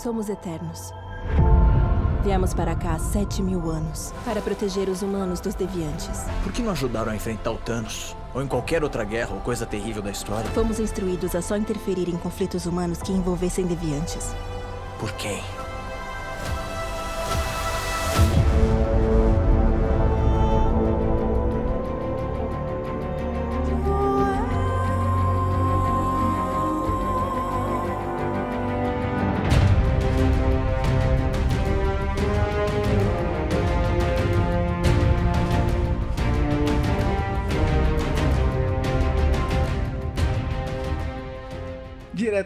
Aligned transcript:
Somos 0.00 0.28
eternos. 0.28 0.94
Viemos 2.22 2.54
para 2.54 2.76
cá 2.76 2.92
há 2.92 2.98
sete 3.00 3.42
mil 3.42 3.68
anos 3.68 4.14
para 4.24 4.40
proteger 4.40 4.88
os 4.88 5.02
humanos 5.02 5.40
dos 5.40 5.56
deviantes. 5.56 6.20
Por 6.44 6.52
que 6.52 6.62
não 6.62 6.70
ajudaram 6.70 7.10
a 7.10 7.16
enfrentar 7.16 7.50
o 7.50 7.56
Thanos? 7.56 8.14
Ou 8.32 8.40
em 8.40 8.46
qualquer 8.46 8.84
outra 8.84 9.02
guerra 9.02 9.34
ou 9.34 9.40
coisa 9.40 9.66
terrível 9.66 10.00
da 10.00 10.12
história? 10.12 10.48
Fomos 10.52 10.78
instruídos 10.78 11.34
a 11.34 11.42
só 11.42 11.56
interferir 11.56 12.08
em 12.08 12.16
conflitos 12.16 12.64
humanos 12.64 13.02
que 13.02 13.10
envolvessem 13.10 13.66
deviantes. 13.66 14.32
Por 15.00 15.10
quem? 15.14 15.42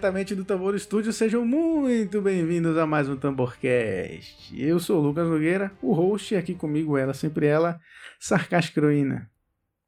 Diretamente 0.02 0.34
do 0.34 0.44
Tambor 0.44 0.74
Estúdio, 0.74 1.12
sejam 1.12 1.46
muito 1.46 2.20
bem-vindos 2.20 2.76
a 2.76 2.84
mais 2.84 3.08
um 3.08 3.16
Tamborcast. 3.16 4.52
Eu 4.60 4.80
sou 4.80 4.98
o 4.98 5.00
Lucas 5.00 5.28
Nogueira, 5.28 5.70
o 5.80 5.92
host, 5.92 6.34
e 6.34 6.36
aqui 6.36 6.56
comigo 6.56 6.98
ela, 6.98 7.14
sempre 7.14 7.46
ela, 7.46 7.80
Sarcástica 8.18 8.80
Heroína. 8.80 9.30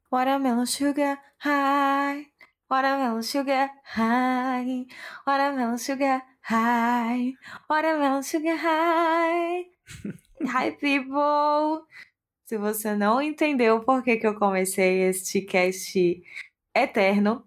Watermelon 0.09 0.65
sugar 0.65 1.21
high, 1.39 2.27
watermelon 2.71 3.21
sugar 3.21 3.69
high, 3.83 4.85
watermelon 5.27 5.77
sugar 5.77 6.21
high, 6.43 7.33
watermelon 7.69 8.23
sugar 8.23 8.55
high. 8.55 9.65
Hi 10.47 10.71
people! 10.79 11.83
Se 12.45 12.57
você 12.57 12.95
não 12.95 13.21
entendeu 13.21 13.81
por 13.81 14.01
que, 14.01 14.15
que 14.15 14.27
eu 14.27 14.35
comecei 14.35 15.09
este 15.09 15.41
cast 15.41 16.23
eterno, 16.73 17.43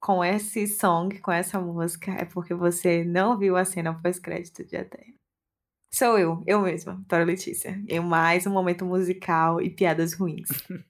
com 0.00 0.24
esse 0.24 0.66
song, 0.66 1.18
com 1.20 1.32
essa 1.32 1.60
música, 1.60 2.12
é 2.12 2.24
porque 2.24 2.54
você 2.54 3.04
não 3.04 3.38
viu 3.38 3.56
a 3.56 3.64
cena 3.64 3.94
pós-crédito 3.94 4.64
de 4.64 4.76
Eterno. 4.76 5.14
Sou 5.92 6.18
eu, 6.18 6.42
eu 6.46 6.60
mesma, 6.60 6.96
Vitória 6.96 7.24
Letícia, 7.24 7.82
em 7.88 8.00
mais 8.00 8.46
um 8.46 8.50
momento 8.50 8.84
musical 8.84 9.60
e 9.60 9.70
piadas 9.70 10.12
ruins. 10.12 10.48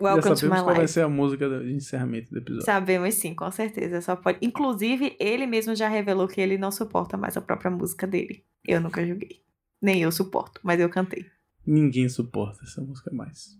Welcome 0.00 0.34
to 0.34 0.46
my 0.46 0.50
life. 0.50 0.64
qual 0.64 0.76
vai 0.76 0.88
ser 0.88 1.02
a 1.02 1.08
música 1.08 1.48
de 1.60 1.72
encerramento 1.72 2.30
do 2.30 2.38
episódio. 2.38 2.64
Sabemos 2.64 3.14
sim, 3.14 3.34
com 3.34 3.50
certeza. 3.50 4.00
Só 4.00 4.16
pode. 4.16 4.38
Inclusive, 4.42 5.16
ele 5.20 5.46
mesmo 5.46 5.76
já 5.76 5.88
revelou 5.88 6.26
que 6.26 6.40
ele 6.40 6.58
não 6.58 6.72
suporta 6.72 7.16
mais 7.16 7.36
a 7.36 7.40
própria 7.40 7.70
música 7.70 8.06
dele. 8.06 8.44
Eu 8.66 8.80
nunca 8.80 9.06
julguei. 9.06 9.42
Nem 9.80 10.02
eu 10.02 10.10
suporto, 10.10 10.60
mas 10.64 10.80
eu 10.80 10.88
cantei. 10.88 11.26
Ninguém 11.64 12.08
suporta 12.08 12.64
essa 12.64 12.80
música 12.80 13.12
mais. 13.14 13.56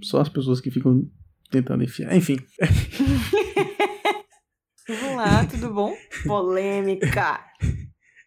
Só 0.00 0.20
as 0.20 0.28
pessoas 0.28 0.60
que 0.60 0.70
ficam 0.70 1.10
tentando 1.50 1.82
enfiar. 1.82 2.14
Enfim. 2.14 2.36
Vamos 4.88 5.16
lá, 5.16 5.46
tudo 5.46 5.72
bom? 5.72 5.94
Polêmica! 6.26 7.40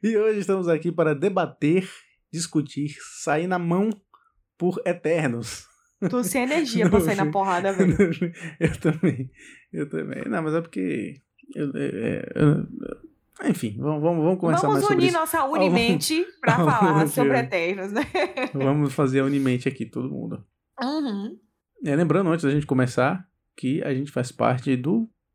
e 0.01 0.17
hoje 0.17 0.39
estamos 0.39 0.67
aqui 0.67 0.91
para 0.91 1.13
debater, 1.13 1.87
discutir, 2.31 2.95
sair 3.23 3.47
na 3.47 3.59
mão 3.59 3.89
por 4.57 4.81
eternos. 4.85 5.67
Tô 6.09 6.23
sem 6.23 6.43
energia 6.43 6.89
pra 6.89 6.99
sair 6.99 7.15
na 7.15 7.31
porrada, 7.31 7.73
velho. 7.73 7.95
eu 8.59 8.79
também. 8.79 9.31
Eu 9.71 9.89
também. 9.89 10.23
Não, 10.25 10.43
mas 10.43 10.53
é 10.53 10.61
porque. 10.61 11.21
Eu, 11.55 11.71
eu, 11.71 12.23
eu, 12.35 12.67
enfim, 13.45 13.77
vamos, 13.79 14.01
vamos, 14.01 14.23
vamos 14.23 14.39
começar 14.39 14.61
vamos 14.61 14.75
mais 14.75 14.85
sobre 14.85 15.03
unir 15.03 15.13
nossa 15.13 15.45
Unimente 15.45 16.25
pra 16.41 16.55
falar 16.55 17.07
sobre 17.07 17.37
Eternos, 17.37 17.91
né? 17.91 18.01
Vamos 18.53 18.93
fazer 18.93 19.19
a 19.19 19.25
Unimente 19.25 19.69
aqui, 19.69 19.85
todo 19.85 20.09
mundo. 20.09 20.43
Uhum. 20.81 21.37
É, 21.85 21.95
lembrando, 21.95 22.31
antes 22.31 22.43
da 22.43 22.51
gente 22.51 22.65
começar, 22.65 23.27
que 23.55 23.81
a 23.83 23.93
gente 23.93 24.11
faz 24.11 24.31
parte 24.31 24.75
do 24.75 25.07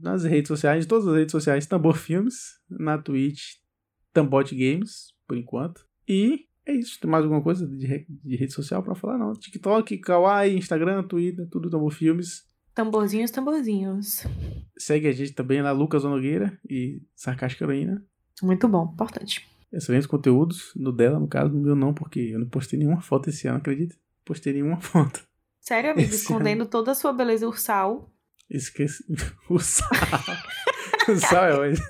nas 0.00 0.24
redes 0.24 0.48
sociais, 0.48 0.86
todas 0.86 1.06
as 1.08 1.14
redes 1.14 1.32
sociais, 1.32 1.66
Tambor 1.66 1.96
Filmes, 1.96 2.58
na 2.68 2.98
Twitch, 2.98 3.56
Tambot 4.12 4.54
Games, 4.54 5.12
por 5.26 5.36
enquanto. 5.36 5.86
E 6.08 6.46
é 6.66 6.72
isso. 6.72 6.98
Tem 7.00 7.10
mais 7.10 7.24
alguma 7.24 7.42
coisa 7.42 7.66
de, 7.66 8.06
de 8.08 8.36
rede 8.36 8.52
social 8.52 8.82
para 8.82 8.94
falar? 8.94 9.18
Não. 9.18 9.32
TikTok, 9.32 9.98
Kawaii, 9.98 10.56
Instagram, 10.56 11.02
Twitter, 11.04 11.46
tudo 11.50 11.70
Tambor 11.70 11.90
Filmes. 11.90 12.44
Tamborzinhos, 12.74 13.30
tamborzinhos. 13.30 14.26
Segue 14.76 15.06
a 15.06 15.12
gente 15.12 15.32
também 15.32 15.62
lá, 15.62 15.70
Lucas 15.70 16.02
Nogueira 16.02 16.58
e 16.68 17.02
Sarcástica 17.14 17.64
Heroína. 17.64 18.04
Muito 18.42 18.66
bom, 18.66 18.90
importante. 18.92 19.48
Excelentes 19.72 20.08
conteúdos, 20.08 20.72
no 20.74 20.90
dela, 20.90 21.20
no 21.20 21.28
caso, 21.28 21.54
no 21.54 21.60
meu 21.60 21.76
não, 21.76 21.94
porque 21.94 22.18
eu 22.20 22.38
não 22.40 22.48
postei 22.48 22.78
nenhuma 22.78 23.00
foto 23.00 23.30
esse 23.30 23.46
ano, 23.46 23.58
acredita? 23.58 23.94
Postei 24.24 24.52
nenhuma 24.52 24.78
foto. 24.82 25.24
Sério, 25.60 25.92
amigo? 25.92 26.08
Esse 26.08 26.22
escondendo 26.22 26.62
ano. 26.62 26.70
toda 26.70 26.90
a 26.90 26.94
sua 26.94 27.12
beleza 27.12 27.46
ursal 27.46 28.12
Esqueci. 28.50 29.04
O 29.48 29.58
sal. 29.58 29.88
o 31.08 31.16
sal 31.16 31.44
é 31.44 31.58
hoje. 31.58 31.82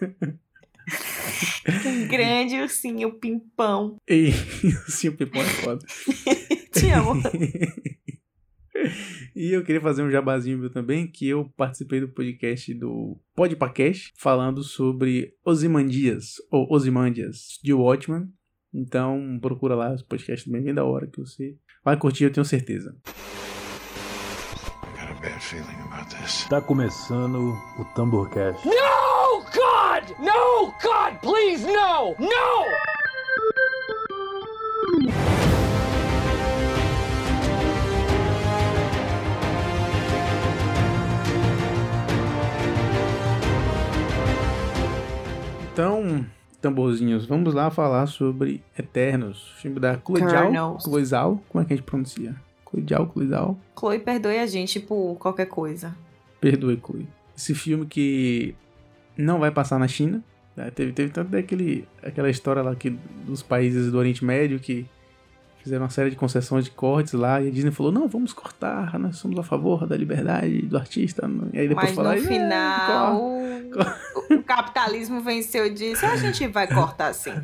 Um 1.87 2.09
grande 2.09 2.61
ursinho 2.61 3.13
pimpão. 3.19 3.97
Ei, 4.07 4.29
ursinho 4.87 5.17
pimpão 5.17 5.41
é 5.41 5.45
foda. 5.45 5.87
Te 6.73 6.91
amo. 6.91 7.23
e 9.35 9.53
eu 9.53 9.65
queria 9.65 9.81
fazer 9.81 10.03
um 10.03 10.11
jabazinho 10.11 10.59
meu 10.59 10.71
também, 10.71 11.07
que 11.07 11.29
eu 11.29 11.49
participei 11.57 12.01
do 12.01 12.09
podcast 12.09 12.75
do 12.75 13.19
Podpacast, 13.35 14.13
falando 14.17 14.63
sobre 14.63 15.35
Osimandias, 15.45 16.35
ou 16.51 16.67
Osimandias, 16.71 17.59
de 17.63 17.73
Watchman. 17.73 18.29
Então, 18.73 19.39
procura 19.41 19.77
lá, 19.77 19.95
os 19.95 20.03
podcasts 20.03 20.51
bem, 20.51 20.61
bem 20.61 20.75
da 20.75 20.85
hora, 20.85 21.07
que 21.07 21.21
você 21.21 21.57
vai 21.85 21.97
curtir, 21.97 22.25
eu 22.25 22.33
tenho 22.33 22.45
certeza. 22.45 22.97
Tá 26.49 26.61
começando 26.61 27.59
o 27.79 27.85
Tamborcast. 27.95 28.67
No, 28.67 29.41
God! 29.53 30.17
No, 30.19 30.73
God, 30.83 31.19
please, 31.21 31.67
no! 31.67 32.15
No! 32.19 32.65
Então, 45.73 46.25
tamborzinhos, 46.63 47.27
vamos 47.27 47.53
lá 47.53 47.71
falar 47.71 48.07
sobre 48.07 48.63
Eternos, 48.79 49.53
filme 49.59 49.79
da 49.79 49.99
Chloe 50.81 51.05
Zhao. 51.05 51.43
Como 51.49 51.63
é 51.63 51.67
que 51.67 51.75
a 51.75 51.77
gente 51.77 51.85
pronuncia? 51.85 52.35
Chloe 52.83 53.29
Chloe 53.29 53.57
Chloe, 53.79 53.99
perdoe 53.99 54.39
a 54.39 54.47
gente 54.47 54.81
por 54.81 55.17
qualquer 55.17 55.47
coisa. 55.47 55.95
Perdoe, 56.41 56.81
Chloe. 56.85 57.07
Esse 57.37 57.55
filme 57.55 57.87
que 57.87 58.55
não 59.17 59.39
vai 59.39 59.51
passar 59.51 59.79
na 59.79 59.89
China. 59.89 60.23
Né? 60.57 60.71
Teve, 60.71 60.93
teve 60.93 61.11
tanto 61.13 61.31
daquele, 61.31 61.87
aquela 62.03 62.31
história 62.31 62.63
lá 62.63 62.75
que, 62.75 62.91
dos 63.27 63.43
países 63.43 63.91
do 63.91 63.99
Oriente 63.99 64.25
Médio 64.25 64.59
que 64.61 64.87
fizeram 65.65 65.85
uma 65.85 65.91
série 65.91 66.11
de 66.11 66.17
concessões 66.17 66.67
de 66.67 66.71
cortes 66.71 67.15
lá 67.15 67.41
e 67.41 67.49
a 67.49 67.51
Disney 67.51 67.71
falou: 67.71 67.91
não, 67.91 68.07
vamos 68.07 68.33
cortar, 68.33 68.99
nós 68.99 69.17
somos 69.17 69.39
a 69.39 69.43
favor 69.43 69.87
da 69.87 69.97
liberdade 69.97 70.63
do 70.63 70.77
artista. 70.77 71.29
E 71.53 71.59
aí 71.59 71.69
depois 71.69 71.87
Mas 71.87 71.97
falaram, 71.97 72.21
no 72.21 72.29
final, 72.29 73.23
o, 73.23 74.35
o 74.35 74.43
capitalismo 74.43 75.21
venceu 75.23 75.67
e 75.67 75.71
disse: 75.71 76.05
a 76.05 76.17
gente 76.17 76.47
vai 76.49 76.69
cortar 76.69 77.15
sim. 77.15 77.35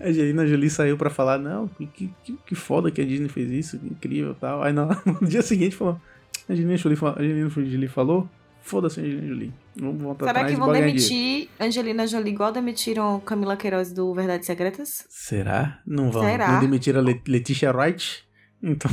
A 0.00 0.08
Angelina 0.08 0.46
Jolie 0.46 0.70
saiu 0.70 0.96
para 0.96 1.10
falar, 1.10 1.38
não, 1.38 1.68
que, 1.68 1.86
que, 1.86 2.38
que 2.46 2.54
foda 2.54 2.90
que 2.90 3.00
a 3.00 3.04
Disney 3.04 3.28
fez 3.28 3.50
isso, 3.50 3.78
que 3.78 3.86
incrível 3.86 4.34
tal. 4.34 4.62
Aí 4.62 4.72
no, 4.72 4.88
no 5.20 5.26
dia 5.26 5.42
seguinte 5.42 5.76
falou, 5.76 6.00
a 6.48 6.52
Angelina 6.52 6.76
Jolie, 6.76 6.98
Angelina 7.18 7.50
Jolie 7.50 7.88
falou, 7.88 8.28
foda-se 8.62 9.00
Angelina 9.00 9.26
Jolie. 9.26 9.52
Vamos 9.76 10.02
voltar 10.02 10.26
Será 10.26 10.44
que 10.44 10.54
vão 10.54 10.72
demitir 10.72 11.48
Angelina 11.58 12.06
Jolie 12.06 12.32
igual 12.32 12.52
demitiram 12.52 13.20
Camila 13.20 13.56
Queiroz 13.56 13.92
do 13.92 14.12
Verdades 14.14 14.46
Secretas? 14.46 15.06
Será? 15.08 15.80
Não 15.86 16.10
vão. 16.10 16.22
Será? 16.22 16.52
Não 16.52 16.60
demitiram 16.60 17.00
a 17.00 17.04
Letitia 17.26 17.72
Wright? 17.72 18.28
Então. 18.62 18.90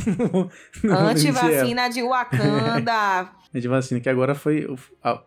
Antivacina 0.82 1.90
de 1.90 2.02
Wakanda. 2.02 3.30
Antivacina, 3.54 4.00
que 4.00 4.08
agora 4.08 4.34
foi. 4.34 4.66
A, 5.04 5.22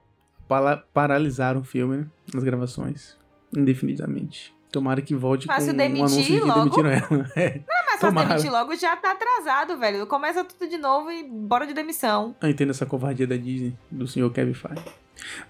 paralisaram 0.92 1.62
o 1.62 1.64
filme, 1.64 1.98
né, 1.98 2.08
as 2.36 2.44
gravações. 2.44 3.16
indefinidamente. 3.56 4.52
Tomara 4.72 5.02
que 5.02 5.14
volte 5.14 5.48
Fácil 5.48 5.72
com 5.72 5.78
demitir 5.78 6.02
um 6.02 6.06
anúncio 6.06 6.24
de 6.24 6.40
que 6.40 6.40
logo. 6.40 6.60
demitiram 6.60 6.90
ela. 6.90 7.32
É. 7.36 7.56
Não, 7.58 7.86
mas 7.88 8.00
Tomara. 8.00 8.30
demitir 8.30 8.52
logo 8.52 8.76
já 8.76 8.96
tá 8.96 9.12
atrasado, 9.12 9.78
velho. 9.78 10.08
Começa 10.08 10.44
tudo 10.46 10.70
de 10.70 10.78
novo 10.78 11.12
e 11.12 11.24
bora 11.24 11.68
de 11.68 11.74
demissão. 11.74 12.34
Eu 12.42 12.50
entendo 12.50 12.70
essa 12.70 12.86
covardia 12.86 13.28
da 13.28 13.36
Disney, 13.36 13.76
do 13.92 14.08
senhor 14.08 14.32
Kevin 14.32 14.54
Feige. 14.54 14.82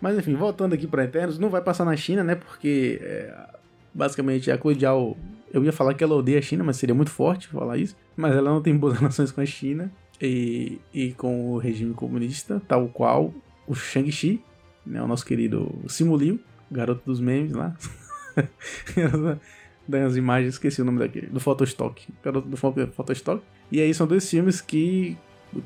Mas 0.02 0.18
enfim, 0.18 0.34
voltando 0.36 0.74
aqui 0.74 0.88
pra 0.88 1.04
Eternos, 1.04 1.38
não 1.38 1.50
vai 1.50 1.62
passar 1.62 1.86
na 1.86 1.96
China, 1.96 2.24
né? 2.24 2.34
Porque 2.36 3.00
é, 3.02 3.48
basicamente 3.94 4.52
a 4.52 4.58
Zhao, 4.80 5.16
eu 5.54 5.64
ia 5.64 5.72
falar 5.72 5.94
que 5.94 6.04
ela 6.04 6.16
odeia 6.16 6.40
a 6.40 6.42
China, 6.42 6.64
mas 6.64 6.78
seria 6.78 6.96
muito 6.96 7.12
forte 7.12 7.48
falar 7.48 7.78
isso. 7.78 7.96
Mas 8.18 8.36
ela 8.36 8.50
não 8.50 8.62
tem 8.62 8.76
boas 8.76 8.98
relações 9.00 9.32
com 9.32 9.40
a 9.42 9.46
China 9.46 9.92
e, 10.20 10.80
e 10.94 11.12
com 11.14 11.52
o 11.52 11.58
regime 11.58 11.94
comunista, 11.94 12.62
tal 12.68 12.88
qual 12.88 13.32
o 13.68 13.76
Shang-Chi, 13.76 14.42
né? 14.86 15.02
O 15.02 15.08
nosso 15.08 15.26
querido 15.26 15.72
Simu 15.88 16.18
Liu, 16.18 16.40
garoto 16.72 17.04
dos 17.06 17.20
memes 17.20 17.52
lá. 17.52 17.76
das 19.88 20.16
imagens, 20.16 20.54
esqueci 20.54 20.82
o 20.82 20.86
nome 20.86 21.00
daquele, 21.00 21.28
do 21.28 21.40
Photostock, 21.40 22.08
garoto 22.24 22.48
do 22.48 22.58
Pho- 22.58 22.74
Photostock. 22.94 23.44
E 23.72 23.82
aí 23.82 23.94
são 23.94 24.06
dois 24.08 24.30
filmes 24.30 24.62
que, 24.62 25.18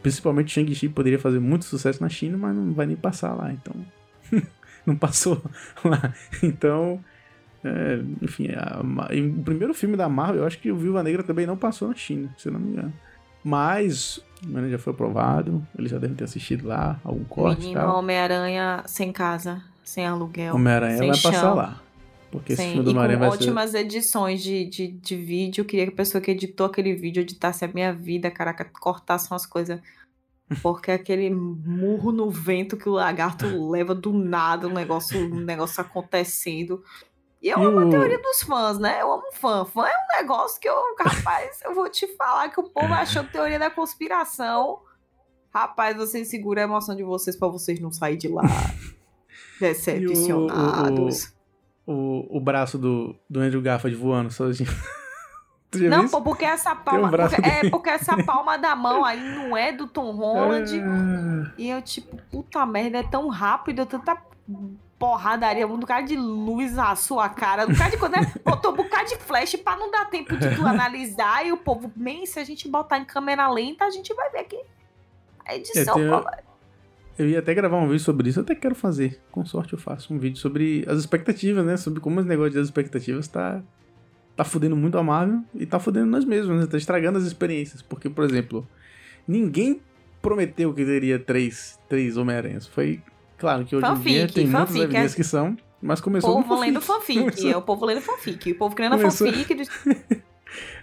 principalmente 0.01 0.51
Shang-Chi, 0.53 0.89
poderia 0.89 1.19
fazer 1.19 1.39
muito 1.39 1.65
sucesso 1.65 2.01
na 2.01 2.09
China, 2.09 2.37
mas 2.37 2.55
não 2.55 2.73
vai 2.73 2.85
nem 2.85 2.95
passar 2.95 3.33
lá, 3.33 3.51
então. 3.51 3.73
não 4.85 4.95
passou 4.95 5.41
lá. 5.83 6.13
Então, 6.41 6.99
é, 7.63 7.99
enfim, 8.21 8.49
a- 8.51 9.13
e 9.13 9.21
o 9.21 9.43
primeiro 9.43 9.73
filme 9.73 9.97
da 9.97 10.07
Marvel, 10.07 10.41
eu 10.41 10.47
acho 10.47 10.59
que 10.59 10.71
o 10.71 10.77
Viúva 10.77 11.03
Negra 11.03 11.23
também 11.23 11.45
não 11.45 11.57
passou 11.57 11.87
na 11.89 11.95
China, 11.95 12.29
se 12.37 12.47
eu 12.47 12.53
não 12.53 12.59
me 12.59 12.71
engano. 12.71 12.93
Mas, 13.43 14.19
o 14.43 14.69
já 14.71 14.79
foi 14.79 14.91
aprovado, 14.91 15.65
eles 15.77 15.91
já 15.91 15.99
devem 15.99 16.15
ter 16.15 16.23
assistido 16.23 16.67
lá, 16.67 16.99
algum 17.03 17.23
corte 17.25 17.59
e 17.61 17.65
Menino 17.65 17.79
tal. 17.81 17.99
Homem-Aranha 17.99 18.81
sem 18.87 19.11
casa, 19.11 19.61
sem 19.83 20.05
aluguel. 20.07 20.55
Homem-Aranha 20.55 20.97
vai 20.97 21.09
passar 21.09 21.31
chão. 21.31 21.55
lá. 21.55 21.79
Porque 22.35 22.53
esse 22.53 22.61
Sim, 22.61 22.69
filme 22.69 22.83
do 22.85 22.89
Homem-Aranha 22.91 23.19
vai 23.19 23.29
ser. 23.31 23.35
ótimas 23.35 23.73
edições 23.73 24.41
de, 24.43 24.65
de, 24.65 24.87
de 24.87 25.15
vídeo. 25.15 25.61
Eu 25.61 25.65
queria 25.65 25.85
que 25.87 25.93
a 25.93 25.95
pessoa 25.95 26.21
que 26.21 26.31
editou 26.31 26.65
aquele 26.67 26.93
vídeo 26.95 27.21
editasse 27.21 27.63
a 27.65 27.67
minha 27.67 27.91
vida, 27.93 28.29
caraca, 28.31 28.65
cortasse 28.65 29.31
umas 29.31 29.45
coisas. 29.45 29.79
Porque 30.61 30.91
aquele 30.91 31.29
murro 31.29 32.11
no 32.11 32.29
vento 32.29 32.77
que 32.77 32.87
o 32.87 32.93
lagarto 32.93 33.45
leva 33.71 33.95
do 33.95 34.13
nada, 34.13 34.67
um 34.67 34.73
negócio, 34.73 35.19
um 35.19 35.39
negócio 35.39 35.81
acontecendo. 35.81 36.83
E 37.41 37.49
eu 37.49 37.59
E 37.59 37.65
amo 37.65 37.79
a 37.79 37.85
o- 37.85 37.89
teoria 37.89 38.19
dos 38.21 38.41
fãs, 38.43 38.77
né? 38.79 39.01
Eu 39.01 39.11
amo 39.11 39.31
fã. 39.33 39.65
Fã 39.65 39.85
é 39.87 39.91
um 39.91 40.17
negócio 40.21 40.59
que 40.59 40.67
eu, 40.69 40.75
rapaz, 40.99 41.59
eu 41.63 41.73
vou 41.75 41.89
te 41.89 42.07
falar 42.15 42.49
que 42.49 42.59
o 42.59 42.63
povo 42.69 42.93
achou 42.93 43.23
teoria 43.23 43.57
da 43.59 43.69
conspiração. 43.71 44.79
Rapaz, 45.53 45.95
vocês 45.95 46.27
seguram 46.27 46.61
a 46.61 46.65
emoção 46.65 46.95
de 46.95 47.03
vocês 47.03 47.35
pra 47.35 47.47
vocês 47.47 47.79
não 47.79 47.91
saírem 47.91 48.17
de 48.19 48.27
lá 48.27 48.41
decepcionados. 49.59 51.33
O, 51.87 52.37
o 52.37 52.39
braço 52.39 52.77
do, 52.77 53.15
do 53.29 53.39
Andrew 53.39 53.61
Garfield 53.61 53.95
voando 53.97 54.31
sozinho. 54.31 54.69
Não, 55.89 56.07
pô, 56.07 56.21
porque 56.21 56.45
essa 56.45 56.69
Tem 56.73 56.79
um 56.79 56.83
palma. 57.01 57.09
braço 57.09 57.35
porque- 57.35 57.49
é, 57.49 57.69
porque 57.69 57.89
essa 57.89 58.23
palma 58.23 58.57
da 58.57 58.73
mão 58.77 59.03
aí 59.03 59.19
não 59.35 59.57
é 59.57 59.73
do 59.73 59.87
Tom 59.87 60.11
Holland. 60.15 60.71
Ah, 60.81 61.51
E 61.57 61.69
eu, 61.69 61.81
tipo, 61.81 62.15
puta 62.31 62.65
merda, 62.65 62.99
é 62.99 63.03
tão 63.03 63.27
rápido, 63.27 63.81
é 63.81 63.85
tanta 63.85 64.15
porradaria, 64.97 65.67
um 65.67 65.77
bocado 65.77 66.07
de 66.07 66.15
luz 66.15 66.73
na 66.75 66.95
sua 66.95 67.27
cara, 67.27 67.65
um 67.65 67.73
bocado 67.73 67.91
de 67.91 67.97
coisa, 67.97 68.15
né? 68.21 68.33
Botou 68.45 68.71
um 68.71 68.75
bocado 68.77 69.09
de 69.09 69.17
flash 69.17 69.55
pra 69.57 69.75
não 69.75 69.91
dar 69.91 70.05
tempo 70.05 70.37
de 70.37 70.55
tu 70.55 70.65
analisar. 70.65 71.45
E 71.45 71.51
o 71.51 71.57
povo, 71.57 71.91
bem, 71.93 72.25
se 72.25 72.39
a 72.39 72.43
gente 72.45 72.69
botar 72.69 72.97
em 72.97 73.03
câmera 73.03 73.49
lenta, 73.49 73.83
a 73.83 73.89
gente 73.89 74.13
vai 74.13 74.29
ver 74.29 74.39
aqui. 74.39 74.59
A 75.45 75.55
edição, 75.57 75.81
Eu 75.99 76.09
tenho- 76.09 76.21
pô, 76.23 76.29
Eu 77.17 77.29
ia 77.29 77.39
até 77.39 77.53
gravar 77.53 77.77
um 77.77 77.85
vídeo 77.87 77.99
sobre 77.99 78.29
isso, 78.29 78.39
eu 78.39 78.43
até 78.43 78.53
quero 78.55 78.75
fazer. 78.75 79.21
Com 79.31 79.45
sorte 79.45 79.73
eu 79.73 79.79
faço 79.79 80.13
um 80.13 80.19
vídeo 80.19 80.37
sobre 80.37 80.83
as 80.87 80.99
expectativas, 80.99 81.65
né? 81.65 81.77
Sobre 81.77 81.99
como 82.01 82.19
esse 82.19 82.27
negócio 82.27 82.53
das 82.53 82.65
expectativas 82.67 83.27
tá, 83.27 83.61
tá 84.35 84.43
fudendo 84.43 84.75
muito 84.75 84.97
a 84.97 85.03
Marvel 85.03 85.41
e 85.53 85.65
tá 85.65 85.79
fudendo 85.79 86.07
nós 86.07 86.25
mesmos, 86.25 86.59
né? 86.59 86.67
Tá 86.67 86.77
estragando 86.77 87.17
as 87.17 87.23
experiências. 87.23 87.81
Porque, 87.81 88.09
por 88.09 88.25
exemplo, 88.25 88.67
ninguém 89.27 89.79
prometeu 90.21 90.73
que 90.73 90.83
teria 90.83 91.17
três, 91.17 91.79
três 91.87 92.17
Homem-Aranhas. 92.17 92.67
Foi 92.67 93.01
claro 93.37 93.63
que 93.63 93.75
hoje 93.75 93.85
em 93.85 93.87
dia 93.87 93.95
Fanfic, 93.97 94.33
tem 94.33 94.43
muitas 94.47 94.59
fanfic, 94.67 94.83
evidências 94.83 95.13
é- 95.13 95.15
que 95.15 95.23
são, 95.23 95.57
mas 95.81 95.99
o 95.99 96.03
começou 96.03 96.33
povo 96.35 96.47
com 96.49 96.59
lendo 96.59 96.81
fanfic. 96.81 97.19
Começou- 97.19 97.49
É 97.51 97.55
o 97.57 97.61
povo 97.61 97.85
lendo 97.85 98.01
fanfic. 98.01 98.51
O 98.51 98.55
povo 98.57 98.75
criando 98.75 98.97
Começou- 98.97 99.31
fanfic. 99.31 99.55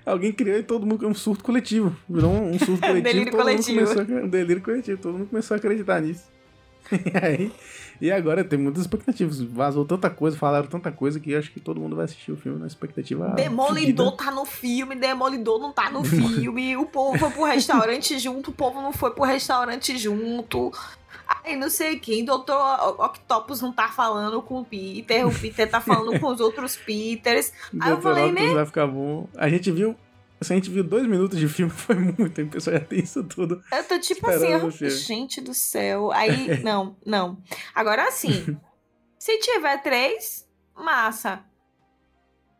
Alguém 0.04 0.32
criou 0.32 0.58
e 0.58 0.62
todo 0.62 0.86
mundo 0.86 1.06
um 1.06 1.14
surto 1.14 1.44
coletivo. 1.44 1.96
Virou 2.08 2.32
um 2.32 2.58
surto 2.58 2.80
coletivo. 2.82 3.02
Delírio 3.02 3.30
todo 3.30 3.40
coletivo. 3.40 3.80
Mundo 3.80 3.94
começou 3.94 4.16
a, 4.16 4.24
um 4.24 4.28
delírio 4.28 4.62
coletivo. 4.62 5.00
Todo 5.00 5.18
mundo 5.18 5.28
começou 5.28 5.54
a 5.54 5.58
acreditar 5.58 6.00
nisso. 6.00 6.24
E 6.92 7.24
aí. 7.24 7.52
E 8.00 8.10
agora 8.10 8.42
tem 8.42 8.58
muitas 8.58 8.82
expectativas. 8.82 9.40
Vazou 9.40 9.84
tanta 9.84 10.10
coisa, 10.10 10.36
falaram 10.36 10.66
tanta 10.66 10.90
coisa 10.90 11.20
que 11.20 11.36
acho 11.36 11.52
que 11.52 11.60
todo 11.60 11.80
mundo 11.80 11.94
vai 11.94 12.06
assistir 12.06 12.32
o 12.32 12.36
filme 12.36 12.58
na 12.58 12.66
expectativa. 12.66 13.28
Demolidor 13.28 14.10
fudida. 14.10 14.24
tá 14.24 14.30
no 14.32 14.44
filme, 14.44 14.96
Demolidor 14.96 15.60
não 15.60 15.72
tá 15.72 15.88
no 15.88 16.02
filme, 16.04 16.76
o 16.76 16.84
povo 16.84 17.16
foi 17.16 17.30
pro 17.30 17.44
restaurante 17.44 18.18
junto, 18.18 18.50
o 18.50 18.52
povo 18.52 18.82
não 18.82 18.92
foi 18.92 19.12
pro 19.12 19.22
restaurante 19.22 19.96
junto. 19.96 20.72
Aí 21.26 21.56
não 21.56 21.68
sei 21.68 21.98
quem, 21.98 22.24
Doutor 22.24 23.00
Octopus 23.00 23.60
não 23.60 23.72
tá 23.72 23.88
falando 23.88 24.40
com 24.42 24.60
o 24.60 24.64
Peter, 24.64 25.26
o 25.26 25.34
Peter 25.34 25.68
tá 25.68 25.80
falando 25.80 26.18
com 26.20 26.28
os 26.28 26.40
outros 26.40 26.76
Peters. 26.76 27.52
Aí 27.80 27.90
eu 27.90 28.00
falei, 28.00 28.26
Octopus 28.26 28.48
né? 28.48 28.54
vai 28.54 28.66
ficar 28.66 28.86
bom. 28.86 29.28
A 29.36 29.48
gente 29.48 29.70
viu. 29.70 29.96
Se 30.40 30.52
a 30.52 30.56
gente 30.56 30.70
viu 30.70 30.82
dois 30.82 31.06
minutos 31.06 31.38
de 31.38 31.46
filme, 31.48 31.70
foi 31.72 31.94
muito, 31.96 32.40
hein? 32.40 32.46
O 32.46 32.50
pessoal 32.50 32.76
já 32.76 32.84
tem 32.84 33.00
isso 33.00 33.22
tudo. 33.24 33.62
Eu 33.72 33.84
tô 33.84 33.98
tipo 33.98 34.28
assim, 34.28 34.54
ó, 34.54 34.70
filme. 34.70 34.94
gente 34.94 35.40
do 35.40 35.54
céu. 35.54 36.10
Aí, 36.12 36.58
não, 36.62 36.96
não. 37.04 37.38
Agora 37.74 38.08
assim, 38.08 38.58
se 39.18 39.38
tiver 39.38 39.82
três, 39.82 40.48
massa. 40.74 41.44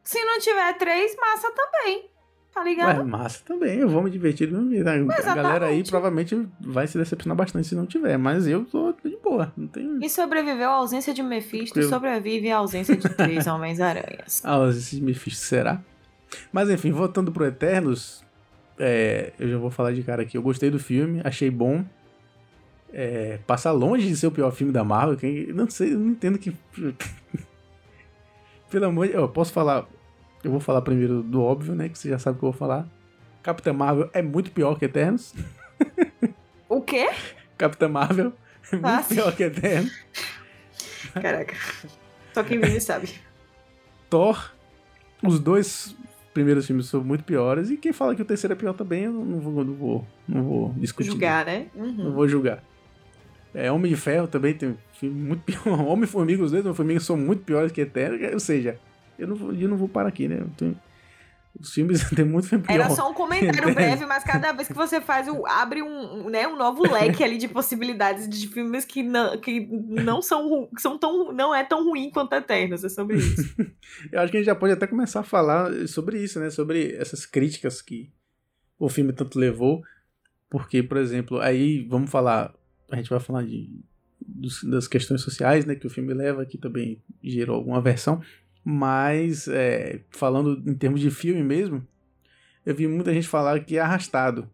Se 0.04 0.22
não 0.24 0.38
tiver 0.38 0.72
três, 0.74 1.14
massa 1.16 1.50
também. 1.50 2.11
Tá 2.54 2.62
ligado? 2.62 3.04
massa 3.06 3.42
também, 3.46 3.78
eu 3.78 3.88
vou 3.88 4.02
me 4.02 4.10
divertir 4.10 4.46
do 4.46 4.60
mesmo 4.60 4.70
jeito. 4.70 5.28
A 5.28 5.34
galera 5.34 5.66
aí 5.66 5.82
provavelmente 5.82 6.46
vai 6.60 6.86
se 6.86 6.98
decepcionar 6.98 7.34
bastante 7.34 7.66
se 7.66 7.74
não 7.74 7.86
tiver, 7.86 8.18
mas 8.18 8.46
eu 8.46 8.64
tô 8.66 8.92
de 9.04 9.16
boa, 9.16 9.50
não 9.56 9.66
tenho. 9.66 10.04
E 10.04 10.08
sobreviveu 10.10 10.68
à 10.68 10.74
ausência 10.74 11.14
de 11.14 11.22
Mephisto, 11.22 11.74
Tranquilo. 11.74 11.88
sobrevive 11.88 12.50
à 12.50 12.58
ausência 12.58 12.94
de 12.94 13.08
três 13.08 13.46
Homens-Aranhas. 13.46 14.42
Ah, 14.44 14.68
esse 14.68 15.00
Mephisto 15.00 15.44
será? 15.44 15.80
Mas 16.52 16.68
enfim, 16.68 16.92
voltando 16.92 17.32
pro 17.32 17.46
Eternos, 17.46 18.22
é, 18.78 19.32
eu 19.38 19.48
já 19.48 19.56
vou 19.58 19.70
falar 19.70 19.92
de 19.92 20.02
cara 20.02 20.22
aqui. 20.22 20.36
Eu 20.36 20.42
gostei 20.42 20.70
do 20.70 20.78
filme, 20.78 21.20
achei 21.24 21.50
bom. 21.50 21.84
É, 22.92 23.38
passa 23.46 23.70
longe 23.72 24.06
de 24.06 24.16
ser 24.16 24.26
o 24.26 24.30
pior 24.30 24.50
filme 24.50 24.72
da 24.72 24.84
Marvel. 24.84 25.16
Quem, 25.16 25.46
não 25.52 25.70
sei, 25.70 25.94
eu 25.94 25.98
não 25.98 26.10
entendo 26.10 26.38
que. 26.38 26.54
Pelo 28.70 28.86
amor 28.86 29.06
de. 29.06 29.14
Eu 29.14 29.28
posso 29.28 29.52
falar. 29.52 29.86
Eu 30.42 30.50
vou 30.50 30.60
falar 30.60 30.82
primeiro 30.82 31.22
do 31.22 31.42
óbvio, 31.42 31.74
né? 31.74 31.88
Que 31.88 31.98
você 31.98 32.08
já 32.08 32.18
sabe 32.18 32.36
o 32.36 32.38
que 32.40 32.44
eu 32.46 32.50
vou 32.50 32.58
falar. 32.58 32.86
Capitã 33.42 33.72
Marvel 33.72 34.10
é 34.12 34.22
muito 34.22 34.50
pior 34.50 34.78
que 34.78 34.84
Eternos. 34.84 35.34
O 36.68 36.80
quê? 36.80 37.10
Capitã 37.58 37.88
Marvel 37.88 38.32
é 38.70 38.76
muito 38.76 38.86
Ah, 38.86 39.02
pior 39.08 39.34
que 39.36 39.42
Eternos. 39.44 39.92
Caraca. 41.14 41.54
Só 42.32 42.42
quem 42.42 42.60
vive 42.60 42.80
sabe. 42.80 43.08
Thor, 44.08 44.52
os 45.22 45.38
dois 45.38 45.94
primeiros 46.32 46.66
filmes 46.66 46.86
são 46.86 47.02
muito 47.04 47.24
piores. 47.24 47.70
E 47.70 47.76
quem 47.76 47.92
fala 47.92 48.14
que 48.14 48.22
o 48.22 48.24
terceiro 48.24 48.54
é 48.54 48.56
pior 48.56 48.72
também, 48.74 49.04
eu 49.04 49.12
não 49.12 49.38
vou, 49.40 49.64
não 49.64 49.74
vou, 49.74 50.06
não 50.26 50.42
vou 50.42 50.74
discutir. 50.76 51.10
Julgar, 51.10 51.44
né? 51.46 51.66
Não 51.74 51.84
Uhum. 51.84 52.12
vou 52.12 52.28
julgar. 52.28 52.62
É, 53.54 53.70
Homem 53.70 53.90
de 53.92 53.96
Ferro 54.00 54.26
também 54.26 54.54
tem 54.54 54.70
um 54.70 54.76
filme 54.94 55.20
muito 55.20 55.42
pior. 55.42 55.60
Homem 55.86 56.04
e 56.04 56.06
Formiga, 56.06 56.42
os 56.42 56.50
dois 56.50 56.64
Homem-Formiga 56.64 57.00
são 57.00 57.16
muito 57.16 57.42
piores 57.42 57.70
que 57.70 57.80
Eterno. 57.82 58.18
Ou 58.32 58.40
seja, 58.40 58.78
eu 59.22 59.28
não 59.28 59.36
vou, 59.36 59.52
eu 59.54 59.68
não 59.68 59.76
vou 59.76 59.88
parar 59.88 60.08
aqui, 60.08 60.28
né? 60.28 60.38
Eu 60.40 60.48
tenho- 60.56 60.78
os 61.60 61.70
filmes 61.74 62.00
tem 62.16 62.24
muito 62.24 62.48
filme 62.48 62.64
pior. 62.64 62.74
Era 62.74 62.90
só 62.90 63.10
um 63.10 63.14
comentário 63.14 63.72
breve, 63.74 64.06
mas 64.06 64.24
cada 64.24 64.52
vez 64.52 64.68
que 64.68 64.74
você 64.74 65.00
faz, 65.02 65.28
o- 65.28 65.46
abre 65.46 65.82
um, 65.82 66.30
né, 66.30 66.48
um 66.48 66.56
novo 66.56 66.82
leque 66.90 67.22
ali 67.22 67.36
de 67.36 67.46
possibilidades 67.46 68.26
de 68.26 68.48
filmes 68.48 68.86
que 68.86 69.02
não, 69.02 69.36
que 69.38 69.60
não 69.70 70.22
são, 70.22 70.66
que 70.74 70.80
são 70.80 70.96
tão, 70.98 71.30
não 71.32 71.54
é 71.54 71.62
tão 71.62 71.84
ruim 71.84 72.10
quanto 72.10 72.34
Eternos, 72.34 72.82
é 72.84 72.88
sobre 72.88 73.18
isso. 73.18 73.54
Eu 74.10 74.20
acho 74.20 74.30
que 74.30 74.38
a 74.38 74.40
gente 74.40 74.46
já 74.46 74.54
pode 74.54 74.72
até 74.72 74.86
começar 74.86 75.20
a 75.20 75.24
falar 75.24 75.70
sobre 75.88 76.18
isso, 76.22 76.40
né? 76.40 76.48
Sobre 76.48 76.94
essas 76.96 77.26
críticas 77.26 77.82
que 77.82 78.10
o 78.78 78.88
filme 78.88 79.12
tanto 79.12 79.38
levou. 79.38 79.82
Porque, 80.48 80.82
por 80.82 80.96
exemplo, 80.96 81.38
aí 81.40 81.82
vamos 81.88 82.10
falar. 82.10 82.52
A 82.90 82.96
gente 82.96 83.10
vai 83.10 83.20
falar 83.20 83.42
de, 83.44 83.70
dos- 84.20 84.64
das 84.64 84.88
questões 84.88 85.20
sociais, 85.20 85.64
né? 85.66 85.74
Que 85.74 85.86
o 85.86 85.90
filme 85.90 86.12
leva, 86.14 86.44
que 86.46 86.56
também 86.58 86.98
gerou 87.22 87.56
alguma 87.56 87.80
versão. 87.80 88.22
Mas, 88.64 89.48
é, 89.48 90.00
falando 90.10 90.62
em 90.70 90.74
termos 90.74 91.00
de 91.00 91.10
filme 91.10 91.42
mesmo, 91.42 91.86
eu 92.64 92.74
vi 92.74 92.86
muita 92.86 93.12
gente 93.12 93.26
falar 93.28 93.58
que 93.60 93.76
é 93.76 93.80
arrastado. 93.80 94.48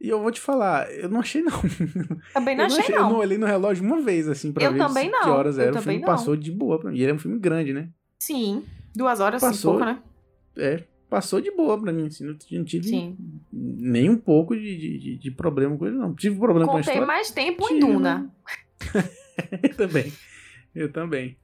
E 0.00 0.08
eu 0.08 0.20
vou 0.20 0.30
te 0.30 0.40
falar, 0.40 0.90
eu 0.92 1.08
não 1.08 1.20
achei 1.20 1.42
não. 1.42 1.58
Também 2.34 2.54
não 2.54 2.64
eu, 2.64 2.78
achei, 2.78 2.94
eu 2.94 3.00
não. 3.00 3.10
não 3.10 3.16
olhei 3.18 3.38
no 3.38 3.46
relógio 3.46 3.82
uma 3.84 4.00
vez, 4.00 4.28
assim, 4.28 4.52
pra 4.52 4.64
Eu 4.64 4.72
ver 4.72 4.78
também 4.78 5.10
não, 5.10 5.20
que 5.22 5.28
horas 5.28 5.56
eu 5.56 5.62
era. 5.64 5.70
O 5.72 5.74
também 5.74 5.96
filme 5.96 6.06
não. 6.06 6.12
passou 6.14 6.36
de 6.36 6.52
boa 6.52 6.78
pra 6.78 6.90
mim. 6.90 6.98
E 6.98 7.02
ele 7.02 7.12
é 7.12 7.14
um 7.14 7.18
filme 7.18 7.38
grande, 7.38 7.72
né? 7.72 7.88
Sim, 8.20 8.62
duas 8.94 9.20
horas 9.20 9.42
e 9.42 9.46
Passou. 9.46 9.72
pouco, 9.72 9.86
né? 9.86 10.02
É, 10.58 10.84
passou 11.08 11.40
de 11.40 11.50
boa 11.50 11.80
pra 11.80 11.92
mim, 11.92 12.06
assim, 12.06 12.24
não, 12.24 12.36
não 12.52 12.64
tive 12.64 12.88
Sim. 12.88 13.16
nem 13.52 14.08
um 14.10 14.16
pouco 14.18 14.54
de, 14.54 14.98
de, 14.98 15.16
de- 15.18 15.30
problema 15.30 15.76
com 15.76 15.86
ele, 15.86 15.96
não. 15.96 16.14
Tive 16.14 16.38
problema 16.38 16.66
com 16.66 16.72
a 16.76 16.80
Contei 16.80 16.94
história. 16.94 17.06
mais 17.06 17.30
tempo 17.30 17.64
em 17.64 17.68
Tive, 17.68 17.80
Duna. 17.80 18.30
eu 19.62 19.74
também. 19.76 20.12
Eu 20.74 20.92
também. 20.92 21.36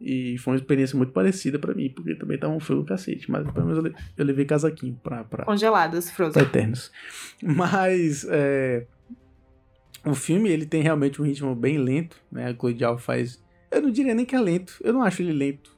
E 0.00 0.36
foi 0.38 0.52
uma 0.54 0.58
experiência 0.58 0.96
muito 0.96 1.12
parecida 1.12 1.58
pra 1.58 1.72
mim, 1.74 1.88
porque 1.88 2.14
também 2.14 2.36
tava 2.36 2.52
um 2.52 2.60
frio 2.60 2.78
do 2.80 2.84
cacete. 2.84 3.30
Mas 3.30 3.48
pelo 3.50 3.66
menos 3.66 3.84
eu, 3.84 3.92
eu 4.18 4.24
levei 4.24 4.44
casaquinho 4.44 4.98
pra, 5.02 5.24
pra, 5.24 5.44
Congelados, 5.44 6.06
pra 6.06 6.14
Frozen. 6.14 6.42
Eternos. 6.42 6.90
Mas 7.42 8.26
é, 8.28 8.86
o 10.04 10.14
filme 10.14 10.50
ele 10.50 10.66
tem 10.66 10.82
realmente 10.82 11.22
um 11.22 11.24
ritmo 11.24 11.54
bem 11.54 11.78
lento, 11.78 12.20
né? 12.30 12.46
A 12.48 12.72
Zhao 12.78 12.98
faz. 12.98 13.42
Eu 13.70 13.82
não 13.82 13.90
diria 13.90 14.14
nem 14.14 14.26
que 14.26 14.34
é 14.36 14.40
lento. 14.40 14.76
Eu 14.82 14.92
não 14.92 15.02
acho 15.02 15.22
ele 15.22 15.32
lento. 15.32 15.74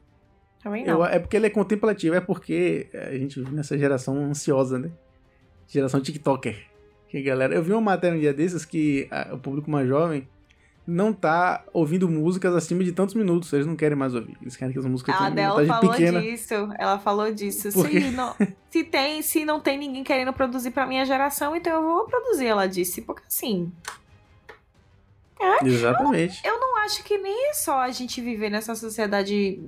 Também 0.62 0.84
Eu- 0.84 0.94
não. 0.98 1.06
é 1.06 1.18
porque 1.18 1.36
ele 1.36 1.46
é 1.46 1.50
contemplativo, 1.50 2.16
é 2.16 2.20
porque 2.20 2.88
a 2.92 3.16
gente 3.16 3.38
vive 3.38 3.54
nessa 3.54 3.78
geração 3.78 4.16
ansiosa, 4.24 4.78
né? 4.78 4.90
Geração 5.68 6.00
TikToker. 6.00 6.56
Que 7.08 7.18
a 7.18 7.22
galera, 7.22 7.54
eu 7.54 7.62
vi 7.62 7.70
uma 7.72 7.80
matéria 7.80 8.16
um 8.16 8.20
dia 8.20 8.34
desses 8.34 8.64
que 8.64 9.06
ah, 9.10 9.30
o 9.34 9.38
público 9.38 9.70
mais 9.70 9.86
jovem 9.86 10.26
não 10.86 11.12
tá 11.12 11.64
ouvindo 11.72 12.08
músicas 12.08 12.54
acima 12.54 12.84
de 12.84 12.92
tantos 12.92 13.14
minutos, 13.14 13.52
eles 13.52 13.66
não 13.66 13.74
querem 13.74 13.96
mais 13.98 14.14
ouvir. 14.14 14.36
Eles 14.40 14.56
querem 14.56 14.72
que 14.72 14.78
as 14.78 14.86
músicas 14.86 15.16
tenham 15.16 15.30
uma 15.30 15.32
Adele 15.32 15.46
minutagem 15.46 15.74
falou 15.74 15.90
pequena. 15.96 16.20
disso. 16.22 16.54
Ela 16.78 16.98
falou 16.98 17.32
disso. 17.32 17.72
Por 17.72 17.88
quê? 17.88 18.00
Se 18.00 18.10
não, 18.12 18.34
se 18.70 18.84
tem, 18.84 19.22
se 19.22 19.44
não 19.44 19.58
tem 19.60 19.76
ninguém 19.78 20.04
querendo 20.04 20.32
produzir 20.32 20.70
pra 20.70 20.86
minha 20.86 21.04
geração, 21.04 21.56
então 21.56 21.72
eu 21.72 21.82
vou 21.82 22.04
produzir, 22.06 22.46
ela 22.46 22.66
disse. 22.68 23.02
Porque 23.02 23.22
assim, 23.26 23.72
Exatamente. 25.64 26.40
eu 26.46 26.58
não 26.58 26.78
acho 26.78 27.02
que 27.04 27.18
nem 27.18 27.50
é 27.50 27.52
só 27.54 27.80
a 27.80 27.90
gente 27.90 28.20
viver 28.20 28.50
nessa 28.50 28.74
sociedade 28.74 29.60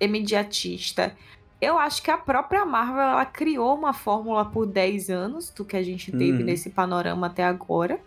imediatista. 0.00 1.14
Eu 1.60 1.78
acho 1.78 2.02
que 2.02 2.10
a 2.10 2.18
própria 2.18 2.64
Marvel 2.64 3.00
ela 3.02 3.24
criou 3.24 3.74
uma 3.74 3.92
fórmula 3.92 4.44
por 4.44 4.66
10 4.66 5.08
anos 5.10 5.50
do 5.50 5.64
que 5.64 5.76
a 5.76 5.82
gente 5.82 6.10
teve 6.10 6.38
Uhum. 6.38 6.44
nesse 6.44 6.68
panorama 6.70 7.26
até 7.28 7.44
agora. 7.44 7.98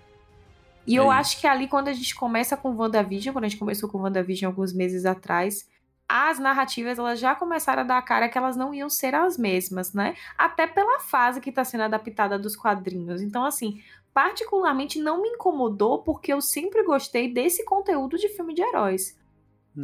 E 0.88 0.96
eu 0.96 1.12
É 1.12 1.15
acho 1.15 1.39
que 1.39 1.46
ali, 1.46 1.67
quando 1.67 1.89
a 1.89 1.94
gente 1.94 2.15
começa 2.15 2.56
com 2.56 2.74
WandaVision, 2.75 3.34
quando 3.34 3.46
a 3.46 3.48
gente 3.50 3.60
começou 3.60 3.89
com 3.89 4.00
WandaVision 4.00 4.50
alguns 4.50 4.74
meses 4.74 5.06
atrás, 5.06 5.67
as 6.08 6.39
narrativas 6.39 6.98
elas 6.98 7.20
já 7.20 7.36
começaram 7.36 7.82
a 7.82 7.86
dar 7.86 7.98
a 7.98 8.01
cara 8.01 8.29
que 8.29 8.38
elas 8.38 8.56
não 8.56 8.74
iam 8.74 8.89
ser 8.89 9.13
as 9.13 9.38
mesmas, 9.38 9.94
né? 9.94 10.15
Até 10.38 10.65
pela 10.65 11.00
fase 11.00 11.41
que 11.41 11.50
está 11.50 11.65
sendo 11.65 11.82
adaptada 11.82 12.39
dos 12.39 12.56
quadrinhos. 12.56 13.22
Então, 13.22 13.44
assim, 13.44 13.82
particularmente 14.13 15.00
não 15.00 15.22
me 15.22 15.29
incomodou 15.29 16.00
porque 16.00 16.32
eu 16.32 16.39
sempre 16.41 16.84
gostei 16.84 17.32
desse 17.32 17.65
conteúdo 17.65 18.17
de 18.17 18.29
filme 18.29 18.53
de 18.53 18.62
heróis. 18.62 19.17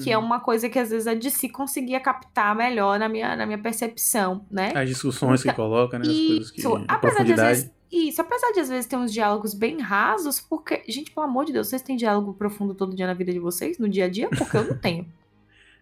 Que 0.02 0.12
é 0.12 0.18
Uhum. 0.18 0.26
uma 0.26 0.40
coisa 0.40 0.68
que 0.70 0.80
às 0.80 0.90
vezes 0.90 1.06
a 1.06 1.14
DC 1.14 1.50
conseguia 1.50 2.00
captar 2.00 2.56
melhor 2.56 2.98
na 2.98 3.08
minha, 3.08 3.36
na 3.36 3.46
minha 3.46 3.60
percepção, 3.60 4.44
né? 4.50 4.72
As 4.76 4.90
discussões 4.90 5.44
que 5.44 5.54
coloca, 5.54 6.00
né? 6.00 6.06
As 6.08 6.18
coisas 6.28 6.52
que. 6.52 6.62
Apesar 6.88 7.24
de 7.24 7.34
às 7.34 7.38
profundidade. 7.60 7.72
Vezes. 7.94 8.10
Isso, 8.10 8.22
apesar 8.22 8.52
de 8.52 8.60
às 8.60 8.70
vezes 8.70 8.86
ter 8.86 8.96
uns 8.96 9.14
diálogos 9.14 9.54
bem 9.54 9.80
rasos, 9.80 10.40
porque, 10.40 10.84
gente, 10.88 11.12
pelo 11.12 11.26
amor 11.26 11.46
de 11.46 11.54
Deus, 11.54 11.68
vocês 11.68 11.82
têm 11.82 11.96
diálogo 11.96 12.34
profundo 12.34 12.74
todo 12.74 12.96
dia 12.96 13.08
na 13.08 13.14
vida 13.14 13.32
de 13.32 13.40
vocês, 13.40 13.78
no 13.78 13.88
dia 13.88 14.06
a 14.06 14.10
dia? 14.10 14.30
Porque 14.30 14.58
eu 14.58 14.66
não 14.66 14.78
tenho. 14.78 15.08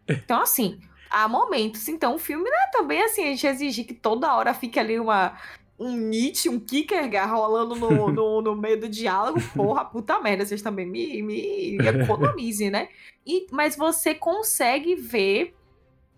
Então, 0.10 0.41
assim, 0.41 0.82
há 1.10 1.27
momentos. 1.27 1.88
Então, 1.88 2.15
o 2.15 2.20
filme 2.20 2.44
não 2.44 2.58
é 2.58 2.72
também 2.72 3.01
assim, 3.03 3.22
a 3.24 3.27
gente 3.27 3.48
exigir 3.48 3.86
que 3.86 3.94
toda 3.94 4.36
hora 4.36 4.53
fique 4.53 4.80
ali 4.80 5.00
uma. 5.00 5.38
Um 5.80 5.96
Nietzsche, 5.96 6.50
um 6.50 6.60
Kierkegaard 6.60 7.32
rolando 7.32 7.75
no, 7.75 8.10
no, 8.12 8.41
no 8.41 8.56
meio 8.56 8.80
do 8.80 8.89
diálogo. 8.89 9.39
Porra, 9.56 9.86
puta 9.86 10.20
merda, 10.20 10.46
vocês 10.46 10.62
também 10.62 10.86
me, 10.86 11.22
me 11.22 11.77
economizem, 11.77 12.70
né? 12.70 12.89
E, 13.25 13.48
mas 13.51 13.75
você 13.75 14.13
consegue 14.13 14.96
ver 14.96 15.56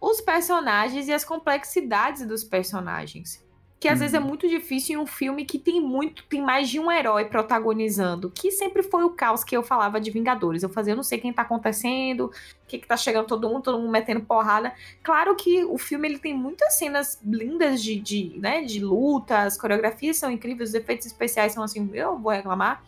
os 0.01 0.19
personagens 0.19 1.07
e 1.07 1.13
as 1.13 1.23
complexidades 1.23 2.25
dos 2.25 2.43
personagens. 2.43 3.43
Que 3.83 3.89
às 3.89 3.99
vezes 3.99 4.13
é 4.13 4.19
Uhum. 4.19 4.27
muito 4.27 4.47
difícil 4.47 4.95
em 4.97 5.03
um 5.03 5.05
filme 5.05 5.43
que 5.43 5.59
tem 5.59 5.81
muito, 5.81 6.23
tem 6.23 6.41
mais 6.41 6.69
de 6.69 6.79
um 6.79 6.89
herói 6.89 7.25
protagonizando. 7.25 8.31
Que 8.33 8.49
sempre 8.49 8.81
foi 8.81 9.03
o 9.03 9.09
caos 9.09 9.43
que 9.43 9.57
eu 9.57 9.61
falava 9.61 9.99
de 9.99 10.09
Vingadores. 10.09 10.63
Eu 10.63 10.69
fazia, 10.69 10.93
eu 10.93 10.95
não 10.95 11.03
sei 11.03 11.17
quem 11.19 11.33
tá 11.33 11.41
acontecendo, 11.41 12.27
o 12.27 12.31
que, 12.65 12.77
que 12.77 12.87
tá 12.87 12.95
chegando 12.95 13.27
todo 13.27 13.49
mundo, 13.49 13.61
todo 13.63 13.77
mundo 13.77 13.91
metendo 13.91 14.21
porrada. 14.21 14.73
Claro 15.03 15.35
que 15.35 15.65
o 15.65 15.77
filme 15.77 16.07
ele 16.07 16.17
tem 16.17 16.33
muitas 16.33 16.75
cenas 16.75 17.19
lindas 17.25 17.83
de, 17.83 17.99
de, 17.99 18.39
né, 18.39 18.61
de 18.61 18.79
luta, 18.79 19.39
as 19.41 19.57
coreografias 19.57 20.15
são 20.15 20.31
incríveis, 20.31 20.69
os 20.69 20.75
efeitos 20.75 21.05
especiais 21.05 21.51
são 21.51 21.61
assim, 21.61 21.89
eu 21.93 22.17
vou 22.17 22.31
reclamar. 22.31 22.81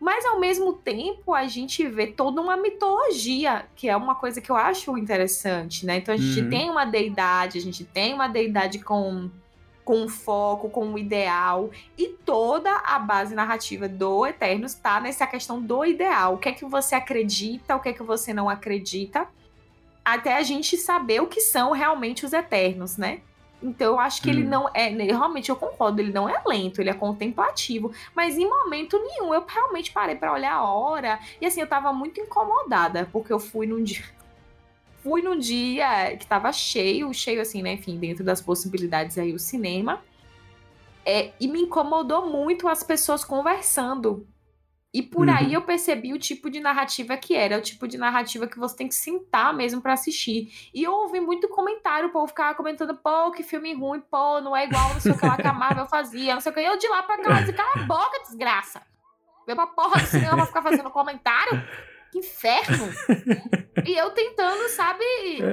Mas 0.00 0.24
ao 0.24 0.40
mesmo 0.40 0.72
tempo 0.72 1.34
a 1.34 1.46
gente 1.46 1.86
vê 1.86 2.06
toda 2.06 2.40
uma 2.40 2.56
mitologia, 2.56 3.66
que 3.76 3.90
é 3.90 3.94
uma 3.96 4.14
coisa 4.14 4.40
que 4.40 4.48
eu 4.48 4.56
acho 4.56 4.96
interessante, 4.96 5.84
né? 5.84 5.96
Então 5.98 6.14
a 6.14 6.16
gente 6.16 6.40
Uhum. 6.40 6.48
tem 6.48 6.70
uma 6.70 6.86
deidade, 6.86 7.58
a 7.58 7.60
gente 7.60 7.84
tem 7.84 8.14
uma 8.14 8.26
deidade 8.26 8.78
com 8.78 9.28
com 9.88 10.02
um 10.02 10.08
foco, 10.08 10.68
com 10.68 10.84
um 10.84 10.98
ideal, 10.98 11.70
e 11.96 12.08
toda 12.08 12.70
a 12.70 12.98
base 12.98 13.34
narrativa 13.34 13.88
do 13.88 14.26
Eternos 14.26 14.74
está 14.74 15.00
nessa 15.00 15.26
questão 15.26 15.62
do 15.62 15.82
ideal. 15.82 16.34
O 16.34 16.36
que 16.36 16.50
é 16.50 16.52
que 16.52 16.66
você 16.66 16.94
acredita, 16.94 17.74
o 17.74 17.80
que 17.80 17.88
é 17.88 17.92
que 17.94 18.02
você 18.02 18.34
não 18.34 18.50
acredita, 18.50 19.26
até 20.04 20.36
a 20.36 20.42
gente 20.42 20.76
saber 20.76 21.22
o 21.22 21.26
que 21.26 21.40
são 21.40 21.72
realmente 21.72 22.26
os 22.26 22.34
Eternos, 22.34 22.98
né? 22.98 23.22
Então 23.62 23.94
eu 23.94 23.98
acho 23.98 24.20
que 24.20 24.28
ele 24.28 24.44
Hum. 24.44 24.50
não 24.50 24.70
é. 24.74 24.88
Realmente 24.90 25.48
eu 25.48 25.56
concordo, 25.56 26.02
ele 26.02 26.12
não 26.12 26.28
é 26.28 26.38
lento, 26.46 26.82
ele 26.82 26.90
é 26.90 26.94
contemplativo. 26.94 27.90
Mas 28.14 28.36
em 28.36 28.46
momento 28.46 28.98
nenhum 28.98 29.32
eu 29.32 29.42
realmente 29.48 29.90
parei 29.90 30.16
pra 30.16 30.34
olhar 30.34 30.52
a 30.52 30.70
hora. 30.70 31.18
E 31.40 31.46
assim, 31.46 31.62
eu 31.62 31.66
tava 31.66 31.94
muito 31.94 32.20
incomodada, 32.20 33.08
porque 33.10 33.32
eu 33.32 33.40
fui 33.40 33.66
num 33.66 33.82
dia. 33.82 34.04
Fui 35.08 35.22
num 35.22 35.38
dia 35.38 36.16
que 36.18 36.26
tava 36.26 36.52
cheio, 36.52 37.14
cheio 37.14 37.40
assim, 37.40 37.62
né? 37.62 37.72
Enfim, 37.72 37.98
dentro 37.98 38.22
das 38.22 38.42
possibilidades 38.42 39.16
aí 39.16 39.32
o 39.32 39.38
cinema. 39.38 40.02
É, 41.04 41.32
e 41.40 41.48
me 41.48 41.62
incomodou 41.62 42.26
muito 42.26 42.68
as 42.68 42.82
pessoas 42.82 43.24
conversando. 43.24 44.28
E 44.92 45.02
por 45.02 45.26
Uhum. 45.26 45.34
aí 45.34 45.54
eu 45.54 45.62
percebi 45.62 46.12
o 46.12 46.18
tipo 46.18 46.50
de 46.50 46.60
narrativa 46.60 47.16
que 47.16 47.34
era, 47.34 47.56
o 47.56 47.62
tipo 47.62 47.88
de 47.88 47.96
narrativa 47.96 48.46
que 48.46 48.58
você 48.58 48.76
tem 48.76 48.88
que 48.88 48.94
sentar 48.94 49.54
mesmo 49.54 49.80
pra 49.80 49.94
assistir. 49.94 50.70
E 50.74 50.82
eu 50.82 50.92
ouvi 50.92 51.20
muito 51.20 51.48
comentário, 51.48 52.08
o 52.08 52.12
povo 52.12 52.26
ficava 52.26 52.54
comentando, 52.54 52.94
pô, 52.94 53.30
que 53.30 53.42
filme 53.42 53.72
ruim, 53.72 54.00
pô, 54.00 54.40
não 54.42 54.54
é 54.54 54.66
igual 54.66 54.92
não 54.92 55.00
sei 55.00 55.12
o 55.12 55.18
que 55.18 55.24
lá 55.24 55.36
que 55.36 55.46
a 55.46 55.52
Marvel 55.54 55.86
fazia, 55.86 56.34
não 56.34 56.40
sei 56.42 56.52
o 56.52 56.54
que. 56.54 56.60
Eu 56.60 56.76
de 56.76 56.88
lá 56.88 57.02
pra 57.02 57.16
cá, 57.22 57.40
disse, 57.40 57.52
cala 57.54 57.82
a 57.82 57.84
boca, 57.84 58.22
desgraça. 58.26 58.82
Veio 59.46 59.56
pra 59.56 59.66
porra 59.66 60.00
do 60.00 60.06
cinema 60.06 60.36
pra 60.36 60.46
ficar 60.46 60.62
fazendo 60.62 60.90
comentário. 60.90 61.62
Que 62.12 62.18
inferno. 62.18 62.88
e 63.86 63.92
eu 63.96 64.10
tentando, 64.10 64.68
sabe, 64.70 65.04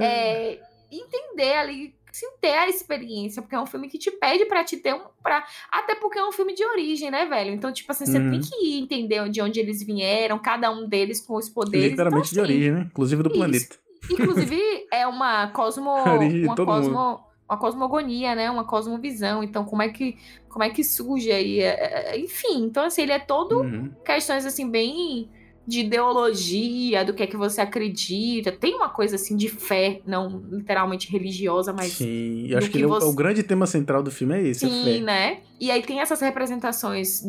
é, 0.01 0.59
entender 0.91 1.53
ali, 1.53 1.95
sim, 2.11 2.27
ter 2.39 2.53
a 2.53 2.69
experiência, 2.69 3.41
porque 3.41 3.55
é 3.55 3.59
um 3.59 3.65
filme 3.65 3.87
que 3.89 3.97
te 3.97 4.09
pede 4.11 4.45
pra 4.45 4.63
te 4.63 4.77
ter 4.77 4.93
um. 4.93 5.01
Pra, 5.21 5.45
até 5.71 5.95
porque 5.95 6.17
é 6.17 6.25
um 6.25 6.31
filme 6.31 6.53
de 6.53 6.63
origem, 6.65 7.11
né, 7.11 7.25
velho? 7.25 7.51
Então, 7.51 7.71
tipo 7.73 7.91
assim, 7.91 8.05
você 8.05 8.19
Uhum. 8.19 8.31
tem 8.31 8.39
que 8.41 8.79
entender 8.79 9.29
de 9.29 9.41
onde 9.41 9.59
eles 9.59 9.83
vieram, 9.83 10.39
cada 10.39 10.71
um 10.71 10.87
deles 10.87 11.19
com 11.21 11.35
os 11.35 11.49
poderes. 11.49 11.91
Literalmente 11.91 12.31
então, 12.31 12.43
de 12.45 12.51
assim, 12.51 12.53
origem, 12.53 12.71
né? 12.71 12.87
Inclusive 12.89 13.23
do 13.23 13.29
isso. 13.29 13.37
planeta. 13.37 13.75
Inclusive, 14.09 14.87
é 14.91 15.07
uma 15.07 15.47
cosmo. 15.47 15.91
De 16.29 16.45
Uma, 16.47 16.55
cosmo 16.55 17.25
uma 17.47 17.57
cosmogonia, 17.59 18.33
né? 18.33 18.49
Uma 18.49 18.63
cosmovisão. 18.65 19.43
Então, 19.43 19.65
como 19.65 19.81
é 19.81 19.89
que, 19.89 20.17
como 20.49 20.63
é 20.63 20.69
que 20.69 20.83
surge 20.83 21.31
aí? 21.31 21.59
é, 21.59 22.13
é, 22.13 22.19
Enfim, 22.19 22.63
então, 22.63 22.83
assim, 22.85 23.03
ele 23.03 23.11
é 23.11 23.19
todo 23.19 23.59
Uhum. 23.61 23.91
questões, 24.03 24.45
assim, 24.45 24.69
bem 24.69 25.29
de 25.67 25.79
ideologia, 25.79 27.03
do 27.03 27.13
que 27.13 27.23
é 27.23 27.27
que 27.27 27.35
você 27.37 27.59
acredita. 27.61 28.51
Tem 28.51 28.75
uma 28.75 28.89
coisa, 28.89 29.15
assim, 29.15 29.35
de 29.35 29.49
fé, 29.49 30.01
não 30.05 30.43
literalmente 30.51 31.11
religiosa, 31.11 31.73
mas 31.73 31.93
Sim, 31.93 32.53
acho 32.55 32.69
que, 32.69 32.77
que 32.77 32.83
é 32.83 32.87
o- 32.87 32.89
você- 32.89 33.05
o 33.07 33.13
grande 33.13 33.41
tema 33.41 33.65
central 33.65 34.03
do 34.03 34.11
filme 34.11 34.35
é 34.35 34.47
esse, 34.47 34.65
a 34.65 34.69
Sim, 34.69 35.01
né? 35.01 35.41
E 35.59 35.71
aí 35.71 35.81
tem 35.81 35.99
essas 36.01 36.21
representações 36.21 37.21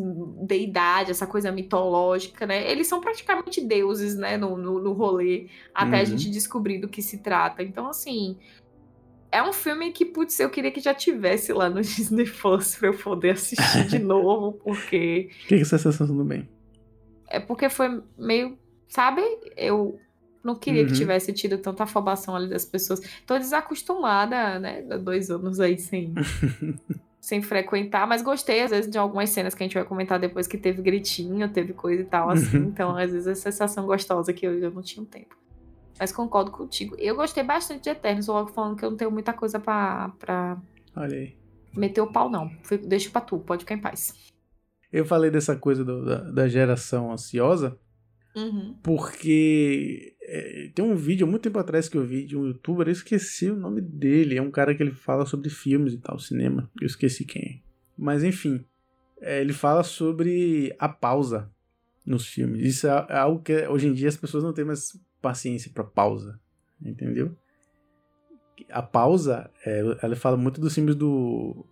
deidade, 0.46 1.10
essa 1.12 1.26
coisa 1.26 1.50
mitológica, 1.50 2.46
né? 2.46 2.70
Eles 2.70 2.86
são 2.86 3.00
praticamente 3.00 3.60
deuses, 3.60 4.16
né? 4.16 4.36
No, 4.36 4.56
no, 4.56 4.80
no 4.82 4.92
rolê, 4.92 5.48
até 5.74 5.96
a 5.96 6.00
Uhum. 6.00 6.06
gente 6.06 6.30
descobrir 6.30 6.78
do 6.78 6.88
que 6.88 7.00
se 7.02 7.18
trata. 7.22 7.62
Então, 7.62 7.88
assim. 7.88 8.36
É 9.32 9.42
um 9.42 9.52
filme 9.52 9.90
que, 9.92 10.04
putz, 10.04 10.38
eu 10.40 10.48
queria 10.48 10.70
que 10.70 10.80
já 10.80 10.94
tivesse 10.94 11.52
lá 11.52 11.68
no 11.68 11.80
Disney 11.82 12.24
Plus 12.26 12.76
pra 12.76 12.88
eu 12.88 12.94
poder 12.96 13.30
assistir 13.30 13.86
de 13.86 13.98
novo, 13.98 14.52
porque. 14.64 15.30
O 15.44 15.48
que, 15.48 15.58
que 15.58 15.64
você 15.64 15.76
está 15.76 15.92
sentindo 15.92 16.24
bem? 16.24 16.48
É 17.28 17.40
porque 17.40 17.68
foi 17.68 18.02
meio. 18.18 18.58
Sabe? 18.88 19.20
Eu 19.56 19.98
não 20.44 20.54
queria 20.54 20.84
que 20.84 20.92
Uhum. 20.92 20.96
tivesse 20.98 21.32
tido 21.32 21.58
tanta 21.58 21.82
afobação 21.82 22.36
ali 22.36 22.48
das 22.48 22.64
pessoas. 22.64 23.00
Tô 23.26 23.36
desacostumada, 23.36 24.58
né? 24.60 24.82
Dois 24.82 25.28
anos 25.30 25.58
aí 25.58 25.76
sem, 25.76 26.14
sem 27.20 27.42
frequentar, 27.42 28.06
mas 28.06 28.22
gostei, 28.22 28.62
às 28.62 28.70
vezes, 28.70 28.88
de 28.90 28.96
algumas 28.96 29.30
cenas 29.30 29.54
que 29.54 29.62
a 29.62 29.66
gente 29.66 29.74
vai 29.74 29.84
comentar 29.84 30.18
depois 30.20 30.46
que 30.46 30.56
teve 30.56 30.80
gritinho, 30.82 31.48
teve 31.48 31.72
coisa 31.72 32.02
e 32.02 32.04
tal, 32.04 32.30
assim. 32.30 32.58
Uhum. 32.58 32.64
Então, 32.68 32.96
às 32.96 33.10
vezes, 33.10 33.26
a 33.26 33.34
sensação 33.34 33.86
gostosa 33.86 34.32
que 34.32 34.46
eu, 34.46 34.56
eu 34.58 34.70
não 34.70 34.82
tinha 34.82 35.02
um 35.02 35.06
tempo. 35.06 35.36
Mas 35.98 36.12
concordo 36.12 36.50
contigo. 36.52 36.94
Eu 36.98 37.16
gostei 37.16 37.42
bastante 37.42 37.82
de 37.84 37.90
Eternos, 37.90 38.28
logo 38.28 38.50
falando 38.52 38.76
que 38.76 38.84
eu 38.84 38.90
não 38.90 38.96
tenho 38.96 39.10
muita 39.10 39.32
coisa 39.32 39.58
pra, 39.58 40.10
pra 40.18 40.58
Olha 40.94 41.16
aí. 41.16 41.34
meter 41.74 42.02
o 42.02 42.06
pau, 42.06 42.28
não. 42.30 42.50
Fui- 42.62 42.78
Deixa 42.78 43.10
pra 43.10 43.20
tu, 43.20 43.38
pode 43.38 43.64
ficar 43.64 43.74
em 43.74 43.78
paz. 43.80 44.14
Eu 44.96 45.04
falei 45.04 45.30
dessa 45.30 45.54
coisa 45.56 45.84
do- 45.84 46.04
da, 46.04 46.16
da 46.30 46.48
geração 46.48 47.12
ansiosa 47.12 47.78
Uhum. 48.34 48.74
porque 48.82 50.14
é, 50.22 50.70
tem 50.74 50.84
um 50.84 50.94
vídeo 50.94 51.26
há 51.26 51.30
muito 51.30 51.42
tempo 51.42 51.58
atrás 51.58 51.88
que 51.88 51.96
eu 51.96 52.04
vi 52.04 52.24
de 52.26 52.36
um 52.36 52.46
youtuber, 52.46 52.86
eu 52.86 52.92
esqueci 52.92 53.50
o 53.50 53.56
nome 53.56 53.80
dele. 53.80 54.36
É 54.36 54.42
um 54.42 54.50
cara 54.50 54.74
que 54.74 54.82
ele 54.82 54.90
fala 54.92 55.24
sobre 55.24 55.48
filmes 55.50 55.94
e 55.94 55.98
tal, 55.98 56.18
cinema. 56.18 56.70
Eu 56.80 56.86
esqueci 56.86 57.24
quem 57.24 57.42
é. 57.42 57.58
Mas 57.96 58.22
enfim, 58.22 58.64
é, 59.20 59.40
ele 59.40 59.52
fala 59.54 59.82
sobre 59.82 60.74
a 60.78 60.88
pausa 60.88 61.50
nos 62.04 62.26
filmes. 62.26 62.62
Isso 62.64 62.86
é, 62.86 63.06
é 63.10 63.16
algo 63.16 63.42
que 63.42 63.66
hoje 63.68 63.86
em 63.88 63.92
dia 63.94 64.08
as 64.08 64.16
pessoas 64.16 64.44
não 64.44 64.52
têm 64.52 64.64
mais 64.64 64.98
paciência 65.22 65.70
pra 65.72 65.82
pausa. 65.84 66.38
entendeu? 66.84 67.34
A 68.70 68.82
pausa, 68.82 69.50
é, 69.64 69.80
ela 70.02 70.16
fala 70.16 70.36
muito 70.36 70.60
dos 70.60 70.74
filmes 70.74 70.94
do 70.94 71.66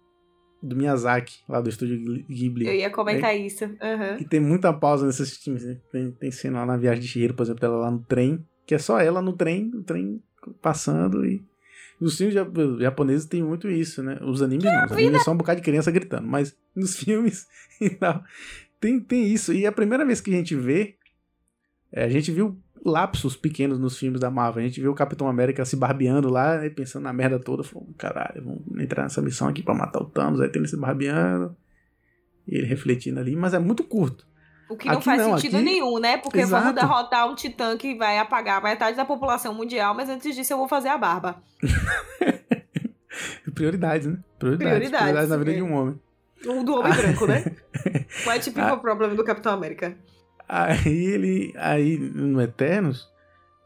do 0.64 0.75
Miyazaki, 0.76 1.40
lá 1.49 1.61
do 1.61 1.68
estúdio 1.68 2.25
Ghibli. 2.28 2.66
Eu 2.66 2.75
ia 2.75 2.90
comentar 2.90 3.30
É. 3.30 3.37
isso. 3.37 3.64
Uhum. 3.64 4.18
E 4.21 4.25
tem 4.25 4.40
muita 4.40 4.73
pausa 4.73 5.06
nesses 5.06 5.37
filmes. 5.37 5.64
Né? 5.64 5.76
Tem, 5.92 6.11
tem 6.12 6.30
cena 6.30 6.61
lá 6.61 6.66
na 6.66 6.76
viagem 6.76 7.00
de 7.02 7.09
Chihiro, 7.09 7.35
por 7.35 7.42
exemplo, 7.42 7.61
dela 7.61 7.76
lá 7.76 7.90
no 7.90 8.00
trem, 8.00 8.44
que 8.66 8.75
é 8.75 8.78
só 8.78 8.99
ela 8.99 9.21
no 9.23 9.33
trem, 9.35 9.71
o 9.75 9.83
trem 9.83 10.23
passando 10.62 11.25
e. 11.26 11.42
Nos 12.00 12.16
filmes 12.18 12.35
jap- 12.35 12.52
japoneses 12.80 13.25
tem 13.26 13.40
muito 13.42 13.68
isso, 13.71 14.02
né? 14.02 14.18
Os 14.21 14.42
animes 14.42 14.64
não, 14.64 14.85
os 14.85 14.92
animes 14.92 15.23
são 15.23 15.33
um 15.33 15.37
bocado 15.37 15.61
de 15.61 15.64
criança 15.64 15.92
gritando, 15.92 16.26
mas 16.26 16.54
nos 16.75 16.97
filmes 16.99 17.47
e 17.80 17.88
tal, 17.88 18.23
tem, 18.80 18.99
tem 19.00 19.33
isso. 19.33 19.52
E 19.52 19.64
a 19.64 19.71
primeira 19.73 20.04
vez 20.04 20.21
que 20.21 20.30
a 20.35 20.37
gente 20.37 20.56
vê, 20.56 20.97
é, 21.92 22.04
a 22.04 22.09
gente 22.09 22.33
viu 22.33 22.59
lapsos 22.85 23.35
pequenos 23.37 23.79
nos 23.79 23.97
filmes 23.99 24.21
da 24.21 24.31
Marvel. 24.31 24.62
A 24.62 24.67
gente 24.67 24.81
viu 24.81 24.93
o 24.93 24.95
Capitão 24.95 25.26
América 25.26 25.64
se 25.64 25.75
barbeando 25.76 26.29
lá, 26.29 26.59
né, 26.59 26.69
pensando 26.69 27.05
na 27.05 27.12
merda 27.12 27.38
toda. 27.38 27.62
Falou, 27.64 27.88
caralho, 27.97 28.45
vamos 28.45 28.62
entrar 28.85 29.05
nessa 29.05 29.23
missão 29.23 29.49
aqui 29.49 29.62
pra 29.62 29.75
matar 29.75 30.00
o 30.03 30.05
Thanos. 30.05 30.41
Aí 30.41 30.49
tem 30.49 30.61
ele 30.61 30.69
se 30.69 30.76
barbeando. 30.76 31.57
E 32.47 32.57
ele 32.59 32.67
refletindo 32.67 33.19
ali, 33.21 33.35
mas 33.35 33.55
é 33.55 33.59
muito 33.59 33.83
curto. 33.85 34.26
O 34.69 34.76
que 34.76 34.87
não 34.87 34.95
Aqui 34.97 35.05
faz 35.05 35.21
não, 35.23 35.37
sentido 35.37 35.57
aqui- 35.57 35.64
nenhum, 35.64 35.99
né? 35.99 36.17
Porque 36.19 36.41
Exato. 36.41 36.62
vamos 36.64 36.81
derrotar 36.81 37.31
um 37.31 37.35
titã 37.35 37.76
que 37.76 37.95
vai 37.97 38.19
apagar 38.19 38.62
metade 38.62 38.97
da 38.97 39.05
população 39.05 39.55
mundial, 39.55 39.95
mas 39.95 40.09
antes 40.09 40.35
disso 40.35 40.53
eu 40.53 40.59
vou 40.59 40.69
fazer 40.69 40.88
a 40.88 40.99
barba. 40.99 41.43
Prioridades, 43.55 44.07
né? 44.07 44.19
Prioridades. 44.38 44.69
Prioridades, 44.79 44.99
Prioridades 44.99 45.31
na 45.31 45.37
vida 45.37 45.53
é. 45.53 45.55
de 45.55 45.62
um 45.62 45.73
homem. 45.75 46.00
O 46.47 46.64
do 46.64 46.75
homem 46.75 46.93
branco, 46.93 47.26
né? 47.26 47.45
Qual 48.25 48.35
é 48.37 48.38
tipo 48.38 48.61
Ah. 48.61 48.75
o 48.75 48.79
problema 48.81 49.14
do 49.14 49.25
Capitão 49.25 49.53
América? 49.53 49.97
Aí 50.49 50.89
ele. 51.07 51.53
Aí 51.57 51.99
no 51.99 52.41
Eternos. 52.41 53.09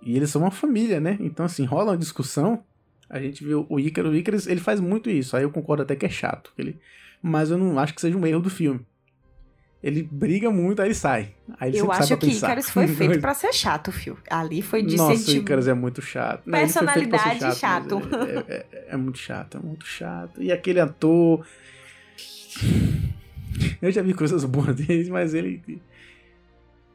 E 0.03 0.17
eles 0.17 0.31
são 0.31 0.43
uma 0.43 0.51
família, 0.51 1.01
né? 1.01 1.17
Então, 1.21 1.45
assim, 1.45 1.65
rola 1.65 1.93
uma 1.93 1.97
discussão. 1.99 2.63
A 3.11 3.21
gente 3.21 3.45
viu 3.45 3.67
o 3.69 3.81
Ícaro. 3.81 4.11
O 4.11 4.15
Ícaro, 4.15 4.37
ele 4.47 4.61
faz 4.61 4.81
muito 4.81 5.11
isso. 5.11 5.37
Aí 5.37 5.43
eu 5.43 5.51
concordo 5.51 5.83
até 5.83 5.97
que 5.97 6.07
é 6.07 6.09
chato. 6.09 6.53
Ele, 6.57 6.79
mas 7.23 7.51
eu 7.51 7.59
não 7.59 7.79
acho 7.79 7.95
que 7.95 8.01
seja 8.01 8.17
um 8.17 8.27
erro 8.27 8.41
do 8.41 8.51
filme. 8.51 8.87
Ele 9.83 10.03
briga 10.03 10.51
muito, 10.51 10.83
aí 10.83 10.89
ele 10.89 10.95
sai. 10.95 11.35
Aí 11.59 11.71
ele 11.71 11.79
Eu 11.79 11.91
acho 11.93 12.17
que 12.17 12.27
pensar. 12.27 12.49
Icarus 12.49 12.71
foi 12.71 12.87
feito 12.89 13.21
pra 13.21 13.33
ser 13.33 13.53
chato, 13.53 13.93
fio. 13.93 14.19
Ali 14.29 14.61
foi 14.61 14.83
de 14.83 14.97
Nossa, 14.97 15.13
o 15.13 15.17
sentir... 15.17 15.39
Icarus 15.39 15.69
é 15.69 15.75
muito 15.75 16.03
chato. 16.03 16.43
Não, 16.47 16.59
Personalidade 16.59 17.41
mas 17.41 17.63
É, 17.63 18.45
é- 18.49 18.67
é- 18.73 18.87
é 18.91 18.97
muito 18.97 19.19
chato, 19.19 19.57
é 19.59 19.61
muito 19.61 19.87
chato. 19.87 20.43
E 20.43 20.51
aquele 20.51 20.81
ator. 20.81 21.47
Eu 23.81 23.91
já 23.91 24.03
vi 24.03 24.15
coisas 24.15 24.45
boas 24.45 24.75
dele, 24.75 25.11
mas 25.11 25.33
ele. 25.35 25.63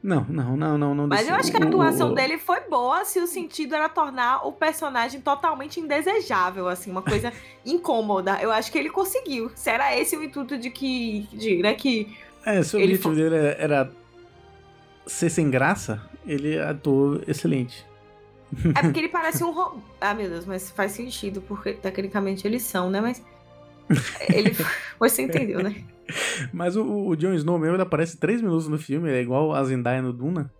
Não, 0.04 0.22
não, 0.28 0.54
não, 0.54 0.76
não, 0.76 0.94
não. 0.94 1.06
Mas 1.06 1.20
desceu. 1.20 1.34
eu 1.34 1.40
acho 1.40 1.50
que 1.50 1.56
a 1.56 1.66
atuação 1.66 2.12
o- 2.12 2.14
dele 2.14 2.36
foi 2.36 2.60
boa 2.68 3.06
se 3.06 3.18
o 3.20 3.26
sentido 3.26 3.74
era 3.74 3.88
tornar 3.88 4.46
o 4.46 4.52
personagem 4.52 5.18
totalmente 5.22 5.80
indesejável, 5.80 6.68
assim, 6.68 6.90
uma 6.90 7.00
coisa 7.00 7.32
incômoda. 7.64 8.38
Eu 8.42 8.52
acho 8.52 8.70
que 8.70 8.76
ele 8.76 8.90
conseguiu. 8.90 9.50
Se 9.54 9.70
era 9.70 9.96
esse 9.98 10.14
o 10.14 10.22
intuito 10.22 10.58
de 10.58 10.68
que, 10.68 11.26
de, 11.32 11.62
né, 11.62 11.72
que 11.72 12.14
É, 12.44 12.62
se 12.62 12.76
o 12.76 12.80
objetivo 12.80 13.14
dele 13.14 13.34
era, 13.34 13.56
era 13.58 13.92
ser 15.06 15.30
sem 15.30 15.50
graça, 15.50 16.02
ele 16.26 16.58
atuou 16.60 17.22
excelente. 17.26 17.86
É 18.76 18.82
porque 18.82 18.98
ele 19.00 19.08
parece 19.20 19.42
um 19.42 19.52
robô. 19.52 19.80
Ah, 19.98 20.12
meu 20.12 20.28
Deus, 20.28 20.44
mas 20.44 20.70
faz 20.70 20.92
sentido, 20.92 21.40
porque 21.40 21.72
tecnicamente 21.72 22.46
eles 22.46 22.62
são, 22.62 22.90
né? 22.90 23.00
Mas. 23.00 23.22
Ele. 24.28 24.54
Você 25.00 25.22
entendeu, 25.22 25.62
né? 25.62 25.74
Mas 26.52 26.76
o, 26.76 26.84
o 26.84 27.16
Jon 27.16 27.34
Snow 27.34 27.58
mesmo, 27.58 27.76
ele 27.76 27.82
aparece 27.82 28.16
três 28.16 28.40
minutos 28.40 28.68
no 28.68 28.78
filme, 28.78 29.08
ele 29.08 29.18
é 29.18 29.22
igual 29.22 29.52
a 29.54 29.64
Zendaya 29.64 30.02
no 30.02 30.12
Duna. 30.12 30.50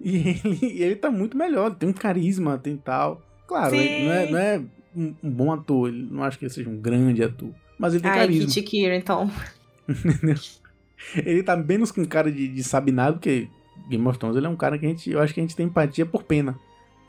E 0.00 0.40
ele, 0.44 0.82
ele 0.82 0.96
tá 0.96 1.10
muito 1.10 1.36
melhor, 1.36 1.74
tem 1.74 1.88
um 1.88 1.92
carisma, 1.92 2.58
tem 2.58 2.76
tal. 2.76 3.22
Claro, 3.46 3.74
não 3.74 3.82
é, 3.82 4.30
não 4.30 4.38
é 4.38 4.62
um, 4.94 5.14
um 5.22 5.30
bom 5.30 5.52
ator, 5.52 5.88
ele 5.88 6.08
não 6.10 6.22
acho 6.22 6.38
que 6.38 6.44
ele 6.44 6.52
seja 6.52 6.70
um 6.70 6.76
grande 6.76 7.22
ator. 7.22 7.50
Mas 7.78 7.94
ele 7.94 8.02
tem 8.02 8.10
Ai, 8.10 8.18
carisma. 8.18 8.46
Kit 8.46 8.62
Kira, 8.62 8.96
então. 8.96 9.30
Ele 11.16 11.42
tá 11.42 11.56
menos 11.56 11.90
com 11.90 12.04
cara 12.04 12.30
de, 12.30 12.46
de 12.46 12.62
sabinado, 12.62 13.14
porque 13.14 13.48
Game 13.88 14.06
of 14.06 14.18
Thrones 14.18 14.36
ele 14.36 14.46
é 14.46 14.48
um 14.50 14.56
cara 14.56 14.78
que 14.78 14.86
a 14.86 14.88
gente, 14.88 15.10
eu 15.10 15.20
acho 15.20 15.32
que 15.32 15.40
a 15.40 15.42
gente 15.42 15.56
tem 15.56 15.66
empatia 15.66 16.04
por 16.04 16.22
pena. 16.22 16.58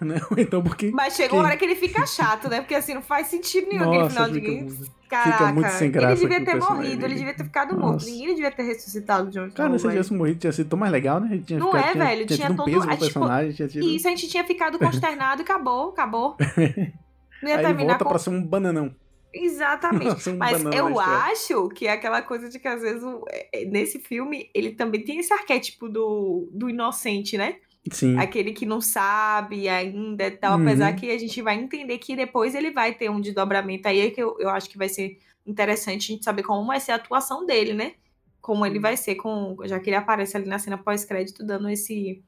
Né? 0.02 0.20
Então 0.38 0.64
porque. 0.64 0.92
Mas 0.92 1.16
chega 1.16 1.34
uma 1.36 1.44
hora 1.44 1.56
que 1.56 1.64
ele 1.64 1.76
fica 1.76 2.06
chato, 2.06 2.50
né? 2.50 2.60
Porque 2.62 2.74
assim, 2.76 2.94
não 2.96 3.02
faz 3.02 3.28
sentido 3.28 3.68
nenhum 3.70 3.84
aquele 3.84 3.98
Nossa, 4.00 4.10
final 4.10 4.28
de 4.30 4.34
fica 4.36 4.48
game. 4.48 4.62
muito- 4.64 5.02
Caraca, 5.12 5.52
muito 5.54 5.70
sem 5.72 5.92
graça 5.92 6.14
ele 6.14 6.22
devia 6.22 6.38
aquele 6.38 6.46
ter 6.46 6.52
personagem 6.54 6.84
morrido, 6.86 7.06
ele 7.06 7.16
devia 7.16 7.34
ter 7.34 7.44
ficado 7.44 7.76
Nossa. 7.76 7.86
morto. 7.88 8.06
Ninguém 8.06 8.28
devia 8.34 8.50
ter 8.52 8.64
ressuscitado 8.64 9.28
o 9.28 9.32
Jon 9.32 9.42
Snow. 9.48 9.52
Cara, 9.58 9.78
se 9.78 9.86
ele 9.86 9.92
tivesse 9.92 10.14
morrido, 10.14 10.40
tinha 10.40 10.54
sido 10.54 10.70
tão 10.70 10.80
mais 10.80 10.92
legal, 10.92 11.20
né? 11.20 11.30
Ele 11.34 11.44
tinha 11.44 11.60
Não 11.60 11.68
ficado- 11.68 11.86
é, 11.86 11.92
tinha, 11.92 12.04
velho, 12.06 12.26
Tinha, 12.28 12.38
tinha 12.38 12.56
todo- 12.56 12.66
peso 12.66 12.78
no 12.78 12.84
é, 12.86 12.88
tipo, 12.92 13.00
personagem, 13.00 13.52
tinha 13.54 13.68
tido. 13.68 13.84
E 13.86 13.96
isso 13.98 14.08
a 14.08 14.10
gente 14.12 14.28
tinha 14.30 14.44
ficado 14.46 14.80
consternado 14.80 15.42
e 15.42 15.44
acabou, 15.44 15.90
acabou. 15.90 16.38
Não 17.44 17.50
ia 17.50 17.58
Aí 17.58 17.66
terminar 17.66 17.90
volta 17.90 18.06
com 18.06 18.10
pra 18.10 18.20
ser 18.20 18.30
um 18.30 18.42
bananão. 18.42 18.96
Exatamente. 19.34 20.06
Nossa, 20.06 20.32
um 20.32 20.38
Mas 20.38 20.64
eu 20.64 21.00
acho 21.00 21.70
que 21.70 21.88
é 21.88 21.92
aquela 21.94 22.22
coisa 22.22 22.50
de 22.50 22.58
que 22.60 22.68
às 22.68 22.82
vezes 22.82 23.04
é, 23.30 23.64
é, 23.64 23.66
nesse 23.66 24.00
filme 24.00 24.50
ele 24.54 24.72
também 24.72 25.04
tem 25.04 25.20
esse 25.20 25.34
arquétipo 25.34 25.90
do, 25.90 26.50
do 26.54 26.70
inocente, 26.70 27.38
né? 27.38 27.56
Sim. 27.90 28.18
Aquele 28.18 28.52
que 28.52 28.66
não 28.66 28.80
sabe 28.80 29.68
ainda 29.68 30.28
e 30.28 30.32
tal, 30.32 30.58
Uhum. 30.58 30.64
apesar 30.68 30.94
que 30.94 31.10
a 31.10 31.18
gente 31.18 31.42
vai 31.42 31.56
entender 31.56 31.98
que 31.98 32.16
depois 32.16 32.54
ele 32.54 32.72
vai 32.72 32.94
ter 32.94 33.10
um 33.10 33.20
desdobramento 33.20 33.88
aí 33.88 34.02
é 34.02 34.12
que 34.12 34.22
eu, 34.22 34.38
eu 34.40 34.50
acho 34.50 34.70
que 34.70 34.78
vai 34.78 34.88
ser 34.88 35.18
interessante 35.48 36.12
a 36.12 36.14
gente 36.16 36.24
saber 36.24 36.44
como 36.44 36.66
vai 36.68 36.80
ser 36.80 36.92
a 36.92 36.96
atuação 36.96 37.46
dele, 37.46 37.74
né? 37.74 37.94
Como 38.40 38.66
ele 38.66 38.80
vai 38.80 38.96
ser 38.98 39.16
com. 39.16 39.58
Já 39.66 39.80
que 39.80 39.90
ele 39.90 39.96
aparece 39.98 40.38
ali 40.38 40.48
na 40.48 40.60
cena 40.60 40.78
pós-crédito, 40.78 41.44
dando 41.44 41.70
esse. 41.70 42.24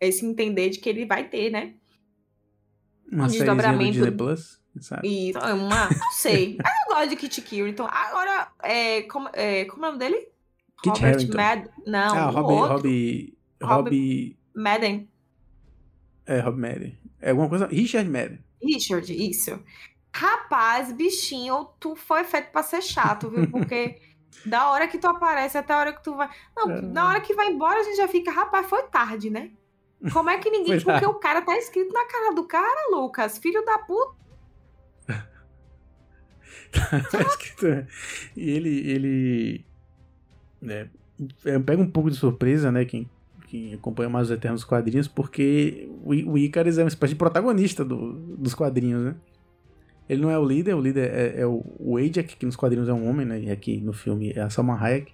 Esse 0.00 0.24
entender 0.26 0.68
de 0.70 0.78
que 0.78 0.88
ele 0.88 1.06
vai 1.06 1.28
ter, 1.28 1.50
né? 1.50 1.74
Uma 3.10 3.24
um 3.24 3.28
desdobramento. 3.28 3.92
Disney 3.92 4.10
Plus, 4.10 4.60
sabe? 4.80 5.08
E 5.08 5.30
é 5.32 5.52
uma. 5.54 5.88
Não 5.88 6.10
sei. 6.12 6.58
Ah, 6.64 6.70
eu 6.90 6.94
gosto 6.94 7.10
de 7.10 7.16
Kit. 7.16 7.56
Então, 7.60 7.86
agora. 7.90 8.48
É, 8.62 9.02
como, 9.02 9.28
é, 9.32 9.64
como 9.66 9.84
é 9.86 9.88
o 9.88 9.92
nome 9.92 9.98
dele? 10.04 10.28
Kit 10.82 11.00
Robert. 11.00 11.28
Mad... 11.34 11.66
Não, 11.86 12.14
ah. 12.14 12.30
Robbie, 12.30 12.54
Robbie- 12.68 13.38
Robbie, 13.62 14.38
Madden. 14.56 15.08
é, 16.26 16.40
Robbie 16.40 16.60
Madden. 16.60 16.98
É 17.20 17.30
alguma 17.30 17.48
coisa, 17.48 17.66
Richard 17.66 18.08
Madden. 18.10 18.42
Richard, 18.62 19.12
isso. 19.12 19.62
Rapaz, 20.14 20.92
bichinho, 20.92 21.68
tu 21.78 21.94
foi 21.94 22.24
feito 22.24 22.50
pra 22.50 22.62
ser 22.62 22.82
chato, 22.82 23.28
viu? 23.30 23.50
Porque 23.50 24.00
da 24.46 24.70
hora 24.70 24.88
que 24.88 24.98
tu 24.98 25.06
aparece 25.06 25.58
até 25.58 25.72
a 25.74 25.78
hora 25.78 25.92
que 25.92 26.02
tu 26.02 26.14
vai. 26.16 26.28
Não, 26.56 26.70
É. 26.70 26.80
na 26.80 27.08
hora 27.08 27.20
que 27.20 27.34
vai 27.34 27.48
embora 27.48 27.80
a 27.80 27.82
gente 27.82 27.96
já 27.96 28.08
fica, 28.08 28.30
rapaz, 28.30 28.66
foi 28.66 28.82
tarde, 28.84 29.28
né? 29.30 29.50
Como 30.12 30.28
é 30.30 30.38
que 30.38 30.50
ninguém. 30.50 30.80
Porque 30.80 31.06
o 31.06 31.14
cara 31.14 31.42
tá 31.42 31.56
escrito 31.58 31.92
na 31.92 32.06
cara 32.06 32.34
do 32.34 32.44
cara, 32.44 32.90
Lucas. 32.90 33.38
Filho 33.38 33.64
da 33.64 33.78
puta. 33.78 34.16
Tá 37.10 37.20
escrito, 37.22 37.66
é. 37.66 37.86
E 38.36 38.50
ele, 38.50 38.90
ele 38.90 39.66
né, 40.60 40.90
pega 41.64 41.80
um 41.80 41.90
pouco 41.90 42.10
de 42.10 42.16
surpresa, 42.16 42.70
né, 42.70 42.84
quem, 42.84 43.08
quem 43.56 43.74
acompanha 43.74 44.08
mais 44.08 44.26
os 44.28 44.36
Eternos 44.36 44.64
quadrinhos, 44.64 45.08
porque 45.08 45.88
o, 46.04 46.38
Icarus 46.38 46.78
é 46.78 46.82
uma 46.82 46.88
espécie 46.88 47.14
de 47.14 47.18
protagonista 47.18 47.84
do- 47.84 48.12
dos 48.36 48.54
quadrinhos, 48.54 49.02
né? 49.04 49.14
Ele 50.08 50.22
não 50.22 50.30
é 50.30 50.38
o 50.38 50.44
líder, 50.44 50.74
o 50.74 50.80
líder 50.80 51.10
é, 51.12 51.40
é 51.40 51.46
o, 51.46 51.64
o 51.78 51.96
Ajak, 51.96 52.36
que 52.36 52.46
nos 52.46 52.54
quadrinhos 52.56 52.88
é 52.88 52.92
um 52.92 53.08
homem, 53.08 53.26
né, 53.26 53.40
e 53.40 53.50
aqui 53.50 53.80
no 53.80 53.92
filme 53.92 54.32
é 54.36 54.40
a 54.40 54.50
Salma 54.50 54.78
Hayek, 54.80 55.12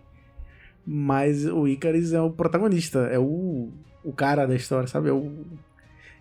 mas 0.87 1.47
o 1.47 1.67
Icarus 1.67 2.13
é 2.13 2.21
o 2.21 2.31
protagonista, 2.31 2.99
é 3.01 3.19
o, 3.19 3.71
o 4.05 4.13
cara 4.13 4.47
da 4.47 4.55
história, 4.55 4.87
sabe? 4.87 5.09
É 5.09 5.13
o, 5.13 5.33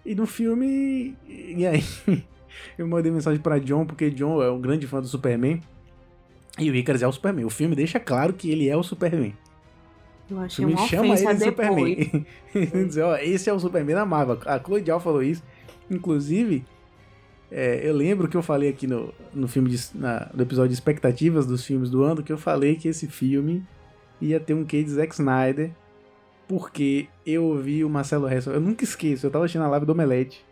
e 0.06 0.16
no 0.16 0.26
filme, 0.26 1.16
e 1.28 1.66
aí... 1.66 1.84
Eu 2.78 2.86
mandei 2.88 3.12
mensagem 3.12 3.40
pra 3.40 3.60
John, 3.60 3.86
porque 3.86 4.10
John 4.12 4.42
é 4.44 4.52
um 4.52 4.60
grande 4.60 4.86
fã 4.86 5.00
do 5.02 5.08
Superman. 5.08 5.62
E 6.60 6.70
o 6.70 6.76
Icarus 6.76 7.02
é 7.02 7.08
o 7.08 7.12
Superman. 7.12 7.46
O 7.46 7.50
filme 7.50 7.76
deixa 7.76 8.00
claro 8.00 8.34
que 8.34 8.52
ele 8.52 8.68
é 8.68 8.76
o 8.76 8.84
Superman. 8.84 9.34
Eu 10.32 10.40
achei 10.40 10.66
filme 10.66 10.74
uma 10.80 10.88
chama 10.88 11.14
ofensa 11.14 11.30
ele 11.30 11.38
de. 11.40 11.44
Superman. 11.46 12.26
Ele 12.56 12.86
diz, 12.86 12.98
ó, 12.98 13.18
esse 13.18 13.50
é 13.50 13.54
o 13.54 13.60
Superman 13.60 13.96
da 13.96 14.06
Marvel. 14.06 14.38
A 14.46 14.60
Chloe 14.60 14.84
falou 15.00 15.22
isso. 15.24 15.44
Inclusive, 15.90 16.64
é, 17.52 17.82
eu 17.88 17.94
lembro 17.96 18.28
que 18.28 18.36
eu 18.38 18.42
falei 18.42 18.70
aqui 18.70 18.88
no, 18.88 19.14
no 19.34 19.48
filme 19.48 19.70
de, 19.70 19.78
na- 19.96 20.30
no 20.34 20.42
episódio 20.44 20.70
de 20.70 20.74
expectativas 20.76 21.46
dos 21.46 21.66
filmes 21.66 21.90
do 21.90 22.04
ano, 22.04 22.24
que 22.24 22.32
eu 22.32 22.38
falei 22.38 22.76
que 22.76 22.88
esse 22.88 23.08
filme 23.08 23.64
ia 24.22 24.40
ter 24.40 24.54
um 24.54 24.64
quê 24.66 24.82
de 24.84 24.90
Zack 24.92 25.14
Snyder. 25.14 25.72
Porque 26.48 27.08
eu 27.26 27.46
ouvi 27.46 27.84
o 27.84 27.90
Marcelo 27.90 28.28
Hessel. 28.28 28.54
Eu 28.54 28.60
nunca 28.62 28.84
esqueço, 28.84 29.26
eu 29.26 29.32
tava 29.32 29.46
assistindo 29.46 29.64
a 29.64 29.70
live 29.70 29.86
do 29.86 29.92
Omelete. 29.94 30.44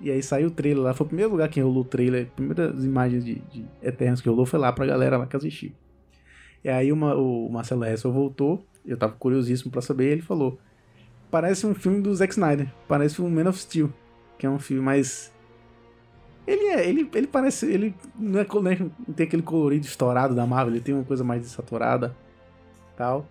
E 0.00 0.10
aí 0.10 0.22
saiu 0.22 0.48
o 0.48 0.50
trailer 0.50 0.82
lá. 0.82 0.94
Foi 0.94 1.04
o 1.04 1.08
primeiro 1.08 1.30
lugar 1.32 1.48
que 1.48 1.60
rolou 1.60 1.82
o 1.82 1.84
trailer. 1.84 2.24
As 2.26 2.32
primeiras 2.34 2.84
imagens 2.84 3.24
de, 3.24 3.34
de 3.52 3.64
Eternos 3.82 4.20
que 4.20 4.28
rolou 4.28 4.46
foi 4.46 4.58
lá 4.58 4.72
pra 4.72 4.86
galera 4.86 5.16
lá 5.16 5.26
que 5.26 5.36
assistiu. 5.36 5.72
E 6.64 6.68
aí 6.68 6.90
uma- 6.92 7.14
o 7.14 7.48
Marcelo 7.48 7.84
Hessel 7.84 8.12
voltou. 8.12 8.64
Eu 8.88 8.96
tava 8.96 9.12
curiosíssimo 9.12 9.70
pra 9.70 9.82
saber. 9.82 10.06
Ele 10.12 10.22
falou: 10.22 10.58
Parece 11.30 11.66
um 11.66 11.74
filme 11.74 12.00
do 12.00 12.14
Zack 12.14 12.32
Snyder. 12.32 12.72
Parece 12.88 13.20
um 13.20 13.28
Man 13.28 13.48
of 13.48 13.58
Steel. 13.58 13.92
Que 14.38 14.46
é 14.46 14.50
um 14.50 14.58
filme 14.58 14.82
mais. 14.82 15.32
Ele 16.46 16.64
é. 16.68 16.88
Ele, 16.88 17.08
ele 17.14 17.26
parece. 17.26 17.66
Ele 17.66 17.94
não, 18.18 18.40
é, 18.40 18.42
é- 18.42 18.78
não 18.78 19.14
tem 19.14 19.26
aquele 19.26 19.42
colorido 19.42 19.86
estourado 19.86 20.34
da 20.34 20.46
Marvel. 20.46 20.74
Ele 20.74 20.82
tem 20.82 20.94
uma 20.94 21.04
coisa 21.04 21.22
mais 21.22 21.42
desaturada. 21.42 22.16
Tal. 22.96 23.28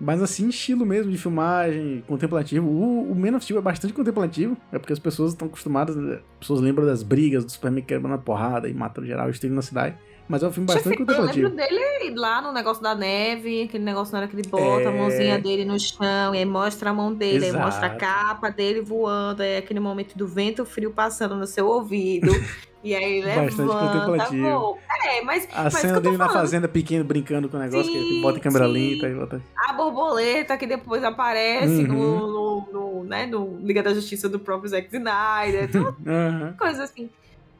Mas 0.00 0.22
assim, 0.22 0.48
estilo 0.48 0.86
mesmo 0.86 1.10
de 1.10 1.18
filmagem, 1.18 2.04
contemplativo. 2.06 2.68
O, 2.68 3.10
o 3.10 3.14
Man 3.16 3.36
of 3.36 3.44
Steel 3.44 3.58
é 3.58 3.62
bastante 3.62 3.92
contemplativo. 3.92 4.56
É 4.72 4.78
porque 4.78 4.92
as 4.92 4.98
pessoas 4.98 5.32
estão 5.32 5.48
acostumadas. 5.48 5.96
As 5.96 6.20
pessoas 6.40 6.60
lembram 6.60 6.86
das 6.86 7.02
brigas 7.02 7.44
do 7.44 7.50
Superman 7.50 7.82
quebrando 7.82 8.14
a 8.14 8.18
porrada 8.18 8.68
e 8.68 8.74
matando 8.74 9.06
geral, 9.06 9.28
esteve 9.30 9.54
na 9.54 9.62
cidade. 9.62 9.96
Mas 10.28 10.42
é 10.42 10.46
um 10.48 10.52
filme 10.52 10.66
bastante 10.66 11.00
eu 11.00 11.06
contemplativo. 11.06 11.48
lembro 11.48 11.56
dele 11.56 12.14
lá 12.14 12.42
no 12.42 12.52
negócio 12.52 12.82
da 12.82 12.94
neve, 12.94 13.62
aquele 13.62 13.82
negócio 13.84 14.12
na 14.12 14.18
hora 14.18 14.28
que 14.28 14.36
ele 14.36 14.46
bota 14.48 14.82
É. 14.82 14.86
a 14.88 14.92
mãozinha 14.92 15.38
dele 15.38 15.64
no 15.64 15.78
chão, 15.80 16.34
e 16.34 16.38
aí 16.38 16.44
mostra 16.44 16.90
a 16.90 16.92
mão 16.92 17.14
dele, 17.14 17.46
aí 17.46 17.52
mostra 17.52 17.86
a 17.86 17.96
Exato. 17.96 17.98
capa 18.00 18.50
dele 18.50 18.82
voando, 18.82 19.42
aí 19.42 19.56
aquele 19.56 19.80
momento 19.80 20.16
do 20.18 20.28
vento 20.28 20.66
frio 20.66 20.90
passando 20.92 21.34
no 21.34 21.46
seu 21.46 21.66
ouvido. 21.66 22.30
E 22.80 22.94
aí 22.94 23.20
Bastante 23.24 23.58
levanta, 23.58 23.86
contemplativo. 23.88 24.48
voa. 24.60 24.78
É, 25.04 25.20
mas, 25.22 25.48
A 25.52 25.64
mas 25.64 25.74
cena 25.74 25.94
eu 25.96 26.00
dele 26.00 26.16
na 26.16 26.28
fazenda 26.28 26.68
pequeno 26.68 27.02
brincando 27.02 27.48
com 27.48 27.56
o 27.56 27.60
negócio, 27.60 27.90
que 27.90 27.98
ele 27.98 28.14
Sim, 28.14 28.20
bota 28.20 28.38
em 28.38 28.40
câmera 28.40 28.66
sim. 28.68 28.72
lenta 28.72 29.08
e 29.08 29.14
bota. 29.16 29.42
a 29.56 29.72
borboleta 29.72 30.56
que 30.56 30.64
depois 30.64 31.02
aparece 31.02 31.82
Uhum. 31.82 31.88
no, 32.20 32.28
no, 32.28 32.68
no, 32.72 33.04
né, 33.04 33.26
no 33.26 33.58
Liga 33.64 33.82
da 33.82 33.92
Justiça 33.92 34.28
do 34.28 34.38
próprio 34.38 34.70
Zack 34.70 34.86
Snyder. 34.96 35.68
Tem 35.72 35.80
uma 35.82 35.96
Aham. 36.06 36.54
coisa 36.56 36.84
assim 36.84 37.10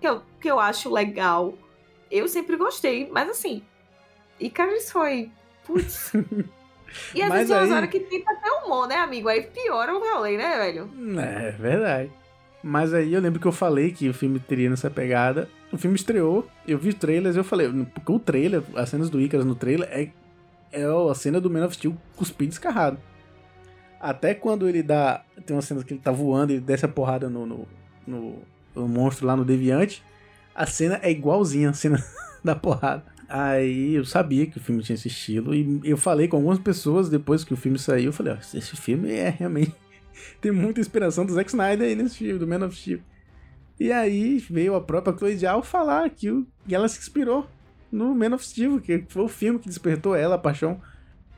que 0.01 0.07
eu, 0.09 0.23
que 0.41 0.49
eu 0.49 0.61
acho 0.61 0.89
legal. 0.89 1.53
Eu 2.11 2.27
sempre 2.29 2.57
gostei, 2.57 3.09
mas 3.11 3.29
assim, 3.29 3.63
Icarus 4.41 4.91
foi. 4.91 5.31
Putz. 5.65 6.13
E 7.15 7.21
às 7.21 7.29
Mas 7.29 7.51
vezes 7.51 7.71
aí- 7.71 7.71
horas 7.77 7.91
que 7.91 8.01
tenta 8.01 8.35
ter 8.37 8.49
humor, 8.65 8.89
né, 8.89 8.95
amigo? 8.97 9.29
Aí 9.29 9.43
piora 9.43 9.95
o 9.95 10.01
rolê, 10.01 10.39
né, 10.39 10.57
velho? 10.57 10.91
É, 11.21 11.51
verdade. 11.51 12.11
Mas 12.63 12.95
aí 12.95 13.13
eu 13.13 13.21
lembro 13.21 13.39
que 13.39 13.47
eu 13.47 13.53
falei 13.53 13.93
que 13.93 14.09
o 14.09 14.15
filme 14.15 14.41
teria 14.41 14.71
nessa 14.71 14.89
pegada. 14.89 15.51
O 15.71 15.77
filme 15.77 15.97
estreou, 15.97 16.49
eu 16.67 16.79
vi 16.79 16.95
trailers 16.95 17.37
e 17.37 17.41
eu 17.41 17.45
falei, 17.45 17.69
porque 17.95 18.11
o 18.11 18.19
trailer, 18.19 18.63
as 18.75 18.89
cenas 18.89 19.11
do 19.11 19.21
Icarus 19.21 19.45
no 19.45 19.55
trailer 19.55 19.87
é, 19.93 20.09
é 20.73 20.85
a 21.11 21.15
cena 21.15 21.39
do 21.39 21.51
Man 21.51 21.67
of 21.67 21.75
Steel 21.75 21.95
cuspido 22.17 22.53
escarrado. 22.53 22.97
Até 24.01 24.33
quando 24.33 24.67
ele 24.67 24.83
dá. 24.83 25.23
Tem 25.45 25.55
uma 25.55 25.61
cena 25.63 25.85
que 25.85 25.93
ele 25.93 26.01
tá 26.01 26.11
voando 26.11 26.55
e 26.55 26.59
desce 26.59 26.87
a 26.87 26.89
porrada 26.89 27.29
no, 27.29 27.45
no, 27.45 27.69
no- 28.07 28.39
no 28.75 28.89
monstro 28.89 29.27
lá 29.27 29.37
no 29.37 29.45
Deviante. 29.45 30.03
A 30.59 30.67
cena 30.67 30.99
é 31.05 31.09
igualzinha 31.13 31.71
a 31.71 31.73
cena 31.73 32.05
da 32.43 32.57
porrada. 32.57 33.05
Aí 33.29 33.95
eu 33.95 34.05
sabia 34.05 34.45
que 34.45 34.59
o 34.59 34.61
filme 34.61 34.83
tinha 34.83 34.95
esse 34.95 35.07
estilo. 35.07 35.55
E 35.55 35.81
eu 35.85 35.97
falei 35.97 36.27
com 36.27 36.35
algumas 36.35 36.59
pessoas 36.59 37.09
depois 37.09 37.45
que 37.45 37.55
o 37.55 37.57
filme 37.57 37.79
saiu. 37.79 38.07
Eu 38.07 38.13
falei, 38.13 38.33
ó, 38.33 38.37
esse 38.37 38.77
filme 38.77 39.13
é 39.13 39.29
realmente. 39.31 39.73
Tem 40.43 40.51
muita 40.51 40.81
inspiração 40.81 41.25
do 41.25 41.33
Zack 41.33 41.49
Snyder 41.49 41.87
aí 41.87 41.95
nesse 41.95 42.17
filme, 42.17 42.41
do 42.41 42.47
Man 42.49 42.67
of 42.67 42.77
Steel. 42.77 42.99
E 43.79 43.93
aí 43.93 44.41
veio 44.51 44.75
a 44.75 44.81
própria 44.81 45.17
Chloe 45.17 45.37
Zhao 45.37 45.63
falar 45.63 46.11
que, 46.11 46.45
que 46.67 46.75
ela 46.75 46.89
se 46.89 46.99
inspirou 46.99 47.47
no 47.93 48.13
Man 48.13 48.35
of 48.35 48.45
Steel, 48.45 48.81
que 48.81 49.05
foi 49.09 49.23
o 49.23 49.29
filme 49.29 49.61
que 49.61 49.69
despertou 49.69 50.17
ela 50.17 50.35
a 50.35 50.39
paixão 50.39 50.81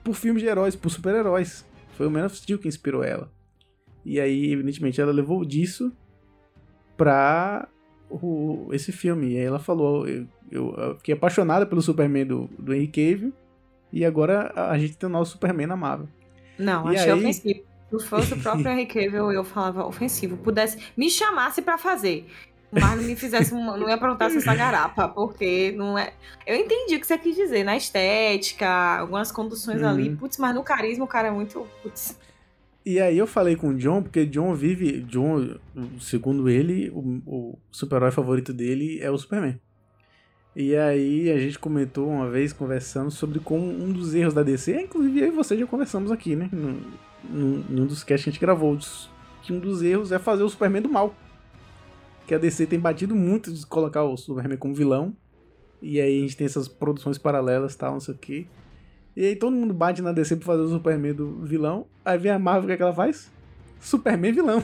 por 0.02 0.14
filmes 0.14 0.42
de 0.42 0.48
heróis, 0.48 0.74
por 0.74 0.88
super-heróis. 0.88 1.66
Foi 1.92 2.06
o 2.06 2.10
Man 2.10 2.24
of 2.24 2.38
Steel 2.38 2.58
que 2.58 2.68
inspirou 2.68 3.04
ela. 3.04 3.30
E 4.02 4.18
aí, 4.18 4.50
evidentemente, 4.50 4.98
ela 4.98 5.12
levou 5.12 5.44
disso 5.44 5.92
pra 6.96 7.68
o- 8.10 8.68
esse 8.72 8.92
filme. 8.92 9.32
E 9.32 9.38
aí 9.38 9.44
ela 9.44 9.58
falou: 9.58 10.06
eu, 10.06 10.26
eu- 10.50 10.94
fiquei 10.98 11.14
apaixonada 11.14 11.64
pelo 11.66 11.80
Superman 11.82 12.26
do, 12.26 12.48
do 12.58 12.74
Henry 12.74 12.88
Cavill. 12.88 13.32
E 13.92 14.04
agora 14.04 14.52
a, 14.54 14.70
a 14.72 14.78
gente 14.78 14.96
tem 14.96 15.08
o 15.08 15.12
nosso 15.12 15.32
Superman 15.32 15.66
na 15.66 15.76
Marvel. 15.76 16.08
Não, 16.58 16.92
E 16.92 16.96
achei 16.96 17.12
aí- 17.12 17.18
ofensivo. 17.18 17.60
Se 17.90 18.06
fosse 18.06 18.34
o 18.34 18.40
próprio 18.40 18.68
Henry 18.70 18.86
Cavill, 18.86 19.32
eu 19.32 19.42
falava 19.42 19.84
ofensivo. 19.84 20.36
Pudesse, 20.36 20.78
me 20.96 21.10
chamasse 21.10 21.60
pra 21.60 21.76
fazer. 21.76 22.26
Mas 22.72 22.98
não 23.00 23.02
me 23.02 23.16
fizesse, 23.16 23.52
uma- 23.52 23.76
não 23.76 23.88
ia 23.88 23.98
perguntar 23.98 24.30
se 24.30 24.36
essa 24.36 24.54
garapa, 24.54 25.08
porque 25.08 25.72
não 25.76 25.98
é. 25.98 26.12
Eu 26.46 26.54
entendi 26.54 26.94
o 26.94 27.00
que 27.00 27.06
você 27.06 27.18
quis 27.18 27.34
dizer, 27.34 27.64
na 27.64 27.76
estética, 27.76 28.68
algumas 29.00 29.32
conduções 29.32 29.82
Uhum. 29.82 29.88
ali, 29.88 30.14
putz, 30.14 30.38
mas 30.38 30.54
no 30.54 30.62
carisma 30.62 31.04
o 31.04 31.08
cara 31.08 31.26
é 31.26 31.30
muito. 31.32 31.66
Putz. 31.82 32.16
E 32.84 32.98
aí 32.98 33.18
eu 33.18 33.26
falei 33.26 33.56
com 33.56 33.68
o 33.68 33.76
John, 33.76 34.02
porque 34.02 34.24
John 34.24 34.54
vive. 34.54 35.02
John, 35.02 35.56
segundo 36.00 36.48
ele, 36.48 36.90
o, 36.90 37.20
o 37.26 37.58
super-herói 37.70 38.10
favorito 38.10 38.52
dele 38.52 38.98
é 39.00 39.10
o 39.10 39.18
Superman. 39.18 39.60
E 40.56 40.74
aí 40.74 41.30
a 41.30 41.38
gente 41.38 41.58
comentou 41.58 42.08
uma 42.08 42.28
vez, 42.28 42.52
conversando, 42.52 43.10
sobre 43.10 43.38
como 43.38 43.64
um 43.64 43.92
dos 43.92 44.14
erros 44.14 44.34
da 44.34 44.42
DC, 44.42 44.82
inclusive 44.82 45.20
eu 45.20 45.28
e 45.28 45.30
você 45.30 45.56
já 45.56 45.66
conversamos 45.66 46.10
aqui, 46.10 46.34
né? 46.34 46.48
No, 46.52 46.80
no, 47.28 47.64
em 47.70 47.80
um 47.82 47.86
dos 47.86 48.02
casts 48.02 48.24
que 48.24 48.30
a 48.30 48.32
gente 48.32 48.40
gravou, 48.40 48.76
que 49.42 49.52
um 49.52 49.60
dos 49.60 49.82
erros 49.82 50.10
é 50.10 50.18
fazer 50.18 50.42
o 50.42 50.48
Superman 50.48 50.82
do 50.82 50.88
mal. 50.88 51.14
Que 52.26 52.34
a 52.34 52.38
DC 52.38 52.66
tem 52.66 52.78
batido 52.78 53.14
muito 53.14 53.52
de 53.52 53.64
colocar 53.66 54.04
o 54.04 54.16
Superman 54.16 54.56
como 54.56 54.74
vilão. 54.74 55.14
E 55.82 56.00
aí 56.00 56.18
a 56.18 56.20
gente 56.22 56.36
tem 56.36 56.46
essas 56.46 56.68
produções 56.68 57.18
paralelas 57.18 57.76
tal, 57.76 57.92
não 57.92 58.00
sei 58.00 58.14
o 58.14 58.18
que. 58.18 58.46
E 59.16 59.24
aí 59.24 59.36
todo 59.36 59.54
mundo 59.54 59.74
bate 59.74 60.02
na 60.02 60.12
DC 60.12 60.36
pra 60.36 60.46
fazer 60.46 60.62
o 60.62 60.68
Superman 60.68 61.14
do 61.14 61.44
vilão. 61.44 61.86
Aí 62.04 62.16
vem 62.16 62.32
a 62.32 62.38
Marvel, 62.38 62.64
o 62.64 62.66
que, 62.66 62.72
é 62.72 62.76
que 62.76 62.82
ela 62.82 62.94
faz? 62.94 63.30
Superman 63.80 64.32
vilão. 64.32 64.62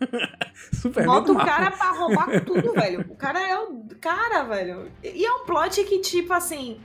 Superman 0.72 1.14
Bota 1.14 1.32
o 1.32 1.36
cara 1.36 1.70
pra 1.70 1.90
roubar 1.92 2.40
tudo, 2.44 2.72
velho. 2.72 3.00
O 3.08 3.16
cara 3.16 3.40
é 3.48 3.58
o. 3.58 3.84
Cara, 4.00 4.42
velho. 4.44 4.90
E 5.02 5.24
é 5.24 5.32
um 5.32 5.44
plot 5.44 5.84
que, 5.84 6.00
tipo 6.00 6.32
assim. 6.32 6.80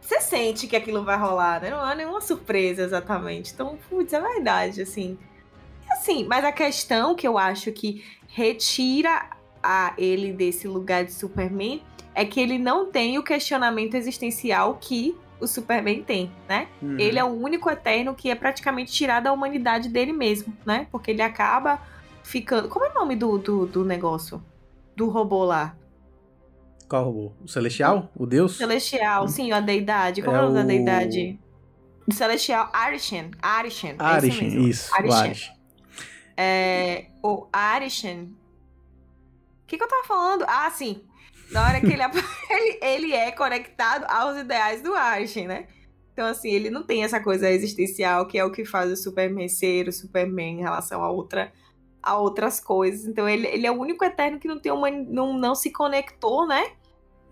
Você 0.00 0.20
sente 0.20 0.66
que 0.66 0.76
aquilo 0.76 1.04
vai 1.04 1.18
rolar, 1.18 1.60
né? 1.60 1.70
Não 1.70 1.86
é 1.86 1.94
nenhuma 1.94 2.20
surpresa 2.22 2.82
exatamente. 2.82 3.52
Então, 3.52 3.78
putz, 3.90 4.12
é 4.12 4.20
verdade, 4.20 4.80
assim. 4.80 5.18
E 5.86 5.92
assim, 5.92 6.24
mas 6.24 6.44
a 6.44 6.52
questão 6.52 7.14
que 7.14 7.28
eu 7.28 7.36
acho 7.36 7.70
que 7.72 8.02
retira 8.26 9.28
a 9.62 9.92
ele 9.98 10.32
desse 10.32 10.66
lugar 10.66 11.04
de 11.04 11.12
Superman 11.12 11.82
é 12.14 12.24
que 12.24 12.40
ele 12.40 12.58
não 12.58 12.90
tem 12.90 13.18
o 13.18 13.22
questionamento 13.22 13.94
existencial 13.94 14.78
que 14.80 15.14
o 15.40 15.46
Superman 15.46 16.02
tem, 16.02 16.30
né? 16.48 16.68
Uhum. 16.82 16.98
Ele 16.98 17.18
é 17.18 17.24
o 17.24 17.28
único 17.28 17.70
eterno 17.70 18.14
que 18.14 18.30
é 18.30 18.34
praticamente 18.34 18.92
tirado 18.92 19.24
da 19.24 19.32
humanidade 19.32 19.88
dele 19.88 20.12
mesmo, 20.12 20.56
né? 20.66 20.86
Porque 20.90 21.10
ele 21.10 21.22
acaba 21.22 21.80
ficando. 22.22 22.68
Como 22.68 22.84
é 22.84 22.90
o 22.90 22.94
nome 22.94 23.14
do, 23.16 23.38
do, 23.38 23.66
do 23.66 23.84
negócio? 23.84 24.42
Do 24.96 25.08
robô 25.08 25.44
lá? 25.44 25.76
Qual 26.88 27.04
robô? 27.04 27.32
O 27.44 27.48
Celestial? 27.48 28.10
O 28.16 28.26
Deus? 28.26 28.56
Celestial, 28.56 29.28
sim, 29.28 29.52
a 29.52 29.60
deidade. 29.60 30.22
Como 30.22 30.36
é, 30.36 30.40
É 30.40 30.42
o 30.42 30.46
nome 30.46 30.54
da 30.56 30.64
o- 30.64 30.66
deidade? 30.66 31.38
Do 32.06 32.14
Celestial 32.14 32.70
Arishan. 32.72 33.30
Arishan. 33.42 33.88
é 34.00 34.46
isso 34.60 34.90
o 34.90 34.94
Arishan. 34.96 35.16
Arishin. 35.18 35.52
É, 36.36 37.06
o 37.22 37.46
Arishan. 37.52 38.28
O 39.62 39.66
que, 39.66 39.76
que 39.76 39.84
eu 39.84 39.88
tava 39.88 40.04
falando? 40.04 40.44
Ah, 40.48 40.70
sim. 40.70 41.02
Na 41.50 41.66
hora 41.66 41.80
que 41.80 41.86
ele, 41.92 42.02
ele, 42.50 42.78
ele 42.82 43.12
é 43.12 43.30
conectado 43.30 44.04
aos 44.08 44.36
ideais 44.38 44.82
do 44.82 44.94
Arishan, 44.94 45.46
né? 45.46 45.66
Então, 46.12 46.26
assim, 46.26 46.50
ele 46.50 46.68
não 46.68 46.82
tem 46.82 47.04
essa 47.04 47.20
coisa 47.20 47.48
existencial 47.50 48.26
que 48.26 48.36
é 48.38 48.44
o 48.44 48.50
que 48.50 48.64
faz 48.64 48.90
o 48.90 48.96
Superman 48.96 49.48
ser 49.48 49.88
o 49.88 49.92
Superman 49.92 50.58
em 50.58 50.62
relação 50.62 51.02
a, 51.02 51.10
outra, 51.10 51.52
a 52.02 52.18
outras 52.18 52.58
coisas. 52.58 53.06
Então, 53.06 53.28
ele, 53.28 53.46
ele 53.46 53.66
é 53.66 53.70
o 53.70 53.78
único 53.80 54.04
eterno 54.04 54.38
que 54.40 54.48
não, 54.48 54.58
tem 54.58 54.72
uma, 54.72 54.90
não, 54.90 55.32
não 55.38 55.54
se 55.54 55.70
conectou, 55.72 56.46
né? 56.46 56.72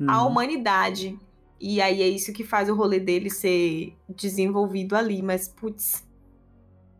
à 0.06 0.22
Uhum. 0.22 0.28
humanidade. 0.28 1.18
E 1.58 1.80
aí 1.80 2.02
é 2.02 2.06
isso 2.06 2.30
que 2.32 2.44
faz 2.44 2.68
o 2.68 2.74
rolê 2.74 3.00
dele 3.00 3.30
ser 3.30 3.96
desenvolvido 4.08 4.94
ali, 4.94 5.22
mas 5.22 5.48
putz. 5.48 6.06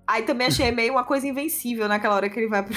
Aí 0.07 0.23
também 0.23 0.47
achei 0.47 0.71
meio 0.73 0.95
uma 0.95 1.05
coisa 1.05 1.27
invencível 1.27 1.87
naquela 1.89 2.15
hora 2.15 2.31
que 2.31 2.41
ele 2.41 2.49
vai 2.49 2.63
pro. 2.65 2.75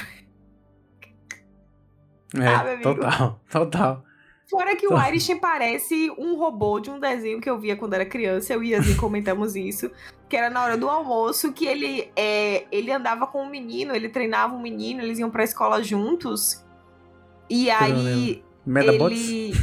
É, 2.35 2.47
Ah, 2.47 2.77
total, 2.83 3.41
total. 3.49 4.03
Fora 4.49 4.75
que 4.75 4.87
o 4.87 4.91
Tá. 4.91 5.07
Irishin 5.07 5.37
parece 5.37 6.09
um 6.17 6.35
robô 6.35 6.79
de 6.79 6.89
um 6.89 6.99
desenho 6.99 7.39
que 7.39 7.49
eu 7.49 7.59
via 7.59 7.75
quando 7.75 7.93
era 7.93 8.05
criança, 8.05 8.53
eu 8.53 8.63
e 8.63 8.71
Yasmin 8.71 8.95
comentamos 8.97 9.55
isso. 9.55 9.91
Que 10.27 10.35
era 10.35 10.49
na 10.49 10.63
hora 10.63 10.77
do 10.77 10.89
almoço, 10.89 11.53
que 11.53 11.65
ele, 11.65 12.11
é, 12.15 12.65
ele 12.71 12.91
andava 12.91 13.27
com 13.27 13.43
um 13.43 13.49
menino, 13.49 13.95
ele 13.95 14.09
treinava 14.09 14.55
um 14.55 14.61
menino, 14.61 15.01
eles 15.01 15.19
iam 15.19 15.29
pra 15.29 15.43
escola 15.43 15.83
juntos. 15.83 16.65
E 17.49 17.69
aí 17.69 18.43
Medabots? 18.65 19.29
Ele... 19.29 19.53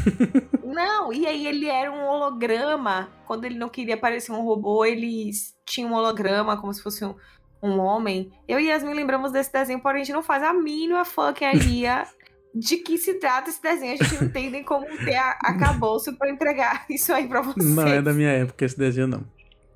não, 0.64 1.12
e 1.12 1.27
aí 1.27 1.46
ele 1.46 1.68
era 1.68 1.90
um 1.90 2.05
holograma. 2.07 3.09
Quando 3.27 3.44
ele 3.44 3.59
não 3.59 3.68
queria 3.68 3.96
parecer 3.96 4.33
um 4.33 4.42
robô, 4.42 4.85
ele 4.85 5.31
tinha 5.64 5.87
um 5.87 5.94
holograma, 5.94 6.57
como 6.57 6.72
se 6.72 6.83
fosse 6.83 7.05
um, 7.05 7.14
um 7.62 7.79
homem. 7.79 8.33
Eu 8.49 8.59
e 8.59 8.66
Yasmin 8.66 8.94
lembramos 8.94 9.33
desse 9.33 9.53
desenho, 9.53 9.81
porém 9.81 10.03
a 10.03 10.05
gente 10.05 10.14
não 10.14 10.22
faz 10.22 10.42
a 10.42 10.53
mínima 10.53 11.05
fucking 11.05 11.44
idea 11.55 12.07
de 12.56 12.78
que 12.78 12.96
se 12.96 13.14
trata 13.14 13.50
esse 13.50 13.60
desenho. 13.62 13.92
A 13.92 13.96
gente 13.96 14.22
não 14.22 14.30
tem 14.30 14.50
nem 14.50 14.64
como 14.64 14.86
ter 14.86 15.14
a, 15.14 15.32
acabouço 15.42 16.16
pra 16.16 16.30
entregar 16.30 16.86
isso 16.90 17.12
aí 17.12 17.28
pra 17.28 17.42
vocês. 17.42 17.74
Não 17.74 17.86
é 17.86 18.00
da 18.00 18.12
minha 18.14 18.30
época 18.30 18.64
esse 18.64 18.78
desenho, 18.78 19.06
não. 19.06 19.24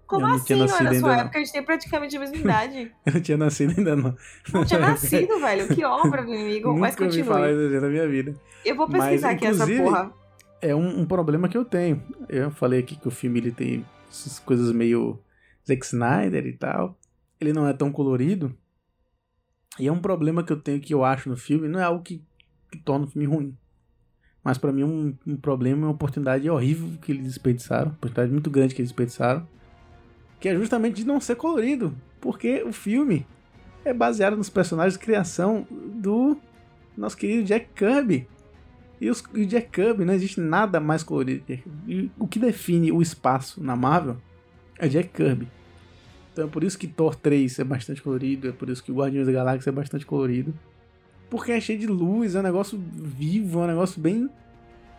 Como 0.07 0.25
eu 0.25 0.29
não 0.29 0.35
assim? 0.37 0.45
tinha 0.47 0.59
Não 0.59 0.65
é 0.65 0.67
da 0.67 0.75
sua 0.77 0.89
ainda, 0.89 1.01
não. 1.01 1.13
época? 1.13 1.39
A 1.39 1.41
gente 1.41 1.53
tem 1.53 1.63
praticamente 1.63 2.17
a 2.17 2.21
mesma 2.21 2.37
idade. 2.37 2.93
Eu 3.07 3.13
não 3.13 3.21
tinha 3.21 3.37
nascido 3.39 3.75
ainda, 3.79 3.95
não. 3.95 4.17
Não 4.53 4.65
tinha 4.65 4.81
nascido, 4.81 5.39
velho. 5.39 5.69
Que 5.69 5.85
obra, 5.85 6.23
meu 6.23 6.41
amigo. 6.41 6.77
Mas 6.77 6.97
Nunca 6.97 7.25
falar 7.25 7.47
continue. 7.47 7.47
desse 7.47 7.59
desenho 7.61 7.81
na 7.83 7.89
minha 7.89 8.09
vida. 8.09 8.35
Eu 8.65 8.75
vou 8.75 8.89
Mas, 8.89 9.03
pesquisar 9.05 9.31
aqui 9.31 9.47
essa 9.47 9.67
porra. 9.67 10.13
É 10.61 10.75
um, 10.75 11.01
um 11.01 11.07
problema 11.07 11.49
que 11.49 11.57
eu 11.57 11.65
tenho. 11.65 12.03
Eu 12.29 12.51
falei 12.51 12.81
aqui 12.81 12.97
que 12.97 13.07
o 13.07 13.11
filme 13.11 13.39
ele 13.39 13.53
tem 13.53 13.87
essas 14.11 14.41
coisas 14.41 14.73
meio 14.73 15.21
Zack 15.69 15.87
Snyder 15.87 16.45
e 16.45 16.55
tal. 16.55 16.99
Ele 17.41 17.53
não 17.53 17.69
é 17.69 17.73
tão 17.73 17.93
colorido. 17.93 18.53
E 19.79 19.87
é 19.87 19.93
um 19.93 20.01
problema 20.01 20.43
que 20.43 20.53
eu 20.53 20.61
tenho 20.61 20.81
que 20.81 20.93
eu 20.93 21.05
acho 21.05 21.29
no 21.29 21.37
filme. 21.37 21.69
Não 21.69 21.79
é 21.79 21.85
algo 21.85 22.03
que, 22.03 22.21
que 22.71 22.79
torna 22.79 23.07
o 23.07 23.09
filme 23.09 23.27
ruim. 23.27 23.57
Mas 24.43 24.57
pra 24.57 24.73
mim 24.73 24.85
um, 24.85 25.15
um 25.27 25.37
problema, 25.37 25.87
uma 25.87 25.93
oportunidade 25.93 26.49
horrível 26.49 26.89
que 27.03 27.13
eles 27.13 27.25
desperdiçaram. 27.25 27.89
Uma 27.89 27.95
oportunidade 27.95 28.33
muito 28.33 28.51
grande 28.51 28.75
que 28.75 28.81
eles 28.81 28.91
desperdiçaram. 28.91 29.47
que 30.39 30.49
é 30.49 30.55
justamente 30.55 30.97
de 30.97 31.07
não 31.07 31.21
ser 31.21 31.37
colorido, 31.37 31.95
porque 32.21 32.63
o 32.63 32.73
filme 32.73 33.27
é 33.85 33.93
baseado 33.93 34.37
nos 34.37 34.49
personagens 34.49 34.95
de 34.95 35.05
criação 35.05 35.67
do 35.71 36.39
nosso 36.97 37.17
querido 37.17 37.45
Jack 37.45 37.69
Kirby. 37.75 38.27
E, 39.01 39.11
o 39.11 39.15
Jack 39.47 39.71
Kirby 39.71 40.05
não 40.05 40.15
existe 40.15 40.41
nada 40.41 40.81
mais 40.81 41.03
colorido. 41.03 41.45
O 42.19 42.27
que 42.27 42.39
define 42.39 42.93
o 42.93 43.01
espaço 43.01 43.63
na 43.63 43.75
Marvel 43.77 44.17
é 44.79 44.89
Jack 44.89 45.09
Kirby. 45.09 45.49
Então 46.33 46.47
é 46.47 46.49
por 46.49 46.63
isso 46.65 46.79
que 46.79 46.87
Thor 46.87 47.15
3 47.15 47.59
é 47.59 47.65
bastante 47.65 48.01
colorido, 48.01 48.49
é 48.49 48.53
por 48.53 48.69
isso 48.69 48.83
que 48.83 48.93
Guardiões 48.93 49.27
da 49.27 49.33
Galáxia 49.33 49.71
é 49.71 49.73
bastante 49.73 50.07
colorido. 50.07 50.55
Porque 51.31 51.53
é 51.53 51.61
cheio 51.61 51.79
de 51.79 51.87
luz, 51.87 52.35
é 52.35 52.41
um 52.41 52.43
negócio 52.43 52.79
vivo, 52.93 53.61
é 53.61 53.63
um 53.65 53.69
negócio 53.69 54.01
bem. 54.01 54.29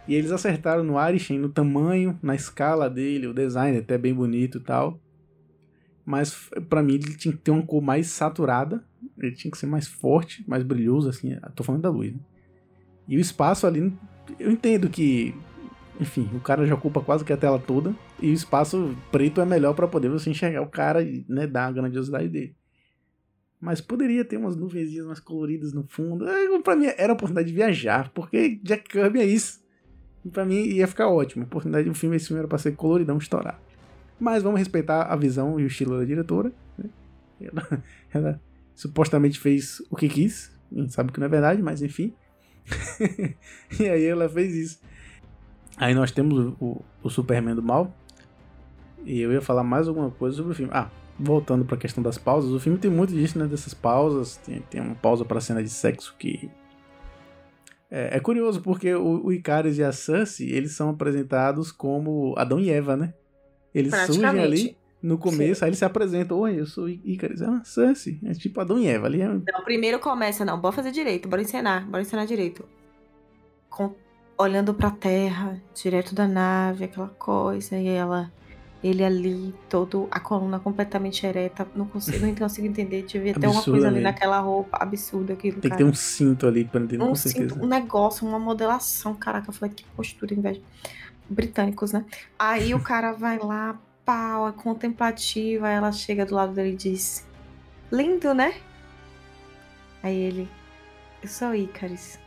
E 0.08 0.16
eles 0.16 0.32
acertaram 0.32 0.84
no 0.84 0.98
Arishem, 0.98 1.38
no 1.38 1.50
tamanho, 1.50 2.18
na 2.24 2.34
escala 2.34 2.90
dele, 2.90 3.28
o 3.28 3.34
design 3.34 3.78
é 3.78 3.82
até 3.82 3.98
bem 3.98 4.14
bonito 4.14 4.58
e 4.58 4.62
tal. 4.62 5.00
Mas 6.06 6.50
para 6.70 6.82
mim 6.82 6.96
ele 6.96 7.16
tinha 7.16 7.34
que 7.34 7.42
ter 7.42 7.52
uma 7.52 7.62
cor 7.62 7.82
mais 7.82 8.08
saturada, 8.08 8.84
ele 9.18 9.34
tinha 9.34 9.52
que 9.52 9.58
ser 9.58 9.68
mais 9.68 9.88
forte, 9.88 10.44
mais 10.48 10.64
brilhoso, 10.64 11.10
assim. 11.10 11.36
Tô 11.56 11.64
falando 11.64 11.84
da 11.84 11.90
luz, 11.90 12.14
né? 12.14 12.20
E 13.08 13.18
o 13.18 13.20
espaço 13.20 13.68
ali, 13.68 13.94
eu 14.40 14.52
entendo 14.52 14.90
que, 14.90 15.36
enfim, 16.00 16.30
o 16.34 16.40
cara 16.40 16.66
já 16.66 16.76
ocupa 16.76 17.02
quase 17.02 17.26
que 17.26 17.34
a 17.34 17.38
tela 17.38 17.60
toda, 17.60 17.94
e 18.22 18.30
o 18.30 18.34
espaço 18.34 18.96
preto 19.12 19.42
é 19.42 19.46
melhor 19.46 19.74
para 19.74 19.88
poder 19.88 20.10
você 20.10 20.30
enxergar 20.30 20.62
o 20.62 20.70
cara 20.70 21.04
e 21.04 21.26
né, 21.28 21.46
dar 21.46 21.68
a 21.68 21.72
grandiosidade 21.72 22.30
dele. 22.30 22.56
Mas 23.62 23.80
poderia 23.80 24.26
ter 24.26 24.38
umas 24.38 24.56
nuvenzinhas 24.56 25.06
mais 25.06 25.20
coloridas 25.20 25.72
no 25.72 25.86
fundo. 25.88 26.28
É, 26.28 26.60
pra 26.62 26.76
mim 26.76 26.88
era 26.98 27.14
a 27.14 27.14
oportunidade 27.14 27.48
de 27.48 27.54
viajar, 27.54 28.10
porque 28.10 28.60
Jack 28.64 28.90
Kirby 28.90 29.20
é 29.20 29.26
isso. 29.26 29.62
E 30.26 30.30
pra 30.30 30.44
mim 30.44 30.56
ia 30.56 30.88
ficar 30.88 31.08
ótimo. 31.08 31.44
A 31.44 31.46
oportunidade 31.46 31.84
de 31.84 31.92
um 31.92 31.94
filme, 31.94 32.16
esse 32.16 32.28
filme 32.28 32.40
era 32.40 32.48
pra 32.48 32.58
ser 32.58 32.76
coloridão 32.76 33.20
estourar. 33.20 33.62
Mas 34.20 34.42
vamos 34.42 34.60
respeitar 34.60 35.04
a 35.04 35.16
visão 35.16 35.60
e 35.60 35.64
o 35.64 35.68
estilo 35.68 36.00
da 36.00 36.04
diretora. 36.04 36.52
Né? 36.76 36.90
Ela, 37.40 37.84
ela, 38.12 38.42
supostamente 38.74 39.40
fez 39.40 39.80
o 39.92 39.96
que 39.96 40.10
quis. 40.10 40.52
Gente 40.72 40.92
sabe 40.94 41.12
que 41.12 41.20
não 41.20 41.28
é 41.28 41.30
verdade, 41.30 41.62
mas 41.62 41.84
enfim. 41.84 42.16
e 43.80 43.88
aí 43.88 44.06
ela 44.06 44.28
fez 44.28 44.56
isso. 44.56 44.82
Aí 45.78 45.94
nós 45.94 46.12
temos 46.12 46.56
o, 46.60 46.84
o 47.04 47.10
Superman 47.10 47.56
do 47.56 47.62
mal. 47.62 47.96
E 49.04 49.20
eu 49.20 49.32
ia 49.32 49.42
falar 49.42 49.64
mais 49.64 49.88
alguma 49.88 50.10
coisa 50.10 50.38
sobre 50.38 50.52
o 50.52 50.56
filme. 50.56 50.72
Ah, 50.74 50.90
voltando 51.22 51.64
para 51.64 51.76
a 51.76 51.80
questão 51.80 52.04
das 52.04 52.18
pausas, 52.18 52.52
o 52.52 52.60
filme 52.60 52.78
tem 52.78 52.90
muito 52.90 53.14
disso, 53.14 53.38
né? 53.38 53.46
Dessas 53.46 53.74
pausas. 53.74 54.38
Tem, 54.38 54.62
tem 54.70 54.82
uma 54.82 54.96
pausa 54.96 55.24
para 55.24 55.40
cena 55.40 55.64
de 55.64 55.70
sexo 55.70 56.16
que. 56.18 56.50
É, 57.90 58.18
é 58.18 58.20
curioso 58.20 58.62
porque 58.62 58.94
o, 58.94 59.26
o 59.26 59.34
Icarus 59.34 59.78
e 59.78 59.84
a 59.84 59.92
Cersei, 59.92 60.50
eles 60.50 60.72
são 60.74 60.90
apresentados 60.90 61.72
como 61.72 62.34
Adão 62.38 62.60
e 62.60 62.70
Eva, 62.70 62.96
né? 62.96 63.14
Eles 63.74 63.94
surgem 64.06 64.26
ali 64.26 64.78
no 65.02 65.18
começo, 65.18 65.60
Sim. 65.60 65.66
aí 65.66 65.70
eles 65.70 65.80
se 65.80 65.86
apresentam. 65.86 66.40
Oi, 66.40 66.60
eu 66.60 66.66
sou 66.66 66.90
Icarus. 66.90 67.42
Ah, 67.42 67.62
Cersei. 67.64 68.20
É 68.26 68.34
tipo 68.34 68.60
Adão 68.60 68.80
e 68.80 68.88
Eva 68.88 69.08
ali. 69.08 69.22
É... 69.22 69.28
Não, 69.28 69.64
primeiro 69.64 70.00
começa, 70.00 70.44
não. 70.44 70.60
Bora 70.60 70.76
fazer 70.76 70.92
direito, 70.92 71.30
bora 71.30 71.42
ensinar, 71.42 71.86
bora 71.86 72.02
ensinar 72.02 72.26
direito. 72.26 72.68
Com... 73.70 73.94
Olhando 74.38 74.74
pra 74.74 74.90
terra, 74.90 75.62
direto 75.76 76.16
da 76.16 76.28
nave, 76.28 76.86
aquela 76.86 77.10
coisa, 77.10 77.78
e 77.78 77.88
ela 77.88 78.32
ele 78.84 79.04
ali, 79.04 79.54
todo, 79.70 80.08
a 80.10 80.20
coluna 80.20 80.60
completamente 80.60 81.26
ereta. 81.26 81.68
Não 81.76 81.86
consigo, 81.86 82.26
não 82.26 82.34
consigo 82.34 82.66
entender. 82.66 83.04
Devia 83.04 83.34
ter 83.34 83.48
uma 83.48 83.62
coisa 83.62 83.88
ali 83.88 84.02
naquela 84.02 84.40
roupa 84.40 84.78
absurda 84.78 85.34
aquilo. 85.34 85.62
Tem 85.62 85.70
cara. 85.70 85.78
que 85.78 85.84
ter 85.84 85.90
um 85.90 85.94
cinto 85.94 86.48
ali 86.48 86.66
pra 86.66 86.82
entender, 86.82 87.04
um 87.04 87.10
com 87.10 87.16
cinto, 87.16 87.38
certeza. 87.38 87.64
Um 87.64 87.68
negócio, 87.68 88.28
uma 88.28 88.40
modelação. 88.40 89.14
Caraca, 89.14 89.50
eu 89.50 89.54
falei 89.54 89.74
que 89.76 89.84
postura, 89.96 90.34
inveja. 90.34 90.62
Britânicos, 91.30 91.92
né? 91.92 92.04
Aí 92.38 92.74
o 92.74 92.80
cara 92.80 93.12
vai 93.12 93.38
lá, 93.38 93.80
pau, 94.04 94.50
é 94.50 94.52
contemplativa. 94.52 95.70
Ela 95.70 95.92
chega 95.92 96.26
do 96.26 96.34
lado 96.34 96.54
dele 96.54 96.72
e 96.72 96.76
diz: 96.76 97.26
Lindo, 97.92 98.34
né? 98.34 98.56
Aí 100.02 100.18
ele: 100.18 100.50
Eu 101.22 101.30
sou 101.30 101.54
Icaris. 101.54 102.20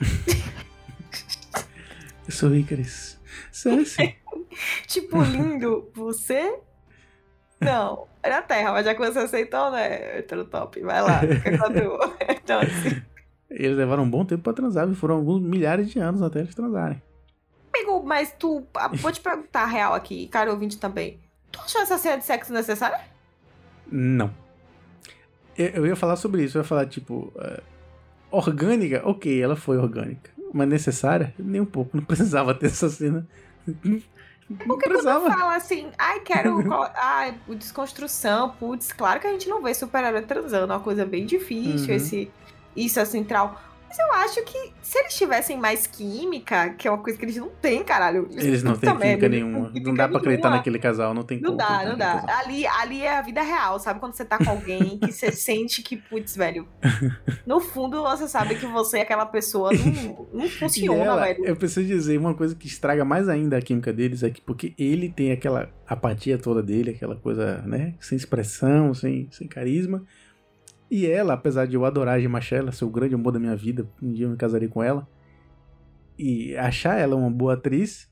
eu 2.26 2.32
sou 2.32 2.54
Icaris. 2.54 3.20
Cersei. 3.52 4.16
tipo, 4.86 5.22
lindo, 5.22 5.90
você? 5.94 6.58
Não, 7.60 8.06
era 8.22 8.38
a 8.38 8.42
Terra, 8.42 8.72
mas 8.72 8.84
já 8.84 8.94
que 8.94 9.00
você 9.00 9.18
aceitou, 9.18 9.70
né? 9.70 10.18
Hétero 10.18 10.44
top, 10.44 10.80
vai 10.80 11.02
lá, 11.02 11.20
então, 12.28 12.60
assim. 12.60 13.02
Eles 13.50 13.76
levaram 13.76 14.02
um 14.02 14.10
bom 14.10 14.24
tempo 14.24 14.42
pra 14.42 14.52
transar, 14.52 14.88
foram 14.94 15.16
alguns 15.16 15.40
milhares 15.40 15.90
de 15.90 15.98
anos 15.98 16.22
até 16.22 16.40
eles 16.40 16.54
transarem. 16.54 17.02
Amigo, 17.74 18.02
mas 18.04 18.34
tu. 18.38 18.66
Vou 18.94 19.12
te 19.12 19.20
perguntar 19.20 19.62
a 19.62 19.66
real 19.66 19.94
aqui, 19.94 20.26
cara 20.28 20.50
ouvinte 20.50 20.78
também. 20.78 21.20
Tu 21.50 21.60
achou 21.60 21.80
essa 21.80 21.96
cena 21.96 22.18
de 22.18 22.24
sexo 22.24 22.52
necessária? 22.52 23.00
Não. 23.90 24.30
Eu, 25.56 25.68
eu 25.68 25.86
ia 25.86 25.96
falar 25.96 26.16
sobre 26.16 26.44
isso, 26.44 26.58
eu 26.58 26.62
ia 26.62 26.68
falar, 26.68 26.86
tipo. 26.86 27.32
Uh, 27.36 27.62
orgânica, 28.30 29.02
ok, 29.04 29.42
ela 29.42 29.56
foi 29.56 29.78
orgânica. 29.78 30.30
Mas 30.52 30.68
necessária? 30.68 31.34
Nem 31.38 31.60
um 31.60 31.66
pouco, 31.66 31.96
não 31.96 32.04
precisava 32.04 32.54
ter 32.54 32.66
essa 32.66 32.88
cena. 32.88 33.26
Porque 34.66 34.88
quando 34.88 35.02
fala 35.02 35.56
assim, 35.56 35.90
ai, 35.98 36.20
quero. 36.20 36.64
ai, 36.96 37.34
desconstrução, 37.48 38.50
putz, 38.58 38.92
claro 38.92 39.20
que 39.20 39.26
a 39.26 39.32
gente 39.32 39.48
não 39.48 39.62
vê 39.62 39.74
super-herói 39.74 40.22
transando, 40.22 40.72
é 40.72 40.76
uma 40.76 40.82
coisa 40.82 41.04
bem 41.04 41.26
difícil, 41.26 41.88
uhum. 41.88 41.96
esse, 41.96 42.30
isso 42.74 42.98
é 42.98 43.04
central. 43.04 43.60
Mas 43.88 43.98
eu 43.98 44.12
acho 44.12 44.44
que 44.44 44.72
se 44.82 44.98
eles 44.98 45.14
tivessem 45.14 45.56
mais 45.56 45.86
química, 45.86 46.70
que 46.74 46.86
é 46.86 46.90
uma 46.90 47.02
coisa 47.02 47.18
que 47.18 47.24
eles 47.24 47.36
não 47.36 47.48
têm, 47.48 47.82
caralho. 47.82 48.28
Eles 48.32 48.62
não 48.62 48.76
têm 48.76 48.94
química 48.94 49.28
nenhuma. 49.28 49.72
Não 49.74 49.94
dá 49.94 50.06
pra 50.06 50.18
acreditar 50.18 50.50
naquele 50.50 50.78
casal, 50.78 51.14
não 51.14 51.22
tem 51.22 51.40
Não 51.40 51.56
dá, 51.56 51.84
não 51.86 51.96
dá. 51.96 52.22
Ali, 52.40 52.66
ali 52.66 53.02
é 53.02 53.16
a 53.16 53.22
vida 53.22 53.40
real, 53.40 53.78
sabe? 53.80 53.98
Quando 53.98 54.12
você 54.12 54.26
tá 54.26 54.36
com 54.36 54.50
alguém 54.50 54.98
que 54.98 55.10
você 55.10 55.32
sente 55.32 55.82
que, 55.82 55.96
putz, 55.96 56.36
velho. 56.36 56.68
No 57.46 57.60
fundo, 57.60 58.02
você 58.02 58.28
sabe 58.28 58.56
que 58.56 58.66
você, 58.66 58.98
aquela 58.98 59.24
pessoa, 59.24 59.70
não, 59.72 60.26
não 60.34 60.48
funciona, 60.48 61.02
ela, 61.02 61.24
velho. 61.24 61.46
Eu 61.46 61.56
preciso 61.56 61.86
dizer, 61.86 62.18
uma 62.18 62.34
coisa 62.34 62.54
que 62.54 62.66
estraga 62.66 63.04
mais 63.06 63.26
ainda 63.26 63.56
a 63.56 63.62
química 63.62 63.90
deles 63.90 64.22
é 64.22 64.28
que 64.28 64.40
porque 64.40 64.74
ele 64.76 65.08
tem 65.08 65.32
aquela 65.32 65.70
apatia 65.86 66.36
toda 66.36 66.62
dele, 66.62 66.90
aquela 66.90 67.16
coisa, 67.16 67.62
né? 67.62 67.94
Sem 68.00 68.16
expressão, 68.16 68.92
sem, 68.92 69.28
sem 69.30 69.48
carisma. 69.48 70.04
E 70.90 71.06
ela, 71.06 71.34
apesar 71.34 71.66
de 71.66 71.76
eu 71.76 71.84
adorar 71.84 72.16
a 72.16 72.20
Gemma 72.20 72.40
Shella, 72.40 72.72
ser 72.72 72.84
o 72.84 72.90
grande 72.90 73.14
amor 73.14 73.32
da 73.32 73.38
minha 73.38 73.54
vida, 73.54 73.88
um 74.02 74.12
dia 74.12 74.26
eu 74.26 74.30
me 74.30 74.36
casarei 74.36 74.68
com 74.68 74.82
ela, 74.82 75.06
e 76.18 76.56
achar 76.56 76.98
ela 76.98 77.14
uma 77.14 77.30
boa 77.30 77.54
atriz, 77.54 78.10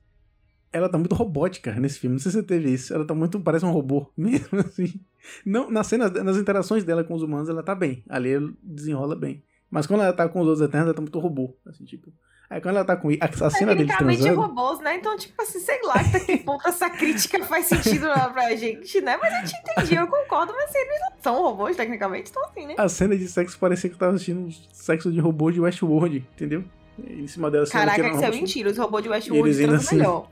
ela 0.72 0.88
tá 0.88 0.98
muito 0.98 1.14
robótica 1.14 1.74
nesse 1.74 1.98
filme. 1.98 2.14
Não 2.14 2.20
sei 2.20 2.30
se 2.30 2.38
você 2.38 2.44
teve 2.44 2.72
isso. 2.72 2.94
Ela 2.94 3.04
tá 3.04 3.14
muito. 3.14 3.40
parece 3.40 3.64
um 3.64 3.70
robô, 3.70 4.10
mesmo 4.16 4.60
assim. 4.60 5.00
Não, 5.44 5.70
nas 5.70 5.86
cenas, 5.88 6.12
nas 6.12 6.36
interações 6.36 6.84
dela 6.84 7.02
com 7.02 7.14
os 7.14 7.22
humanos, 7.22 7.48
ela 7.48 7.62
tá 7.62 7.74
bem. 7.74 8.04
Ali 8.08 8.32
ela 8.32 8.52
desenrola 8.62 9.16
bem. 9.16 9.42
Mas 9.68 9.86
quando 9.86 10.02
ela 10.02 10.12
tá 10.12 10.28
com 10.28 10.40
os 10.40 10.46
outros 10.46 10.66
eternos, 10.66 10.86
ela 10.86 10.94
tá 10.94 11.02
muito 11.02 11.18
robô. 11.18 11.56
Assim, 11.66 11.84
tipo. 11.84 12.12
Aí 12.48 12.60
quando 12.60 12.76
ela 12.76 12.84
tá 12.84 12.96
com 12.96 13.08
a, 13.08 13.50
cena 13.50 13.74
deles 13.74 13.96
transando... 13.96 14.40
robôs, 14.40 14.78
né? 14.80 14.96
Então, 14.96 15.16
tipo 15.16 15.40
assim, 15.42 15.58
sei 15.58 15.80
lá 15.82 15.94
até 15.94 16.20
que 16.20 16.36
ponto 16.38 16.66
essa 16.66 16.88
crítica 16.88 17.44
faz 17.44 17.66
sentido 17.66 18.06
pra 18.32 18.54
gente, 18.54 19.00
né? 19.00 19.16
Mas 19.20 19.34
a 19.34 19.40
gente 19.40 19.54
entendia, 19.58 20.00
eu 20.00 20.06
concordo, 20.06 20.52
mas 20.54 20.72
eles 20.72 21.00
não 21.00 21.16
são 21.20 21.42
robôs, 21.42 21.76
tecnicamente, 21.76 22.30
então 22.30 22.44
assim, 22.44 22.66
né? 22.66 22.74
A 22.78 22.88
cena 22.88 23.16
de 23.16 23.26
sexo 23.26 23.58
parecia 23.58 23.90
que 23.90 23.96
eu 23.96 23.98
tava 23.98 24.12
assistindo 24.14 24.48
sexo 24.72 25.10
de 25.10 25.18
robô 25.18 25.50
de 25.50 25.60
Westworld, 25.60 26.24
entendeu? 26.34 26.64
Em 26.98 27.26
cima 27.26 27.50
dela... 27.50 27.66
Caraca, 27.66 28.08
isso 28.08 28.24
é 28.24 28.30
mentira, 28.30 28.70
os 28.70 28.78
robôs 28.78 29.02
de 29.02 29.08
Westworld 29.08 29.56
transam 29.56 29.76
assim... 29.76 29.96
melhor. 29.96 30.30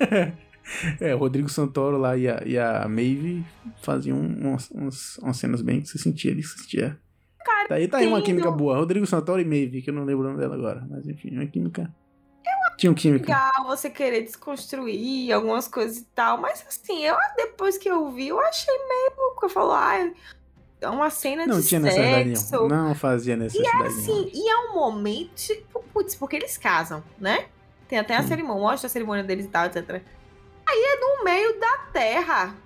é, 1.00 1.14
o 1.14 1.18
Rodrigo 1.18 1.48
Santoro 1.48 1.96
lá 1.96 2.16
e 2.16 2.28
a, 2.28 2.42
e 2.44 2.58
a 2.58 2.88
Maeve 2.88 3.44
faziam 3.82 4.18
umas, 4.18 4.68
umas, 4.70 5.16
umas 5.18 5.36
cenas 5.36 5.62
bem 5.62 5.80
que 5.80 5.88
você 5.88 5.98
sentia 5.98 6.32
ali, 6.32 6.42
que 6.42 6.48
você 6.48 6.58
sentia 6.58 6.98
Cara, 7.46 7.68
Daí 7.68 7.86
tá 7.86 7.98
aí 7.98 8.08
uma 8.08 8.20
química 8.20 8.50
boa. 8.50 8.76
Rodrigo 8.76 9.06
Santoro 9.06 9.40
e 9.40 9.44
Maeve, 9.44 9.80
que 9.80 9.90
eu 9.90 9.94
não 9.94 10.04
lembro 10.04 10.24
o 10.24 10.28
nome 10.28 10.40
dela 10.40 10.56
agora. 10.56 10.84
Mas 10.90 11.06
enfim, 11.06 11.30
uma 11.36 11.46
química. 11.46 11.94
Eu 12.44 12.76
Tinha 12.76 12.90
um 12.90 12.94
química. 12.94 13.32
legal 13.32 13.66
você 13.66 13.88
querer 13.88 14.22
desconstruir 14.22 15.32
algumas 15.32 15.68
coisas 15.68 15.98
e 15.98 16.04
tal. 16.06 16.38
Mas 16.38 16.64
assim, 16.66 17.04
eu 17.04 17.16
depois 17.36 17.78
que 17.78 17.88
eu 17.88 18.10
vi, 18.10 18.28
eu 18.28 18.40
achei 18.40 18.74
meio. 18.76 19.12
Eu 19.40 19.48
falo, 19.48 19.70
ah, 19.70 20.12
é 20.80 20.88
uma 20.88 21.08
cena 21.08 21.46
não 21.46 21.60
de 21.60 21.68
tinha 21.68 21.80
sexo. 21.82 22.66
Não 22.66 22.96
fazia 22.96 23.36
necessidade. 23.36 23.76
E 23.76 23.82
é 23.82 23.86
assim, 23.86 24.12
nenhuma. 24.12 24.30
e 24.34 24.48
é 24.48 24.56
um 24.56 24.74
momento, 24.74 25.36
tipo, 25.36 25.84
putz, 25.94 26.16
porque 26.16 26.34
eles 26.34 26.58
casam, 26.58 27.00
né? 27.16 27.46
Tem 27.86 28.00
até 28.00 28.16
a 28.16 28.22
hum. 28.22 28.26
cerimônia, 28.26 28.62
mostra 28.62 28.88
a 28.88 28.90
cerimônia 28.90 29.22
deles 29.22 29.44
e 29.44 29.48
tal, 29.48 29.66
etc. 29.66 30.02
Aí 30.68 30.82
é 30.84 31.00
no 31.00 31.24
meio 31.24 31.60
da 31.60 31.78
terra. 31.92 32.56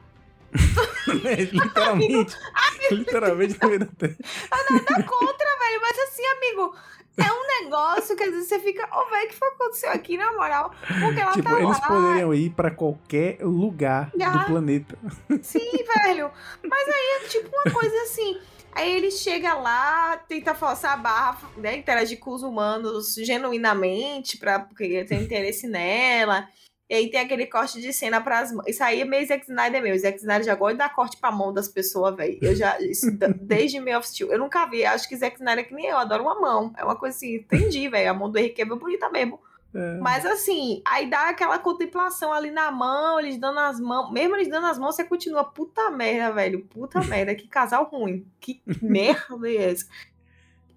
literalmente. 1.52 2.36
Amigo, 2.54 2.94
literalmente 2.94 3.58
no 3.60 3.68
meio 3.68 3.80
da 3.80 3.86
terra. 3.86 4.16
Nada 4.50 5.02
contra, 5.04 5.58
velho, 5.58 5.80
mas 5.80 5.98
assim, 5.98 6.26
amigo, 6.26 6.74
é 7.16 7.32
um 7.32 7.64
negócio 7.64 8.16
que 8.16 8.22
às 8.22 8.30
vezes 8.30 8.48
você 8.48 8.58
fica, 8.60 8.84
ô, 8.86 9.02
oh, 9.02 9.10
velho, 9.10 9.26
o 9.26 9.28
que 9.28 9.34
foi 9.34 9.48
que 9.50 9.54
aconteceu 9.54 9.90
aqui, 9.90 10.16
na 10.16 10.32
moral? 10.32 10.72
Porque 11.00 11.20
ela 11.20 11.32
tipo, 11.32 11.48
tá 11.48 11.60
eles 11.60 11.80
lá. 11.80 11.86
poderiam 11.86 12.34
ir 12.34 12.50
pra 12.50 12.70
qualquer 12.70 13.38
lugar 13.42 14.10
ah, 14.20 14.28
do 14.30 14.44
planeta. 14.46 14.98
Sim, 15.42 15.70
velho. 15.94 16.30
Mas 16.62 16.88
aí 16.88 17.24
é 17.24 17.28
tipo 17.28 17.48
uma 17.48 17.72
coisa 17.72 18.02
assim. 18.02 18.38
Aí 18.72 18.96
ele 18.96 19.10
chega 19.10 19.54
lá, 19.54 20.16
tenta 20.28 20.54
forçar 20.54 20.92
a 20.92 20.96
barra, 20.96 21.50
né? 21.56 21.76
Interagir 21.76 22.18
com 22.18 22.30
os 22.30 22.42
humanos 22.42 23.14
genuinamente, 23.16 24.38
pra, 24.38 24.60
porque 24.60 25.04
tem 25.04 25.22
interesse 25.22 25.66
nela. 25.66 26.48
E 26.90 26.94
aí 26.94 27.08
tem 27.08 27.20
aquele 27.20 27.46
corte 27.46 27.80
de 27.80 27.92
cena 27.92 28.20
pras 28.20 28.50
mãos. 28.50 28.66
Isso 28.66 28.82
aí 28.82 29.00
é 29.00 29.04
meio 29.04 29.24
Zack 29.24 29.44
Snyder 29.44 29.80
meu. 29.80 29.96
Zack 29.96 30.18
Snyder 30.18 30.44
já 30.44 30.56
gosta 30.56 30.74
de 30.74 30.78
dar 30.78 30.92
corte 30.92 31.16
pra 31.18 31.30
mão 31.30 31.52
das 31.52 31.68
pessoas, 31.68 32.16
velho. 32.16 32.36
Eu 32.42 32.52
já. 32.52 32.80
Isso, 32.80 33.06
desde 33.40 33.78
Man 33.78 33.96
of 33.96 34.08
Steel. 34.08 34.32
Eu 34.32 34.40
nunca 34.40 34.66
vi. 34.66 34.84
Acho 34.84 35.08
que 35.08 35.16
Zack 35.16 35.36
Snyder 35.36 35.64
é 35.64 35.68
que 35.68 35.72
nem 35.72 35.86
eu. 35.86 35.96
Adoro 35.96 36.24
uma 36.24 36.34
mão. 36.40 36.72
É 36.76 36.82
uma 36.82 36.96
coisa 36.96 37.16
assim. 37.16 37.36
Entendi, 37.36 37.88
velho. 37.88 38.10
A 38.10 38.12
mão 38.12 38.28
do 38.28 38.36
Henrique 38.36 38.60
é 38.60 38.64
bem 38.64 38.76
bonita 38.76 39.08
mesmo. 39.08 39.40
É. 39.72 39.98
Mas 39.98 40.26
assim, 40.26 40.82
aí 40.84 41.08
dá 41.08 41.28
aquela 41.28 41.60
contemplação 41.60 42.32
ali 42.32 42.50
na 42.50 42.72
mão, 42.72 43.20
eles 43.20 43.38
dando 43.38 43.60
as 43.60 43.78
mãos. 43.78 44.10
Mesmo 44.10 44.34
eles 44.34 44.48
dando 44.48 44.66
as 44.66 44.76
mãos, 44.76 44.96
você 44.96 45.04
continua. 45.04 45.44
Puta 45.44 45.92
merda, 45.92 46.34
velho. 46.34 46.64
Puta 46.64 47.00
merda. 47.06 47.36
Que 47.36 47.46
casal 47.46 47.84
ruim. 47.84 48.26
Que 48.40 48.60
merda 48.82 49.48
é 49.48 49.70
essa? 49.70 49.86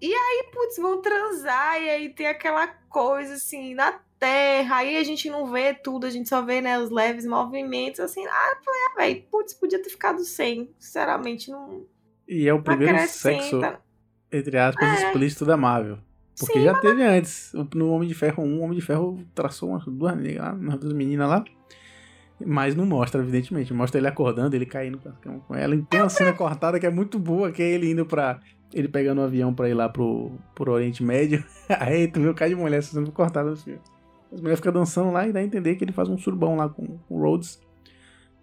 E 0.00 0.14
aí, 0.14 0.48
putz, 0.52 0.76
vão 0.76 1.02
transar. 1.02 1.82
E 1.82 1.90
aí 1.90 2.08
tem 2.08 2.28
aquela 2.28 2.68
coisa 2.88 3.34
assim, 3.34 3.74
na 3.74 3.98
terra. 4.24 4.76
Aí 4.76 4.96
a 4.96 5.04
gente 5.04 5.28
não 5.28 5.46
vê 5.46 5.74
tudo, 5.74 6.06
a 6.06 6.10
gente 6.10 6.28
só 6.28 6.40
vê, 6.40 6.60
né, 6.62 6.78
os 6.78 6.90
leves 6.90 7.26
movimentos. 7.26 8.00
Assim, 8.00 8.24
ah, 8.26 8.56
falei, 8.64 8.80
ah, 8.80 8.96
velho, 8.96 9.22
putz, 9.30 9.52
podia 9.52 9.82
ter 9.82 9.90
ficado 9.90 10.24
sem. 10.24 10.70
Sinceramente, 10.78 11.50
não. 11.50 11.84
E 12.26 12.48
é 12.48 12.54
o 12.54 12.62
primeiro 12.62 12.98
sexo, 13.06 13.60
entre 14.32 14.58
aspas, 14.58 14.88
É. 14.88 15.06
explícito 15.06 15.44
da 15.44 15.56
Marvel. 15.56 15.98
Porque 16.38 16.58
Sim, 16.58 16.64
já 16.64 16.74
teve 16.80 17.02
antes. 17.02 17.52
No 17.74 17.90
Homem 17.90 18.08
de 18.08 18.14
Ferro 18.14 18.42
1, 18.42 18.58
o 18.58 18.62
Homem 18.62 18.76
de 18.76 18.84
Ferro 18.84 19.24
traçou 19.34 19.68
umas 19.68 19.84
duas, 19.84 20.14
umas 20.14 20.78
duas 20.80 20.92
meninas 20.92 21.28
lá. 21.28 21.44
Mas 22.44 22.74
não 22.74 22.84
mostra, 22.84 23.20
evidentemente. 23.20 23.72
Mostra 23.72 24.00
ele 24.00 24.08
acordando, 24.08 24.56
ele 24.56 24.66
caindo 24.66 24.98
com 25.46 25.54
ela. 25.54 25.76
E 25.76 25.82
tem 25.82 26.00
uma 26.00 26.08
cena 26.08 26.32
cortada 26.32 26.80
que 26.80 26.86
é 26.86 26.90
muito 26.90 27.20
boa, 27.20 27.52
que 27.52 27.62
é 27.62 27.70
ele 27.70 27.90
indo 27.90 28.04
pra. 28.04 28.40
Ele 28.72 28.88
pegando 28.88 29.20
um 29.20 29.24
avião 29.24 29.54
pra 29.54 29.68
ir 29.68 29.74
lá 29.74 29.88
pro, 29.88 30.32
pro 30.56 30.72
Oriente 30.72 31.04
Médio. 31.04 31.44
Aí 31.78 32.08
tu 32.08 32.20
vê 32.20 32.28
o 32.28 32.34
cara 32.34 32.48
de 32.48 32.56
mulher 32.56 32.82
sendo 32.82 33.12
cortada 33.12 33.50
no 33.50 33.56
filme. 33.56 33.80
As 34.34 34.40
mulheres 34.40 34.58
ficam 34.58 34.72
dançando 34.72 35.12
lá 35.12 35.26
e 35.28 35.32
dá 35.32 35.38
a 35.38 35.44
entender 35.44 35.76
que 35.76 35.84
ele 35.84 35.92
faz 35.92 36.08
um 36.08 36.18
surbão 36.18 36.56
lá 36.56 36.68
com, 36.68 36.98
o 37.08 37.20
Rhodes. 37.20 37.60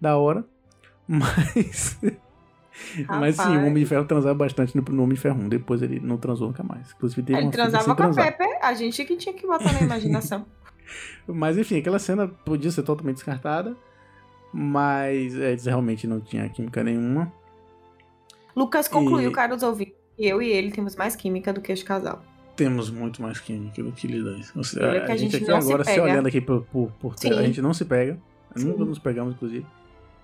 Da 0.00 0.16
hora. 0.16 0.44
Mas. 1.06 2.00
Mas 3.06 3.36
sim, 3.36 3.56
o. 3.56 3.66
Homem 3.66 3.74
de 3.74 3.86
Ferro 3.86 4.06
transava 4.06 4.34
bastante 4.34 4.74
no, 4.74 4.82
no 4.82 5.02
Homem 5.02 5.14
de 5.14 5.20
Ferro 5.20 5.38
1. 5.42 5.48
Depois 5.50 5.82
ele 5.82 6.00
não 6.00 6.16
transou 6.16 6.48
nunca 6.48 6.62
mais. 6.62 6.92
Inclusive 6.92 7.22
teve 7.22 7.38
Ele 7.38 7.50
transava 7.50 7.84
com 7.84 7.92
a 7.92 7.96
transar. 7.96 8.36
Pepper, 8.36 8.58
a 8.62 8.72
gente 8.72 9.04
que 9.04 9.16
tinha 9.16 9.34
que 9.34 9.46
botar 9.46 9.70
na 9.72 9.82
imaginação. 9.82 10.46
Mas 11.26 11.58
enfim, 11.58 11.78
aquela 11.78 11.98
cena 11.98 12.26
podia 12.26 12.70
ser 12.70 12.82
totalmente 12.82 13.16
descartada. 13.16 13.76
Mas 14.52 15.34
é, 15.36 15.50
eles 15.50 15.66
realmente 15.66 16.06
não 16.06 16.20
tinha 16.20 16.48
química 16.48 16.82
nenhuma. 16.82 17.32
Lucas 18.56 18.88
concluiu, 18.88 19.30
E- 19.30 19.32
caros 19.32 19.62
ouvintes, 19.62 19.94
que 20.16 20.26
eu 20.26 20.40
e 20.42 20.50
ele 20.50 20.70
temos 20.70 20.96
mais 20.96 21.14
química 21.16 21.52
do 21.52 21.60
que 21.60 21.72
este 21.72 21.84
casal. 21.84 22.22
Temos 22.56 22.90
muito 22.90 23.22
mais 23.22 23.40
química 23.40 23.82
do 23.82 23.92
que. 23.92 24.06
Ou 24.54 24.62
seja, 24.64 24.86
Olha 24.88 25.02
a, 25.02 25.04
a 25.04 25.16
gente 25.16 25.32
gente 25.32 25.36
aqui 25.36 25.50
não 25.50 25.60
se 25.60 25.68
agora, 25.68 25.84
se, 25.84 25.90
pega. 25.90 26.02
olhando 26.02 26.28
aqui 26.28 26.40
por, 26.40 26.62
por, 26.66 26.92
por 26.92 27.14
trás, 27.14 27.38
a 27.38 27.42
gente 27.42 27.62
não 27.62 27.72
se 27.72 27.84
pega. 27.84 28.18
Sim. 28.56 28.66
Nunca 28.66 28.84
nos 28.84 28.98
pegamos, 28.98 29.34
inclusive. 29.34 29.66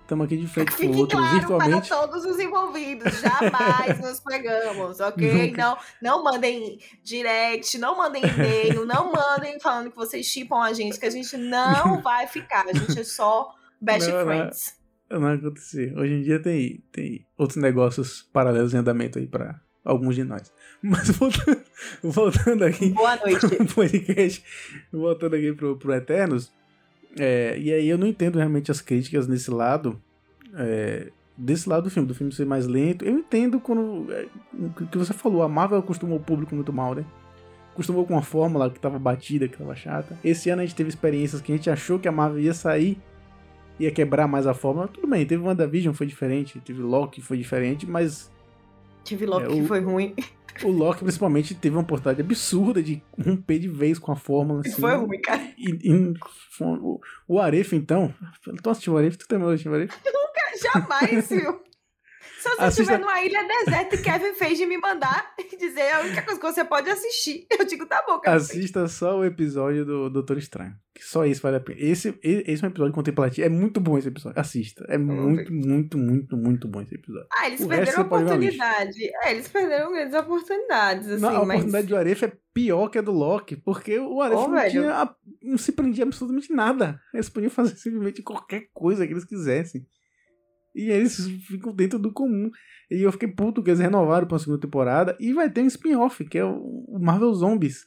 Estamos 0.03 0.25
aqui 0.25 0.37
de 0.39 0.47
frente 0.47 0.69
pro 0.69 0.77
Fique 0.77 0.97
outro, 0.97 1.19
claro 1.19 1.35
virtualmente. 1.39 1.89
para 1.89 1.99
todos 2.07 2.25
os 2.25 2.39
envolvidos, 2.39 3.21
jamais 3.21 4.01
nos 4.01 4.21
pegamos, 4.21 5.01
ok? 5.01 5.49
Nunca. 5.49 5.63
Não, 5.63 5.79
não 6.03 6.25
mandem 6.25 6.79
direct, 7.05 7.77
não 7.79 7.97
mandem 7.99 8.23
e-mail, 8.25 8.87
não 8.87 9.13
mandem 9.13 9.61
falando 9.61 9.91
que 9.91 9.97
vocês 9.97 10.25
chipam 10.25 10.63
a 10.63 10.73
gente, 10.73 10.99
que 10.99 11.05
a 11.05 11.11
gente 11.11 11.37
não 11.37 12.01
vai 12.03 12.27
ficar, 12.27 12.65
a 12.67 12.73
gente 12.73 12.99
é 12.99 13.05
só 13.05 13.55
best 13.79 14.09
Não, 14.09 14.17
não. 14.19 14.25
friends. 14.25 14.75
Não 15.11 15.21
vai 15.21 15.35
acontecer. 15.37 15.95
Hoje 15.99 16.15
em 16.15 16.23
dia 16.23 16.41
tem, 16.41 16.83
tem 16.91 17.27
outros 17.37 17.57
negócios 17.63 18.23
paralelos 18.33 18.73
em 18.73 18.79
andamento 18.79 19.19
aí 19.19 19.27
pra 19.27 19.61
alguns 19.85 20.15
de 20.15 20.25
nós. 20.25 20.51
Mas 20.83 21.11
voltando, 21.11 21.61
voltando 22.03 22.65
aqui. 22.65 22.91
Boa 22.91 23.17
noite. 23.17 23.47
pro 23.49 23.67
podcast, 23.67 24.45
voltando 24.93 25.35
aqui 25.37 25.53
pro, 25.53 25.77
pro 25.77 25.93
Eternos, 25.93 26.53
é, 27.19 27.59
e 27.59 27.73
aí 27.73 27.89
eu 27.89 27.99
não 27.99 28.07
entendo 28.07 28.37
realmente 28.37 28.71
as 28.71 28.81
críticas 28.81 29.27
nesse 29.27 29.51
lado, 29.51 30.01
é, 30.55 31.09
desse 31.37 31.69
lado 31.69 31.85
do 31.85 31.91
filme, 31.91 32.07
do 32.07 32.15
filme 32.15 32.33
ser 32.33 32.47
mais 32.47 32.67
lento. 32.67 33.05
Eu 33.05 33.15
entendo 33.19 33.59
quando, 33.59 34.07
é, 34.13 34.27
o 34.55 34.71
que- 34.71 34.87
que 34.87 34.99
você 34.99 35.13
falou, 35.13 35.43
a 35.43 35.49
Marvel 35.49 35.79
acostumou 35.79 36.19
o 36.19 36.23
público 36.23 36.55
muito 36.55 36.73
mal, 36.73 36.95
né? 36.95 37.05
Acostumou 37.73 38.05
com 38.07 38.15
uma 38.15 38.23
fórmula 38.23 38.71
que 38.71 38.79
tava 38.81 38.99
batida, 38.99 39.47
que 39.49 39.57
tava 39.57 39.75
chata. 39.75 40.17
Esse 40.25 40.51
ano 40.51 40.63
a 40.63 40.65
gente 40.65 40.75
teve 40.75 40.89
experiências 40.91 41.41
que 41.41 41.53
a 41.53 41.57
gente 41.57 41.71
achou 41.71 41.99
que 41.99 42.09
a 42.09 42.13
Marvel 42.13 42.41
ia 42.41 42.55
sair, 42.55 42.99
ia 43.79 43.91
quebrar 43.91 44.27
mais 44.29 44.47
a 44.47 44.55
fórmula. 44.55 44.89
Tudo 44.89 45.07
bem, 45.09 45.25
teve 45.27 45.43
WandaVision, 45.43 45.93
foi 45.95 46.07
diferente, 46.07 46.61
teve 46.61 46.83
Loki, 46.83 47.21
foi 47.23 47.37
diferente, 47.39 47.87
mas 47.87 48.31
Tive 49.09 49.27
logo 49.27 49.45
É, 49.47 49.49
que 49.49 49.61
o- 49.63 49.67
foi 49.67 49.81
ruim. 49.81 50.15
o 50.65 50.69
Loki 50.71 51.01
principalmente 51.01 51.55
teve 51.55 51.75
uma 51.77 51.83
oportunidade 51.83 52.21
absurda 52.21 52.83
de 52.83 53.03
romper 53.19 53.59
de 53.59 53.69
vez 53.69 53.99
com 53.99 54.13
a 54.13 54.17
fórmula. 54.17 54.61
Assim, 54.61 54.73
Foi 54.81 54.95
ruim, 54.97 55.21
cara. 55.21 55.43
e, 55.57 55.71
e- 55.91 56.15
o, 56.61 57.01
o 57.27 57.39
Aref, 57.41 57.73
então. 57.75 58.13
Tu 58.63 58.71
assistiu 58.71 58.93
o 58.95 58.97
Aref? 58.99 59.17
Tu 59.17 59.27
também 59.29 59.49
assistiu 59.49 59.73
o 59.73 59.75
Aref? 59.75 59.95
Jamais, 60.63 61.29
viu? 61.29 61.61
Se 62.39 62.49
você 62.49 62.63
Assista- 62.63 62.83
estiver 62.83 62.99
numa 63.01 63.21
ilha 63.21 63.43
deserta 63.43 63.97
e 63.97 64.03
Kevin 64.03 64.35
fez 64.35 64.57
de 64.59 64.65
me 64.67 64.79
mandar 64.79 65.35
e 65.39 65.57
dizer 65.57 65.81
é 65.81 65.95
a 65.95 66.01
única 66.01 66.23
coisa 66.23 66.39
que 66.41 66.47
você 66.47 66.65
pode 66.65 66.89
assistir, 66.89 67.47
eu 67.51 67.65
digo, 67.65 67.85
tá 67.87 68.03
bom, 68.07 68.21
Kevin. 68.21 68.37
Assista 68.37 68.87
só 68.87 69.19
o 69.19 69.25
episódio 69.25 69.85
do 69.85 70.09
Doutor 70.09 70.39
Estranho. 70.39 70.75
Que 70.95 71.05
só 71.05 71.25
isso 71.25 71.41
vale 71.43 71.57
a 71.57 71.61
pena. 71.61 71.81
Esse, 71.81 72.19
esse 72.23 72.65
é 72.65 72.67
um 72.67 72.71
episódio 72.71 72.93
contemplativo. 72.93 73.47
É 73.47 73.49
muito 73.49 73.81
bom 73.81 73.97
esse 73.99 74.09
episódio. 74.09 74.41
Assista. 74.41 74.85
É 74.89 74.99
muito, 74.99 75.53
muito, 75.53 75.97
muito, 75.97 76.37
muito 76.37 76.67
bom 76.67 76.81
esse 76.81 76.95
episódio. 76.97 77.29
Ah, 77.33 77.47
eles 77.47 77.61
O 77.61 77.69
perderam 77.69 78.03
a 78.03 78.07
oportunidade. 78.07 78.99
É, 79.23 79.31
eles 79.33 79.49
perderam 79.49 79.93
grandes 79.93 80.15
oportunidades, 80.15 81.09
assim, 81.09 81.23
Não, 81.23 81.29
a 81.29 81.47
mas... 81.47 81.61
oportunidade 81.61 81.87
do 81.87 81.97
Aref 81.97 82.25
é 82.25 82.33
pior 82.53 82.89
que 82.89 82.99
a 82.99 83.03
do 83.03 83.13
Loki, 83.13 83.57
porque 83.57 83.97
o 83.99 84.21
Aref 84.21 84.39
Ô, 84.39 84.49
não, 84.49 84.69
tinha, 84.69 85.15
não 85.43 85.59
se 85.59 85.71
prendia 85.71 86.05
absolutamente 86.05 86.53
nada. 86.53 87.01
Eles 87.15 87.29
podiam 87.29 87.51
fazer 87.51 87.75
simplesmente 87.79 88.23
qualquer 88.23 88.69
coisa 88.73 89.07
que 89.07 89.13
eles 89.13 89.25
quisessem. 89.25 89.87
E 90.79 90.91
eles 90.91 91.17
ficam 91.47 91.73
dentro 91.75 91.99
do 91.99 92.13
comum. 92.13 92.51
E 92.91 93.03
eu 93.03 93.11
fiquei 93.13 93.29
puto 93.29 93.63
que 93.63 93.71
eles 93.71 93.81
renovaram 93.81 94.27
pra 94.27 94.35
uma 94.35 94.39
segunda 94.39 94.61
temporada. 94.61 95.17
E 95.19 95.33
vai 95.33 95.51
ter 95.51 95.63
um 95.63 95.67
spin-off, 95.67 96.25
que 96.25 96.39
é 96.39 96.45
o 96.45 96.99
Marvel 97.01 97.33
Zombies. 97.35 97.87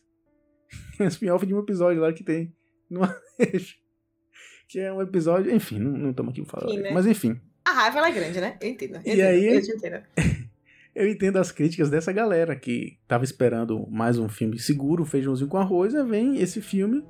É 1.00 1.04
um 1.04 1.08
spin-off 1.08 1.46
de 1.46 1.54
um 1.54 1.60
episódio 1.60 2.02
lá 2.02 2.14
que 2.14 2.24
tem 2.24 2.54
no. 2.90 3.02
Que 4.68 4.80
é 4.80 4.92
um 4.94 5.02
episódio. 5.02 5.54
Enfim, 5.54 5.80
não 5.80 6.12
estamos 6.12 6.32
aqui. 6.32 6.42
Enfim, 6.42 6.80
né? 6.80 6.92
Mas 6.92 7.06
enfim. 7.06 7.40
A 7.66 7.72
raiva 7.72 7.98
ela 8.00 8.10
é 8.10 8.12
grande, 8.12 8.40
né? 8.40 8.58
Eu 8.62 8.70
entendo. 8.70 8.96
Eu 8.96 9.02
E 9.06 9.12
entendo, 9.12 9.26
aí- 9.28 9.56
Eu 9.56 9.62
te 9.62 9.72
entendo. 9.72 10.04
Eu 10.94 11.08
entendo 11.10 11.38
as 11.38 11.52
críticas 11.54 11.90
dessa 11.90 12.12
galera 12.12 12.54
que 12.54 12.98
tava 13.08 13.24
esperando 13.24 13.88
mais 13.90 14.18
um 14.18 14.28
filme 14.28 14.60
seguro, 14.60 15.06
feijãozinho 15.06 15.50
com 15.50 15.58
arroz, 15.58 15.94
e 15.94 16.04
vem 16.04 16.36
esse 16.38 16.62
filme, 16.62 17.02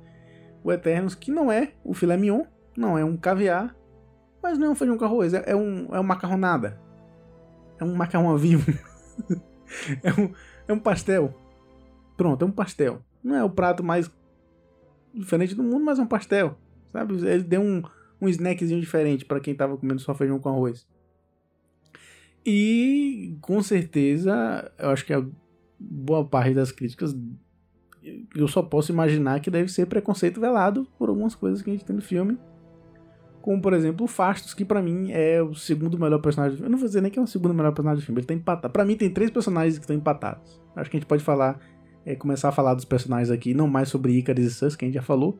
o 0.62 0.70
Eternos, 0.70 1.16
que 1.16 1.32
não 1.32 1.50
é 1.50 1.72
o 1.84 1.92
filé 1.92 2.16
mignon, 2.16 2.44
não 2.76 2.96
é 2.96 3.04
um 3.04 3.16
caviar, 3.16 3.76
mas 4.42 4.58
não 4.58 4.68
é 4.68 4.70
um 4.70 4.74
feijão 4.74 4.98
com 4.98 5.04
arroz, 5.04 5.32
é, 5.34 5.44
é 5.46 5.56
um, 5.56 5.86
é 5.86 5.98
uma 5.98 6.02
macarronada. 6.02 6.80
É 7.78 7.84
um 7.84 7.94
macarrão 7.94 8.36
vivo. 8.36 8.72
é, 10.02 10.12
um, 10.20 10.32
é 10.68 10.72
um 10.72 10.78
pastel. 10.78 11.34
Pronto, 12.16 12.44
é 12.44 12.48
um 12.48 12.52
pastel. 12.52 13.02
Não 13.22 13.36
é 13.36 13.44
o 13.44 13.50
prato 13.50 13.82
mais 13.82 14.10
diferente 15.14 15.54
do 15.54 15.62
mundo, 15.62 15.84
mas 15.84 15.98
é 15.98 16.02
um 16.02 16.06
pastel. 16.06 16.58
Sabe? 16.92 17.14
Ele 17.26 17.42
deu 17.42 17.60
um, 17.60 17.82
um 18.20 18.28
snackzinho 18.28 18.80
diferente 18.80 19.24
para 19.24 19.40
quem 19.40 19.54
tava 19.54 19.76
comendo 19.76 20.00
só 20.00 20.14
feijão 20.14 20.38
com 20.38 20.48
arroz. 20.48 20.86
E 22.44 23.36
com 23.40 23.62
certeza, 23.62 24.72
eu 24.78 24.90
acho 24.90 25.06
que 25.06 25.12
a 25.12 25.24
boa 25.78 26.24
parte 26.24 26.54
das 26.54 26.72
críticas 26.72 27.16
eu 28.34 28.48
só 28.48 28.62
posso 28.62 28.90
imaginar 28.90 29.40
que 29.40 29.50
deve 29.50 29.70
ser 29.70 29.86
preconceito 29.86 30.40
velado 30.40 30.86
por 30.98 31.08
algumas 31.08 31.34
coisas 31.34 31.62
que 31.62 31.70
a 31.70 31.72
gente 31.72 31.84
tem 31.84 31.94
no 31.94 32.02
filme. 32.02 32.36
Como, 33.42 33.60
por 33.60 33.74
exemplo, 33.74 34.04
o 34.04 34.08
Fastos, 34.08 34.54
que 34.54 34.64
pra 34.64 34.80
mim 34.80 35.10
é 35.10 35.42
o 35.42 35.52
segundo 35.52 35.98
melhor 35.98 36.20
personagem 36.20 36.52
do 36.52 36.56
filme. 36.58 36.68
Eu 36.68 36.70
não 36.70 36.78
vou 36.78 36.86
dizer 36.86 37.02
nem 37.02 37.10
que 37.10 37.18
é 37.18 37.22
o 37.22 37.26
segundo 37.26 37.52
melhor 37.52 37.72
personagem 37.72 38.00
do 38.00 38.06
filme, 38.06 38.20
ele 38.20 38.26
tá 38.26 38.34
empatado. 38.34 38.72
Pra 38.72 38.84
mim 38.84 38.96
tem 38.96 39.10
três 39.10 39.30
personagens 39.30 39.76
que 39.76 39.82
estão 39.82 39.96
empatados. 39.96 40.60
Acho 40.76 40.88
que 40.88 40.96
a 40.96 41.00
gente 41.00 41.08
pode 41.08 41.24
falar, 41.24 41.58
é, 42.06 42.14
começar 42.14 42.50
a 42.50 42.52
falar 42.52 42.74
dos 42.74 42.84
personagens 42.84 43.30
aqui, 43.30 43.52
não 43.52 43.66
mais 43.66 43.88
sobre 43.88 44.12
Icarus 44.12 44.44
e 44.44 44.50
Sus, 44.50 44.76
que 44.76 44.84
a 44.84 44.88
gente 44.88 44.94
já 44.94 45.02
falou. 45.02 45.38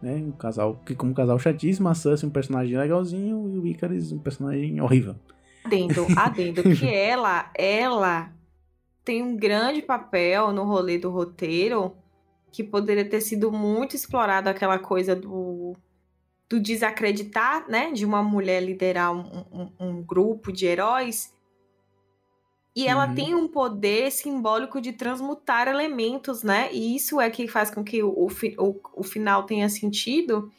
Né? 0.00 0.14
Um 0.16 0.32
casal 0.32 0.80
que 0.84 0.94
como 0.94 1.12
um 1.12 1.14
casal 1.14 1.38
chatíssimo, 1.38 1.88
a 1.88 1.94
Sus 1.94 2.24
um 2.24 2.30
personagem 2.30 2.76
legalzinho 2.76 3.50
e 3.50 3.58
o 3.58 3.66
Icarus 3.66 4.12
um 4.12 4.18
personagem 4.18 4.80
horrível. 4.80 5.14
Adendo, 5.62 6.06
adendo, 6.16 6.62
que 6.62 6.86
ela, 6.86 7.50
ela 7.54 8.32
tem 9.04 9.22
um 9.22 9.36
grande 9.36 9.82
papel 9.82 10.52
no 10.52 10.64
rolê 10.64 10.96
do 10.96 11.10
roteiro 11.10 11.92
que 12.50 12.64
poderia 12.64 13.04
ter 13.04 13.20
sido 13.20 13.52
muito 13.52 13.94
explorado 13.94 14.48
aquela 14.48 14.78
coisa 14.78 15.14
do, 15.14 15.74
do 16.48 16.60
desacreditar, 16.60 17.68
né? 17.68 17.90
De 17.92 18.04
uma 18.04 18.22
mulher 18.22 18.62
liderar 18.62 19.12
um, 19.12 19.44
um- 19.52 19.72
um 19.80 20.02
grupo 20.02 20.52
de 20.52 20.66
heróis. 20.66 21.34
E 22.74 22.86
ela 22.86 23.06
Uhum. 23.08 23.14
tem 23.14 23.34
um 23.34 23.48
poder 23.48 24.10
simbólico 24.12 24.80
de 24.80 24.92
transmutar 24.92 25.66
elementos, 25.66 26.42
né? 26.42 26.70
E 26.72 26.94
isso 26.94 27.20
é 27.20 27.30
que 27.30 27.48
faz 27.48 27.70
com 27.70 27.82
que 27.82 28.02
o, 28.02 28.10
o, 28.10 28.28
o- 28.58 28.80
o 28.96 29.02
final 29.02 29.44
tenha 29.44 29.68
sentido. 29.68 30.52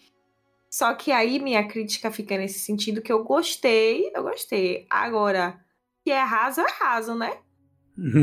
Só 0.69 0.93
que 0.95 1.11
aí 1.11 1.39
minha 1.39 1.67
crítica 1.67 2.11
fica 2.11 2.37
nesse 2.37 2.59
sentido 2.59 3.01
que 3.01 3.11
eu 3.11 3.23
gostei, 3.23 4.11
eu 4.15 4.23
gostei. 4.23 4.85
Agora, 4.89 5.63
que 6.03 6.11
é 6.11 6.21
raso, 6.21 6.61
é 6.61 6.71
raso, 6.71 7.15
né? 7.15 7.37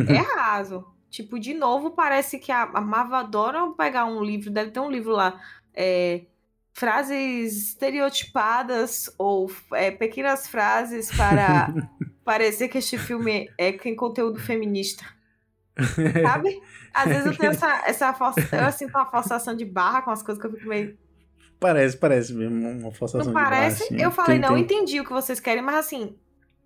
É 0.07 0.19
raso. 0.37 0.85
Tipo, 1.09 1.39
de 1.39 1.55
novo, 1.55 1.93
parece 1.93 2.39
que 2.41 2.51
a, 2.51 2.65
a 2.65 2.81
Marvel 2.81 3.17
adora 3.17 3.71
pegar 3.77 4.05
um 4.07 4.23
livro, 4.23 4.51
deve 4.51 4.73
ter 4.73 4.81
um 4.81 4.91
livro 4.91 5.13
lá, 5.13 5.41
é, 5.73 6.27
frases 6.75 7.69
estereotipadas 7.69 9.09
ou 9.17 9.51
é, 9.73 9.91
pequenas 9.91 10.47
frases 10.49 11.11
para 11.17 11.73
parecer 12.25 12.69
que 12.69 12.79
este 12.79 12.99
filme 12.99 13.49
é 13.57 13.73
tem 13.73 13.95
conteúdo 13.97 14.39
feminista. 14.41 15.05
Sabe? 16.23 16.61
Às 16.93 17.09
vezes 17.09 17.27
eu 17.27 17.37
tenho 17.37 17.53
essa, 17.53 17.83
essa 17.87 18.13
força, 18.13 18.41
eu 18.41 18.71
sinto 18.73 18.91
uma 18.91 19.07
forçação 19.07 19.57
de 19.57 19.65
barra 19.65 20.03
com 20.03 20.11
as 20.11 20.23
coisas 20.23 20.41
que 20.41 20.47
eu 20.49 20.53
fico 20.53 20.69
meio. 20.69 20.97
Parece, 21.59 21.97
parece 21.97 22.35
mesmo 22.35 22.69
uma 22.69 22.93
forçação 22.93 23.21
Não 23.21 23.29
de 23.29 23.33
parece? 23.33 23.85
barra, 23.85 23.95
assim. 23.95 24.03
eu 24.03 24.11
falei, 24.11 24.39
Tem- 24.41 24.49
não, 24.49 24.55
tem- 24.57 24.65
entendi 24.65 25.01
o 25.01 25.05
que 25.05 25.13
vocês 25.13 25.41
querem, 25.41 25.63
mas 25.63 25.77
assim, 25.77 26.17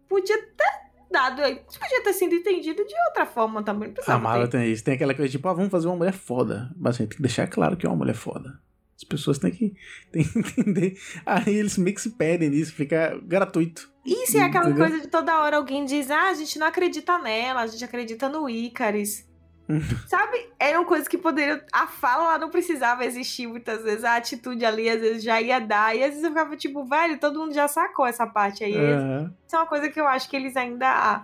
podia 0.09 0.37
ter 0.43 0.89
dado. 1.11 1.41
Podia 1.43 2.03
ter 2.03 2.13
sido 2.15 2.35
entendido 2.35 2.85
de 2.85 2.95
outra 3.09 3.25
forma 3.27 3.63
também. 3.63 3.89
Não 3.89 3.93
A 3.93 3.95
precisava 3.95 4.23
Marvel 4.23 4.49
tem 4.49 4.73
isso. 4.73 4.83
Tem 4.85 4.95
aquela 4.95 5.15
coisa 5.15 5.31
tipo, 5.31 5.47
ah, 5.49 5.53
vamos 5.55 5.71
fazer 5.71 5.87
uma 5.87 5.97
mulher 5.97 6.13
foda. 6.15 6.71
Mas 6.77 6.95
assim, 6.97 7.07
tem 7.07 7.17
que 7.17 7.23
deixar 7.23 7.47
claro 7.47 7.77
que 7.77 7.87
é 7.87 7.89
uma 7.89 7.97
mulher 7.97 8.15
foda. 8.15 8.59
As 8.99 9.05
pessoas 9.05 9.39
têm 9.39 9.51
que, 9.53 9.75
têm 10.13 10.25
que 10.25 10.39
entender. 10.61 10.99
Aí 11.25 11.55
eles 11.55 11.79
meio 11.79 11.95
que 11.95 12.03
se 12.03 12.11
pedem 12.11 12.51
nisso, 12.51 12.75
fica 12.75 13.19
gratuito. 13.23 13.89
Isso 14.05 14.37
é 14.37 14.43
aquela 14.43 14.71
Entendeu? 14.71 14.89
coisa 14.89 15.01
de 15.03 15.09
toda 15.09 15.39
hora 15.41 15.57
alguém 15.57 15.85
diz, 15.85 16.11
ah, 16.11 16.29
a 16.31 16.35
gente 16.35 16.59
não 16.59 16.67
acredita 16.67 17.19
nela, 17.19 17.61
a 17.63 17.67
gente 17.67 17.85
acredita 17.85 18.29
no 18.29 18.49
Icaris. 18.51 19.29
Sabe? 20.09 20.49
Eram 20.59 20.85
coisas 20.87 21.07
que 21.07 21.19
poderiam. 21.19 21.61
A 21.71 21.87
fala 21.87 22.25
lá 22.25 22.39
não 22.39 22.49
precisava 22.49 23.05
existir 23.05 23.47
muitas 23.47 23.83
vezes. 23.83 24.03
A 24.03 24.17
atitude 24.17 24.65
ali, 24.65 24.89
às 24.89 24.99
vezes, 25.01 25.23
já 25.23 25.41
ia 25.43 25.59
dar. 25.61 25.95
E 25.95 26.03
às 26.03 26.09
vezes 26.09 26.25
eu 26.25 26.31
ficava 26.31 26.57
tipo, 26.57 26.85
velho, 26.87 27.19
todo 27.21 27.39
mundo 27.39 27.53
já 27.53 27.69
sacou 27.69 28.07
essa 28.07 28.27
parte 28.27 28.65
aí. 28.65 28.75
Aham. 28.75 29.33
Isso 29.47 29.55
é 29.55 29.59
uma 29.59 29.67
coisa 29.67 29.91
que 29.91 30.01
eu 30.01 30.09
acho 30.09 30.29
que 30.31 30.37
eles 30.37 30.57
ainda 30.57 31.23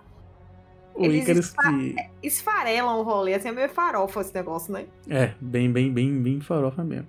O 0.94 1.06
Eles 1.06 1.26
esfa- 1.26 1.62
que. 1.72 1.96
esfarelam 2.22 2.98
o 3.00 3.02
rolê. 3.02 3.32
Assim, 3.32 3.48
é 3.48 3.52
meio 3.52 3.68
farofa 3.70 4.20
esse 4.20 4.34
negócio, 4.34 4.70
né? 4.74 4.84
É, 5.08 5.32
bem, 5.40 5.72
bem, 5.72 5.90
bem, 5.90 6.22
bem 6.22 6.38
farofa 6.42 6.84
mesmo. 6.84 7.06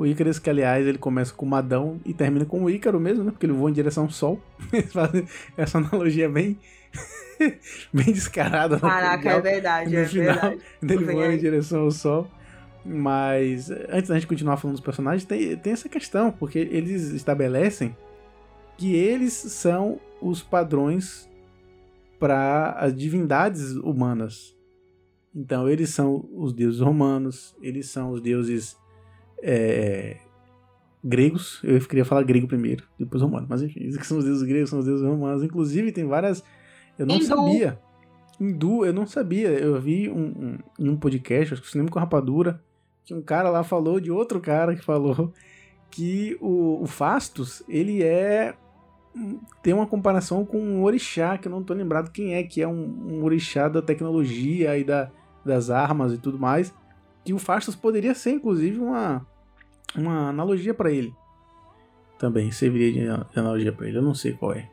O 0.00 0.06
Icarus, 0.06 0.38
que 0.38 0.48
aliás, 0.48 0.86
ele 0.86 0.96
começa 0.96 1.34
com 1.34 1.44
o 1.44 1.48
Madão 1.48 2.00
e 2.06 2.14
termina 2.14 2.46
com 2.46 2.64
o 2.64 2.70
Ícaro 2.70 2.98
mesmo, 2.98 3.22
né? 3.22 3.32
Porque 3.32 3.44
ele 3.44 3.52
voa 3.52 3.68
em 3.68 3.74
direção 3.74 4.04
ao 4.04 4.10
Sol. 4.10 4.40
Eles 4.72 4.90
fazem 4.90 5.28
essa 5.58 5.76
analogia 5.76 6.26
bem. 6.26 6.58
bem 7.92 8.06
descarada. 8.06 8.80
Caraca, 8.80 9.28
é 9.28 9.40
verdade, 9.42 9.90
No 9.90 9.98
é 9.98 10.06
final, 10.06 10.34
verdade. 10.34 10.60
Vem 10.80 10.96
voando 11.04 11.32
em 11.34 11.38
direção 11.38 11.82
ao 11.82 11.90
sol. 11.90 12.30
Mas 12.82 13.70
antes 13.90 14.08
da 14.08 14.14
gente 14.14 14.26
continuar 14.26 14.56
falando 14.56 14.76
dos 14.76 14.84
personagens, 14.84 15.26
tem, 15.26 15.54
tem 15.58 15.74
essa 15.74 15.86
questão, 15.86 16.32
porque 16.32 16.58
eles 16.58 17.10
estabelecem 17.10 17.94
que 18.78 18.94
eles 18.94 19.34
são 19.34 20.00
os 20.22 20.42
padrões 20.42 21.28
para 22.18 22.70
as 22.70 22.96
divindades 22.96 23.72
humanas. 23.72 24.56
Então, 25.34 25.68
eles 25.68 25.90
são 25.90 26.26
os 26.32 26.54
deuses 26.54 26.80
romanos, 26.80 27.54
eles 27.60 27.90
são 27.90 28.12
os 28.12 28.22
deuses 28.22 28.79
eh, 29.42 30.16
gregos. 31.02 31.60
Eu 31.62 31.80
queria 31.80 32.04
falar 32.04 32.22
grego 32.22 32.46
primeiro, 32.46 32.84
depois 32.98 33.22
romano, 33.22 33.46
mas 33.48 33.62
enfim, 33.62 33.80
que 33.90 34.06
são 34.06 34.18
os 34.18 34.24
deuses 34.24 34.42
gregos, 34.42 34.70
são 34.70 34.78
os 34.78 34.84
deuses 34.84 35.06
romanos. 35.06 35.42
Inclusive, 35.42 35.92
tem 35.92 36.06
várias. 36.06 36.44
Eu 36.98 37.06
não 37.06 37.16
Hindu. 37.16 37.24
sabia. 37.24 37.78
Hindu, 38.40 38.84
eu 38.84 38.92
não 38.92 39.06
sabia. 39.06 39.48
Eu 39.48 39.80
vi 39.80 40.08
um, 40.08 40.24
um, 40.26 40.58
em 40.78 40.88
um 40.88 40.96
podcast, 40.96 41.54
acho 41.54 41.62
que 41.62 41.70
Cinema 41.70 41.90
com 41.90 41.98
Rapadura, 41.98 42.62
que 43.04 43.14
um 43.14 43.22
cara 43.22 43.50
lá 43.50 43.62
falou 43.62 44.00
de 44.00 44.10
outro 44.10 44.40
cara 44.40 44.74
que 44.74 44.84
falou 44.84 45.32
que 45.90 46.38
o, 46.40 46.82
o 46.82 46.86
Fastos, 46.86 47.62
ele 47.68 48.02
é. 48.02 48.54
Tem 49.60 49.74
uma 49.74 49.88
comparação 49.88 50.44
com 50.44 50.58
um 50.58 50.84
orixá, 50.84 51.36
que 51.36 51.48
eu 51.48 51.52
não 51.52 51.64
tô 51.64 51.74
lembrado 51.74 52.12
quem 52.12 52.34
é, 52.34 52.44
que 52.44 52.62
é 52.62 52.68
um, 52.68 53.08
um 53.08 53.24
orixá 53.24 53.68
da 53.68 53.82
tecnologia 53.82 54.78
e 54.78 54.84
da, 54.84 55.10
das 55.44 55.68
armas 55.68 56.12
e 56.12 56.18
tudo 56.18 56.38
mais. 56.38 56.72
Que 57.24 57.34
o 57.34 57.38
Fastos 57.38 57.74
poderia 57.74 58.14
ser, 58.14 58.30
inclusive, 58.30 58.78
uma, 58.78 59.26
uma 59.94 60.28
analogia 60.30 60.72
pra 60.74 60.90
ele. 60.90 61.14
Também 62.18 62.50
serviria 62.50 62.92
de 62.92 63.00
ana- 63.00 63.26
de 63.32 63.38
analogia 63.38 63.72
pra 63.72 63.86
ele. 63.88 63.98
Eu 63.98 64.02
não 64.02 64.14
sei 64.14 64.32
qual 64.34 64.52
é. 64.52 64.68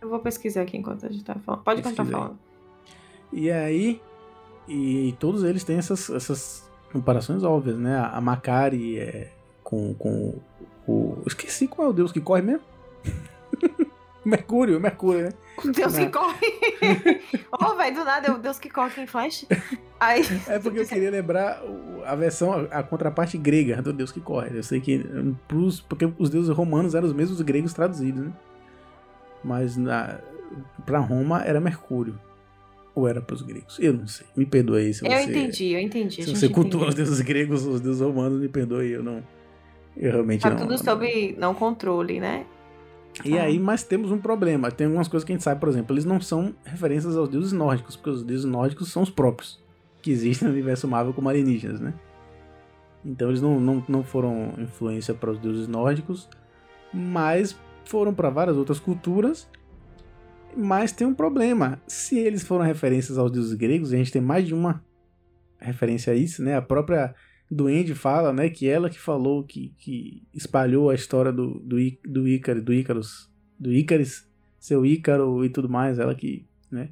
Eu 0.00 0.08
vou 0.08 0.18
pesquisar 0.20 0.62
aqui 0.62 0.76
enquanto 0.76 1.06
a 1.06 1.08
gente 1.10 1.24
tá 1.24 1.34
falando. 1.34 1.62
Pode 1.62 1.82
continuar 1.82 2.04
Pesquisa 2.06 2.18
falando. 2.18 2.38
E 3.32 3.50
aí, 3.50 4.00
e 4.68 5.14
todos 5.18 5.44
eles 5.44 5.62
têm 5.64 5.76
essas, 5.78 6.10
essas 6.10 6.70
comparações 6.92 7.42
óbvias, 7.44 7.78
né? 7.78 7.98
A 7.98 8.20
Macari 8.20 8.98
é 8.98 9.32
com, 9.62 9.94
com 9.94 10.34
o. 10.86 11.22
Esqueci 11.26 11.66
qual 11.68 11.88
é 11.88 11.90
o 11.90 11.94
deus 11.94 12.12
que 12.12 12.20
corre 12.20 12.42
mesmo? 12.42 12.62
Mercúrio, 14.24 14.78
Mercúrio, 14.80 15.24
né? 15.24 15.32
Deus 15.72 15.94
Né? 15.94 16.06
que 16.06 16.12
corre. 16.12 17.20
Ô, 17.52 17.74
velho, 17.76 17.94
do 17.96 18.04
nada 18.04 18.28
é 18.28 18.30
o 18.32 18.38
Deus 18.38 18.58
que 18.58 18.68
corre 18.68 19.02
em 19.02 19.06
flash. 19.06 19.46
Aí. 20.00 20.22
É 20.48 20.58
porque 20.58 20.80
eu 20.80 20.86
queria 20.86 21.10
lembrar 21.10 21.62
a 22.06 22.14
versão, 22.16 22.66
a 22.70 22.82
contraparte 22.82 23.36
grega 23.36 23.82
do 23.82 23.92
deus 23.92 24.10
que 24.10 24.20
corre. 24.20 24.56
Eu 24.56 24.62
sei 24.62 24.80
que 24.80 24.96
hum, 24.96 25.34
pros, 25.46 25.80
porque 25.82 26.10
os 26.18 26.30
deuses 26.30 26.50
romanos 26.56 26.94
eram 26.94 27.06
os 27.06 27.12
mesmos 27.12 27.40
gregos 27.42 27.74
traduzidos, 27.74 28.22
né? 28.24 28.32
Mas 29.44 29.76
na, 29.76 30.18
pra 30.86 30.98
Roma 30.98 31.42
era 31.44 31.60
Mercúrio. 31.60 32.18
Ou 32.94 33.06
era 33.06 33.20
pros 33.20 33.42
gregos? 33.42 33.78
Eu 33.78 33.92
não 33.92 34.06
sei. 34.06 34.26
Me 34.36 34.44
perdoe 34.44 34.86
aí 34.86 34.94
se 34.94 35.04
Eu 35.06 35.10
você. 35.12 35.22
entendi, 35.24 35.72
eu 35.72 35.80
entendi. 35.80 36.22
Se 36.24 36.34
você 36.34 36.48
cultua 36.48 36.88
os 36.88 36.94
deuses 36.94 37.20
gregos, 37.20 37.64
os 37.64 37.80
deuses 37.80 38.00
romanos, 38.00 38.40
me 38.40 38.48
perdoe, 38.48 38.90
eu 38.90 39.02
não. 39.02 39.22
Eu 39.96 40.12
realmente 40.12 40.40
Tá 40.42 40.50
não. 40.50 40.56
tudo 40.56 40.76
sob 40.78 41.36
não 41.38 41.54
controle, 41.54 42.18
né? 42.20 42.44
E 43.24 43.38
Ah. 43.38 43.44
aí, 43.44 43.58
mas 43.58 43.82
temos 43.84 44.10
um 44.10 44.18
problema. 44.18 44.70
Tem 44.70 44.86
algumas 44.86 45.08
coisas 45.08 45.24
que 45.24 45.32
a 45.32 45.34
gente 45.34 45.42
sabe, 45.44 45.60
por 45.60 45.68
exemplo, 45.68 45.94
eles 45.94 46.04
não 46.04 46.20
são 46.20 46.54
referências 46.64 47.16
aos 47.16 47.28
deuses 47.28 47.52
nórdicos, 47.52 47.96
porque 47.96 48.10
os 48.10 48.24
deuses 48.24 48.44
nórdicos 48.44 48.90
são 48.90 49.02
os 49.02 49.10
próprios 49.10 49.60
que 50.00 50.10
existem 50.10 50.48
no 50.48 50.54
universo 50.54 50.88
Marvel 50.88 51.12
como 51.12 51.28
alienígenas, 51.28 51.80
né? 51.80 51.94
Então 53.04 53.28
eles 53.28 53.40
não, 53.40 53.58
não, 53.58 53.84
não 53.88 54.02
foram 54.02 54.54
influência 54.58 55.14
para 55.14 55.30
os 55.30 55.38
deuses 55.38 55.66
nórdicos, 55.66 56.28
mas 56.92 57.58
foram 57.84 58.12
para 58.12 58.30
várias 58.30 58.56
outras 58.56 58.78
culturas. 58.78 59.48
Mas 60.56 60.90
tem 60.92 61.06
um 61.06 61.14
problema. 61.14 61.80
Se 61.86 62.18
eles 62.18 62.42
foram 62.42 62.64
referências 62.64 63.16
aos 63.16 63.30
deuses 63.30 63.54
gregos, 63.54 63.92
a 63.92 63.96
gente 63.96 64.12
tem 64.12 64.20
mais 64.20 64.46
de 64.46 64.52
uma 64.52 64.84
referência 65.58 66.12
a 66.12 66.16
isso, 66.16 66.42
né? 66.42 66.56
A 66.56 66.62
própria 66.62 67.14
Duende 67.50 67.94
fala, 67.94 68.32
né, 68.32 68.48
que 68.48 68.68
ela 68.68 68.88
que 68.88 68.98
falou, 68.98 69.42
que, 69.42 69.74
que 69.78 70.22
espalhou 70.32 70.88
a 70.88 70.94
história 70.94 71.32
do, 71.32 71.58
do, 71.58 71.76
do 72.04 72.28
Ícaro, 72.28 72.62
do 72.62 72.72
Ícaros, 72.72 73.28
do 73.58 73.72
Ícaris, 73.72 74.28
seu 74.58 74.86
Ícaro 74.86 75.44
e 75.44 75.48
tudo 75.48 75.68
mais, 75.68 75.98
ela 75.98 76.14
que, 76.14 76.46
né, 76.70 76.90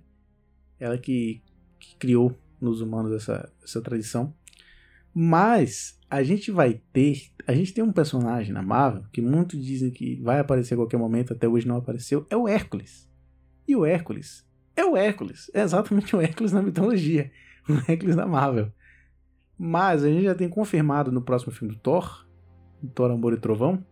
ela 0.81 0.99
que, 0.99 1.41
que 1.79 1.95
criou 1.97 2.37
nos 2.61 2.81
humanos 2.81 3.13
essa, 3.13 3.51
essa 3.63 3.81
tradição. 3.81 4.35
Mas 5.15 5.99
a 6.11 6.23
gente 6.23 6.51
vai 6.51 6.81
ter, 6.93 7.31
a 7.47 7.53
gente 7.53 7.73
tem 7.73 7.83
um 7.83 7.93
personagem 7.93 8.53
na 8.53 8.63
Marvel 8.63 9.05
que 9.13 9.21
muitos 9.21 9.63
dizem 9.65 9.91
que 9.91 10.21
vai 10.23 10.39
aparecer 10.39 10.75
a 10.75 10.77
qualquer 10.77 10.97
momento, 10.97 11.33
até 11.33 11.49
hoje 11.49 11.67
não 11.67 11.77
apareceu, 11.77 12.27
é 12.31 12.37
o 12.37 12.49
Hércules. 12.49 13.09
E 13.67 13.77
o 13.77 13.85
Hércules 13.85 14.47
é 14.77 14.85
o 14.85 14.97
Hércules, 14.97 15.51
é 15.53 15.63
exatamente 15.63 16.15
o 16.17 16.21
Hércules 16.21 16.53
na 16.53 16.63
mitologia, 16.63 17.31
o 17.69 17.91
Hércules 17.91 18.17
da 18.17 18.27
Marvel. 18.27 18.73
Mas 19.59 20.05
a 20.05 20.09
gente 20.09 20.23
já 20.23 20.35
tem 20.35 20.49
confirmado 20.49 21.11
no 21.11 21.21
próximo 21.21 21.53
filme 21.53 21.75
do 21.75 21.81
Thor, 21.81 22.27
Thor 22.95 23.11
Amor 23.11 23.33
e 23.33 23.39
Trovão, 23.39 23.85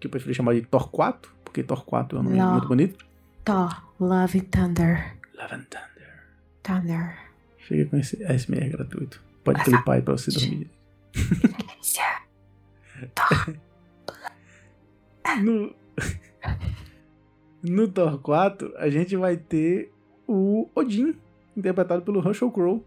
que 0.00 0.08
eu 0.08 0.10
prefiro 0.10 0.34
chamar 0.34 0.54
de 0.54 0.62
Thor 0.62 0.90
4, 0.90 1.32
porque 1.44 1.62
Thor 1.62 1.84
4 1.84 2.18
é 2.18 2.20
um 2.20 2.24
nome 2.24 2.42
muito 2.42 2.66
bonito. 2.66 3.06
Thor, 3.44 3.70
Love 4.00 4.38
and 4.38 4.44
Thunder. 4.50 5.16
Love 5.38 5.54
and 5.54 5.66
Thunder. 5.70 5.92
Thunder. 6.64 7.21
Chega 7.72 7.86
com 7.86 7.96
esse 7.96 8.22
ASMR 8.22 8.68
gratuito. 8.68 9.24
Pode 9.42 9.64
clipar 9.64 9.94
aí 9.94 10.02
pra 10.02 10.12
você 10.12 10.30
dormir. 10.30 10.70
No... 15.40 15.74
no 17.62 17.88
Thor 17.88 18.18
4, 18.18 18.74
a 18.76 18.90
gente 18.90 19.16
vai 19.16 19.38
ter 19.38 19.90
o 20.28 20.68
Odin, 20.74 21.16
interpretado 21.56 22.02
pelo 22.02 22.20
Russell 22.20 22.50
Crowe. 22.50 22.84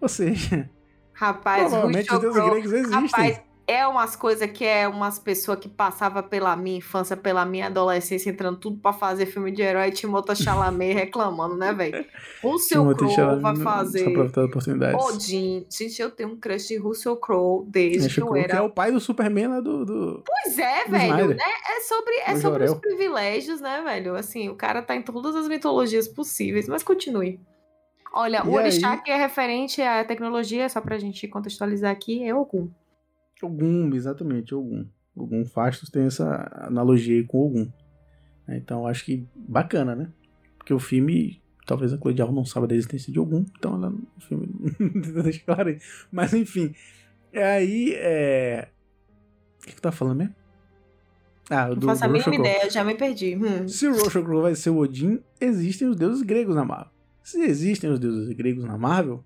Ou 0.00 0.08
seja, 0.08 0.70
Rapaz, 1.12 1.62
provavelmente 1.62 2.14
os 2.14 2.20
deuses 2.20 2.44
gregos 2.44 2.72
existem. 2.72 3.02
Rapaz, 3.02 3.42
é 3.72 3.86
umas 3.88 4.14
coisas 4.14 4.50
que 4.50 4.64
é 4.64 4.86
umas 4.86 5.18
pessoas 5.18 5.58
que 5.58 5.68
passava 5.68 6.22
pela 6.22 6.54
minha 6.54 6.78
infância, 6.78 7.16
pela 7.16 7.44
minha 7.44 7.66
adolescência, 7.66 8.30
entrando 8.30 8.58
tudo 8.58 8.78
pra 8.78 8.92
fazer 8.92 9.26
filme 9.26 9.50
de 9.50 9.62
herói 9.62 9.88
e 9.88 9.92
Timothée 9.92 10.36
Chalamet 10.36 10.92
reclamando, 10.94 11.56
né, 11.56 11.72
velho? 11.72 12.04
Russell 12.42 12.94
Crowe 12.94 13.40
vai 13.40 13.56
fazer 13.56 14.04
Só 14.04 14.10
aproveitar 14.10 14.44
oportunidades. 14.44 15.04
Odin. 15.04 15.66
Gente, 15.70 16.00
eu 16.00 16.10
tenho 16.10 16.30
um 16.30 16.36
crush 16.36 16.68
de 16.68 16.76
Russell 16.76 17.16
Crowe 17.16 17.64
desde 17.66 18.08
que 18.12 18.20
eu 18.20 18.26
Crowe, 18.26 18.38
que 18.40 18.50
era 18.50 18.58
é 18.58 18.62
o 18.62 18.70
pai 18.70 18.92
do 18.92 19.00
Superman 19.00 19.48
lá 19.48 19.60
do... 19.60 19.84
do... 19.84 20.24
Pois 20.24 20.58
é, 20.58 20.84
do 20.84 20.90
velho. 20.90 21.28
Né? 21.28 21.36
É 21.76 21.80
sobre, 21.80 22.14
é 22.26 22.36
sobre 22.36 22.64
os 22.64 22.74
privilégios, 22.74 23.60
né, 23.60 23.82
velho? 23.82 24.14
Assim, 24.14 24.48
o 24.48 24.54
cara 24.54 24.82
tá 24.82 24.94
em 24.94 25.02
todas 25.02 25.34
as 25.34 25.48
mitologias 25.48 26.06
possíveis, 26.06 26.68
mas 26.68 26.82
continue. 26.82 27.40
Olha, 28.14 28.42
E 28.44 28.48
o 28.48 28.52
orixá 28.52 28.92
aí- 28.92 29.02
que 29.02 29.10
é 29.10 29.16
referente 29.16 29.80
à 29.80 30.04
tecnologia, 30.04 30.68
só 30.68 30.80
pra 30.80 30.98
gente 30.98 31.26
contextualizar 31.26 31.90
aqui, 31.90 32.22
é 32.22 32.34
Ogum. 32.34 32.68
Ogum, 33.44 33.90
exatamente, 33.94 34.54
Ogum. 34.54 34.86
Ogum 35.14 35.44
Fastos 35.44 35.90
tem 35.90 36.04
essa 36.04 36.48
analogia 36.66 37.16
aí 37.16 37.24
com 37.24 37.38
Ogum. 37.46 37.70
né? 38.46 38.56
Então 38.56 38.86
acho 38.86 39.04
que 39.04 39.26
bacana, 39.34 39.94
né? 39.94 40.10
Porque 40.56 40.72
o 40.72 40.78
filme, 40.78 41.42
talvez 41.66 41.92
a 41.92 41.98
Chloe 41.98 42.16
Zhao 42.16 42.32
não 42.32 42.44
saiba 42.44 42.66
da 42.66 42.74
existência 42.74 43.12
de 43.12 43.18
Ogum, 43.18 43.44
então 43.58 43.74
ela 43.74 43.90
no 43.90 44.06
filme 44.20 44.48
não 44.78 45.22
deixa 45.22 45.42
claro 45.44 45.68
aí. 45.68 45.78
Mas 46.10 46.32
enfim, 46.32 46.74
aí 47.34 47.92
é... 47.96 48.68
O 49.62 49.66
que 49.66 49.74
que 49.74 49.80
tá 49.82 49.92
falando 49.92 50.18
mesmo? 50.18 50.34
Ah, 51.50 51.66
o 51.66 51.68
Não 51.70 51.76
do, 51.76 51.86
faço 51.88 52.04
a 52.04 52.06
do 52.06 52.12
mínima 52.12 52.34
ideia, 52.34 52.70
já 52.70 52.82
me 52.82 52.94
perdi. 52.94 53.36
Hum. 53.36 53.68
Se 53.68 53.86
o 53.86 53.92
Roshokro 53.92 54.40
vai 54.42 54.54
ser 54.54 54.70
o 54.70 54.78
Odin, 54.78 55.20
existem 55.40 55.86
os 55.88 55.96
deuses 55.96 56.22
gregos 56.22 56.54
na 56.54 56.64
Marvel. 56.64 56.92
Se 57.22 57.40
existem 57.42 57.90
os 57.90 58.00
deuses 58.00 58.32
gregos 58.34 58.64
na 58.64 58.78
Marvel, 58.78 59.22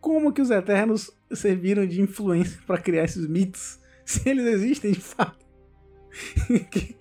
como 0.00 0.32
que 0.32 0.42
os 0.42 0.50
Eternos 0.50 1.10
serviram 1.34 1.86
de 1.86 2.00
influência 2.00 2.60
pra 2.66 2.78
criar 2.78 3.04
esses 3.04 3.26
mitos? 3.26 3.78
Se 4.04 4.28
eles 4.28 4.44
existem 4.46 4.92
de 4.92 5.00
fato. 5.00 5.44
que, 6.70 6.96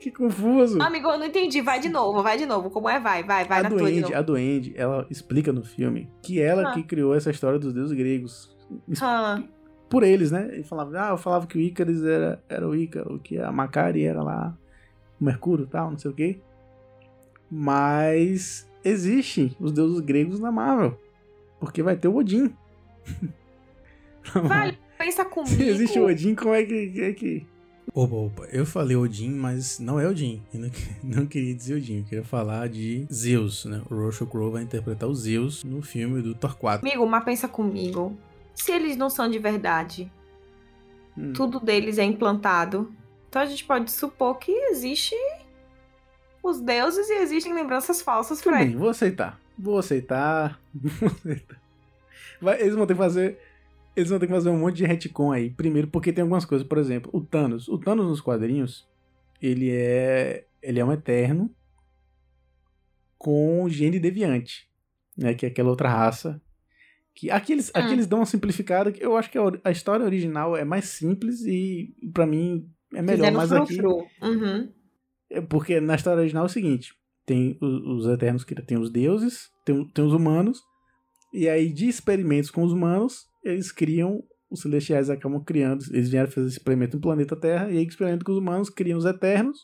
que 0.00 0.10
confuso. 0.10 0.80
Amigo, 0.80 1.08
eu 1.08 1.18
não 1.18 1.26
entendi. 1.26 1.60
Vai 1.60 1.78
de 1.78 1.88
novo, 1.88 2.22
vai 2.22 2.38
de 2.38 2.46
novo. 2.46 2.70
Como 2.70 2.88
é? 2.88 2.98
Vai, 2.98 3.22
vai, 3.22 3.44
vai 3.44 3.60
a 3.60 3.62
na 3.64 3.68
Duende, 3.68 4.14
a 4.14 4.22
Duende, 4.22 4.72
ela 4.76 5.06
explica 5.10 5.52
no 5.52 5.62
filme 5.62 6.10
que 6.22 6.40
ela 6.40 6.70
Ah. 6.70 6.72
que 6.72 6.82
criou 6.82 7.14
essa 7.14 7.30
história 7.30 7.58
dos 7.58 7.72
deuses 7.72 7.96
gregos. 7.96 8.56
Ah, 9.00 9.42
Por 9.88 10.02
eles, 10.02 10.30
né? 10.30 10.58
E 10.58 10.62
falava, 10.64 10.90
ah, 11.00 11.10
eu 11.10 11.16
falava 11.18 11.46
que 11.46 11.56
o 11.56 11.60
Ícaris 11.60 12.02
era, 12.02 12.42
era 12.48 12.68
o 12.68 12.74
Ícaro, 12.74 13.18
que 13.18 13.38
a 13.38 13.50
Macari 13.52 14.04
era 14.04 14.22
lá 14.22 14.56
o 15.20 15.24
Mercúrio 15.24 15.64
e 15.64 15.68
tal, 15.68 15.90
não 15.90 15.98
sei 15.98 16.10
o 16.10 16.14
quê. 16.14 16.40
Mas 17.50 18.68
existem 18.84 19.56
os 19.58 19.72
deuses 19.72 20.00
gregos 20.00 20.38
na 20.40 20.52
Marvel. 20.52 20.98
Porque 21.58 21.82
vai 21.82 21.96
ter 21.96 22.08
o 22.08 22.16
Odin. 22.16 22.54
Vale, 24.34 24.78
pensa 24.98 25.24
comigo. 25.26 25.54
Se 25.56 25.62
existe 25.68 25.98
o 25.98 26.06
Odin, 26.06 26.34
como 26.34 26.54
é 26.54 26.64
que. 26.64 26.90
que, 26.90 27.00
é 27.02 27.12
que... 27.12 27.46
Opa, 27.94 28.14
opa, 28.14 28.44
eu 28.52 28.66
falei 28.66 28.96
Odin, 28.96 29.30
mas 29.30 29.78
não 29.78 29.98
é 29.98 30.06
Odin. 30.06 30.42
Eu 30.52 30.60
não, 30.60 30.70
não 31.20 31.26
queria 31.26 31.54
dizer 31.54 31.74
Odin, 31.76 31.98
eu 32.00 32.04
queria 32.04 32.24
falar 32.24 32.68
de 32.68 33.06
Zeus, 33.12 33.64
né? 33.64 33.82
O 33.90 33.94
Russell 33.94 34.26
Crowe 34.26 34.52
vai 34.52 34.62
interpretar 34.62 35.08
o 35.08 35.14
Zeus 35.14 35.64
no 35.64 35.80
filme 35.82 36.20
do 36.22 36.34
Thor 36.34 36.56
4. 36.56 36.86
Amigo, 36.86 37.06
mas 37.06 37.24
pensa 37.24 37.48
comigo. 37.48 38.16
Se 38.54 38.72
eles 38.72 38.96
não 38.96 39.08
são 39.10 39.28
de 39.30 39.38
verdade, 39.38 40.10
Hum. 41.16 41.32
tudo 41.32 41.58
deles 41.58 41.98
é 41.98 42.04
implantado. 42.04 42.92
Então 43.28 43.42
a 43.42 43.46
gente 43.46 43.64
pode 43.64 43.90
supor 43.90 44.38
que 44.38 44.52
existe 44.70 45.16
os 46.42 46.60
deuses 46.60 47.08
e 47.08 47.14
existem 47.22 47.52
lembranças 47.52 48.00
falsas 48.00 48.38
Tudo 48.38 48.50
pra 48.50 48.58
bem, 48.58 48.68
eles. 48.68 48.78
vou 48.78 48.88
aceitar. 48.88 49.40
Vou 49.58 49.78
aceitar. 49.78 50.60
Vou 50.74 51.08
aceitar. 51.08 51.58
Vai- 52.40 52.60
eles 52.60 52.74
vão 52.76 52.86
ter 52.86 52.94
que 52.94 52.98
fazer. 52.98 53.38
Eles 53.98 54.10
vão 54.10 54.18
ter 54.20 54.28
que 54.28 54.32
fazer 54.32 54.48
um 54.48 54.58
monte 54.58 54.76
de 54.76 54.86
retcon 54.86 55.32
aí. 55.32 55.50
Primeiro, 55.50 55.88
porque 55.88 56.12
tem 56.12 56.22
algumas 56.22 56.44
coisas. 56.44 56.64
Por 56.64 56.78
exemplo, 56.78 57.10
o 57.12 57.20
Thanos. 57.20 57.66
O 57.66 57.76
Thanos 57.78 58.06
nos 58.06 58.20
quadrinhos, 58.20 58.88
ele 59.42 59.70
é. 59.72 60.46
Ele 60.62 60.78
é 60.78 60.84
um 60.84 60.92
eterno 60.92 61.50
com 63.18 63.68
gene 63.68 63.98
deviante. 63.98 64.68
Né? 65.16 65.34
Que 65.34 65.46
é 65.46 65.48
aquela 65.48 65.70
outra 65.70 65.88
raça. 65.88 66.40
Que 67.12 67.28
aqui 67.28 67.52
eles, 67.52 67.72
aqui 67.74 67.88
Hum. 67.88 67.92
eles 67.94 68.06
dão 68.06 68.20
uma 68.20 68.26
simplificada. 68.26 68.92
que 68.92 69.04
Eu 69.04 69.16
acho 69.16 69.28
que 69.32 69.38
a, 69.64 69.70
história 69.72 70.06
original 70.06 70.56
é 70.56 70.64
mais 70.64 70.84
simples 70.84 71.40
e, 71.44 71.92
pra 72.14 72.24
mim, 72.24 72.70
é 72.94 73.02
melhor. 73.02 73.32
Fizeram 73.32 73.36
Mas 73.36 73.52
aqui. 73.52 73.82
Uhum. 74.22 74.72
É 75.28 75.40
porque 75.40 75.80
na 75.80 75.96
história 75.96 76.20
original 76.20 76.44
é 76.44 76.46
o 76.46 76.50
seguinte: 76.50 76.94
tem 77.26 77.58
os, 77.60 78.04
os 78.04 78.06
Eternos 78.06 78.44
que 78.44 78.54
tem 78.54 78.78
os 78.78 78.92
deuses, 78.92 79.50
tem, 79.64 79.84
tem 79.88 80.04
os 80.04 80.12
humanos, 80.12 80.62
e 81.32 81.48
aí 81.48 81.72
de 81.72 81.88
experimentos 81.88 82.50
com 82.50 82.62
os 82.62 82.72
humanos, 82.72 83.26
eles 83.50 83.72
criam, 83.72 84.22
os 84.50 84.60
celestiais 84.60 85.10
acabam 85.10 85.42
criando, 85.42 85.84
eles 85.90 86.08
vieram 86.08 86.30
fazer 86.30 86.46
esse 86.46 86.58
experimento 86.58 86.96
no 86.96 87.02
planeta 87.02 87.36
Terra, 87.36 87.70
e 87.70 87.78
aí 87.78 87.84
experimento 87.84 88.24
com 88.24 88.32
os 88.32 88.38
humanos 88.38 88.70
criam 88.70 88.98
os 88.98 89.04
Eternos, 89.04 89.58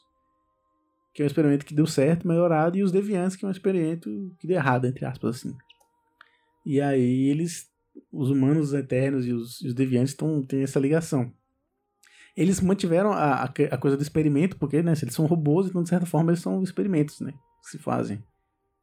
que 1.12 1.22
é 1.22 1.24
um 1.24 1.26
experimento 1.26 1.64
que 1.64 1.74
deu 1.74 1.87
certo, 1.87 2.26
melhorado, 2.26 2.76
e 2.76 2.82
os 2.82 2.93
Deviantes, 2.93 3.37
que 3.37 3.45
é 3.45 3.49
um 3.49 3.53
experimento 3.53 4.11
que 4.39 4.47
deu 4.47 4.57
errado, 4.57 4.87
entre 4.87 5.05
aspas, 5.05 5.37
assim. 5.37 5.55
E 6.66 6.80
aí 6.80 7.28
eles, 7.28 7.68
os 8.12 8.30
humanos 8.30 8.68
os 8.68 8.74
Eternos 8.74 9.26
e 9.26 9.32
os, 9.32 9.61
e 9.61 9.68
os 9.68 9.74
Deviantes 9.74 10.14
tão, 10.14 10.43
têm 10.43 10.62
essa 10.62 10.80
ligação 10.80 11.32
eles 12.37 12.61
mantiveram 12.61 13.12
a, 13.12 13.45
a, 13.45 13.45
a 13.45 13.78
coisa 13.78 13.97
do 13.97 14.03
experimento, 14.03 14.57
porque, 14.59 14.82
né, 14.82 14.95
se 14.95 15.05
eles 15.05 15.14
são 15.14 15.26
robôs, 15.26 15.68
então, 15.68 15.82
de 15.82 15.89
certa 15.89 16.07
forma, 16.07 16.30
eles 16.30 16.41
são 16.41 16.62
experimentos, 16.62 17.20
né, 17.20 17.32
que 17.62 17.70
se 17.70 17.78
fazem. 17.78 18.22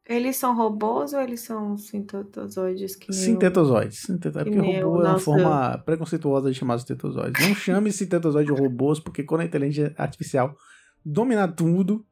Eles 0.04 0.36
são 0.36 0.56
robôs 0.56 1.12
ou 1.12 1.20
eles 1.20 1.40
são 1.40 1.76
sintetozoides 1.76 2.96
que 2.96 3.10
nem 3.10 3.20
o- 3.20 3.22
Sintetozoides. 3.22 3.98
Sinteto... 4.00 4.38
É 4.38 4.44
que 4.44 4.50
porque 4.50 4.80
robô 4.80 5.02
é 5.02 5.08
uma 5.10 5.18
forma 5.18 5.78
preconceituosa 5.78 6.50
de 6.50 6.58
chamar 6.58 6.78
sintetozoides. 6.78 7.46
Não 7.46 7.54
chame 7.54 7.92
sintetozoides 7.92 8.54
de 8.54 8.60
robôs, 8.60 8.98
porque 8.98 9.22
quando 9.22 9.42
a 9.42 9.44
inteligência 9.44 9.94
artificial 9.96 10.56
dominar 11.04 11.48
tudo, 11.52 12.04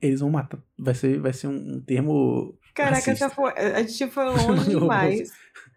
eles 0.00 0.20
vão 0.20 0.30
matar. 0.30 0.62
Vai 0.78 0.94
ser, 0.94 1.20
vai 1.20 1.32
ser 1.32 1.48
um, 1.48 1.76
um 1.76 1.80
termo 1.80 2.56
Caraca, 2.74 3.14
já 3.14 3.28
foi, 3.28 3.50
a 3.52 3.82
gente 3.82 4.08
foi 4.08 4.24
longe 4.30 4.64
de 4.64 4.78
demais. 4.78 5.30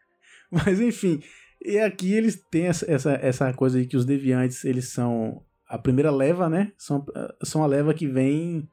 Mas 0.51 0.79
enfim, 0.79 1.19
e 1.63 1.79
aqui 1.79 2.13
eles 2.13 2.39
têm 2.51 2.67
essa, 2.67 2.89
essa, 2.89 3.11
essa 3.13 3.53
coisa 3.53 3.79
aí 3.79 3.87
que 3.87 3.97
os 3.97 4.05
deviantes, 4.05 4.63
eles 4.63 4.89
são 4.93 5.43
a 5.67 5.77
primeira 5.79 6.11
leva, 6.11 6.47
né? 6.47 6.71
São, 6.77 7.03
são 7.43 7.63
a 7.63 7.65
leva 7.65 7.93
que 7.93 8.07
vem 8.07 8.69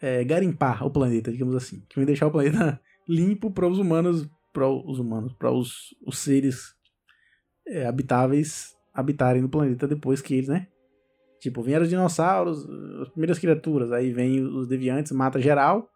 é, 0.00 0.24
garimpar 0.24 0.84
o 0.84 0.90
planeta, 0.90 1.30
digamos 1.30 1.54
assim. 1.54 1.82
Que 1.88 1.96
vem 1.96 2.06
deixar 2.06 2.26
o 2.26 2.30
planeta 2.30 2.80
limpo 3.08 3.50
para 3.50 3.66
os 3.66 3.78
humanos, 3.78 4.28
para 4.52 4.68
os 4.68 4.98
humanos, 4.98 5.32
para 5.32 5.50
os, 5.50 5.94
os 6.06 6.18
seres 6.18 6.74
é, 7.66 7.86
habitáveis 7.86 8.76
habitarem 8.92 9.40
no 9.40 9.48
planeta 9.48 9.86
depois 9.86 10.20
que 10.20 10.34
eles, 10.34 10.48
né? 10.48 10.66
Tipo, 11.40 11.62
vieram 11.62 11.84
os 11.84 11.88
dinossauros, 11.88 12.68
as 13.00 13.08
primeiras 13.10 13.38
criaturas, 13.38 13.92
aí 13.92 14.12
vem 14.12 14.42
os 14.42 14.66
deviantes, 14.66 15.12
mata 15.12 15.40
geral. 15.40 15.88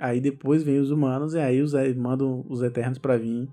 Aí 0.00 0.20
depois 0.20 0.62
vem 0.62 0.78
os 0.78 0.92
humanos 0.92 1.34
e 1.34 1.40
aí 1.40 1.60
os, 1.60 1.72
mandam 1.96 2.44
os 2.48 2.62
eternos 2.62 2.98
para 2.98 3.16
vir 3.16 3.48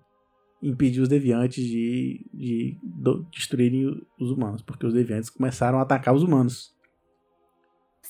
impedir 0.61 1.01
os 1.01 1.09
deviantes 1.09 1.63
de, 1.65 2.29
de 2.31 2.77
do, 2.83 3.23
destruírem 3.31 3.99
os 4.19 4.29
humanos, 4.29 4.61
porque 4.61 4.85
os 4.85 4.93
deviantes 4.93 5.29
começaram 5.29 5.79
a 5.79 5.81
atacar 5.81 6.13
os 6.13 6.21
humanos. 6.21 6.75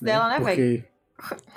Dela, 0.01 0.27
né, 0.27 0.39
velho? 0.43 0.92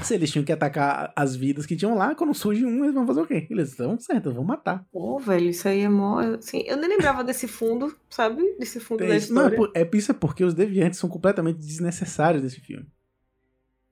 Se 0.03 0.15
eles 0.15 0.31
tinham 0.31 0.45
que 0.45 0.53
atacar 0.53 1.13
as 1.17 1.35
vidas 1.35 1.67
que 1.67 1.77
tinham 1.77 1.97
lá, 1.97 2.15
quando 2.15 2.33
surge 2.35 2.65
um, 2.65 2.85
eles 2.85 2.95
vão 2.95 3.07
fazer 3.07 3.21
o 3.21 3.27
quê? 3.27 3.47
Eles 3.51 3.71
estão 3.71 3.99
certo, 3.99 4.33
vão 4.33 4.45
matar. 4.45 4.87
Pô, 4.93 5.19
velho, 5.19 5.49
isso 5.51 5.67
aí 5.69 5.81
é 5.81 5.89
mó. 5.89 6.19
Assim, 6.21 6.63
eu 6.67 6.77
nem 6.77 6.89
lembrava 6.89 7.25
desse 7.25 7.49
fundo, 7.49 7.95
sabe? 8.09 8.43
Desse 8.59 8.79
fundo 8.81 9.07
da 9.07 9.17
isso. 9.17 9.33
Não, 9.35 9.43
é, 9.43 9.45
história. 9.47 9.57
por- 9.57 9.73
é 9.75 9.89
isso 9.97 10.11
é 10.13 10.15
porque 10.15 10.45
os 10.45 10.55
deviantes 10.55 10.99
são 10.99 11.09
completamente 11.11 11.59
desnecessários 11.59 12.43
nesse 12.43 12.61
filme. 12.61 12.87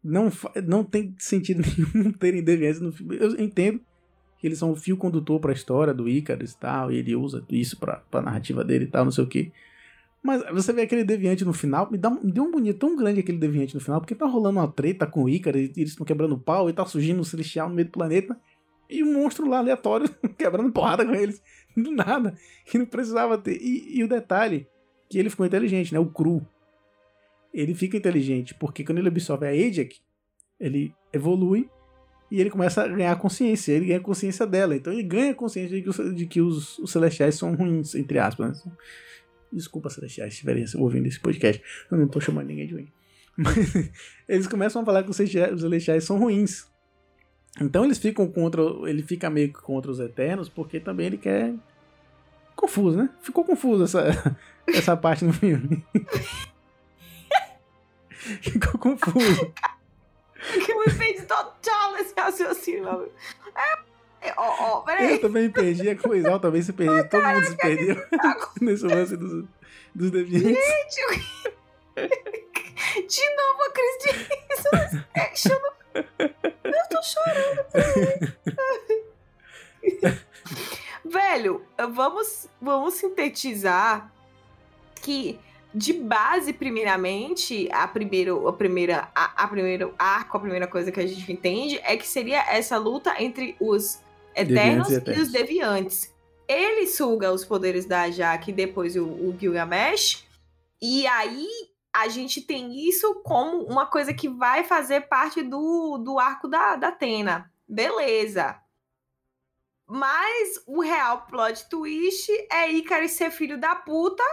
Não, 0.02 0.30
não 0.66 0.84
tem 0.84 1.14
sentido 1.18 1.62
nenhum 1.94 2.12
terem 2.12 2.42
deviantes 2.42 2.80
no 2.80 2.92
filme. 2.92 3.16
Eu 3.18 3.40
entendo 3.40 3.80
que 4.38 4.46
eles 4.46 4.58
são 4.58 4.70
o 4.70 4.76
fio 4.76 4.96
condutor 4.96 5.40
pra 5.40 5.52
história 5.52 5.94
do 5.94 6.08
Icarus 6.08 6.52
e 6.52 6.58
tal, 6.58 6.92
e 6.92 6.96
ele 6.98 7.16
usa 7.16 7.42
isso 7.48 7.78
pra, 7.78 7.96
pra 8.10 8.20
narrativa 8.20 8.62
dele 8.62 8.84
e 8.84 8.88
tal, 8.88 9.04
não 9.04 9.12
sei 9.12 9.24
o 9.24 9.26
que. 9.28 9.50
Mas 10.24 10.42
você 10.50 10.72
vê 10.72 10.80
aquele 10.80 11.04
deviante 11.04 11.44
no 11.44 11.52
final, 11.52 11.86
me, 11.90 11.98
dá, 11.98 12.08
me 12.08 12.32
deu 12.32 12.44
um 12.44 12.50
bonito 12.50 12.78
tão 12.78 12.96
grande 12.96 13.20
aquele 13.20 13.36
deviante 13.36 13.74
no 13.74 13.80
final, 13.80 14.00
porque 14.00 14.14
tá 14.14 14.24
rolando 14.24 14.58
uma 14.58 14.66
treta 14.66 15.06
com 15.06 15.24
o 15.24 15.28
Icarus, 15.28 15.60
e 15.60 15.72
eles 15.76 15.90
estão 15.90 16.06
quebrando 16.06 16.38
pau, 16.38 16.70
e 16.70 16.72
tá 16.72 16.86
surgindo 16.86 17.20
um 17.20 17.24
celestial 17.24 17.68
no 17.68 17.74
meio 17.74 17.88
do 17.88 17.92
planeta, 17.92 18.34
e 18.88 19.04
um 19.04 19.12
monstro 19.12 19.46
lá 19.46 19.58
aleatório 19.58 20.08
quebrando 20.38 20.72
porrada 20.72 21.04
com 21.04 21.14
eles, 21.14 21.42
do 21.76 21.90
nada, 21.90 22.34
que 22.64 22.78
não 22.78 22.86
precisava 22.86 23.36
ter. 23.36 23.60
E, 23.60 23.98
e 23.98 24.02
o 24.02 24.08
detalhe, 24.08 24.66
que 25.10 25.18
ele 25.18 25.28
ficou 25.28 25.44
inteligente, 25.44 25.92
né? 25.92 26.00
O 26.00 26.06
Cru. 26.06 26.40
Ele 27.52 27.74
fica 27.74 27.98
inteligente 27.98 28.54
porque 28.54 28.82
quando 28.82 28.98
ele 28.98 29.08
absorve 29.08 29.46
a 29.46 29.50
Ajax, 29.50 30.00
ele 30.58 30.94
evolui 31.12 31.68
e 32.30 32.40
ele 32.40 32.50
começa 32.50 32.82
a 32.82 32.88
ganhar 32.88 33.14
consciência. 33.16 33.72
Ele 33.72 33.86
ganha 33.86 34.00
consciência 34.00 34.46
dela. 34.46 34.74
Então 34.74 34.92
ele 34.92 35.02
ganha 35.02 35.34
consciência 35.34 35.76
de 35.76 35.82
que 35.82 35.88
os, 35.88 36.14
de 36.16 36.26
que 36.26 36.40
os, 36.40 36.78
os 36.78 36.90
celestiais 36.90 37.36
são 37.36 37.54
ruins, 37.54 37.94
entre 37.94 38.18
aspas. 38.18 38.64
Né? 38.64 38.72
Desculpa, 39.54 39.88
celestiais, 39.88 40.34
se 40.34 40.38
estiverem 40.38 40.64
ouvindo 40.76 41.06
esse 41.06 41.20
podcast. 41.20 41.62
Eu 41.90 41.96
não 41.96 42.08
tô 42.08 42.20
chamando 42.20 42.48
ninguém 42.48 42.66
de 42.66 42.74
ruim. 42.74 42.88
Mas 43.36 43.54
eles 44.28 44.48
começam 44.48 44.82
a 44.82 44.84
falar 44.84 45.04
que 45.04 45.10
os 45.10 45.16
celestiais, 45.16 46.04
são 46.04 46.18
ruins. 46.18 46.66
Então 47.60 47.84
eles 47.84 47.98
ficam 47.98 48.26
contra. 48.26 48.62
Ele 48.88 49.02
fica 49.02 49.30
meio 49.30 49.52
que 49.52 49.60
contra 49.60 49.90
os 49.90 50.00
Eternos, 50.00 50.48
porque 50.48 50.80
também 50.80 51.06
ele 51.06 51.18
quer. 51.18 51.54
Confuso, 52.56 52.96
né? 52.96 53.08
Ficou 53.20 53.44
confuso 53.44 53.84
essa, 53.84 54.36
essa 54.66 54.96
parte 54.96 55.24
no 55.24 55.32
filme. 55.32 55.84
Ficou 58.40 58.78
confuso. 58.80 59.52
Que 60.64 60.74
me 60.74 60.90
fez 60.90 61.24
total 61.26 61.96
esse 61.96 62.14
raciocínio. 62.16 63.10
É, 63.54 63.78
é, 64.24 64.34
Ó, 64.36 64.42
ó, 64.58 64.78
Eu 64.78 64.82
peraí. 64.84 65.18
também 65.18 65.42
me 65.44 65.48
perdi, 65.50 65.88
a 65.90 65.96
Coisal 65.96 66.40
também 66.40 66.62
se 66.62 66.72
perdeu. 66.72 67.08
Todo 67.08 67.22
mundo 67.24 67.44
se 67.46 67.56
perdeu 67.56 67.96
nesse 68.60 68.84
lance 68.84 69.16
dos, 69.16 69.44
dos 69.94 70.10
deviantes. 70.10 70.56
De 71.96 73.36
novo 73.36 73.62
a 73.62 73.70
Cris 73.70 73.98
de 74.02 75.20
action. 75.20 75.58
Eu 76.64 76.88
tô 76.90 77.02
chorando. 77.02 77.64
Velho, 81.04 81.62
vamos, 81.92 82.48
vamos 82.60 82.94
sintetizar 82.94 84.12
que 85.02 85.38
de 85.74 85.92
base, 85.92 86.52
primeiramente, 86.52 87.68
a 87.72 87.86
primeiro, 87.88 88.46
a 88.46 88.52
primeira, 88.52 89.08
a, 89.14 89.44
a 89.44 89.48
primeiro 89.48 89.92
arco, 89.98 90.36
a 90.36 90.40
primeira 90.40 90.66
coisa 90.68 90.92
que 90.92 91.00
a 91.00 91.06
gente 91.06 91.30
entende 91.32 91.80
é 91.82 91.96
que 91.96 92.06
seria 92.06 92.40
essa 92.48 92.78
luta 92.78 93.20
entre 93.20 93.56
os 93.60 93.98
eternos, 94.34 94.88
e 94.88 94.92
e, 94.92 94.96
eternos. 94.96 95.22
os 95.22 95.32
deviantes. 95.32 96.14
Ele 96.46 96.86
suga 96.86 97.32
os 97.32 97.44
poderes 97.44 97.86
da 97.86 98.10
Jaque 98.10 98.50
e 98.50 98.54
depois 98.54 98.96
o, 98.96 99.04
o 99.04 99.36
Gilgamesh, 99.38 100.24
e 100.80 101.06
aí 101.06 101.48
a 101.94 102.08
gente 102.08 102.42
tem 102.42 102.88
isso 102.88 103.22
como 103.22 103.62
uma 103.64 103.86
coisa 103.86 104.12
que 104.12 104.28
vai 104.28 104.64
fazer 104.64 105.02
parte 105.02 105.42
do, 105.42 105.96
do 105.98 106.18
arco 106.18 106.48
da, 106.48 106.74
da 106.74 106.88
Atena. 106.88 107.50
Beleza. 107.68 108.60
Mas 109.86 110.62
o 110.66 110.80
real 110.80 111.26
plot 111.26 111.68
twist 111.68 112.30
é 112.50 112.70
Icarus 112.70 113.12
ser 113.12 113.30
filho 113.30 113.58
da 113.58 113.76
puta. 113.76 114.24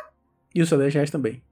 E 0.55 0.61
os 0.61 0.69
Celestiais 0.69 1.11
também. 1.11 1.43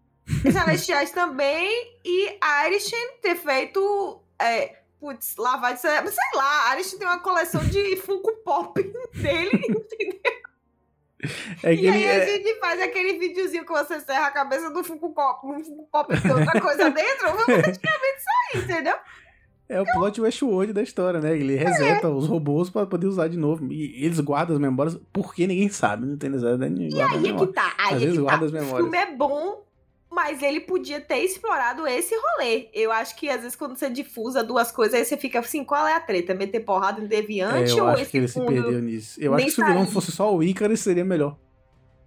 Os 0.45 0.54
Celestiais 0.54 1.12
também. 1.12 2.00
E 2.04 2.38
Arishen 2.41 3.18
ter 3.22 3.36
feito. 3.36 4.24
É, 4.41 4.78
putz, 5.00 5.36
lavagem 5.38 5.76
de 5.76 5.82
cerebro. 5.82 6.12
Sei 6.12 6.24
lá, 6.39 6.70
Arishen 6.72 7.00
tem 7.00 7.08
uma 7.08 7.20
coleção 7.20 7.62
de 7.66 7.95
Funko 8.04 8.32
Pop 8.43 8.82
dele, 9.14 9.52
entendeu? 9.56 10.39
É 11.64 11.74
E 11.74 11.80
aí 11.80 11.88
ele 11.88 12.08
a 12.08 12.14
é- 12.14 12.26
gente 12.38 12.60
faz 12.60 12.82
aquele 12.82 13.20
videozinho 13.20 13.66
que 13.66 13.72
você 13.72 14.00
serra 14.00 14.28
a 14.28 14.32
cabeça 14.32 14.70
do 14.72 14.84
Funko 14.84 15.10
Pop, 15.14 15.45
um 15.45 15.64
Funko 15.64 15.88
Pop 15.91 16.22
tem 16.22 16.32
outra 16.32 16.62
coisa 16.62 16.89
dentro. 16.91 17.28
Vamos 17.28 17.43
praticamente 17.45 18.18
isso 18.18 18.28
aí, 18.56 18.62
entendeu? 18.64 18.95
É 19.68 19.80
o 19.80 19.86
plot 19.86 20.20
Westworld 20.20 20.74
da 20.74 20.82
história, 20.82 21.20
né? 21.20 21.38
Ele 21.38 21.56
reseta 21.56 22.10
os 22.10 22.26
robôs 22.26 22.72
pra 22.72 22.88
poder 22.88 23.06
usar 23.06 23.28
de 23.28 23.38
novo. 23.38 23.72
E 23.72 24.04
eles 24.04 24.20
guardam 24.20 24.56
as 24.56 24.60
memórias 24.62 24.97
porque 25.14 25.45
ninguém 25.45 25.70
sabe, 25.70 26.08
não 26.08 26.18
tem 26.18 26.30
necessidade 26.32 26.74
de 26.74 26.95
E 26.95 27.00
aí 27.02 27.30
é 27.30 27.34
que 27.38 27.47
tá. 27.54 27.76
Aí 27.78 27.95
Às 27.95 28.02
é 28.02 28.06
vezes 28.06 28.20
que 28.20 28.26
tá. 28.26 28.36
as 28.36 28.50
O 28.50 28.54
memórias. 28.54 28.78
filme 28.89 28.97
é 28.97 29.16
bom, 29.16 29.64
mas 30.10 30.41
ele 30.41 30.62
podia 30.62 30.99
ter 30.99 31.20
explorado 31.20 31.86
esse 31.88 32.16
rolê. 32.16 32.68
Eu 32.74 32.91
acho 32.91 33.16
que 33.16 33.30
às 33.30 33.41
vezes 33.41 33.55
quando 33.55 33.78
você 33.78 33.89
difusa 33.89 34.43
duas 34.43 34.72
coisas, 34.72 34.95
aí 34.95 35.05
você 35.05 35.16
fica 35.16 35.39
assim, 35.39 35.64
qual 35.64 35.88
é 35.88 35.93
a 35.93 35.99
treta? 35.99 36.34
Meter 36.34 36.62
porrada 36.62 36.99
em 36.99 37.05
É, 37.05 37.07
deviante 37.07 37.78
eu 37.78 37.84
ou 37.84 37.89
acho 37.91 38.01
esse 38.01 38.12
que 38.12 38.18
ele 38.18 38.28
se 38.28 38.41
perdeu 38.41 38.82
nisso. 38.82 39.22
Eu 39.22 39.34
acho 39.36 39.45
que 39.45 39.51
se 39.51 39.62
o 39.62 39.66
vilão 39.66 39.86
fosse 39.88 40.12
só 40.12 40.36
o 40.36 40.43
Icarus, 40.43 40.80
seria 40.80 41.05
melhor. 41.05 41.38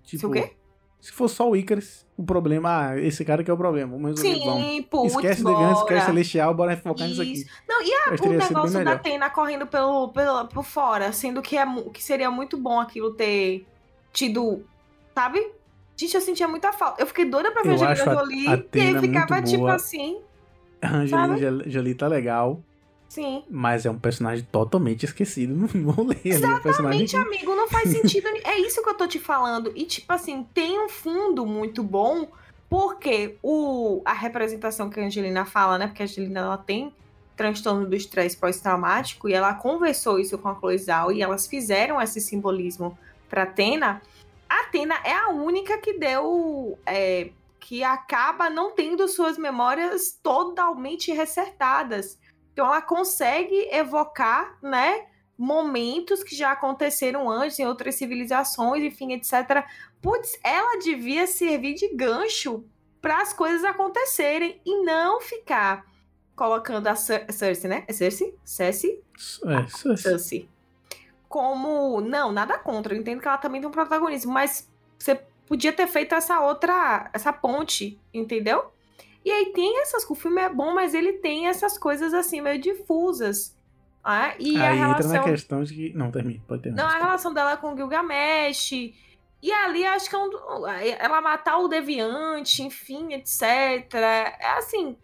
Tipo, 0.04 0.26
o 0.26 0.30
quê? 0.32 0.52
Se 1.00 1.10
fosse 1.12 1.36
só 1.36 1.50
o 1.50 1.56
Icarus, 1.56 2.06
o 2.16 2.24
problema, 2.24 2.90
ah, 2.90 3.00
esse 3.00 3.24
cara 3.24 3.42
que 3.42 3.50
é 3.50 3.54
o 3.54 3.56
problema, 3.56 3.92
vamos 3.96 4.20
resolver, 4.20 4.44
vamos. 4.44 4.64
Sim, 4.64 4.82
putz, 4.82 5.14
Esquece 5.14 5.42
Deviante, 5.42 5.72
bora. 5.74 5.82
esquece 5.82 6.06
Celestial, 6.06 6.54
bora 6.54 6.76
focar 6.76 7.08
nisso 7.08 7.22
aqui. 7.22 7.44
Não, 7.68 7.82
e 7.82 7.92
a, 7.92 8.14
o 8.20 8.28
negócio 8.28 8.84
da. 8.84 8.92
Atena 8.92 9.30
correndo 9.30 9.66
pelo, 9.66 10.08
pelo, 10.08 10.46
por 10.46 10.64
fora, 10.64 11.12
sendo 11.12 11.42
que, 11.42 11.56
é, 11.56 11.66
que 11.92 12.02
seria 12.02 12.30
muito 12.30 12.56
bom 12.56 12.78
aquilo 12.78 13.14
ter 13.14 13.66
tido, 14.12 14.64
sabe? 15.12 15.44
Gente, 16.02 16.14
eu 16.14 16.20
sentia 16.20 16.48
muita 16.48 16.72
falta. 16.72 17.00
Eu 17.02 17.06
fiquei 17.06 17.24
doida 17.24 17.50
pra 17.50 17.62
ver 17.62 17.68
Eu 17.70 17.72
a 17.72 17.74
Angelina 17.76 17.92
acho 17.92 18.10
a 18.10 18.14
Jolie, 18.14 18.44
e 18.74 18.80
aí 18.80 19.00
ficava 19.00 19.42
tipo 19.42 19.58
boa. 19.58 19.74
assim, 19.74 20.20
A 20.80 20.96
Angelina 20.96 21.36
Jol- 21.38 21.62
Jolie 21.70 21.94
tá 21.94 22.06
legal, 22.08 22.60
sim. 23.08 23.44
mas 23.48 23.86
é 23.86 23.90
um 23.90 23.98
personagem 23.98 24.46
totalmente 24.50 25.04
esquecido 25.04 25.54
no 25.54 25.90
rolê. 25.90 26.16
é 26.24 26.28
um 26.28 26.32
Exatamente, 26.32 27.16
amigo, 27.16 27.54
não 27.54 27.68
faz 27.68 27.88
sentido. 27.90 28.26
é 28.44 28.58
isso 28.58 28.82
que 28.82 28.88
eu 28.88 28.94
tô 28.94 29.06
te 29.06 29.18
falando. 29.18 29.72
E, 29.76 29.84
tipo 29.84 30.12
assim, 30.12 30.46
tem 30.54 30.78
um 30.84 30.88
fundo 30.88 31.46
muito 31.46 31.82
bom, 31.82 32.26
porque 32.68 33.36
o, 33.42 34.00
a 34.04 34.12
representação 34.12 34.88
que 34.88 34.98
a 34.98 35.04
Angelina 35.04 35.44
fala, 35.44 35.78
né? 35.78 35.86
Porque 35.88 36.02
a 36.02 36.06
Angelina 36.06 36.40
ela 36.40 36.56
tem 36.58 36.92
transtorno 37.36 37.86
do 37.86 37.94
estresse 37.96 38.36
pós-traumático 38.36 39.28
e 39.28 39.32
ela 39.34 39.54
conversou 39.54 40.18
isso 40.18 40.36
com 40.38 40.48
a 40.48 40.54
Chloe 40.54 40.78
Zhao 40.78 41.12
e 41.12 41.22
elas 41.22 41.46
fizeram 41.46 42.00
esse 42.00 42.20
simbolismo 42.20 42.96
pra 43.28 43.44
Atena. 43.44 44.00
A 44.52 44.60
Atena 44.60 44.94
é 45.04 45.14
a 45.14 45.28
única 45.28 45.78
que 45.78 45.94
deu. 45.94 46.78
é, 46.84 47.30
que 47.58 47.84
acaba 47.84 48.50
não 48.50 48.72
tendo 48.72 49.06
suas 49.06 49.38
memórias 49.38 50.18
totalmente 50.20 51.12
resertadas. 51.12 52.18
Então 52.52 52.66
ela 52.66 52.82
consegue 52.82 53.68
evocar, 53.70 54.58
né? 54.60 55.06
momentos 55.38 56.22
que 56.22 56.36
já 56.36 56.52
aconteceram 56.52 57.28
antes 57.28 57.58
em 57.58 57.66
outras 57.66 57.94
civilizações, 57.94 58.82
enfim, 58.84 59.12
etc. 59.12 59.64
Putz, 60.00 60.38
ela 60.44 60.78
devia 60.78 61.26
servir 61.26 61.74
de 61.74 61.88
gancho 61.94 62.64
para 63.00 63.20
as 63.20 63.32
coisas 63.32 63.64
acontecerem 63.64 64.60
e 64.64 64.84
não 64.84 65.20
ficar 65.20 65.84
colocando 66.36 66.86
a 66.86 66.94
Cer 66.94 67.26
Cersei, 67.32 67.68
né? 67.68 67.84
É 67.88 67.92
Cersei? 67.92 68.34
Cersei? 68.44 69.02
É, 69.46 69.92
é- 69.92 69.96
Cersei. 69.96 70.48
Como. 71.32 72.02
Não, 72.02 72.30
nada 72.30 72.58
contra. 72.58 72.94
Eu 72.94 73.00
entendo 73.00 73.22
que 73.22 73.26
ela 73.26 73.38
também 73.38 73.60
tem 73.60 73.68
um 73.68 73.72
protagonismo, 73.72 74.30
mas 74.30 74.70
você 74.98 75.14
podia 75.46 75.72
ter 75.72 75.86
feito 75.86 76.14
essa 76.14 76.40
outra. 76.40 77.10
essa 77.14 77.32
ponte, 77.32 77.98
entendeu? 78.12 78.70
E 79.24 79.30
aí 79.30 79.46
tem 79.46 79.80
essas. 79.80 80.08
O 80.08 80.14
filme 80.14 80.42
é 80.42 80.50
bom, 80.50 80.74
mas 80.74 80.92
ele 80.92 81.14
tem 81.14 81.48
essas 81.48 81.78
coisas 81.78 82.12
assim, 82.12 82.42
meio 82.42 82.60
difusas. 82.60 83.56
Ah, 84.04 84.34
e 84.38 84.56
a 84.58 84.70
Aí 84.70 84.78
entra 84.78 84.88
relação. 84.88 85.12
na 85.12 85.22
questão 85.22 85.64
de 85.64 85.74
que. 85.74 85.92
Não, 85.96 86.10
termine, 86.10 86.42
pode 86.46 86.62
terminar. 86.62 86.82
Não, 86.84 86.90
a 86.90 86.98
relação 86.98 87.32
dela 87.32 87.56
com 87.56 87.72
o 87.72 87.76
Gilgamesh. 87.76 88.72
E 88.72 89.52
ali 89.52 89.84
acho 89.84 90.08
que 90.08 90.14
é 90.14 90.18
um, 90.18 90.30
ela 90.98 91.20
matar 91.20 91.58
o 91.58 91.66
deviante, 91.68 92.62
enfim, 92.62 93.14
etc. 93.14 93.42
É 93.42 94.52
assim. 94.58 94.96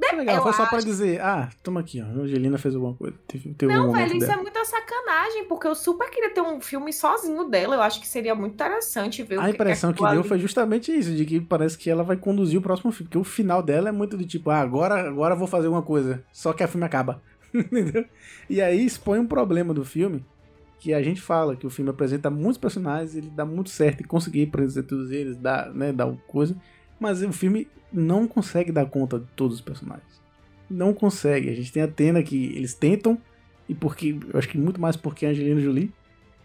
É 0.00 0.14
legal, 0.16 0.42
foi 0.42 0.52
só 0.52 0.66
pra 0.66 0.78
acho- 0.78 0.86
dizer, 0.86 1.20
ah, 1.20 1.48
toma 1.62 1.80
aqui, 1.80 2.00
ó, 2.00 2.04
a 2.04 2.08
Angelina 2.08 2.56
fez 2.58 2.74
alguma 2.74 2.94
coisa. 2.94 3.16
Teve, 3.26 3.52
teve 3.54 3.72
Não, 3.72 3.90
velho, 3.92 4.16
isso 4.16 4.26
dela. 4.26 4.32
é 4.40 4.42
muita 4.42 4.64
sacanagem, 4.64 5.44
porque 5.46 5.66
eu 5.66 5.74
super 5.74 6.08
queria 6.10 6.30
ter 6.32 6.40
um 6.40 6.60
filme 6.60 6.92
sozinho 6.92 7.44
dela. 7.44 7.74
Eu 7.76 7.82
acho 7.82 8.00
que 8.00 8.06
seria 8.06 8.34
muito 8.34 8.54
interessante 8.54 9.22
ver 9.22 9.38
o 9.38 9.40
A 9.40 9.44
que 9.44 9.50
impressão 9.50 9.90
é 9.90 9.92
que 9.92 10.06
deu 10.08 10.22
foi 10.24 10.38
justamente 10.38 10.96
isso, 10.96 11.14
de 11.14 11.24
que 11.24 11.40
parece 11.40 11.76
que 11.76 11.90
ela 11.90 12.02
vai 12.02 12.16
conduzir 12.16 12.58
o 12.58 12.62
próximo 12.62 12.92
filme, 12.92 13.08
porque 13.08 13.18
o 13.18 13.24
final 13.24 13.62
dela 13.62 13.88
é 13.88 13.92
muito 13.92 14.16
do 14.16 14.24
tipo, 14.24 14.50
ah, 14.50 14.58
agora, 14.60 15.08
agora 15.08 15.34
vou 15.34 15.46
fazer 15.46 15.66
alguma 15.66 15.82
coisa, 15.82 16.22
só 16.32 16.52
que 16.52 16.62
o 16.64 16.68
filme 16.68 16.86
acaba. 16.86 17.20
Entendeu? 17.54 18.04
E 18.48 18.60
aí 18.60 18.84
expõe 18.84 19.18
um 19.18 19.26
problema 19.26 19.72
do 19.74 19.84
filme, 19.84 20.24
que 20.78 20.94
a 20.94 21.02
gente 21.02 21.20
fala 21.20 21.56
que 21.56 21.66
o 21.66 21.70
filme 21.70 21.90
apresenta 21.90 22.30
muitos 22.30 22.58
personagens, 22.58 23.16
ele 23.16 23.30
dá 23.30 23.44
muito 23.44 23.68
certo 23.70 24.02
em 24.02 24.06
conseguir 24.06 24.44
apresentar 24.46 24.86
todos 24.88 25.10
eles, 25.10 25.36
dá, 25.36 25.70
né, 25.74 25.92
dá 25.92 26.06
coisa, 26.28 26.54
mas 26.98 27.22
o 27.22 27.32
filme 27.32 27.68
não 27.92 28.26
consegue 28.26 28.70
dar 28.72 28.86
conta 28.86 29.18
de 29.18 29.26
todos 29.36 29.56
os 29.56 29.60
personagens. 29.60 30.20
Não 30.70 30.92
consegue. 30.92 31.50
A 31.50 31.54
gente 31.54 31.72
tem 31.72 31.82
a 31.82 31.86
Atena 31.86 32.22
que 32.22 32.46
eles 32.56 32.74
tentam, 32.74 33.18
e 33.68 33.74
porque, 33.74 34.18
eu 34.32 34.38
acho 34.38 34.48
que 34.48 34.58
muito 34.58 34.80
mais 34.80 34.96
porque 34.96 35.26
a 35.26 35.30
Angelina 35.30 35.60
Jolie, 35.60 35.92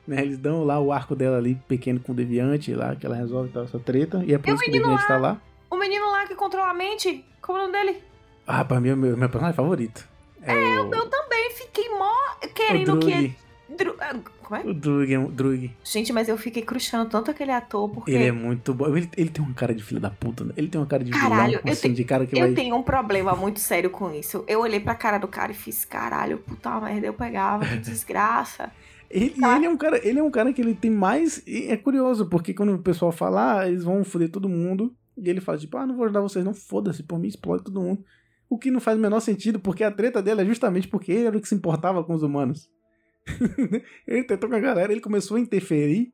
né, 0.08 0.22
eles 0.22 0.38
dão 0.38 0.64
lá 0.64 0.80
o 0.80 0.91
arco 0.91 1.16
dela 1.16 1.38
ali, 1.38 1.56
pequeno 1.68 1.99
com 1.99 2.12
o 2.12 2.16
Deviante, 2.16 2.74
lá, 2.74 2.95
que 2.95 3.06
ela 3.06 3.16
resolve 3.16 3.49
tal, 3.51 3.64
essa 3.64 3.80
treta, 3.80 4.24
e 4.26 4.34
é 4.34 4.38
por 4.38 4.49
E 4.49 4.54
isso 4.54 4.64
que 4.64 4.70
o 4.70 4.74
menino 4.74 4.89
Deviante 4.89 5.08
tá 5.08 5.18
lá. 5.18 5.41
O 5.70 5.78
menino 5.78 6.10
lá 6.12 6.26
que 6.28 6.36
controla 6.36 6.70
a 6.70 6.74
mente, 6.74 7.26
como 7.41 7.58
é 7.58 7.62
o 7.62 7.68
nome 7.68 7.78
dele? 7.78 8.04
Ah, 8.45 8.64
pra 8.64 8.80
mim 8.80 8.89
é 8.89 8.93
o 8.93 8.97
meu, 8.97 9.18
meu 9.18 9.30
personagem 9.30 9.56
favorito. 9.56 10.08
É, 10.41 10.54
o, 10.54 10.93
Eu 10.93 11.10
também 11.10 11.51
fiquei 11.51 11.89
mó 11.89 12.14
querendo 12.54 12.99
que. 12.99 13.12
Drug. 13.12 13.36
Dru- 13.78 13.95
ah, 13.99 14.15
Como 14.43 14.59
é? 14.61 14.65
O 14.65 14.74
Drug, 14.74 15.13
é 15.13 15.19
um- 15.19 15.30
Drug. 15.30 15.71
Gente, 15.84 16.11
mas 16.13 16.28
eu 16.30 16.38
fiquei 16.38 16.61
crushando 16.61 17.09
tanto 17.09 17.32
aquele 17.32 17.51
ator, 17.51 17.89
porque. 17.89 18.11
Ele 18.11 18.26
é 18.26 18.32
muito 18.32 18.74
bom. 18.74 18.95
Ele, 18.95 19.09
ele 19.17 19.30
tem 19.30 19.43
uma 19.43 19.53
cara 19.53 19.74
de 19.74 19.84
filho 19.84 19.99
da 20.01 20.09
puta, 20.09 20.43
né? 20.43 20.53
Ele 20.57 20.67
tem 20.67 20.80
uma 20.80 20.88
cara 20.88 21.03
de 21.03 21.11
Caralho, 21.11 21.51
vilão, 21.51 21.61
eu 21.65 21.71
assim, 21.71 21.82
tenho- 21.84 21.95
de 21.95 22.03
cara 22.03 22.26
que 22.26 22.36
Eu 22.38 22.45
vai... 22.47 22.53
tenho 22.53 22.76
um 22.76 22.84
problema 22.84 23.36
muito 23.36 23.59
sério 23.59 23.89
com 23.89 24.11
isso. 24.13 24.43
Eu 24.47 24.61
olhei 24.61 24.80
pra 24.80 24.95
cara 24.95 25.17
do 25.17 25.28
cara 25.28 25.51
e 25.51 25.55
fiz, 25.55 25.86
caralho, 25.86 26.38
puta 26.39 26.80
merda, 26.82 27.07
eu 27.07 27.13
pegava, 27.13 27.65
que 27.65 27.78
desgraça. 27.80 28.71
Ele, 29.09 29.34
e 29.38 29.45
ele 29.45 29.65
é 29.65 29.69
um 29.69 29.78
cara, 29.78 30.07
ele 30.07 30.19
é 30.19 30.24
um 30.24 30.32
cara 30.32 30.51
que 30.51 30.59
ele 30.61 30.74
tem 30.74 30.89
mais. 30.91 31.43
e 31.45 31.67
é 31.67 31.78
curioso, 31.78 32.26
porque 32.28 32.53
quando 32.53 32.74
o 32.74 32.80
pessoal 32.80 33.11
fala, 33.11 33.59
ah, 33.61 33.67
eles 33.67 33.84
vão 33.84 34.03
foder 34.03 34.30
todo 34.32 34.49
mundo, 34.49 34.91
e 35.15 35.30
ele 35.30 35.39
fala, 35.39 35.57
tipo, 35.57 35.78
ah, 35.78 35.86
não 35.86 35.95
vou 35.95 36.05
ajudar 36.05 36.21
vocês, 36.21 36.43
não, 36.43 36.53
foda-se, 36.53 37.03
por 37.03 37.19
mim 37.19 37.28
explode 37.28 37.63
todo 37.63 37.80
mundo. 37.80 38.03
O 38.49 38.57
que 38.57 38.69
não 38.71 38.80
faz 38.80 38.97
o 38.97 39.01
menor 39.01 39.19
sentido, 39.19 39.59
porque 39.59 39.84
a 39.84 39.91
treta 39.91 40.21
dele 40.21 40.41
é 40.41 40.45
justamente 40.45 40.88
porque 40.88 41.11
ele 41.11 41.26
era 41.28 41.38
o 41.38 41.41
que 41.41 41.47
se 41.47 41.55
importava 41.55 42.03
com 42.03 42.13
os 42.13 42.24
humanos. 42.24 42.67
ele 44.07 44.24
tentou 44.24 44.49
com 44.49 44.55
a 44.55 44.59
galera, 44.59 44.91
ele 44.91 45.01
começou 45.01 45.38
a 45.38 45.39
interferir 45.39 46.13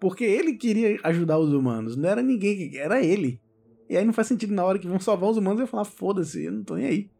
porque 0.00 0.24
ele 0.24 0.54
queria 0.54 0.98
ajudar 1.04 1.38
os 1.38 1.52
humanos. 1.52 1.96
Não 1.96 2.08
era 2.08 2.22
ninguém, 2.22 2.76
era 2.76 3.02
ele. 3.04 3.40
E 3.88 3.96
aí 3.96 4.04
não 4.04 4.12
faz 4.12 4.28
sentido 4.28 4.54
na 4.54 4.64
hora 4.64 4.78
que 4.78 4.88
vão 4.88 4.98
salvar 4.98 5.30
os 5.30 5.36
humanos 5.36 5.60
eu 5.60 5.66
falar, 5.66 5.84
foda-se, 5.84 6.44
eu 6.44 6.52
não 6.52 6.64
tô 6.64 6.76
nem 6.76 6.86
aí. 6.86 7.10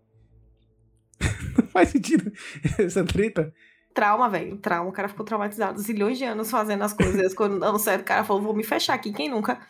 não 1.59 1.69
faz 1.69 1.91
sentido 1.91 2.33
essa 2.79 3.05
treta. 3.05 3.53
Trauma, 3.93 4.29
velho, 4.31 4.57
trauma. 4.57 4.89
O 4.89 4.93
cara 4.93 5.09
ficou 5.09 5.27
traumatizado 5.27 5.81
zilhões 5.81 6.17
de 6.17 6.25
anos 6.25 6.51
fazendo 6.51 6.83
as 6.83 6.93
coisas. 6.93 7.35
Quando 7.35 7.59
dando 7.59 7.79
certo, 7.79 8.03
o 8.03 8.05
cara 8.05 8.25
falou, 8.25 8.43
vou 8.43 8.55
me 8.55 8.65
fechar 8.65 8.95
aqui, 8.95 9.13
quem 9.13 9.29
nunca? 9.29 9.61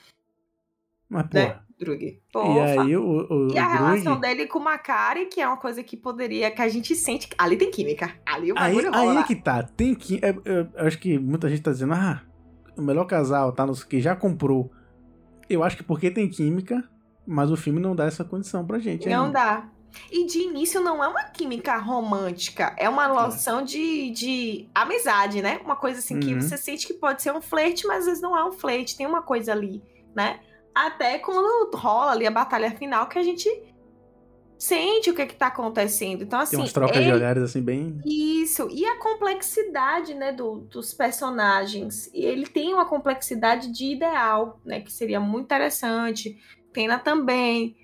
Mas, 1.08 1.26
pô. 1.26 1.38
Né? 1.38 1.58
Drug. 1.80 2.04
E 2.04 2.20
Porra. 2.32 2.82
aí 2.82 2.96
o, 2.96 3.02
o, 3.02 3.52
E 3.52 3.58
a 3.58 3.66
o 3.66 3.70
relação 3.72 4.02
Drug, 4.18 4.20
dele 4.20 4.46
com 4.46 4.58
o 4.58 4.62
Macari, 4.62 5.26
que 5.26 5.40
é 5.40 5.46
uma 5.48 5.56
coisa 5.56 5.82
que 5.82 5.96
poderia, 5.96 6.50
que 6.50 6.60
a 6.62 6.68
gente 6.68 6.94
sente. 6.94 7.28
Ali 7.38 7.56
tem 7.56 7.70
química. 7.70 8.14
Ali 8.26 8.52
o 8.52 8.54
aí, 8.58 8.74
bagulho 8.74 8.94
aí 8.94 9.06
rola. 9.06 9.20
é 9.20 9.22
que 9.24 9.34
tá, 9.34 9.62
tem 9.62 9.94
que. 9.94 10.20
é, 10.22 10.28
é, 10.28 10.34
eu 10.82 10.86
acho 10.86 10.98
que 10.98 11.18
muita 11.18 11.48
gente 11.48 11.62
tá 11.62 11.72
dizendo, 11.72 11.94
ah, 11.94 12.22
o 12.76 12.82
melhor 12.82 13.06
casal, 13.06 13.50
tá? 13.52 13.66
Nos 13.66 13.82
que 13.82 14.00
já 14.00 14.14
comprou. 14.14 14.70
Eu 15.48 15.64
acho 15.64 15.76
que 15.76 15.82
porque 15.82 16.10
tem 16.10 16.28
química, 16.28 16.88
mas 17.26 17.50
o 17.50 17.56
filme 17.56 17.80
não 17.80 17.96
dá 17.96 18.04
essa 18.04 18.24
condição 18.24 18.64
pra 18.64 18.78
gente. 18.78 19.08
Não 19.08 19.24
ainda. 19.26 19.32
dá. 19.32 19.68
E 20.12 20.24
de 20.24 20.38
início 20.38 20.80
não 20.80 21.02
é 21.02 21.08
uma 21.08 21.24
química 21.24 21.76
romântica, 21.78 22.72
é 22.78 22.88
uma 22.88 23.08
noção 23.08 23.60
de, 23.62 24.10
de 24.12 24.68
amizade, 24.72 25.42
né? 25.42 25.60
Uma 25.64 25.74
coisa 25.74 25.98
assim 25.98 26.20
que 26.20 26.32
Uhum. 26.32 26.40
você 26.40 26.56
sente 26.56 26.86
que 26.86 26.94
pode 26.94 27.20
ser 27.22 27.32
um 27.32 27.40
flerte, 27.40 27.88
mas 27.88 28.00
às 28.00 28.04
vezes 28.06 28.22
não 28.22 28.36
é 28.38 28.44
um 28.44 28.52
flerte, 28.52 28.96
tem 28.96 29.04
uma 29.04 29.20
coisa 29.22 29.50
ali, 29.50 29.82
né? 30.14 30.38
Até 30.74 31.18
quando 31.18 31.70
rola 31.76 32.12
ali 32.12 32.26
a 32.26 32.30
batalha 32.30 32.70
final 32.72 33.08
que 33.08 33.18
a 33.18 33.22
gente 33.22 33.48
sente 34.58 35.10
o 35.10 35.14
que 35.14 35.22
é 35.22 35.26
que 35.26 35.34
tá 35.34 35.46
acontecendo. 35.46 36.22
Então, 36.22 36.38
assim. 36.38 36.52
Tem 36.52 36.60
umas 36.60 36.72
trocas 36.72 36.96
de 36.98 37.02
ele- 37.04 37.12
olhares 37.12 37.42
assim, 37.42 37.62
bem. 37.62 37.98
Isso, 38.04 38.68
e 38.70 38.84
a 38.84 38.98
complexidade, 38.98 40.14
né, 40.14 40.32
do- 40.32 40.58
dos 40.60 40.92
personagens. 40.92 42.08
E 42.12 42.24
ele 42.24 42.46
tem 42.46 42.72
uma 42.74 42.84
complexidade 42.86 43.72
de 43.72 43.86
ideal, 43.92 44.60
né, 44.64 44.80
que 44.80 44.92
seria 44.92 45.18
muito 45.18 45.46
interessante. 45.46 46.38
Tena 46.72 46.98
também. 46.98 47.74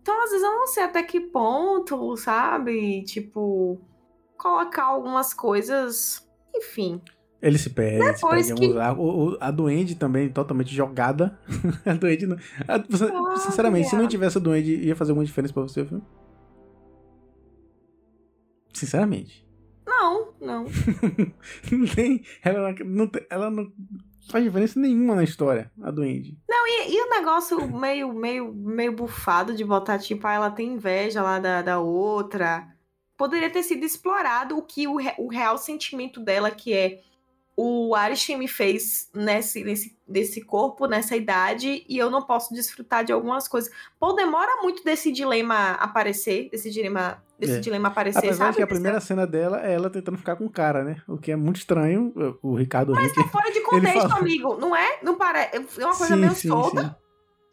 Então, 0.00 0.22
às 0.22 0.30
vezes, 0.30 0.44
eu 0.44 0.52
não 0.52 0.66
sei 0.66 0.84
até 0.84 1.02
que 1.02 1.20
ponto, 1.20 2.16
sabe? 2.16 3.02
Tipo, 3.04 3.78
colocar 4.38 4.84
algumas 4.84 5.34
coisas. 5.34 6.26
Enfim. 6.54 7.02
Ele 7.42 7.56
se 7.56 7.70
perde, 7.70 8.04
se 8.04 8.12
Depois 8.14 8.46
perde 8.48 8.64
em 8.66 8.70
que-. 8.72 8.78
O- 8.78 9.30
o- 9.32 9.36
A 9.40 9.50
Duende 9.50 9.94
também 9.94 10.28
totalmente 10.28 10.74
jogada. 10.74 11.38
a 11.86 11.94
Duende 11.94 12.26
não... 12.26 12.36
a- 12.68 13.32
Ah, 13.32 13.36
sinceramente, 13.36 13.88
se 13.88 13.96
não 13.96 14.06
tivesse 14.06 14.36
a 14.38 14.40
Duende, 14.40 14.74
ia 14.76 14.94
fazer 14.94 15.12
alguma 15.12 15.24
diferença 15.24 15.52
pra 15.54 15.62
você 15.62 15.84
filme? 15.84 16.02
Sinceramente. 18.72 19.46
Não, 19.86 20.32
não. 20.40 20.64
Não 21.72 21.86
tem. 21.94 22.22
Ela 22.44 22.72
não, 22.84 23.10
ela 23.28 23.50
não 23.50 23.72
faz 24.30 24.44
diferença 24.44 24.78
nenhuma 24.78 25.14
na 25.16 25.24
história, 25.24 25.70
a 25.82 25.90
Duende. 25.90 26.38
E, 26.48 26.94
e 26.94 27.02
o 27.02 27.10
negócio 27.10 27.68
meio, 27.76 28.12
meio, 28.14 28.54
meio 28.54 28.92
bufado 28.92 29.54
de 29.54 29.64
botar, 29.64 29.98
tipo, 29.98 30.26
ah, 30.26 30.32
ela 30.32 30.50
tem 30.50 30.74
inveja 30.74 31.22
lá 31.22 31.38
da, 31.38 31.60
da 31.62 31.78
outra. 31.80 32.68
Poderia 33.18 33.50
ter 33.50 33.62
sido 33.62 33.84
explorado 33.84 34.56
o 34.56 34.62
que 34.62 34.86
o, 34.86 34.96
re- 34.96 35.14
o 35.18 35.28
real 35.28 35.58
sentimento 35.58 36.20
dela, 36.20 36.50
que 36.50 36.72
é 36.72 37.00
o 37.56 37.94
Arishem 37.94 38.38
me 38.38 38.48
fez 38.48 39.10
nesse, 39.14 39.62
nesse, 39.62 39.96
nesse 40.08 40.40
corpo, 40.40 40.86
nessa 40.86 41.14
idade, 41.16 41.84
e 41.88 41.98
eu 41.98 42.08
não 42.10 42.22
posso 42.22 42.54
desfrutar 42.54 43.04
de 43.04 43.12
algumas 43.12 43.46
coisas. 43.48 43.70
Pô, 43.98 44.12
demora 44.14 44.62
muito 44.62 44.82
desse 44.82 45.12
dilema 45.12 45.72
aparecer, 45.72 46.48
desse 46.50 46.70
dilema, 46.70 47.22
desse 47.38 47.54
É. 47.56 47.60
dilema 47.60 47.88
aparecer, 47.88 48.18
Apesar 48.18 48.46
sabe? 48.46 48.56
que 48.56 48.62
a 48.62 48.66
primeira 48.66 49.00
cena 49.00 49.26
dela 49.26 49.60
é 49.66 49.74
ela 49.74 49.90
tentando 49.90 50.16
ficar 50.16 50.36
com 50.36 50.46
o 50.46 50.50
cara, 50.50 50.82
né? 50.84 51.02
O 51.06 51.18
que 51.18 51.32
é 51.32 51.36
muito 51.36 51.56
estranho. 51.56 52.12
O 52.42 52.54
Ricardo 52.54 52.92
Mas 52.94 53.12
tá 53.12 53.24
fora 53.24 53.50
de 53.52 53.60
contexto, 53.64 54.12
amigo, 54.12 54.56
não 54.56 54.74
é? 54.74 54.98
Não 55.02 55.16
parece. 55.18 55.56
É 55.56 55.84
uma 55.84 55.96
coisa 55.96 56.14
Sim, 56.14 56.20
meio 56.20 56.34
sim, 56.34 56.48
solta. 56.48 56.82
sim. 56.82 56.94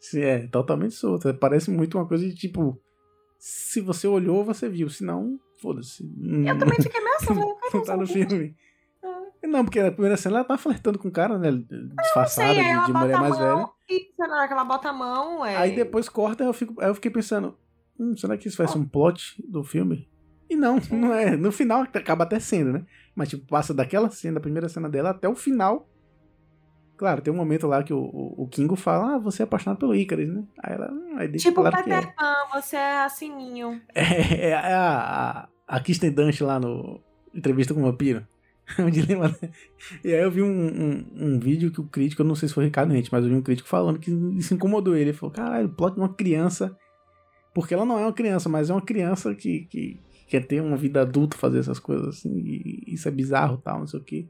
Sim, 0.00 0.20
é, 0.22 0.46
totalmente 0.46 0.94
solta. 0.94 1.34
Parece 1.34 1.70
muito 1.70 1.98
uma 1.98 2.06
coisa 2.06 2.24
de 2.26 2.34
tipo. 2.34 2.80
Se 3.38 3.80
você 3.80 4.06
olhou, 4.06 4.44
você 4.44 4.68
viu. 4.68 4.88
Se 4.88 5.04
não, 5.04 5.38
foda-se. 5.60 6.02
Eu 6.46 6.58
também 6.58 6.80
fiquei 6.80 7.00
meio 7.00 7.16
assim, 7.16 7.34
Não 7.74 7.82
tá 7.84 7.96
no 7.96 8.06
filme. 8.06 8.56
Não, 9.42 9.64
porque 9.64 9.82
na 9.82 9.92
primeira 9.92 10.16
cena 10.16 10.36
ela 10.36 10.44
tá 10.44 10.58
flertando 10.58 10.98
com 10.98 11.08
o 11.08 11.12
cara, 11.12 11.38
né? 11.38 11.50
Disfarçada 12.00 12.54
Sei, 12.54 12.62
de, 12.62 12.86
de 12.86 12.92
mulher 12.92 13.20
mais 13.20 13.38
mão, 13.38 13.56
velha. 13.56 13.68
E 13.88 14.12
na 14.18 14.36
hora 14.36 14.46
que 14.46 14.52
ela 14.52 14.64
bota 14.64 14.88
a 14.88 14.92
mão, 14.92 15.44
é. 15.44 15.56
Aí 15.56 15.76
depois 15.76 16.08
corta, 16.08 16.44
eu, 16.44 16.52
fico, 16.52 16.80
aí 16.80 16.88
eu 16.88 16.94
fiquei 16.94 17.10
pensando, 17.10 17.56
hum, 17.98 18.16
será 18.16 18.36
que 18.36 18.48
isso 18.48 18.58
vai 18.58 18.66
ser 18.66 18.78
um 18.78 18.86
plot 18.86 19.42
do 19.48 19.62
filme? 19.62 20.08
E 20.50 20.56
não, 20.56 20.78
não 20.90 21.12
é. 21.12 21.36
No 21.36 21.52
final 21.52 21.82
acaba 21.82 22.24
até 22.24 22.40
sendo, 22.40 22.72
né? 22.72 22.84
Mas 23.14 23.28
tipo, 23.28 23.46
passa 23.46 23.72
daquela 23.72 24.10
cena, 24.10 24.34
da 24.34 24.40
primeira 24.40 24.68
cena 24.68 24.88
dela, 24.88 25.10
até 25.10 25.28
o 25.28 25.34
final. 25.34 25.88
Claro, 26.96 27.22
tem 27.22 27.32
um 27.32 27.36
momento 27.36 27.68
lá 27.68 27.82
que 27.82 27.92
o, 27.92 28.00
o, 28.00 28.42
o 28.42 28.48
Kingo 28.48 28.74
fala, 28.74 29.14
ah, 29.14 29.18
você 29.18 29.42
é 29.42 29.44
apaixonado 29.44 29.78
pelo 29.78 29.94
Icarus, 29.94 30.28
né? 30.28 30.42
Aí 30.60 30.74
ela, 30.74 30.90
hum, 30.90 31.14
aí 31.16 31.28
deixa 31.28 31.48
Tipo, 31.48 31.60
claro 31.60 31.76
que 31.76 31.84
Peter 31.84 32.08
é. 32.08 32.12
Pan, 32.12 32.34
você 32.52 32.76
é 32.76 32.98
assininho. 33.04 33.80
É, 33.94 34.50
é 34.50 34.54
a, 34.54 35.48
a, 35.68 35.76
a 35.76 35.80
Kirsten 35.80 36.10
Dunst 36.10 36.40
lá 36.40 36.58
no 36.58 37.00
Entrevista 37.32 37.72
com 37.72 37.80
o 37.80 37.84
Vampiro. 37.84 38.26
O 38.78 38.90
dilema 38.90 39.28
dela. 39.28 39.52
E 40.04 40.12
aí 40.12 40.22
eu 40.22 40.30
vi 40.30 40.42
um, 40.42 40.46
um, 40.46 41.06
um 41.16 41.38
vídeo 41.38 41.70
que 41.70 41.80
o 41.80 41.84
crítico, 41.84 42.22
eu 42.22 42.26
não 42.26 42.34
sei 42.34 42.48
se 42.48 42.54
foi 42.54 42.64
o 42.64 42.66
Ricardo 42.66 42.92
Rente, 42.92 43.10
mas 43.12 43.24
eu 43.24 43.30
vi 43.30 43.36
um 43.36 43.42
crítico 43.42 43.68
falando 43.68 43.98
que 43.98 44.10
isso 44.36 44.54
incomodou 44.54 44.94
ele. 44.94 45.10
Ele 45.10 45.16
falou, 45.16 45.34
caralho, 45.34 45.66
o 45.66 45.72
plot 45.72 45.94
de 45.94 46.00
uma 46.00 46.12
criança. 46.12 46.76
Porque 47.54 47.74
ela 47.74 47.84
não 47.84 47.98
é 47.98 48.02
uma 48.02 48.12
criança, 48.12 48.48
mas 48.48 48.70
é 48.70 48.74
uma 48.74 48.82
criança 48.82 49.34
que, 49.34 49.60
que 49.70 49.98
quer 50.28 50.46
ter 50.46 50.60
uma 50.60 50.76
vida 50.76 51.00
adulta, 51.00 51.36
fazer 51.36 51.58
essas 51.58 51.78
coisas 51.78 52.08
assim. 52.08 52.30
E 52.38 52.84
isso 52.94 53.08
é 53.08 53.10
bizarro 53.10 53.56
tal, 53.58 53.80
não 53.80 53.86
sei 53.86 54.00
o 54.00 54.04
quê. 54.04 54.26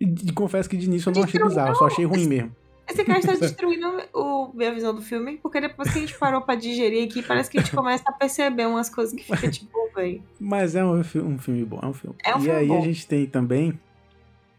E 0.00 0.32
confesso 0.32 0.68
que 0.68 0.76
de 0.76 0.86
início 0.86 1.10
eu 1.10 1.14
não 1.14 1.24
achei 1.24 1.42
bizarro, 1.42 1.74
só 1.74 1.86
achei 1.86 2.04
ruim 2.04 2.26
mesmo. 2.26 2.54
Esse 2.88 3.04
cara 3.04 3.18
está 3.18 3.34
destruindo 3.34 3.86
o, 4.14 4.50
minha 4.54 4.72
visão 4.72 4.94
do 4.94 5.02
filme, 5.02 5.36
porque 5.42 5.60
depois 5.60 5.92
que 5.92 5.98
a 5.98 6.00
gente 6.00 6.18
parou 6.18 6.40
pra 6.40 6.54
digerir 6.54 7.04
aqui, 7.04 7.22
parece 7.22 7.50
que 7.50 7.58
a 7.58 7.60
gente 7.60 7.74
começa 7.74 8.04
a 8.06 8.12
perceber 8.12 8.66
umas 8.66 8.88
coisas 8.88 9.14
que 9.14 9.22
fica 9.22 9.50
tipo, 9.50 9.78
velho. 9.94 10.22
Mas 10.40 10.74
é 10.74 10.82
um, 10.82 10.98
um 10.98 11.38
filme 11.38 11.64
bom, 11.64 11.78
é 11.82 11.86
um 11.86 11.92
filme. 11.92 12.16
É 12.24 12.34
um 12.34 12.38
e 12.38 12.42
filme 12.42 12.58
aí 12.58 12.68
bom. 12.68 12.78
a 12.78 12.84
gente 12.84 13.06
tem 13.06 13.26
também. 13.26 13.78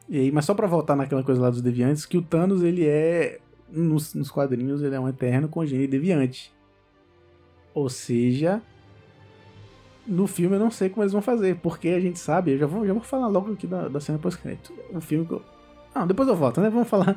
E 0.08 0.20
aí, 0.20 0.32
mas 0.32 0.46
só 0.46 0.54
pra 0.54 0.68
voltar 0.68 0.96
naquela 0.96 1.24
coisa 1.24 1.42
lá 1.42 1.50
dos 1.50 1.62
deviantes, 1.62 2.06
que 2.06 2.18
o 2.18 2.22
Thanos, 2.22 2.64
ele 2.64 2.86
é. 2.86 3.40
Nos, 3.72 4.16
nos 4.16 4.32
quadrinhos, 4.32 4.82
ele 4.82 4.96
é 4.96 5.00
um 5.00 5.08
eterno 5.08 5.48
congênio 5.48 5.88
deviante. 5.88 6.52
Ou 7.74 7.90
seja. 7.90 8.62
No 10.08 10.26
filme 10.26 10.56
eu 10.56 10.60
não 10.60 10.72
sei 10.72 10.90
como 10.90 11.04
eles 11.04 11.14
vão 11.14 11.22
fazer, 11.22 11.58
porque 11.58 11.90
a 11.90 12.00
gente 12.00 12.18
sabe, 12.18 12.54
eu 12.54 12.58
já 12.58 12.66
vou, 12.66 12.84
já 12.84 12.94
vou 12.94 13.04
falar 13.04 13.28
logo 13.28 13.54
aqui 13.54 13.68
da, 13.68 13.88
da 13.88 14.00
cena 14.00 14.18
pós-crédito. 14.18 14.74
O 14.92 15.00
filme 15.00 15.24
que 15.24 15.34
eu. 15.34 15.44
Não, 15.94 16.08
depois 16.08 16.28
eu 16.28 16.36
volto, 16.36 16.60
né? 16.62 16.70
Vamos 16.72 16.88
falar. 16.88 17.16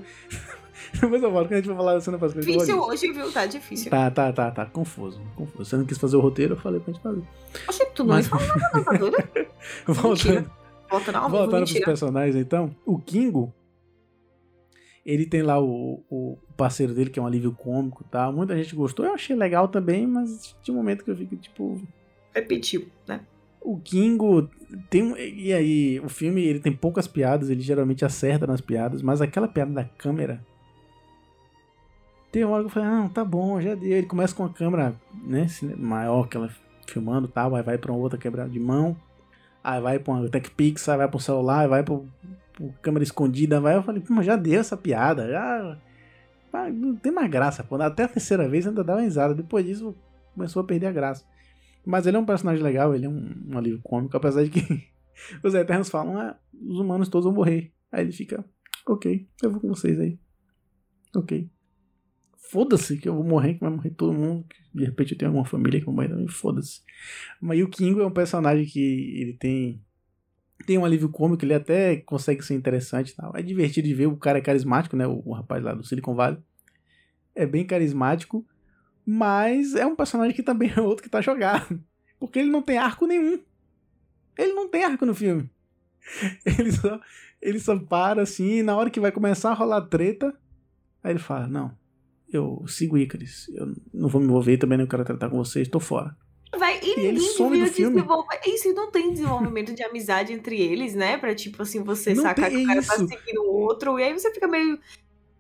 depois 1.00 1.22
eu 1.22 1.30
volto, 1.30 1.48
que 1.48 1.54
a 1.54 1.56
gente 1.58 1.66
vai 1.66 1.76
falar 1.76 1.94
da 1.94 2.00
cena 2.00 2.18
pós-crédito. 2.18 2.50
eu 2.50 2.76
vou 2.76 2.90
Difícil 2.90 3.08
hoje, 3.08 3.12
viu? 3.12 3.32
Tá 3.32 3.46
difícil. 3.46 3.90
Tá, 3.90 4.10
tá, 4.10 4.32
tá, 4.32 4.50
tá. 4.50 4.66
Confuso, 4.66 5.20
confuso. 5.36 5.64
Você 5.64 5.76
não 5.76 5.84
quis 5.84 5.98
fazer 5.98 6.16
o 6.16 6.20
roteiro, 6.20 6.54
eu 6.54 6.58
falei 6.58 6.80
pra 6.80 6.92
gente 6.92 7.02
fazer. 7.02 7.22
Oxe, 7.68 7.86
tu 7.94 8.04
não 8.04 8.14
Mas- 8.14 8.26
falou 8.26 8.46
nada, 8.46 9.10
tá? 9.10 9.46
Voltando. 9.92 10.50
Volta 10.92 11.10
não, 11.10 11.30
Voltando 11.30 11.64
pros 11.66 11.80
personagens, 11.80 12.36
então, 12.36 12.76
o 12.84 12.98
Kingo, 12.98 13.50
ele 15.06 15.24
tem 15.24 15.40
lá 15.40 15.58
o, 15.58 16.04
o 16.10 16.36
parceiro 16.54 16.92
dele, 16.92 17.08
que 17.08 17.18
é 17.18 17.22
um 17.22 17.26
alívio 17.26 17.52
cômico 17.52 18.04
e 18.06 18.10
tal. 18.10 18.30
Muita 18.30 18.54
gente 18.54 18.74
gostou, 18.76 19.06
eu 19.06 19.14
achei 19.14 19.34
legal 19.34 19.68
também, 19.68 20.06
mas 20.06 20.54
tinha 20.62 20.74
um 20.74 20.76
momento 20.76 21.02
que 21.02 21.10
eu 21.10 21.16
fico, 21.16 21.34
tipo... 21.36 21.80
Repetiu, 22.34 22.86
né? 23.08 23.20
O 23.60 23.78
Kingo 23.78 24.50
tem. 24.90 25.14
E 25.18 25.52
aí, 25.52 26.00
o 26.00 26.08
filme, 26.08 26.42
ele 26.44 26.60
tem 26.60 26.72
poucas 26.72 27.06
piadas, 27.06 27.48
ele 27.48 27.60
geralmente 27.60 28.04
acerta 28.04 28.46
nas 28.46 28.60
piadas, 28.60 29.00
mas 29.02 29.20
aquela 29.22 29.48
piada 29.48 29.72
da 29.72 29.84
câmera... 29.84 30.44
Tem 32.32 32.44
uma 32.44 32.54
hora 32.54 32.62
que 32.62 32.68
eu 32.68 32.72
falei, 32.72 32.88
ah, 32.88 33.10
tá 33.12 33.22
bom, 33.22 33.60
já 33.60 33.74
deu. 33.74 33.92
Ele 33.92 34.06
começa 34.06 34.34
com 34.34 34.44
a 34.44 34.48
câmera, 34.48 34.94
né, 35.22 35.46
maior 35.76 36.26
que 36.26 36.36
ela 36.36 36.50
filmando 36.86 37.28
tal, 37.28 37.54
aí 37.54 37.62
vai 37.62 37.76
pra 37.76 37.92
uma 37.92 38.00
outra 38.00 38.18
quebrada 38.18 38.48
de 38.48 38.58
mão, 38.58 38.96
aí 39.62 39.80
vai 39.80 39.98
pra 39.98 40.14
uma 40.14 40.28
Tech 40.28 40.50
Pix, 40.50 40.88
aí 40.88 40.96
vai 40.96 41.08
pro 41.08 41.20
celular, 41.20 41.60
aí 41.60 41.68
vai 41.68 41.82
pro, 41.82 42.08
pro 42.54 42.72
câmera 42.80 43.04
escondida, 43.04 43.60
vai. 43.60 43.76
Eu 43.76 43.82
falei, 43.82 44.02
mas 44.08 44.24
já 44.24 44.34
deu 44.34 44.58
essa 44.58 44.78
piada, 44.78 45.28
já. 45.28 45.78
Não 46.72 46.96
tem 46.96 47.12
mais 47.12 47.30
graça, 47.30 47.62
pô. 47.62 47.76
Até 47.76 48.04
a 48.04 48.08
terceira 48.08 48.48
vez 48.48 48.66
ainda 48.66 48.82
dava 48.82 49.00
risada. 49.00 49.34
Depois 49.34 49.64
disso 49.64 49.94
começou 50.34 50.62
a 50.62 50.66
perder 50.66 50.86
a 50.86 50.92
graça. 50.92 51.24
Mas 51.84 52.06
ele 52.06 52.16
é 52.16 52.20
um 52.20 52.26
personagem 52.26 52.62
legal, 52.62 52.94
ele 52.94 53.06
é 53.06 53.08
um, 53.08 53.34
um 53.48 53.58
alívio 53.58 53.80
cômico, 53.82 54.16
apesar 54.16 54.44
de 54.44 54.50
que 54.50 54.88
os 55.44 55.54
Eternos 55.54 55.90
falam, 55.90 56.16
ah, 56.18 56.38
os 56.66 56.78
humanos 56.78 57.08
todos 57.08 57.26
vão 57.26 57.34
morrer. 57.34 57.72
Aí 57.90 58.02
ele 58.04 58.12
fica, 58.12 58.44
ok, 58.86 59.28
eu 59.42 59.50
vou 59.50 59.60
com 59.60 59.68
vocês 59.68 59.98
aí. 59.98 60.18
Ok. 61.14 61.50
Foda-se 62.52 62.98
que 62.98 63.08
eu 63.08 63.14
vou 63.14 63.24
morrer, 63.24 63.54
que 63.54 63.60
vai 63.60 63.70
morrer 63.70 63.88
todo 63.88 64.12
mundo. 64.12 64.44
De 64.74 64.84
repente 64.84 65.12
eu 65.12 65.18
tenho 65.18 65.30
alguma 65.30 65.46
família 65.46 65.80
que 65.80 65.86
vai 65.86 65.94
morrer 65.94 66.08
também, 66.10 66.28
foda-se. 66.28 66.82
Mas 67.40 67.58
o 67.62 67.66
Kingo 67.66 68.02
é 68.02 68.06
um 68.06 68.10
personagem 68.10 68.66
que 68.66 69.18
ele 69.18 69.32
tem 69.32 69.82
tem 70.66 70.76
um 70.76 70.84
alívio 70.84 71.08
cômico, 71.08 71.46
ele 71.46 71.54
até 71.54 71.96
consegue 71.96 72.44
ser 72.44 72.52
interessante 72.52 73.08
e 73.08 73.16
tal. 73.16 73.34
É 73.34 73.40
divertido 73.40 73.88
de 73.88 73.94
ver, 73.94 74.06
o 74.06 74.18
cara 74.18 74.36
é 74.36 74.42
carismático, 74.42 74.94
né? 74.94 75.06
O, 75.06 75.22
o 75.24 75.32
rapaz 75.32 75.64
lá 75.64 75.72
do 75.72 75.82
Silicon 75.82 76.14
Valley. 76.14 76.38
É 77.34 77.46
bem 77.46 77.64
carismático, 77.64 78.46
mas 79.04 79.74
é 79.74 79.86
um 79.86 79.96
personagem 79.96 80.36
que 80.36 80.42
também 80.42 80.70
é 80.76 80.78
outro 80.78 81.02
que 81.02 81.08
tá 81.08 81.22
jogado. 81.22 81.82
Porque 82.20 82.38
ele 82.38 82.50
não 82.50 82.60
tem 82.60 82.76
arco 82.76 83.06
nenhum. 83.06 83.40
Ele 84.36 84.52
não 84.52 84.68
tem 84.68 84.84
arco 84.84 85.06
no 85.06 85.14
filme. 85.14 85.50
Ele 86.44 86.70
só, 86.70 87.00
ele 87.40 87.60
só 87.60 87.78
para 87.78 88.22
assim, 88.22 88.58
e 88.58 88.62
na 88.62 88.76
hora 88.76 88.90
que 88.90 89.00
vai 89.00 89.10
começar 89.10 89.52
a 89.52 89.54
rolar 89.54 89.82
treta, 89.82 90.36
aí 91.02 91.12
ele 91.12 91.20
fala: 91.20 91.46
Não, 91.46 91.76
eu 92.32 92.64
sigo 92.66 92.96
Icarus, 92.98 93.48
eu 93.54 93.74
não 93.92 94.08
vou 94.08 94.20
me 94.20 94.26
envolver 94.26 94.56
também, 94.56 94.78
não 94.78 94.86
quero 94.86 95.04
tratar 95.04 95.28
com 95.30 95.36
vocês, 95.36 95.68
tô 95.68 95.78
fora. 95.80 96.16
Vai, 96.58 96.78
e, 96.82 96.86
E 96.86 96.90
ele 97.00 97.12
ninguém 97.18 97.28
some 97.30 97.50
do 97.58 97.64
devia 97.64 97.72
filme. 97.72 97.94
desenvolver. 97.96 98.40
Isso 98.46 98.72
não 98.74 98.90
tem 98.90 99.10
desenvolvimento 99.12 99.74
de 99.74 99.82
amizade 99.82 100.32
entre 100.34 100.60
eles, 100.60 100.94
né? 100.94 101.16
Pra 101.16 101.34
tipo 101.34 101.62
assim, 101.62 101.82
você 101.82 102.12
Não 102.14 102.22
sacar 102.24 102.50
que 102.50 102.56
o 102.58 102.66
cara 102.66 102.82
tá 102.82 102.94
isso. 102.96 103.08
seguindo 103.08 103.40
o 103.42 103.50
outro, 103.52 103.98
e 103.98 104.02
aí 104.02 104.12
você 104.12 104.30
fica 104.32 104.46
meio. 104.46 104.78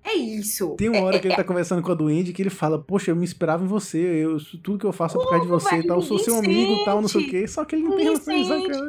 É 0.04 0.14
isso. 0.14 0.74
Tem 0.76 0.88
uma 0.88 0.96
É- 0.98 1.02
hora 1.02 1.16
é- 1.16 1.18
que 1.20 1.28
ele 1.28 1.36
tá 1.36 1.44
conversando 1.44 1.80
com 1.82 1.92
a 1.92 1.94
Duende 1.94 2.32
que 2.32 2.42
ele 2.42 2.50
fala, 2.50 2.76
poxa, 2.82 3.10
eu 3.12 3.16
me 3.16 3.22
inspirava 3.24 3.62
em 3.62 3.68
você, 3.68 3.98
eu, 3.98 4.36
tudo 4.62 4.78
que 4.78 4.84
eu 4.86 4.92
faço 4.92 5.16
é 5.16 5.22
por 5.22 5.28
causa 5.30 5.44
de 5.44 5.50
você 5.50 5.76
e 5.76 5.86
tal, 5.86 5.98
eu 5.98 6.02
sou 6.02 6.18
seu 6.18 6.34
amigo 6.38 6.72
e 6.72 6.84
tal, 6.84 7.00
não 7.00 7.08
sei 7.08 7.24
o 7.26 7.28
quê. 7.30 7.46
Só 7.46 7.64
que 7.64 7.76
ele 7.76 7.84
não 7.84 7.94
tem 7.96 8.06
relação 8.06 8.34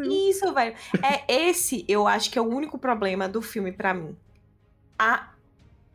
isso, 0.03 0.53
velho. 0.53 0.73
É 1.03 1.49
esse, 1.49 1.85
eu 1.89 2.07
acho 2.07 2.31
que 2.31 2.39
é 2.39 2.41
o 2.41 2.47
único 2.47 2.79
problema 2.79 3.27
do 3.29 3.41
filme 3.43 3.71
pra 3.71 3.93
mim. 3.93 4.15
A 4.97 5.32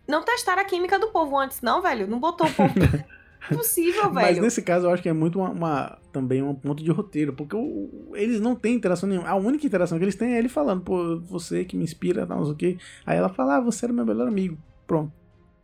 não 0.08 0.22
testaram 0.24 0.62
a 0.62 0.64
química 0.64 0.98
do 0.98 1.08
povo 1.08 1.36
antes, 1.38 1.60
não, 1.60 1.82
velho. 1.82 2.06
Não 2.06 2.18
botou 2.18 2.46
o 2.46 2.52
povo. 2.54 2.74
Impossível, 3.50 4.10
Mas 4.12 4.28
velho. 4.30 4.42
nesse 4.42 4.60
caso 4.62 4.86
eu 4.86 4.90
acho 4.90 5.02
que 5.02 5.08
é 5.08 5.12
muito 5.12 5.38
uma, 5.38 5.50
uma- 5.50 5.98
também 6.12 6.42
um 6.42 6.54
ponto 6.54 6.82
de 6.82 6.90
roteiro, 6.90 7.32
porque 7.32 7.56
o- 7.56 8.10
eles 8.14 8.40
não 8.40 8.54
têm 8.54 8.74
interação 8.74 9.08
nenhuma. 9.08 9.28
A 9.28 9.36
única 9.36 9.66
interação 9.66 9.96
que 9.96 10.04
eles 10.04 10.16
têm 10.16 10.34
é 10.34 10.38
ele 10.38 10.48
falando, 10.48 10.82
pô, 10.82 11.18
você 11.20 11.64
que 11.64 11.76
me 11.76 11.84
inspira, 11.84 12.26
não 12.26 12.44
sei 12.44 12.52
o 12.52 12.56
quê. 12.56 12.78
Aí 13.06 13.16
ela 13.16 13.28
fala, 13.28 13.56
ah, 13.56 13.60
você 13.60 13.86
era 13.86 13.92
meu 13.92 14.04
melhor 14.04 14.26
amigo. 14.28 14.58
Pronto. 14.86 15.12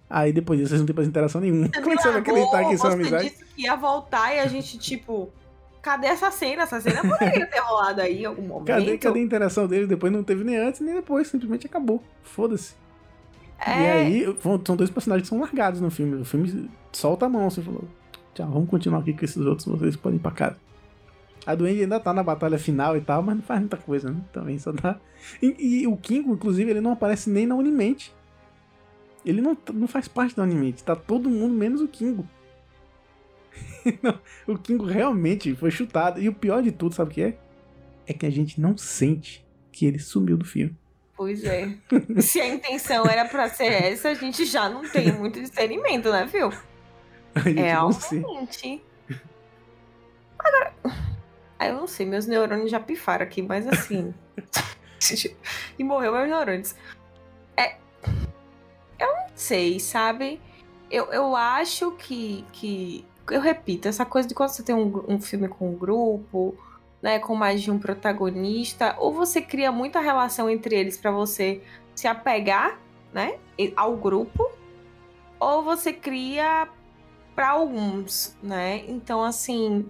Aí 0.09 0.33
depois 0.33 0.59
disso, 0.59 0.71
vocês 0.71 0.81
não 0.81 0.87
têm 0.87 0.95
mais 0.97 1.09
interação 1.09 1.41
nenhuma. 1.41 1.67
Você 1.67 1.81
Como 1.83 1.93
é 1.93 1.97
que 1.97 2.03
você 2.03 2.11
vai 2.11 2.21
acreditar 2.21 2.65
que 2.69 2.75
isso 2.75 2.87
é 2.87 2.89
uma 2.91 2.97
você 2.97 3.03
amizade? 3.03 3.31
disse 3.31 3.45
que 3.45 3.63
ia 3.63 3.77
voltar 3.77 4.35
e 4.35 4.39
a 4.41 4.47
gente, 4.47 4.79
tipo. 4.79 5.31
Cadê 5.83 6.07
essa 6.07 6.31
cena? 6.31 6.63
Essa 6.63 6.81
cena 6.81 7.03
poderia 7.03 7.45
ter 7.47 7.59
rolado 7.59 8.01
aí 8.01 8.23
em 8.23 8.25
algum 8.25 8.41
momento. 8.41 8.67
Cadê, 8.69 8.97
cadê 8.97 9.19
a 9.19 9.23
interação 9.23 9.67
deles? 9.67 9.87
Depois 9.87 10.11
não 10.11 10.25
teve 10.25 10.43
nem 10.43 10.57
antes 10.57 10.81
nem 10.81 10.95
depois, 10.95 11.29
simplesmente 11.29 11.67
acabou. 11.67 12.03
Foda-se. 12.23 12.75
E 13.61 13.71
É, 13.71 13.93
aí, 13.93 14.37
são 14.65 14.77
dois 14.77 14.91
personagens 14.91 15.29
que 15.29 15.35
são 15.35 15.41
largados 15.41 15.81
no 15.81 15.91
filme. 15.91 16.21
O 16.21 16.25
filme 16.25 16.69
solta 16.93 17.27
a 17.27 17.29
mão, 17.29 17.49
você 17.49 17.63
falou. 17.63 17.85
Tchau, 18.35 18.51
vamos 18.51 18.69
continuar 18.69 18.99
aqui 18.99 19.13
com 19.13 19.25
esses 19.25 19.37
outros, 19.39 19.67
vocês 19.67 19.97
podem 19.97 20.19
ir 20.19 20.23
pra 20.23 20.33
casa. 20.33 20.57
A 21.47 21.55
Duende 21.55 21.83
ainda 21.83 22.01
tá 22.01 22.13
na 22.13 22.23
batalha 22.23 22.59
final 22.59 22.97
e 22.97 23.01
tal, 23.01 23.23
mas 23.23 23.37
não 23.37 23.43
faz 23.43 23.61
muita 23.61 23.77
coisa, 23.77 24.11
né? 24.11 24.21
Também 24.33 24.59
só 24.59 24.73
dá. 24.73 24.99
E, 25.43 25.83
e 25.83 25.87
o 25.87 25.97
Kingo, 25.97 26.33
inclusive, 26.33 26.71
ele 26.71 26.81
não 26.81 26.93
aparece 26.93 27.29
nem 27.29 27.47
na 27.47 27.55
Unimente. 27.55 28.15
Ele 29.25 29.41
não, 29.41 29.57
não 29.73 29.87
faz 29.87 30.09
parte 30.09 30.35
da 30.37 30.43
Unimente. 30.43 30.83
Tá 30.83 30.97
todo 30.97 31.29
mundo 31.29 31.55
menos 31.55 31.81
o 31.81 31.89
Kingo. 31.89 32.27
Não, 34.03 34.19
o 34.49 34.59
Kingo 34.59 34.85
realmente 34.85 35.55
foi 35.55 35.71
chutado. 35.71 36.21
E 36.21 36.29
o 36.29 36.35
pior 36.35 36.63
de 36.63 36.73
tudo, 36.73 36.95
sabe 36.95 37.11
o 37.11 37.15
que 37.15 37.23
é? 37.23 37.39
É 38.07 38.13
que 38.13 38.27
a 38.27 38.31
gente 38.31 38.61
não 38.61 38.77
sente 38.77 39.47
que 39.71 39.87
ele 39.87 39.99
sumiu 39.99 40.37
do 40.37 40.45
filme. 40.45 40.77
Pois 41.17 41.45
é. 41.45 41.69
Se 42.21 42.41
a 42.41 42.47
intenção 42.47 43.05
era 43.07 43.25
pra 43.25 43.49
ser 43.49 43.73
essa, 43.73 44.11
a 44.11 44.15
gente 44.15 44.45
já 44.45 44.69
não 44.69 44.89
tem 44.89 45.13
muito 45.13 45.41
discernimento, 45.41 46.11
né, 46.11 46.27
viu? 46.27 46.51
É, 47.37 47.73
realmente. 47.73 48.81
Agora. 50.39 50.73
Ah, 51.59 51.67
eu 51.67 51.75
não 51.75 51.87
sei, 51.89 52.07
meus 52.07 52.27
neurônios 52.27 52.71
já 52.71 52.79
pifaram 52.79 53.25
aqui, 53.25 53.43
mas 53.43 53.67
assim. 53.67 54.15
e 55.77 55.83
morreu 55.83 56.13
meus 56.13 56.29
neurônios. 56.29 56.77
É. 57.57 57.77
Eu 59.01 59.09
não 59.09 59.27
sei, 59.35 59.81
sabe? 59.81 60.41
Eu, 60.89 61.07
eu 61.07 61.35
acho 61.35 61.91
que, 61.93 62.45
que. 62.53 63.05
Eu 63.29 63.41
repito, 63.41 63.89
essa 63.89 64.05
coisa 64.05 64.29
de 64.29 64.35
quando 64.35 64.51
você 64.51 64.63
tem 64.63 64.75
um, 64.75 65.05
um 65.09 65.21
filme 65.21 65.49
com 65.49 65.71
um 65.71 65.77
grupo, 65.77 66.57
né, 67.05 67.19
com 67.19 67.35
mais 67.35 67.61
de 67.61 67.71
um 67.71 67.79
protagonista, 67.79 68.97
ou 68.99 69.13
você 69.13 69.43
cria 69.43 69.71
muita 69.71 70.01
relação 70.01 70.49
entre 70.49 70.75
eles 70.75 70.97
pra 70.97 71.11
você 71.11 71.63
se 71.95 72.09
apegar, 72.09 72.81
né, 73.13 73.39
ao 73.77 73.95
grupo, 73.95 74.51
ou 75.39 75.63
você 75.63 75.93
cria 75.93 76.67
pra 77.35 77.51
alguns, 77.51 78.35
né? 78.43 78.87
Então, 78.89 79.23
assim, 79.23 79.87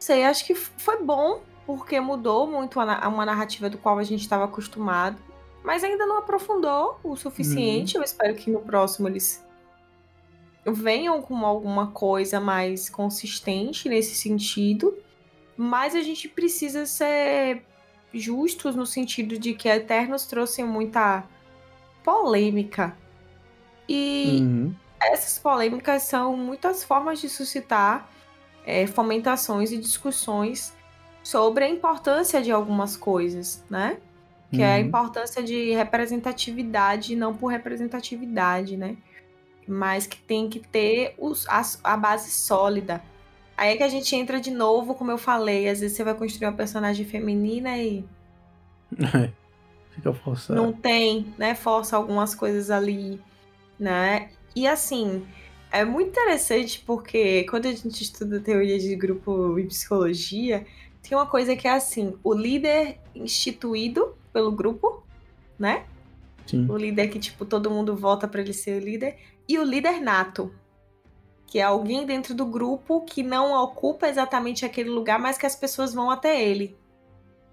sei, 0.00 0.24
acho 0.24 0.44
que 0.44 0.56
foi 0.56 1.00
bom 1.00 1.42
porque 1.64 2.00
mudou 2.00 2.48
muito 2.48 2.80
a 2.80 3.06
uma 3.06 3.24
narrativa 3.24 3.70
do 3.70 3.78
qual 3.78 4.00
a 4.00 4.02
gente 4.02 4.22
estava 4.22 4.46
acostumado, 4.46 5.22
mas 5.62 5.84
ainda 5.84 6.04
não 6.06 6.18
aprofundou 6.18 6.98
o 7.04 7.14
suficiente. 7.14 7.96
Eu 7.96 8.02
espero 8.02 8.34
que 8.34 8.50
no 8.50 8.62
próximo 8.62 9.06
eles 9.06 9.46
venham 10.66 11.22
com 11.22 11.46
alguma 11.46 11.92
coisa 11.92 12.40
mais 12.40 12.90
consistente 12.90 13.88
nesse 13.88 14.16
sentido. 14.16 15.03
Mas 15.56 15.94
a 15.94 16.02
gente 16.02 16.28
precisa 16.28 16.84
ser 16.86 17.64
justos 18.12 18.74
no 18.76 18.86
sentido 18.86 19.38
de 19.38 19.54
que 19.54 19.68
a 19.68 19.76
Eternos 19.76 20.26
trouxe 20.26 20.62
muita 20.62 21.24
polêmica. 22.02 22.96
E 23.88 24.38
Uhum. 24.40 24.74
essas 25.00 25.38
polêmicas 25.38 26.02
são 26.04 26.36
muitas 26.36 26.82
formas 26.84 27.20
de 27.20 27.28
suscitar 27.28 28.08
é, 28.66 28.86
fomentações 28.86 29.72
e 29.72 29.76
discussões 29.78 30.72
sobre 31.22 31.64
a 31.64 31.68
importância 31.68 32.40
de 32.42 32.50
algumas 32.50 32.96
coisas, 32.96 33.62
né? 33.68 33.98
Que 34.50 34.62
é 34.62 34.74
a 34.76 34.78
Uhum. 34.78 34.86
importância 34.86 35.42
de 35.42 35.72
representatividade, 35.72 37.16
não 37.16 37.34
por 37.34 37.48
representatividade, 37.48 38.76
né? 38.76 38.96
Mas 39.66 40.06
que 40.06 40.16
tem 40.18 40.48
que 40.48 40.60
ter 40.60 41.14
os, 41.18 41.46
a, 41.48 41.62
a 41.82 41.96
base 41.96 42.30
sólida. 42.30 43.02
Aí 43.56 43.74
é 43.74 43.76
que 43.76 43.82
a 43.82 43.88
gente 43.88 44.14
entra 44.16 44.40
de 44.40 44.50
novo, 44.50 44.94
como 44.94 45.10
eu 45.10 45.18
falei, 45.18 45.68
às 45.68 45.80
vezes 45.80 45.96
você 45.96 46.04
vai 46.04 46.14
construir 46.14 46.46
uma 46.48 46.56
personagem 46.56 47.06
feminina 47.06 47.78
e 47.78 48.04
Fica 49.90 50.12
forçado. 50.12 50.60
não 50.60 50.72
tem, 50.72 51.32
né? 51.38 51.54
Força 51.54 51.96
algumas 51.96 52.34
coisas 52.34 52.70
ali, 52.70 53.20
né? 53.78 54.30
E 54.56 54.66
assim, 54.66 55.24
é 55.70 55.84
muito 55.84 56.08
interessante 56.10 56.82
porque 56.84 57.44
quando 57.44 57.66
a 57.66 57.72
gente 57.72 58.02
estuda 58.02 58.40
teoria 58.40 58.78
de 58.78 58.94
grupo 58.96 59.58
e 59.58 59.66
psicologia, 59.66 60.66
tem 61.02 61.16
uma 61.16 61.26
coisa 61.26 61.54
que 61.54 61.68
é 61.68 61.72
assim: 61.72 62.16
o 62.24 62.34
líder 62.34 62.98
instituído 63.14 64.16
pelo 64.32 64.50
grupo, 64.50 65.04
né? 65.58 65.84
Sim. 66.46 66.66
O 66.68 66.76
líder 66.76 67.08
que, 67.08 67.18
tipo, 67.18 67.44
todo 67.44 67.70
mundo 67.70 67.96
vota 67.96 68.28
pra 68.28 68.40
ele 68.40 68.52
ser 68.52 68.80
o 68.82 68.84
líder. 68.84 69.16
E 69.48 69.58
o 69.58 69.64
líder 69.64 70.00
nato, 70.00 70.52
que 71.54 71.60
é 71.60 71.62
alguém 71.62 72.04
dentro 72.04 72.34
do 72.34 72.44
grupo 72.44 73.02
que 73.02 73.22
não 73.22 73.52
ocupa 73.62 74.08
exatamente 74.08 74.64
aquele 74.64 74.90
lugar, 74.90 75.20
mas 75.20 75.38
que 75.38 75.46
as 75.46 75.54
pessoas 75.54 75.94
vão 75.94 76.10
até 76.10 76.42
ele. 76.42 76.76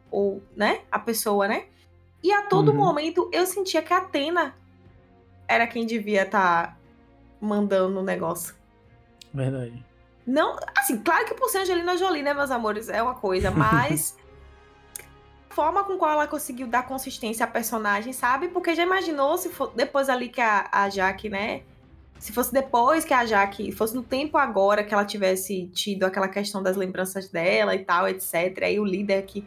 Ou, 0.10 0.42
né? 0.56 0.82
A 0.92 0.98
pessoa, 0.98 1.48
né? 1.48 1.66
E 2.24 2.34
a 2.34 2.48
todo 2.48 2.72
Uhum. 2.72 2.78
momento 2.80 3.30
eu 3.32 3.46
sentia 3.46 3.80
que 3.80 3.94
a 3.94 4.00
Atena 4.00 4.58
era 5.48 5.68
quem 5.68 5.86
devia 5.86 6.24
estar 6.24 6.80
mandando 7.40 8.00
o 8.00 8.04
negócio. 8.04 8.56
Verdade. 9.32 9.86
Não, 10.26 10.58
assim, 10.76 10.98
claro 10.98 11.24
que 11.26 11.36
por 11.36 11.50
ser 11.50 11.60
Angelina 11.60 11.96
Jolie, 11.96 12.24
né, 12.24 12.34
meus 12.34 12.50
amores, 12.50 12.90
é 12.90 13.04
uma 13.04 13.14
coisa, 13.14 13.52
mas 13.54 14.18
a 15.48 15.54
forma 15.54 15.84
com 15.84 15.96
qual 16.00 16.14
ela 16.14 16.26
conseguiu 16.26 16.66
dar 16.66 16.88
consistência 16.88 17.44
à 17.44 17.48
personagem, 17.48 18.14
sabe? 18.14 18.48
Porque 18.48 18.74
já 18.74 18.82
imaginou 18.82 19.38
se 19.38 19.50
for 19.50 19.72
depois 19.76 20.10
ali 20.10 20.28
que 20.28 20.42
a, 20.42 20.68
a 20.72 20.90
Jaque, 20.90 21.30
né? 21.30 21.62
Se 22.22 22.32
fosse 22.32 22.54
depois 22.54 23.04
que 23.04 23.16
a 23.16 23.26
Jaque, 23.26 23.72
fosse 23.72 23.96
no 23.96 24.04
tempo 24.04 24.38
agora 24.38 24.84
que 24.84 24.94
ela 24.94 25.04
tivesse 25.04 25.66
tido 25.74 26.04
aquela 26.04 26.28
questão 26.28 26.62
das 26.62 26.78
lembranças 26.78 27.28
dela 27.30 27.74
e 27.74 27.80
tal, 27.80 28.08
etc. 28.08 28.60
Aí 28.62 28.80
o 28.80 28.86
líder 28.86 29.24
que. 29.24 29.44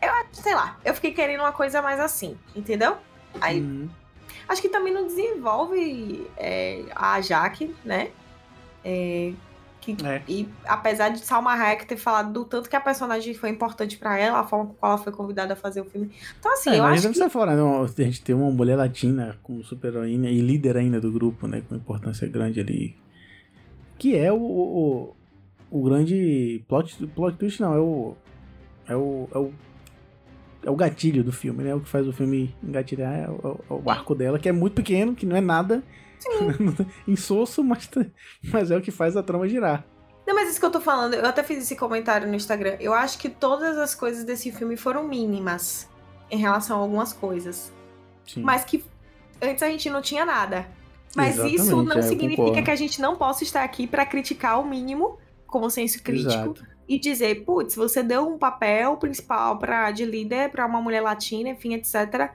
Eu 0.00 0.08
sei 0.32 0.54
lá, 0.54 0.78
eu 0.84 0.94
fiquei 0.94 1.12
querendo 1.12 1.40
uma 1.40 1.52
coisa 1.52 1.82
mais 1.82 1.98
assim, 1.98 2.38
entendeu? 2.54 2.96
Aí 3.40 3.60
Uhum. 3.60 3.90
Acho 4.48 4.62
que 4.62 4.68
também 4.68 4.92
não 4.92 5.06
desenvolve 5.06 6.26
é, 6.36 6.84
a 6.94 7.20
Jaque, 7.20 7.74
né? 7.84 8.10
É, 8.84 9.32
que, 9.82 9.96
É. 10.06 10.22
E 10.28 10.48
apesar 10.64 11.08
de 11.08 11.18
Salma 11.18 11.52
Hayek 11.52 11.86
ter 11.86 11.96
falado 11.96 12.32
do 12.32 12.44
tanto 12.44 12.70
que 12.70 12.76
a 12.76 12.80
personagem 12.80 13.34
foi 13.34 13.50
importante 13.50 13.98
pra 13.98 14.16
ela, 14.16 14.38
a 14.38 14.44
forma 14.44 14.66
com 14.66 14.74
qual 14.74 14.92
ela 14.92 15.02
foi 15.02 15.12
convidada 15.12 15.54
a 15.54 15.56
fazer 15.56 15.80
o 15.80 15.84
filme. 15.84 16.10
Então, 16.38 16.52
assim, 16.52 16.70
É, 16.70 16.78
eu 16.78 16.84
acho 16.84 17.10
que. 17.10 17.28
falar, 17.28 17.56
não. 17.56 17.82
A 17.82 17.86
gente 17.86 18.22
tem 18.22 18.34
uma 18.34 18.50
mulher 18.50 18.76
latina 18.76 19.36
como 19.42 19.62
super-heroína 19.64 20.28
e 20.30 20.40
líder 20.40 20.76
ainda 20.76 21.00
do 21.00 21.10
grupo, 21.10 21.46
né? 21.48 21.62
Com 21.68 21.74
importância 21.74 22.26
grande 22.28 22.60
ali. 22.60 22.96
Que 23.98 24.16
é 24.16 24.32
o, 24.32 24.40
o, 24.40 25.16
o 25.70 25.82
grande 25.82 26.64
plot, 26.68 27.06
plot 27.08 27.36
twist, 27.36 27.60
não. 27.60 27.74
É 27.74 27.80
o, 27.80 28.14
é 28.88 28.96
o. 28.96 29.28
É 29.34 29.38
o. 29.38 29.52
É 30.64 30.70
o 30.70 30.76
gatilho 30.76 31.24
do 31.24 31.32
filme, 31.32 31.64
né? 31.64 31.74
O 31.74 31.80
que 31.80 31.88
faz 31.88 32.06
o 32.06 32.12
filme 32.12 32.54
engatilhar 32.62 33.12
é 33.12 33.28
o, 33.28 33.58
é 33.68 33.72
o 33.74 33.90
arco 33.90 34.14
dela, 34.14 34.38
que 34.38 34.48
é 34.48 34.52
muito 34.52 34.74
pequeno, 34.74 35.12
que 35.12 35.26
não 35.26 35.34
é 35.34 35.40
nada 35.40 35.82
insosso, 37.06 37.62
mas, 37.64 37.88
mas 38.44 38.70
é 38.70 38.76
o 38.76 38.82
que 38.82 38.90
faz 38.90 39.16
a 39.16 39.22
trama 39.22 39.48
girar. 39.48 39.84
Não, 40.26 40.34
mas 40.34 40.50
isso 40.50 40.60
que 40.60 40.66
eu 40.66 40.70
tô 40.70 40.80
falando, 40.80 41.14
eu 41.14 41.26
até 41.26 41.42
fiz 41.42 41.58
esse 41.58 41.76
comentário 41.76 42.28
no 42.28 42.34
Instagram. 42.34 42.76
Eu 42.78 42.94
acho 42.94 43.18
que 43.18 43.28
todas 43.28 43.76
as 43.76 43.94
coisas 43.94 44.24
desse 44.24 44.52
filme 44.52 44.76
foram 44.76 45.02
mínimas 45.04 45.88
em 46.30 46.38
relação 46.38 46.78
a 46.78 46.80
algumas 46.80 47.12
coisas. 47.12 47.72
Sim. 48.26 48.42
Mas 48.42 48.64
que 48.64 48.84
antes 49.40 49.62
a 49.62 49.68
gente 49.68 49.90
não 49.90 50.00
tinha 50.00 50.24
nada. 50.24 50.66
Mas 51.14 51.36
isso 51.36 51.44
Exatamente, 51.44 51.88
não 51.88 51.98
é, 51.98 52.02
significa 52.02 52.62
que 52.62 52.70
a 52.70 52.76
gente 52.76 53.00
não 53.00 53.16
possa 53.16 53.44
estar 53.44 53.62
aqui 53.62 53.86
pra 53.86 54.06
criticar 54.06 54.58
o 54.60 54.64
mínimo, 54.64 55.18
como 55.46 55.68
senso 55.68 56.02
crítico, 56.02 56.30
Exato. 56.30 56.66
e 56.88 56.98
dizer, 56.98 57.44
putz, 57.44 57.74
você 57.74 58.02
deu 58.02 58.26
um 58.26 58.38
papel 58.38 58.96
principal 58.96 59.58
para 59.58 59.90
de 59.90 60.06
líder 60.06 60.50
pra 60.50 60.64
uma 60.64 60.80
mulher 60.80 61.02
latina, 61.02 61.50
enfim, 61.50 61.74
etc. 61.74 62.30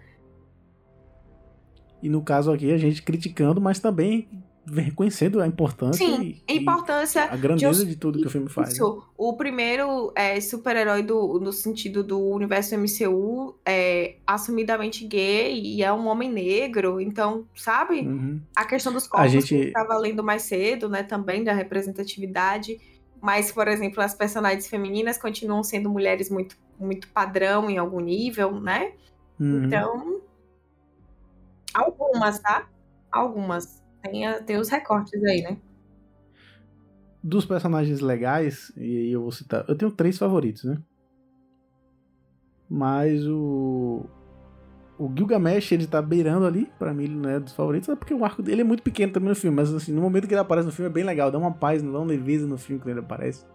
E 2.01 2.09
no 2.09 2.21
caso 2.21 2.51
aqui, 2.51 2.71
a 2.71 2.77
gente 2.77 3.01
criticando, 3.01 3.59
mas 3.59 3.79
também 3.79 4.27
reconhecendo 4.69 5.39
a 5.41 5.47
importância 5.47 6.05
Sim, 6.05 6.41
e, 6.45 6.51
a 6.51 6.55
importância 6.55 7.21
e 7.21 7.23
a 7.29 7.37
grandeza 7.37 7.85
de- 7.85 7.91
de 7.91 7.95
tudo 7.95 8.19
que 8.19 8.27
o 8.27 8.29
filme 8.29 8.49
faz. 8.49 8.67
né? 8.67 8.73
Isso, 8.73 9.01
o 9.17 9.33
primeiro 9.37 10.11
é, 10.13 10.41
super-herói 10.41 11.01
do, 11.03 11.39
no 11.39 11.53
sentido 11.53 12.03
do 12.03 12.19
universo 12.19 12.75
MCU 12.75 13.55
é 13.65 14.17
assumidamente 14.27 15.07
gay 15.07 15.57
e 15.57 15.81
é 15.81 15.93
um 15.93 16.05
homem 16.07 16.29
negro, 16.29 16.99
então, 16.99 17.45
sabe? 17.55 18.01
Uhum. 18.01 18.41
A 18.53 18.65
questão 18.65 18.91
dos 18.91 19.07
corpos 19.07 19.31
gente- 19.31 19.47
que 19.47 19.55
a 19.55 19.57
gente 19.63 19.71
tava 19.71 19.97
lendo 19.97 20.21
mais 20.21 20.41
cedo, 20.41 20.89
né, 20.89 21.01
também 21.01 21.45
da 21.45 21.53
representatividade. 21.53 22.77
Mas, 23.21 23.51
por 23.51 23.67
exemplo, 23.69 24.01
as 24.03 24.13
personagens 24.13 24.67
femininas 24.67 25.17
continuam 25.17 25.63
sendo 25.63 25.89
mulheres 25.89 26.29
muito, 26.29 26.57
muito 26.79 27.07
padrão 27.09 27.69
em 27.69 27.77
algum 27.77 27.99
nível, 28.01 28.59
né? 28.59 28.91
Uhum. 29.39 29.63
Então. 29.65 30.21
Algumas, 31.77 32.39
tá? 32.39 32.67
Algumas. 33.11 33.83
Tem, 34.01 34.25
a- 34.25 34.41
tem 34.43 34.57
os 34.57 34.69
recortes 34.69 35.23
aí, 35.23 35.41
né? 35.43 35.57
Dos 37.23 37.45
personagens 37.45 37.99
legais, 37.99 38.71
e 38.77 39.11
eu 39.11 39.21
vou 39.21 39.31
citar. 39.31 39.65
Eu 39.67 39.77
tenho 39.77 39.91
três 39.91 40.17
favoritos, 40.17 40.63
né? 40.63 40.77
Mas 42.69 43.25
o. 43.27 44.05
O 44.99 45.11
Gilgamesh, 45.15 45.71
ele 45.73 45.85
tá 45.85 46.01
beirando 46.01 46.45
ali, 46.47 46.71
pra 46.79 46.91
mim 46.91 47.03
ele 47.03 47.15
não 47.15 47.29
é 47.29 47.39
dos 47.39 47.53
favoritos, 47.53 47.87
é 47.87 47.95
porque 47.95 48.15
o 48.15 48.25
arco 48.25 48.41
dele 48.41 48.61
é 48.61 48.63
muito 48.63 48.81
pequeno 48.81 49.13
também 49.13 49.29
no 49.29 49.35
filme, 49.35 49.55
mas 49.55 49.71
assim, 49.71 49.91
no 49.91 50.01
momento 50.01 50.27
que 50.27 50.33
ele 50.33 50.41
aparece 50.41 50.65
no 50.65 50.71
filme 50.73 50.89
é 50.89 50.93
bem 50.93 51.03
legal, 51.03 51.29
dá 51.29 51.37
uma 51.37 51.53
paz, 51.53 51.83
dá 51.83 51.89
uma 51.89 52.03
leveza 52.03 52.47
no 52.47 52.57
filme 52.57 52.81
quando 52.81 52.97
ele 52.97 53.05
aparece. 53.05 53.45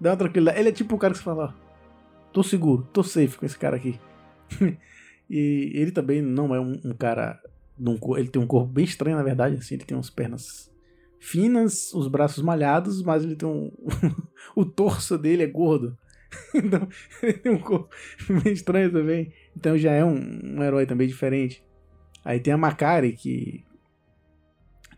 Dá 0.00 0.10
uma 0.10 0.16
tranquilidade. 0.16 0.58
Ele 0.58 0.68
é 0.70 0.72
tipo 0.72 0.96
o 0.96 0.98
cara 0.98 1.12
que 1.12 1.18
você 1.18 1.24
fala, 1.24 1.54
ó, 1.56 1.70
tô 2.32 2.42
seguro, 2.42 2.88
tô 2.92 3.02
safe 3.04 3.38
com 3.38 3.46
esse 3.46 3.58
cara 3.58 3.76
aqui. 3.76 4.00
e 5.30 5.72
ele 5.74 5.92
também 5.92 6.20
não 6.22 6.54
é 6.54 6.60
um, 6.60 6.80
um 6.84 6.92
cara. 6.92 7.40
Um 7.88 7.96
cor- 7.96 8.18
ele 8.18 8.28
tem 8.28 8.40
um 8.40 8.46
corpo 8.46 8.72
bem 8.72 8.84
estranho, 8.84 9.16
na 9.16 9.22
verdade, 9.22 9.56
assim, 9.56 9.74
ele 9.74 9.84
tem 9.84 9.96
umas 9.96 10.10
pernas 10.10 10.70
finas, 11.18 11.92
os 11.92 12.08
braços 12.08 12.42
malhados, 12.42 13.02
mas 13.02 13.22
ele 13.22 13.36
tem 13.36 13.48
um. 13.48 13.70
o 14.56 14.64
torso 14.64 15.16
dele 15.18 15.42
é 15.42 15.46
gordo. 15.46 15.96
então, 16.54 16.88
ele 17.22 17.38
tem 17.38 17.52
um 17.52 17.58
corpo 17.58 17.88
meio 18.28 18.52
estranho 18.52 18.90
também. 18.90 19.32
Então 19.56 19.76
já 19.76 19.92
é 19.92 20.04
um, 20.04 20.18
um 20.56 20.62
herói 20.62 20.86
também 20.86 21.06
diferente. 21.06 21.64
Aí 22.24 22.40
tem 22.40 22.52
a 22.52 22.58
Makari, 22.58 23.12
que 23.12 23.64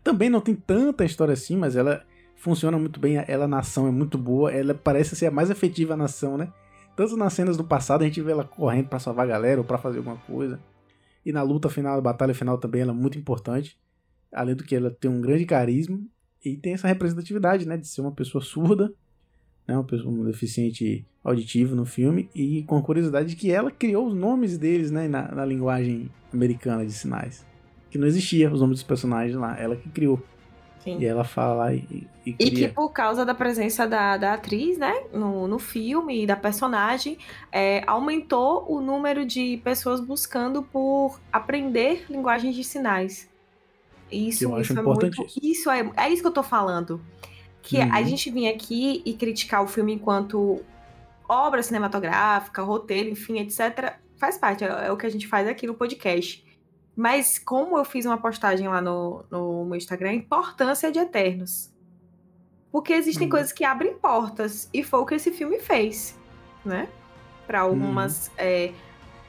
também 0.03 0.29
não 0.29 0.41
tem 0.41 0.55
tanta 0.55 1.05
história 1.05 1.33
assim, 1.33 1.55
mas 1.55 1.75
ela 1.75 2.03
funciona 2.35 2.77
muito 2.77 2.99
bem. 2.99 3.23
Ela 3.27 3.47
na 3.47 3.59
ação 3.59 3.87
é 3.87 3.91
muito 3.91 4.17
boa. 4.17 4.51
Ela 4.51 4.73
parece 4.73 5.15
ser 5.15 5.27
a 5.27 5.31
mais 5.31 5.49
efetiva 5.49 5.95
na 5.95 6.05
ação, 6.05 6.37
né? 6.37 6.51
Tanto 6.95 7.17
nas 7.17 7.33
cenas 7.33 7.57
do 7.57 7.63
passado 7.63 8.03
a 8.03 8.05
gente 8.05 8.21
vê 8.21 8.31
ela 8.31 8.43
correndo 8.43 8.87
para 8.87 8.99
salvar 8.99 9.25
a 9.25 9.29
galera 9.29 9.59
ou 9.59 9.65
para 9.65 9.77
fazer 9.77 9.97
alguma 9.97 10.17
coisa. 10.17 10.59
E 11.25 11.31
na 11.31 11.41
luta 11.41 11.69
final, 11.69 11.95
na 11.95 12.01
batalha 12.01 12.33
final 12.33 12.57
também 12.57 12.81
ela 12.81 12.91
é 12.91 12.95
muito 12.95 13.17
importante. 13.17 13.77
Além 14.31 14.55
do 14.55 14.63
que 14.63 14.75
ela 14.75 14.91
tem 14.91 15.09
um 15.09 15.21
grande 15.21 15.45
carisma 15.45 15.99
e 16.43 16.57
tem 16.57 16.73
essa 16.73 16.87
representatividade, 16.87 17.67
né, 17.67 17.77
de 17.77 17.87
ser 17.87 18.01
uma 18.01 18.11
pessoa 18.11 18.43
surda, 18.43 18.93
né, 19.67 19.75
uma 19.75 19.83
pessoa 19.83 20.13
um 20.13 20.25
deficiente 20.25 21.05
auditivo 21.23 21.75
no 21.75 21.85
filme 21.85 22.29
e 22.35 22.63
com 22.63 22.77
a 22.77 22.81
curiosidade 22.81 23.29
de 23.29 23.35
que 23.35 23.51
ela 23.51 23.71
criou 23.71 24.07
os 24.07 24.13
nomes 24.13 24.57
deles, 24.57 24.91
né, 24.91 25.07
na, 25.07 25.33
na 25.33 25.45
linguagem 25.45 26.09
americana 26.33 26.85
de 26.85 26.91
sinais, 26.91 27.45
que 27.89 27.97
não 27.97 28.07
existia 28.07 28.51
os 28.51 28.59
nomes 28.59 28.79
dos 28.79 28.83
personagens 28.83 29.37
lá, 29.37 29.57
ela 29.57 29.75
que 29.75 29.89
criou. 29.89 30.21
Sim. 30.83 30.97
E 30.99 31.05
ela 31.05 31.23
fala 31.23 31.73
e, 31.73 32.05
e, 32.25 32.35
E 32.37 32.51
que 32.51 32.67
por 32.67 32.89
causa 32.89 33.25
da 33.25 33.33
presença 33.33 33.87
da, 33.87 34.17
da 34.17 34.33
atriz, 34.33 34.77
né, 34.77 34.93
no, 35.13 35.47
no 35.47 35.57
filme 35.59 36.23
e 36.23 36.27
da 36.27 36.35
personagem, 36.35 37.17
é, 37.51 37.83
aumentou 37.87 38.65
o 38.69 38.81
número 38.81 39.25
de 39.25 39.57
pessoas 39.63 40.01
buscando 40.01 40.61
por 40.61 41.19
aprender 41.31 42.05
linguagens 42.09 42.53
de 42.55 42.63
sinais. 42.63 43.29
Isso, 44.11 44.43
Eu 44.43 44.53
acho 44.55 44.71
isso 44.73 44.79
é 44.79 44.83
muito. 44.83 45.05
importantíssimo. 45.05 45.41
Isso 45.51 45.69
é, 45.71 45.91
é 45.95 46.09
isso 46.09 46.21
que 46.21 46.27
eu 46.27 46.33
tô 46.33 46.43
falando. 46.43 47.01
Que 47.61 47.81
a 47.81 47.85
Uhum. 47.85 48.05
gente 48.05 48.29
vinha 48.29 48.51
aqui 48.51 49.01
e 49.05 49.13
criticar 49.13 49.63
o 49.63 49.67
filme 49.67 49.93
enquanto 49.93 50.61
obra 51.27 51.63
cinematográfica, 51.63 52.61
roteiro, 52.61 53.09
enfim, 53.09 53.39
etc. 53.39 53.93
Faz 54.17 54.37
parte, 54.37 54.63
é, 54.65 54.87
é 54.87 54.91
o 54.91 54.97
que 54.97 55.05
a 55.05 55.09
gente 55.09 55.27
faz 55.27 55.47
aqui 55.47 55.65
no 55.65 55.73
podcast. 55.73 56.43
Mas 56.95 57.39
como 57.39 57.77
eu 57.77 57.83
fiz 57.85 58.05
uma 58.05 58.17
postagem 58.17 58.67
lá 58.67 58.79
no, 58.81 59.25
no 59.29 59.65
meu 59.65 59.75
Instagram, 59.75 60.09
a 60.11 60.13
importância 60.13 60.91
de 60.91 60.99
Eternos. 60.99 61.71
Porque 62.71 62.93
existem 62.93 63.25
Uhum. 63.27 63.31
coisas 63.31 63.51
que 63.51 63.63
abrem 63.63 63.95
portas. 63.95 64.69
E 64.73 64.83
foi 64.83 64.99
o 64.99 65.05
que 65.05 65.15
esse 65.15 65.31
filme 65.31 65.59
fez, 65.59 66.17
né? 66.65 66.87
Para 67.47 67.61
algumas. 67.61 68.31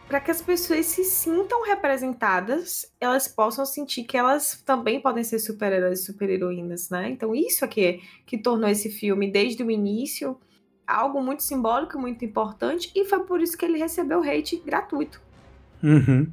para 0.07 0.21
que 0.21 0.31
as 0.31 0.43
pessoas 0.43 0.85
se 0.87 1.03
sintam 1.05 1.65
representadas, 1.65 2.93
elas 3.01 3.27
possam 3.27 3.65
sentir 3.65 4.05
que 4.05 4.17
elas 4.19 4.62
também 4.65 5.01
podem 5.01 5.25
ser 5.25 5.39
super-heróis 5.39 6.01
e 6.01 6.05
super-heroínas, 6.05 6.91
né? 6.91 7.09
Então, 7.11 7.35
isso 7.35 7.65
aqui 7.65 7.85
é 7.87 8.01
que 8.27 8.37
tornou 8.37 8.69
esse 8.69 8.91
filme, 8.91 9.31
desde 9.31 9.62
o 9.62 9.71
início, 9.71 10.39
algo 10.87 11.23
muito 11.23 11.43
simbólico, 11.43 11.99
muito 11.99 12.23
importante. 12.25 12.93
E 12.95 13.07
foi 13.07 13.21
por 13.25 13.41
isso 13.41 13.57
que 13.57 13.65
ele 13.65 13.79
recebeu 13.79 14.23
hate 14.23 14.59
gratuito. 14.59 15.21
Uhum. 15.83 16.31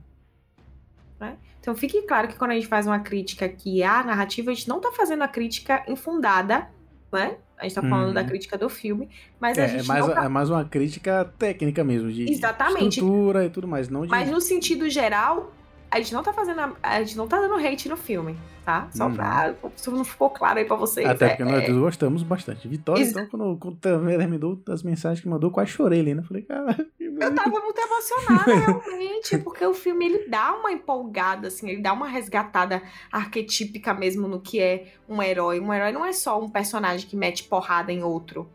Então 1.60 1.76
fique 1.76 2.02
claro 2.04 2.28
que 2.28 2.36
quando 2.36 2.52
a 2.52 2.56
gente 2.56 2.68
faz 2.68 2.88
uma 2.88 3.00
crítica 3.00 3.46
aqui 3.46 3.84
à 3.84 4.04
narrativa, 4.04 4.50
a 4.52 4.54
gente 4.54 4.68
não 4.68 4.80
tá 4.80 4.92
fazendo 4.92 5.22
a 5.24 5.28
crítica 5.28 5.84
infundada, 5.88 6.68
né? 7.12 7.36
A 7.58 7.64
gente 7.64 7.76
tá 7.76 7.82
falando 7.82 8.08
Uhum. 8.08 8.14
da 8.14 8.24
crítica 8.24 8.58
do 8.58 8.68
filme, 8.68 9.08
mas 9.40 9.58
a 9.60 9.62
É, 9.64 9.68
gente 9.68 9.84
é, 9.84 9.88
mais, 9.88 10.06
tá... 10.08 10.24
é 10.26 10.28
mais 10.28 10.50
uma 10.50 10.66
crítica 10.66 11.32
técnica 11.38 11.84
mesmo, 11.84 12.12
de 12.12 12.32
Exatamente. 12.32 13.00
estrutura 13.00 13.46
e 13.46 13.50
tudo 13.52 13.68
mais, 13.68 13.88
não 13.88 14.02
de... 14.02 14.08
Mas 14.10 14.32
no 14.32 14.42
sentido 14.42 14.90
geral, 14.90 15.54
a 15.92 15.98
gente 16.00 16.14
não 16.14 16.24
tá 16.24 16.32
fazendo. 16.34 16.60
A, 16.62 16.74
a 16.82 17.04
gente 17.04 17.18
não 17.18 17.28
tá 17.28 17.40
dando 17.40 17.56
hate 17.56 17.90
no 17.90 17.98
filme, 17.98 18.38
tá? 18.66 18.88
Só 18.92 19.06
Uhum. 19.08 19.14
pra. 19.16 19.54
Se 19.76 19.90
não 19.90 20.04
ficou 20.06 20.30
claro 20.30 20.58
aí 20.60 20.66
pra 20.66 20.78
vocês. 20.78 21.06
Até 21.08 21.26
é- 21.26 21.30
porque 21.30 21.44
nós 21.44 21.64
é- 21.64 21.72
gostamos 21.72 22.24
bastante. 22.24 22.68
Vitória, 22.68 23.02
Exa- 23.02 23.24
então, 23.24 23.40
quando, 23.40 23.58
quando 23.58 23.76
terminou 23.78 24.60
as 24.70 24.82
mensagens 24.84 25.20
que 25.22 25.28
mandou, 25.28 25.52
quase 25.52 25.72
chorei 25.72 26.00
ali, 26.00 26.16
né? 26.16 26.24
Falei, 26.24 26.44
cara, 26.44 26.76
Eu 27.00 27.36
tava 27.36 27.60
muito 27.60 27.78
emocionada, 27.80 28.52
realmente, 28.82 29.38
porque 29.40 29.64
o 29.66 29.74
filme 29.76 30.06
ele 30.06 30.28
dá 30.30 30.54
uma 30.56 30.72
empolgada, 30.72 31.50
assim, 31.50 31.70
ele 31.70 31.82
dá 31.82 31.94
uma 31.94 32.08
resgatada 32.08 32.82
arquetípica 33.12 33.94
mesmo 33.94 34.28
no 34.28 34.40
que 34.40 34.60
é 34.60 34.94
um 35.08 35.22
herói. 35.22 35.60
Um 35.60 35.72
herói 35.74 35.92
não 35.92 36.04
é 36.06 36.14
só 36.14 36.42
um 36.42 36.50
personagem 36.50 37.08
que 37.08 37.16
mete 37.16 37.44
porrada 37.44 37.92
em 37.92 38.02
outro. 38.02 38.50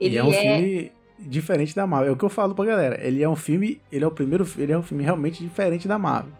Ele 0.00 0.14
E 0.14 0.18
é 0.18 0.24
um 0.24 0.30
filme 0.32 0.92
diferente 1.18 1.74
da 1.74 1.86
Marvel. 1.86 2.10
É 2.10 2.12
o 2.12 2.16
que 2.16 2.24
eu 2.24 2.28
falo 2.28 2.54
pra 2.54 2.64
galera. 2.64 2.98
Ele 3.06 3.22
é 3.22 3.28
um 3.28 3.36
filme. 3.36 3.80
Ele 3.90 4.04
é 4.04 4.06
o 4.06 4.10
primeiro. 4.10 4.46
Ele 4.56 4.72
é 4.72 4.78
um 4.78 4.82
filme 4.82 5.02
realmente 5.04 5.42
diferente 5.42 5.88
da 5.88 5.98
Marvel. 5.98 6.32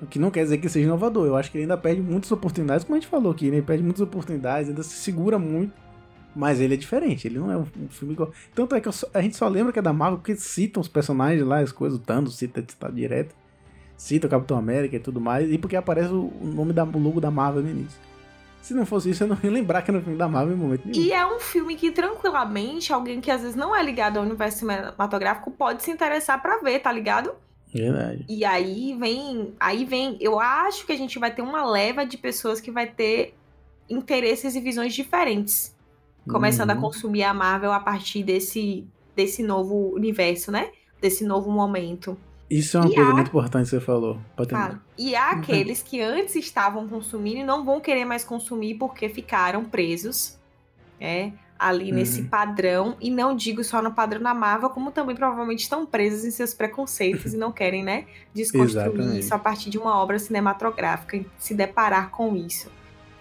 O 0.00 0.06
que 0.06 0.18
não 0.18 0.30
quer 0.30 0.44
dizer 0.44 0.58
que 0.58 0.68
seja 0.68 0.86
inovador. 0.86 1.26
Eu 1.26 1.36
acho 1.36 1.50
que 1.50 1.58
ele 1.58 1.64
ainda 1.64 1.76
perde 1.76 2.00
muitas 2.00 2.30
oportunidades, 2.30 2.84
como 2.84 2.96
a 2.96 3.00
gente 3.00 3.08
falou 3.10 3.32
aqui, 3.32 3.50
né? 3.50 3.56
Ele 3.56 3.66
perde 3.66 3.82
muitas 3.82 4.00
oportunidades, 4.00 4.68
ainda 4.68 4.82
se 4.82 4.94
segura 4.96 5.38
muito. 5.38 5.72
Mas 6.36 6.60
ele 6.60 6.74
é 6.74 6.76
diferente. 6.76 7.26
Ele 7.26 7.38
não 7.38 7.50
é 7.50 7.56
um, 7.56 7.64
filme 7.88 8.14
igual. 8.14 8.30
Tanto 8.54 8.74
é 8.74 8.80
que 8.80 8.90
só- 8.92 9.08
a 9.12 9.20
gente 9.20 9.36
só 9.36 9.48
lembra 9.48 9.72
que 9.72 9.78
é 9.78 9.82
da 9.82 9.92
Marvel 9.92 10.18
porque 10.18 10.36
citam 10.36 10.80
os 10.80 10.88
personagens 10.88 11.44
lá, 11.44 11.58
as 11.58 11.72
coisas, 11.72 11.98
o 11.98 12.02
Thanos 12.02 12.36
cita, 12.36 12.60
cita 12.66 12.92
direto. 12.92 13.34
Cita 13.96 14.28
o 14.28 14.30
Capitão 14.30 14.56
América 14.56 14.94
e 14.94 15.00
tudo 15.00 15.20
mais. 15.20 15.50
E 15.50 15.58
porque 15.58 15.74
aparece 15.74 16.12
o, 16.12 16.32
o 16.40 16.46
nome 16.46 16.72
da, 16.72 16.84
o 16.84 16.98
logo 16.98 17.20
da 17.20 17.32
Marvel 17.32 17.62
no 17.62 17.70
início. 17.70 17.98
Se 18.62 18.74
não 18.74 18.84
fosse 18.84 19.10
isso, 19.10 19.22
eu 19.24 19.28
não 19.28 19.38
ia 19.42 19.50
lembrar 19.50 19.80
que 19.82 19.90
era 19.90 19.98
um 19.98 20.02
filme 20.02 20.18
da 20.18 20.28
Marvel 20.28 20.54
em 20.54 20.58
momento 20.58 20.86
nenhum. 20.86 21.00
E 21.00 21.12
é 21.12 21.26
um 21.26 21.40
filme 21.40 21.74
que, 21.74 21.90
tranquilamente, 21.90 22.92
alguém 22.92 23.20
que 23.20 23.30
às 23.30 23.40
vezes 23.40 23.56
não 23.56 23.74
é 23.74 23.82
ligado 23.82 24.18
ao 24.18 24.24
universo 24.24 24.58
cinematográfico 24.58 25.50
pode 25.50 25.82
se 25.82 25.90
interessar 25.90 26.40
pra 26.42 26.58
ver, 26.58 26.80
tá 26.80 26.92
ligado? 26.92 27.32
Verdade. 27.72 28.24
E 28.28 28.44
aí 28.44 28.96
vem. 28.98 29.54
Aí 29.60 29.84
vem. 29.84 30.16
Eu 30.20 30.38
acho 30.40 30.84
que 30.86 30.92
a 30.92 30.96
gente 30.96 31.18
vai 31.18 31.30
ter 31.34 31.42
uma 31.42 31.64
leva 31.70 32.04
de 32.04 32.16
pessoas 32.18 32.60
que 32.60 32.70
vai 32.70 32.86
ter 32.86 33.34
interesses 33.88 34.54
e 34.54 34.60
visões 34.60 34.92
diferentes. 34.94 35.74
Começando 36.28 36.70
a 36.70 36.74
Uhum. 36.74 36.80
consumir 36.82 37.22
a 37.22 37.32
Marvel 37.32 37.72
a 37.72 37.80
partir 37.80 38.22
desse, 38.22 38.86
desse 39.16 39.42
novo 39.42 39.94
universo, 39.94 40.50
né? 40.52 40.70
Desse 41.00 41.24
novo 41.24 41.50
momento. 41.50 42.18
Isso 42.50 42.76
é 42.76 42.80
uma 42.80 42.90
E 42.90 42.94
coisa 42.94 43.10
há- 43.10 43.14
muito 43.14 43.28
importante 43.28 43.64
que 43.64 43.70
você 43.70 43.80
falou. 43.80 44.18
Claro. 44.48 44.80
E 44.96 45.14
há 45.14 45.30
aqueles 45.32 45.82
que 45.82 46.00
antes 46.00 46.34
estavam 46.36 46.88
consumindo 46.88 47.40
e 47.40 47.44
não 47.44 47.64
vão 47.64 47.80
querer 47.80 48.04
mais 48.04 48.24
consumir 48.24 48.74
porque 48.76 49.08
ficaram 49.08 49.64
presos, 49.64 50.38
é, 51.00 51.30
ali 51.58 51.92
nesse 51.92 52.22
Uhum. 52.22 52.28
padrão. 52.28 52.96
E 53.00 53.10
não 53.10 53.34
digo 53.36 53.62
só 53.62 53.82
no 53.82 53.92
padrão 53.92 54.22
da 54.22 54.32
Marvel, 54.32 54.70
como 54.70 54.90
também 54.90 55.14
provavelmente 55.14 55.60
estão 55.60 55.84
presos 55.84 56.24
em 56.24 56.30
seus 56.30 56.54
preconceitos 56.54 57.34
e 57.34 57.36
não 57.36 57.52
querem, 57.52 57.82
né, 57.84 58.06
desconstruir 58.32 58.86
Exatamente. 58.86 59.18
isso 59.20 59.34
a 59.34 59.38
partir 59.38 59.68
de 59.68 59.76
uma 59.78 59.96
obra 60.00 60.18
cinematográfica 60.18 61.16
e 61.18 61.26
se 61.38 61.54
deparar 61.54 62.10
com 62.10 62.34
isso, 62.36 62.70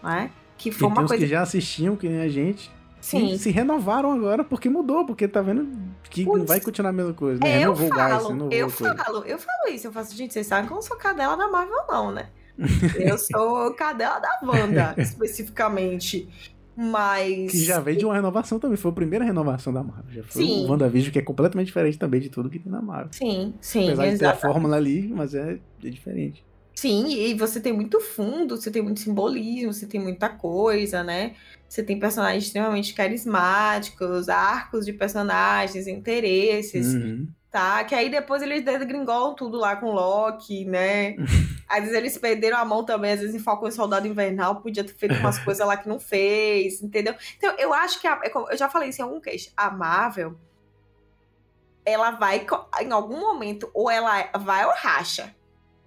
né? 0.02 0.30
Que 0.58 0.70
E 0.70 0.72
foi 0.72 0.88
tem 0.88 0.98
uma 0.98 1.08
coisa. 1.08 1.18
que 1.18 1.28
já 1.30 1.42
assistiam, 1.42 1.96
que 1.96 2.08
nem 2.08 2.22
a 2.22 2.30
gente, 2.30 2.72
Sim. 3.08 3.32
e 3.32 3.40
se 3.40 3.50
renovaram 3.52 4.12
agora 4.12 4.44
porque 4.44 4.70
mudou, 4.70 5.06
porque 5.06 5.28
tá 5.28 5.42
vendo 5.42 5.70
que 6.10 6.26
não 6.26 6.46
vai 6.46 6.60
continuar 6.60 6.90
a 6.90 6.94
mesma 6.94 7.14
coisa, 7.14 7.40
né? 7.42 7.50
É, 7.50 7.56
eu 7.58 7.74
Renovou 7.74 7.90
gás, 7.90 8.12
falo, 8.12 8.28
renovou 8.30 8.54
eu 8.54 8.72
coisa. 8.72 8.96
falo, 8.96 9.24
eu 9.24 9.40
falo 9.40 9.74
isso. 9.74 9.88
Eu 9.88 9.92
faço, 9.94 10.16
gente, 10.16 10.34
vocês 10.34 10.46
sabem 10.48 10.66
que 10.66 10.74
eu 10.74 10.76
não 10.76 10.82
sou 10.82 10.98
cadela 10.98 11.38
da 11.38 11.48
Marvel, 11.48 11.78
não, 11.88 12.12
né? 12.12 12.30
Eu 13.00 13.20
sou 13.20 13.72
cadela 13.76 14.20
da 14.20 14.40
Wanda, 14.44 14.96
especificamente. 14.98 16.28
Mas. 16.76 17.52
Que 17.52 17.64
já 17.64 17.80
veio 17.80 17.98
de 17.98 18.06
uma 18.06 18.16
renovação 18.16 18.60
também, 18.60 18.78
foi 18.78 18.92
a 18.92 18.94
primeira 18.94 19.24
renovação 19.24 19.72
da 19.72 19.84
Marvel. 19.84 20.12
Já 20.12 20.24
foi 20.24 20.44
Sim. 20.44 20.66
o 20.66 20.70
WandaVision, 20.70 21.14
que 21.14 21.20
é 21.20 21.22
completamente 21.22 21.68
diferente 21.68 21.98
também 21.98 22.20
de 22.20 22.30
tudo 22.30 22.50
que 22.50 22.60
tem 22.60 22.72
na 22.72 22.82
Marvel. 22.82 23.14
Sim, 23.14 23.54
sim, 23.62 23.86
Apesar 23.86 24.08
de 24.08 24.18
ter 24.20 24.26
a 24.26 24.36
fórmula 24.36 24.76
ali, 24.76 25.08
mas 25.08 25.34
é, 25.34 25.60
é 25.84 25.90
diferente. 25.90 26.44
Sim, 26.76 27.08
e 27.08 27.34
você 27.34 27.60
tem 27.60 27.74
muito 27.74 28.00
fundo, 28.00 28.56
você 28.56 28.70
tem 28.70 28.84
muito 28.84 29.00
simbolismo, 29.00 29.74
você 29.74 29.88
tem 29.88 30.00
muita 30.00 30.30
coisa, 30.30 31.04
né? 31.04 31.34
Você 31.68 31.84
tem 31.84 32.00
personagens 32.00 32.46
extremamente 32.46 32.94
carismáticos, 32.94 34.30
arcos 34.30 34.86
de 34.86 34.94
personagens, 34.94 35.88
interesses. 35.88 36.94
Uhum. 36.94 37.28
Tá, 37.50 37.84
que 37.86 37.96
aí 37.96 38.10
depois 38.10 38.42
eles 38.42 38.64
degringolam 38.64 39.34
tudo 39.34 39.58
lá 39.58 39.76
com 39.78 39.88
o 39.88 39.94
Loki, 39.94 40.66
né? 40.66 41.16
às 41.68 41.80
vezes 41.80 41.96
eles 41.96 42.18
perderam 42.18 42.58
a 42.58 42.66
mão 42.66 42.84
também, 42.86 43.12
às 43.14 43.20
vezes 43.22 43.34
em 43.36 43.40
Falcão 43.40 43.68
e 43.68 43.72
Soldado 43.72 44.06
Invernal, 44.08 44.62
podia 44.62 44.84
ter 44.84 44.94
feito 44.94 45.16
umas 45.16 45.40
coisas 45.40 45.66
lá 45.66 45.76
que 45.78 45.88
não 45.88 46.00
fez, 46.00 46.82
entendeu? 46.82 47.16
Então, 47.38 47.56
eu 47.58 47.74
acho 47.74 48.00
que, 48.02 48.08
a- 48.08 48.20
é 48.24 48.32
eu 48.52 48.58
já 48.58 48.70
falei 48.70 48.90
isso 48.90 49.02
em 49.02 49.04
algum 49.06 49.20
cast, 49.20 49.52
a 49.56 49.72
Marvel, 49.72 50.38
ela 51.86 52.12
vai, 52.12 52.46
em 52.82 52.92
algum 52.92 53.20
momento, 53.20 53.70
ou 53.74 53.90
ela 53.90 54.30
vai 54.40 54.66
ou 54.66 54.74
racha, 54.76 55.34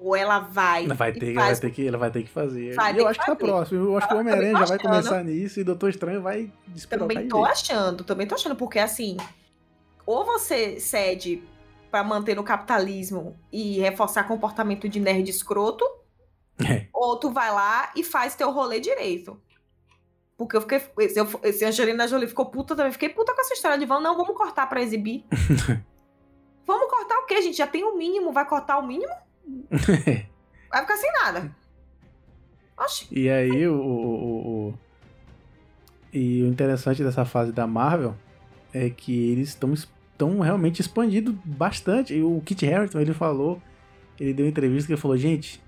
ou 0.00 0.16
ela 0.16 0.38
vai 0.40 0.86
Ela 0.86 0.94
vai 0.94 1.12
ter, 1.12 1.26
ela 1.26 1.34
vai 1.34 1.44
faz 1.44 1.60
ter 1.60 1.70
que, 1.70 1.86
ela 1.86 1.98
vai 1.98 2.10
ter 2.10 2.22
que 2.22 2.30
fazer. 2.30 2.74
Vai 2.74 2.90
e 2.90 2.94
ter 2.94 3.00
eu 3.00 3.04
que 3.04 3.10
acho 3.10 3.20
que 3.20 3.26
tá 3.26 3.36
próximo. 3.36 3.84
Eu 3.84 3.96
acho 3.98 4.08
que 4.08 4.14
o 4.14 4.16
também 4.16 4.32
Homem-Aranha 4.32 4.58
já 4.58 4.64
vai 4.64 4.78
começar 4.78 5.22
nisso 5.22 5.60
e 5.60 5.64
Doutor 5.64 5.90
Estranho 5.90 6.22
vai 6.22 6.50
despirocar 6.68 7.08
Também 7.08 7.28
tô 7.28 7.44
achando, 7.44 8.02
também 8.04 8.26
tô 8.26 8.34
achando, 8.34 8.56
porque 8.56 8.78
assim, 8.78 9.18
ou 10.06 10.24
você 10.24 10.80
cede 10.80 11.42
pra 11.90 12.02
manter 12.02 12.34
no 12.34 12.42
capitalismo 12.42 13.36
e 13.52 13.78
reforçar 13.78 14.24
comportamento 14.24 14.88
de 14.88 14.98
nerd 14.98 15.28
escroto, 15.28 15.84
É. 16.64 16.86
ou 16.92 17.16
tu 17.16 17.30
vai 17.30 17.50
lá 17.50 17.92
e 17.94 18.02
faz 18.02 18.34
teu 18.34 18.50
rolê 18.50 18.80
direito. 18.80 19.40
Porque 20.38 20.56
eu 20.56 20.62
fiquei. 20.62 20.80
Se, 21.10 21.20
eu, 21.20 21.26
se 21.52 21.64
a 21.66 21.68
Angelina 21.68 22.08
Jolie 22.08 22.26
ficou 22.26 22.46
puta 22.46 22.74
também, 22.74 22.90
fiquei 22.92 23.10
puta 23.10 23.34
com 23.34 23.40
essa 23.42 23.52
história 23.52 23.76
de 23.76 23.84
vamos, 23.84 24.02
não, 24.02 24.16
vamos 24.16 24.34
cortar 24.34 24.66
pra 24.66 24.80
exibir. 24.80 25.26
vamos 26.66 26.88
cortar 26.88 27.18
o 27.18 27.26
quê? 27.26 27.42
Gente 27.42 27.58
já 27.58 27.66
tem 27.66 27.84
o 27.84 27.94
mínimo, 27.94 28.32
vai 28.32 28.46
cortar 28.48 28.78
o 28.78 28.86
mínimo? 28.86 29.12
Vai 30.70 30.80
ficar 30.82 30.96
sem 30.96 31.12
nada. 31.12 31.54
Oxi. 32.78 33.06
E 33.10 33.28
aí 33.28 33.66
o, 33.68 33.74
o, 33.74 34.68
o- 34.68 34.74
E 36.12 36.42
o 36.42 36.46
interessante 36.46 37.02
dessa 37.02 37.24
fase 37.24 37.52
da 37.52 37.66
Marvel 37.66 38.14
é 38.72 38.88
que 38.90 39.30
eles 39.32 39.48
estão 39.50 39.72
estão 39.74 40.40
realmente 40.40 40.80
expandindo 40.80 41.32
bastante. 41.44 42.14
E 42.14 42.22
o 42.22 42.40
Kit 42.42 42.66
Harington, 42.66 43.00
ele 43.00 43.14
falou, 43.14 43.60
ele 44.18 44.34
deu 44.34 44.46
entrevista 44.46 44.86
que 44.86 44.92
ele 44.92 45.00
falou, 45.00 45.16
gente, 45.16 45.62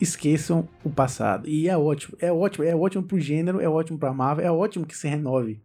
esqueçam 0.00 0.68
o 0.84 0.90
passado. 0.90 1.48
E 1.48 1.68
é 1.68 1.76
ótimo, 1.76 2.16
é 2.20 2.32
ótimo, 2.32 2.64
é 2.64 2.74
ótimo 2.76 3.02
pro 3.02 3.18
gênero, 3.18 3.60
é 3.60 3.68
ótimo 3.68 3.98
pra 3.98 4.12
Marvel, 4.12 4.46
é 4.46 4.50
ótimo 4.52 4.86
que 4.86 4.96
se 4.96 5.08
renove, 5.08 5.60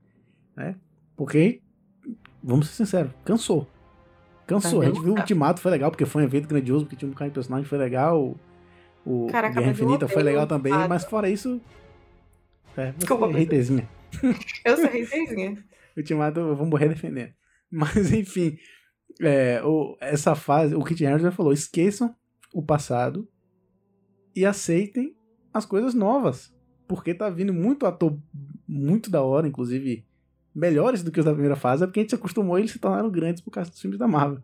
né? 0.56 0.76
Porque, 1.16 1.62
vamos 2.44 2.68
ser 2.70 2.86
sinceros, 2.86 3.12
cansou. 3.24 3.68
Cansou. 4.46 4.82
Tá 4.82 4.88
a 4.88 4.90
gente 4.90 5.02
viu 5.02 5.14
o 5.14 5.18
Ultimato, 5.18 5.62
foi 5.62 5.72
legal, 5.72 5.92
porque 5.92 6.06
foi 6.06 6.22
um 6.22 6.26
evento 6.26 6.48
grandioso, 6.48 6.86
porque 6.86 6.96
tinha 6.96 7.10
um 7.10 7.14
cara 7.14 7.30
de 7.30 7.36
personagem, 7.36 7.66
foi 7.68 7.78
legal. 7.78 8.36
O 9.06 9.28
Caraca, 9.28 9.60
Guerra 9.60 9.72
Infinita 9.72 10.08
foi 10.08 10.24
legal 10.24 10.48
também, 10.48 10.74
mas 10.88 11.04
fora 11.04 11.30
isso. 11.30 11.62
É, 12.76 12.92
você 12.92 13.14
é 13.14 13.44
haterzinha. 13.44 13.90
Eu 14.66 14.78
sou 14.78 14.86
haterzinha. 14.86 15.64
Ultimato, 15.96 16.40
eu 16.40 16.56
vou 16.56 16.66
morrer 16.66 16.90
defendendo. 16.90 17.32
Mas, 17.70 18.12
enfim, 18.12 18.58
é, 19.22 19.62
o, 19.64 19.96
essa 20.02 20.34
fase, 20.34 20.74
o 20.74 20.84
Kit 20.84 21.06
Harington 21.06 21.26
já 21.26 21.32
falou: 21.32 21.54
esqueçam 21.54 22.16
o 22.52 22.64
passado 22.64 23.28
e 24.36 24.46
aceitem 24.46 25.16
as 25.54 25.66
coisas 25.66 25.94
novas. 25.94 26.52
Porque 26.88 27.14
tá 27.14 27.30
vindo 27.30 27.54
muito 27.54 27.86
ator 27.86 28.18
muito 28.68 29.10
da 29.10 29.22
hora, 29.22 29.48
inclusive 29.48 30.06
melhores 30.54 31.04
do 31.04 31.12
que 31.12 31.20
os 31.20 31.26
da 31.26 31.32
primeira 31.32 31.56
fase, 31.56 31.84
é 31.84 31.88
porque 31.88 32.00
a 32.00 32.04
gente 32.04 32.12
se 32.12 32.16
acostumou 32.16 32.58
e 32.58 32.62
eles 32.62 32.72
se 32.72 32.80
tornaram 32.80 33.10
grandes 33.10 33.42
por 33.42 33.52
causa 33.52 33.70
dos 33.70 33.82
filmes 33.82 34.00
da 34.00 34.08
Marvel. 34.08 34.40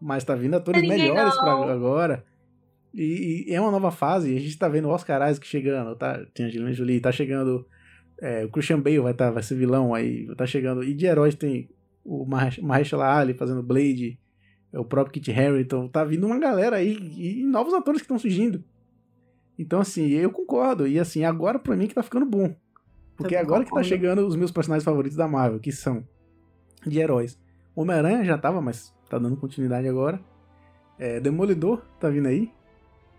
Mas 0.00 0.24
tá 0.24 0.34
vindo 0.34 0.54
atores 0.54 0.82
melhores 0.82 1.34
para 1.36 1.72
agora. 1.72 2.24
E, 2.92 3.46
e, 3.48 3.54
é 3.54 3.60
uma 3.60 3.70
nova 3.70 3.90
fase, 3.90 4.36
a 4.36 4.40
gente 4.40 4.56
tá 4.56 4.68
vendo 4.68 4.86
o 4.86 4.90
Oscar 4.90 5.28
Isaac 5.28 5.46
chegando, 5.46 5.96
tá? 5.96 6.24
Tem 6.32 6.46
a 6.46 6.48
Angelina 6.48 6.72
Jolie, 6.72 7.00
tá 7.00 7.10
chegando. 7.10 7.66
É, 8.20 8.44
o 8.44 8.48
Christian 8.48 8.80
Bale 8.80 9.00
vai, 9.00 9.14
tá, 9.14 9.30
vai 9.30 9.42
ser 9.42 9.56
vilão 9.56 9.94
aí, 9.94 10.32
tá 10.36 10.46
chegando. 10.46 10.84
E 10.84 10.94
de 10.94 11.06
heróis 11.06 11.34
tem 11.34 11.68
o 12.04 12.24
Mahershala 12.24 13.18
Ali 13.18 13.34
fazendo 13.34 13.62
Blade, 13.62 14.18
é 14.72 14.78
o 14.78 14.84
próprio 14.84 15.14
Kit 15.14 15.32
Harington, 15.32 15.88
tá 15.88 16.04
vindo 16.04 16.26
uma 16.26 16.38
galera 16.38 16.76
aí 16.76 16.96
e 17.16 17.42
novos 17.44 17.74
atores 17.74 18.00
que 18.00 18.04
estão 18.04 18.18
surgindo. 18.18 18.62
Então, 19.58 19.80
assim, 19.80 20.08
eu 20.08 20.30
concordo. 20.30 20.86
E 20.86 20.98
assim, 20.98 21.24
agora 21.24 21.58
pra 21.58 21.76
mim 21.76 21.86
que 21.86 21.94
tá 21.94 22.02
ficando 22.02 22.26
bom. 22.26 22.54
Porque 23.16 23.36
agora 23.36 23.64
que 23.64 23.70
tá 23.70 23.82
chegando 23.82 24.26
os 24.26 24.36
meus 24.36 24.50
personagens 24.50 24.84
favoritos 24.84 25.16
da 25.16 25.28
Marvel, 25.28 25.60
que 25.60 25.70
são 25.70 26.06
de 26.86 26.98
heróis. 26.98 27.38
Homem-Aranha 27.74 28.24
já 28.24 28.36
tava, 28.36 28.60
mas 28.60 28.94
tá 29.08 29.18
dando 29.18 29.36
continuidade 29.36 29.88
agora. 29.88 30.20
É, 30.98 31.20
Demolidor 31.20 31.82
tá 32.00 32.08
vindo 32.08 32.26
aí. 32.26 32.50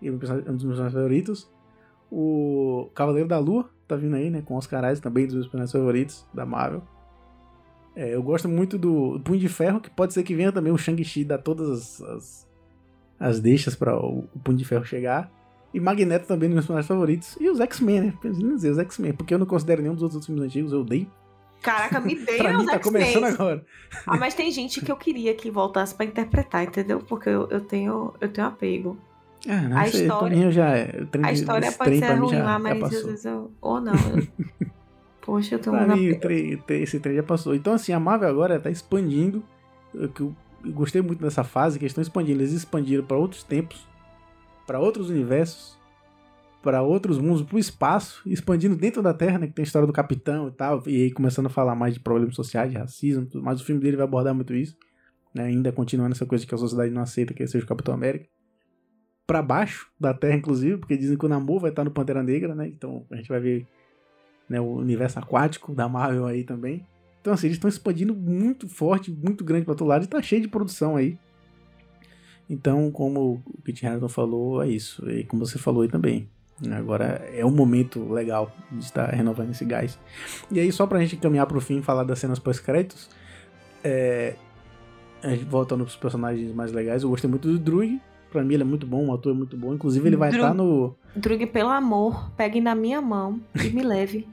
É 0.02 0.10
um 0.10 0.16
dos 0.16 0.28
meus 0.30 0.62
personagens 0.62 0.92
favoritos. 0.92 1.50
O 2.10 2.90
Cavaleiro 2.94 3.28
da 3.28 3.38
Lua 3.38 3.68
tá 3.88 3.96
vindo 3.96 4.14
aí, 4.16 4.30
né? 4.30 4.42
Com 4.42 4.54
Oscar 4.54 4.84
Isaac, 4.84 5.02
também 5.02 5.26
dos 5.26 5.34
meus 5.34 5.46
personagens 5.46 5.72
favoritos 5.72 6.26
da 6.32 6.44
Marvel. 6.44 6.82
É, 7.94 8.14
eu 8.14 8.22
gosto 8.22 8.48
muito 8.48 8.76
do 8.76 9.18
Punho 9.24 9.40
de 9.40 9.48
Ferro, 9.48 9.80
que 9.80 9.88
pode 9.88 10.12
ser 10.12 10.22
que 10.22 10.34
venha 10.34 10.52
também 10.52 10.70
o 10.70 10.76
Shang-Chi 10.76 11.24
dar 11.24 11.38
todas 11.38 11.70
as, 11.70 12.02
as, 12.02 12.48
as 13.18 13.40
deixas 13.40 13.74
para 13.74 13.96
o, 13.98 14.28
o, 14.34 14.38
Punho 14.40 14.58
de 14.58 14.66
Ferro 14.66 14.84
chegar. 14.84 15.32
E 15.76 15.80
Magneto 15.80 16.26
também, 16.26 16.48
nos 16.48 16.54
meus 16.54 16.64
personagens 16.64 16.88
favoritos. 16.88 17.36
E 17.38 17.50
os 17.50 17.60
X-Men, 17.60 18.00
né? 18.00 18.14
Pensando 18.18 18.54
dizer, 18.54 18.70
os 18.70 18.78
X-Men, 18.78 19.12
porque 19.12 19.34
eu 19.34 19.38
não 19.38 19.44
considero 19.44 19.82
nenhum 19.82 19.92
dos 19.92 20.04
outros 20.04 20.24
filmes 20.24 20.42
antigos, 20.42 20.72
eu 20.72 20.80
odeio. 20.80 21.06
Caraca, 21.60 22.00
me 22.00 22.14
dei 22.24 22.38
pra 22.38 22.56
mim 22.56 22.64
tá 22.64 22.78
começando 22.78 23.24
agora. 23.24 23.62
Ah, 24.06 24.16
mas 24.16 24.32
tem 24.32 24.50
gente 24.50 24.80
que 24.80 24.90
eu 24.90 24.96
queria 24.96 25.34
que 25.34 25.50
voltasse 25.50 25.94
para 25.94 26.06
interpretar, 26.06 26.64
entendeu? 26.64 27.00
Porque 27.00 27.28
eu, 27.28 27.46
eu, 27.50 27.60
tenho, 27.60 28.14
eu 28.22 28.28
tenho 28.30 28.46
apego. 28.46 28.96
Ah, 29.46 29.60
não, 29.68 29.76
a 29.76 29.86
história, 29.86 30.50
já 30.50 30.78
é, 30.78 31.06
a 31.22 31.32
história 31.32 31.70
pode 31.70 31.98
ser 31.98 32.14
ruim 32.14 32.40
lá, 32.40 32.58
mas 32.58 32.82
às 32.82 33.02
vezes 33.04 33.24
eu. 33.26 33.50
Ou 33.60 33.78
não. 33.78 33.92
Eu... 33.92 34.26
Poxa, 35.20 35.56
eu 35.56 35.58
tô 35.58 35.72
pra 35.72 35.94
mim, 35.94 36.18
esse 36.70 36.98
trem 37.00 37.16
já 37.16 37.22
passou. 37.22 37.54
Então, 37.54 37.74
assim, 37.74 37.92
a 37.92 38.00
Marvel 38.00 38.30
agora 38.30 38.58
tá 38.58 38.70
expandindo. 38.70 39.44
Eu, 39.92 40.10
eu 40.18 40.34
gostei 40.72 41.02
muito 41.02 41.20
dessa 41.20 41.44
fase 41.44 41.78
que 41.78 41.84
eles 41.84 41.90
estão 41.90 42.00
expandindo. 42.00 42.40
Eles 42.40 42.52
expandiram 42.52 43.04
para 43.04 43.18
outros 43.18 43.42
tempos, 43.42 43.86
para 44.66 44.80
outros 44.80 45.10
universos, 45.10 45.78
para 46.62 46.82
outros 46.82 47.18
mundos, 47.18 47.42
para 47.42 47.56
o 47.56 47.58
espaço, 47.58 48.22
expandindo 48.26 48.74
dentro 48.74 49.02
da 49.02 49.14
Terra, 49.14 49.38
né? 49.38 49.46
Que 49.46 49.52
tem 49.52 49.62
a 49.62 49.66
história 49.66 49.86
do 49.86 49.92
Capitão 49.92 50.48
e 50.48 50.50
tal. 50.50 50.82
E 50.86 51.04
aí 51.04 51.10
começando 51.12 51.46
a 51.46 51.50
falar 51.50 51.74
mais 51.74 51.94
de 51.94 52.00
problemas 52.00 52.34
sociais, 52.34 52.70
de 52.70 52.76
racismo, 52.76 53.24
tudo. 53.26 53.44
mas 53.44 53.60
o 53.60 53.64
filme 53.64 53.80
dele 53.80 53.96
vai 53.96 54.04
abordar 54.04 54.34
muito 54.34 54.54
isso. 54.54 54.76
Né, 55.32 55.44
ainda 55.44 55.70
continuando 55.70 56.14
essa 56.14 56.24
coisa 56.24 56.46
que 56.46 56.54
a 56.54 56.58
sociedade 56.58 56.90
não 56.90 57.02
aceita 57.02 57.34
que 57.34 57.42
ele 57.42 57.50
seja 57.50 57.64
o 57.64 57.68
Capitão 57.68 57.94
América. 57.94 58.26
Para 59.26 59.42
baixo 59.42 59.90
da 60.00 60.14
Terra, 60.14 60.36
inclusive, 60.36 60.78
porque 60.78 60.96
dizem 60.96 61.18
que 61.18 61.26
o 61.26 61.28
Namor 61.28 61.60
vai 61.60 61.70
estar 61.70 61.84
no 61.84 61.90
Pantera 61.90 62.22
Negra, 62.22 62.54
né? 62.54 62.66
Então 62.66 63.04
a 63.10 63.16
gente 63.16 63.28
vai 63.28 63.38
ver 63.38 63.66
né, 64.48 64.60
o 64.60 64.76
universo 64.76 65.18
aquático 65.18 65.74
da 65.74 65.88
Marvel 65.88 66.26
aí 66.26 66.42
também. 66.42 66.86
Então, 67.20 67.34
assim, 67.34 67.48
eles 67.48 67.56
estão 67.56 67.68
expandindo 67.68 68.14
muito 68.14 68.68
forte, 68.68 69.10
muito 69.10 69.44
grande 69.44 69.64
para 69.64 69.74
todo 69.74 69.88
lado 69.88 70.04
e 70.04 70.08
tá 70.08 70.22
cheio 70.22 70.42
de 70.42 70.48
produção 70.48 70.96
aí. 70.96 71.18
Então, 72.48 72.90
como 72.90 73.42
o 73.44 73.62
Kit 73.62 73.84
Harington 73.86 74.08
falou, 74.08 74.62
é 74.62 74.68
isso. 74.68 75.08
E 75.10 75.24
como 75.24 75.44
você 75.44 75.58
falou 75.58 75.82
aí 75.82 75.88
também. 75.88 76.28
Agora 76.72 77.22
é 77.34 77.44
um 77.44 77.50
momento 77.50 78.10
legal 78.10 78.50
de 78.70 78.84
estar 78.84 79.10
renovando 79.10 79.50
esse 79.50 79.64
gás. 79.64 79.98
E 80.50 80.58
aí, 80.58 80.72
só 80.72 80.86
pra 80.86 81.00
gente 81.00 81.16
caminhar 81.16 81.46
pro 81.46 81.60
fim 81.60 81.78
e 81.78 81.82
falar 81.82 82.04
das 82.04 82.18
cenas 82.18 82.38
pós-créditos, 82.38 83.10
é... 83.84 84.36
voltando 85.48 85.84
pros 85.84 85.96
personagens 85.96 86.54
mais 86.54 86.72
legais, 86.72 87.02
eu 87.02 87.10
gostei 87.10 87.28
muito 87.28 87.48
do 87.48 87.58
Druig. 87.58 88.00
Pra 88.30 88.42
mim 88.42 88.54
ele 88.54 88.62
é 88.62 88.66
muito 88.66 88.86
bom, 88.86 89.06
o 89.06 89.14
ator 89.14 89.32
é 89.32 89.36
muito 89.36 89.56
bom. 89.56 89.74
Inclusive 89.74 90.06
ele 90.08 90.16
vai 90.16 90.30
estar 90.30 90.48
tá 90.48 90.54
no... 90.54 90.96
Drug, 91.14 91.46
pelo 91.46 91.70
amor, 91.70 92.30
pegue 92.36 92.60
na 92.60 92.74
minha 92.74 93.00
mão 93.00 93.40
e 93.54 93.70
me 93.70 93.82
leve 93.82 94.26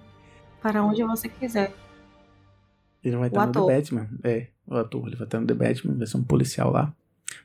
para 0.61 0.83
onde 0.83 1.03
você 1.03 1.29
quiser. 1.29 1.73
Ele 3.03 3.17
vai 3.17 3.27
estar 3.27 3.45
no 3.45 3.51
The 3.51 3.75
Batman. 3.75 4.09
É, 4.23 4.47
o 4.65 4.75
ator. 4.75 5.07
Ele 5.07 5.15
vai 5.15 5.27
estar 5.27 5.39
no 5.39 5.47
The 5.47 5.53
Batman, 5.53 5.95
vai 5.95 6.07
ser 6.07 6.17
um 6.17 6.23
policial 6.23 6.71
lá. 6.71 6.93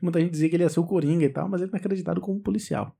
Muita 0.00 0.20
gente 0.20 0.30
dizia 0.30 0.48
que 0.48 0.56
ele 0.56 0.62
ia 0.62 0.68
ser 0.68 0.80
o 0.80 0.86
Coringa 0.86 1.24
e 1.24 1.28
tal, 1.28 1.48
mas 1.48 1.60
ele 1.60 1.70
tá 1.70 1.76
acreditado 1.76 2.20
como 2.20 2.40
policial. 2.40 2.96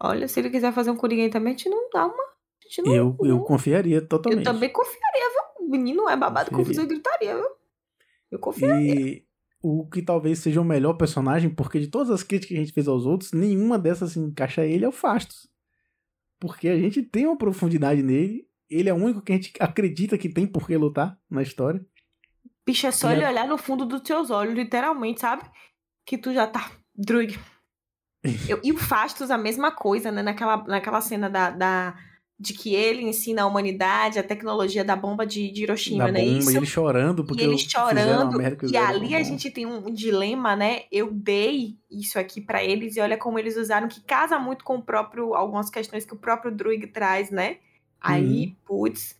Olha, 0.00 0.26
se 0.26 0.40
ele 0.40 0.50
quiser 0.50 0.72
fazer 0.72 0.90
um 0.90 0.96
Coringa 0.96 1.30
também, 1.30 1.54
a 1.54 1.56
gente 1.56 1.68
não 1.68 1.88
dá 1.90 2.06
uma. 2.06 2.32
Não, 2.78 2.94
eu, 2.94 3.16
eu 3.22 3.40
confiaria 3.40 4.00
totalmente. 4.00 4.46
Eu 4.46 4.52
também 4.52 4.70
confiaria, 4.70 5.28
viu? 5.28 5.66
O 5.66 5.70
menino 5.70 6.08
é 6.08 6.16
babado, 6.16 6.50
confusão 6.50 6.84
e 6.84 6.86
gritaria, 6.88 7.36
viu? 7.36 7.48
Eu 8.30 8.38
confiaria. 8.38 8.94
E 8.94 9.26
o 9.62 9.86
que 9.88 10.00
talvez 10.00 10.38
seja 10.38 10.60
o 10.60 10.64
melhor 10.64 10.94
personagem, 10.94 11.50
porque 11.50 11.78
de 11.78 11.88
todas 11.88 12.10
as 12.10 12.22
críticas 12.22 12.48
que 12.48 12.60
a 12.60 12.64
gente 12.64 12.72
fez 12.72 12.88
aos 12.88 13.04
outros, 13.04 13.32
nenhuma 13.32 13.78
dessas 13.78 14.16
encaixa 14.16 14.64
ele 14.64 14.84
é 14.84 14.88
o 14.88 14.92
Fastos. 14.92 15.50
Porque 16.40 16.68
a 16.68 16.78
gente 16.78 17.02
tem 17.02 17.26
uma 17.26 17.36
profundidade 17.36 18.02
nele 18.02 18.48
ele 18.72 18.88
é 18.88 18.94
o 18.94 18.96
único 18.96 19.20
que 19.20 19.32
a 19.32 19.34
gente 19.36 19.52
acredita 19.60 20.16
que 20.16 20.28
tem 20.28 20.46
por 20.46 20.66
que 20.66 20.76
lutar 20.76 21.18
na 21.30 21.42
história. 21.42 21.84
Bicho, 22.64 22.86
é 22.86 22.90
só 22.90 23.10
e 23.10 23.14
ele 23.14 23.24
é... 23.24 23.28
olhar 23.28 23.46
no 23.46 23.58
fundo 23.58 23.84
dos 23.84 24.00
teus 24.00 24.30
olhos, 24.30 24.54
literalmente, 24.54 25.20
sabe? 25.20 25.44
Que 26.04 26.18
tu 26.18 26.32
já 26.32 26.46
tá. 26.46 26.70
Drug. 26.94 27.38
Eu, 28.48 28.60
e 28.62 28.72
o 28.72 28.76
Fastos, 28.78 29.30
a 29.30 29.38
mesma 29.38 29.70
coisa, 29.70 30.10
né? 30.10 30.22
Naquela, 30.22 30.58
naquela 30.64 31.00
cena 31.00 31.28
da, 31.28 31.50
da, 31.50 31.94
de 32.38 32.52
que 32.52 32.74
ele 32.74 33.02
ensina 33.02 33.42
a 33.42 33.46
humanidade 33.46 34.18
a 34.18 34.22
tecnologia 34.22 34.84
da 34.84 34.96
bomba 34.96 35.26
de, 35.26 35.50
de 35.50 35.62
Hiroshima, 35.62 36.06
da 36.06 36.12
né? 36.12 36.20
Bomba, 36.20 36.38
Isso. 36.38 36.52
E 36.52 36.56
ele 36.56 36.66
chorando, 36.66 37.24
porque 37.24 37.42
e 37.42 37.46
ele 37.46 37.58
chorando. 37.58 38.40
E 38.70 38.76
ali 38.76 39.14
a 39.14 39.22
gente 39.22 39.50
tem 39.50 39.64
um, 39.64 39.88
um, 39.88 39.94
dilema, 39.94 40.56
né? 40.56 40.82
Eu 40.90 41.12
dei 41.12 41.76
isso 41.90 42.18
aqui 42.18 42.40
para 42.40 42.64
eles 42.64 42.96
e 42.96 43.00
olha 43.00 43.16
como 43.16 43.38
eles 43.38 43.56
usaram, 43.56 43.88
que 43.88 44.00
casa 44.00 44.38
muito 44.38 44.64
com 44.64 44.76
o 44.76 44.82
próprio. 44.82 45.34
algumas 45.34 45.70
questões 45.70 46.04
que 46.04 46.14
o 46.14 46.18
próprio 46.18 46.52
Druig 46.52 46.88
traz, 46.88 47.30
né? 47.30 47.58
Aí, 48.00 48.46
uhum. 48.46 48.56
putz, 48.64 49.14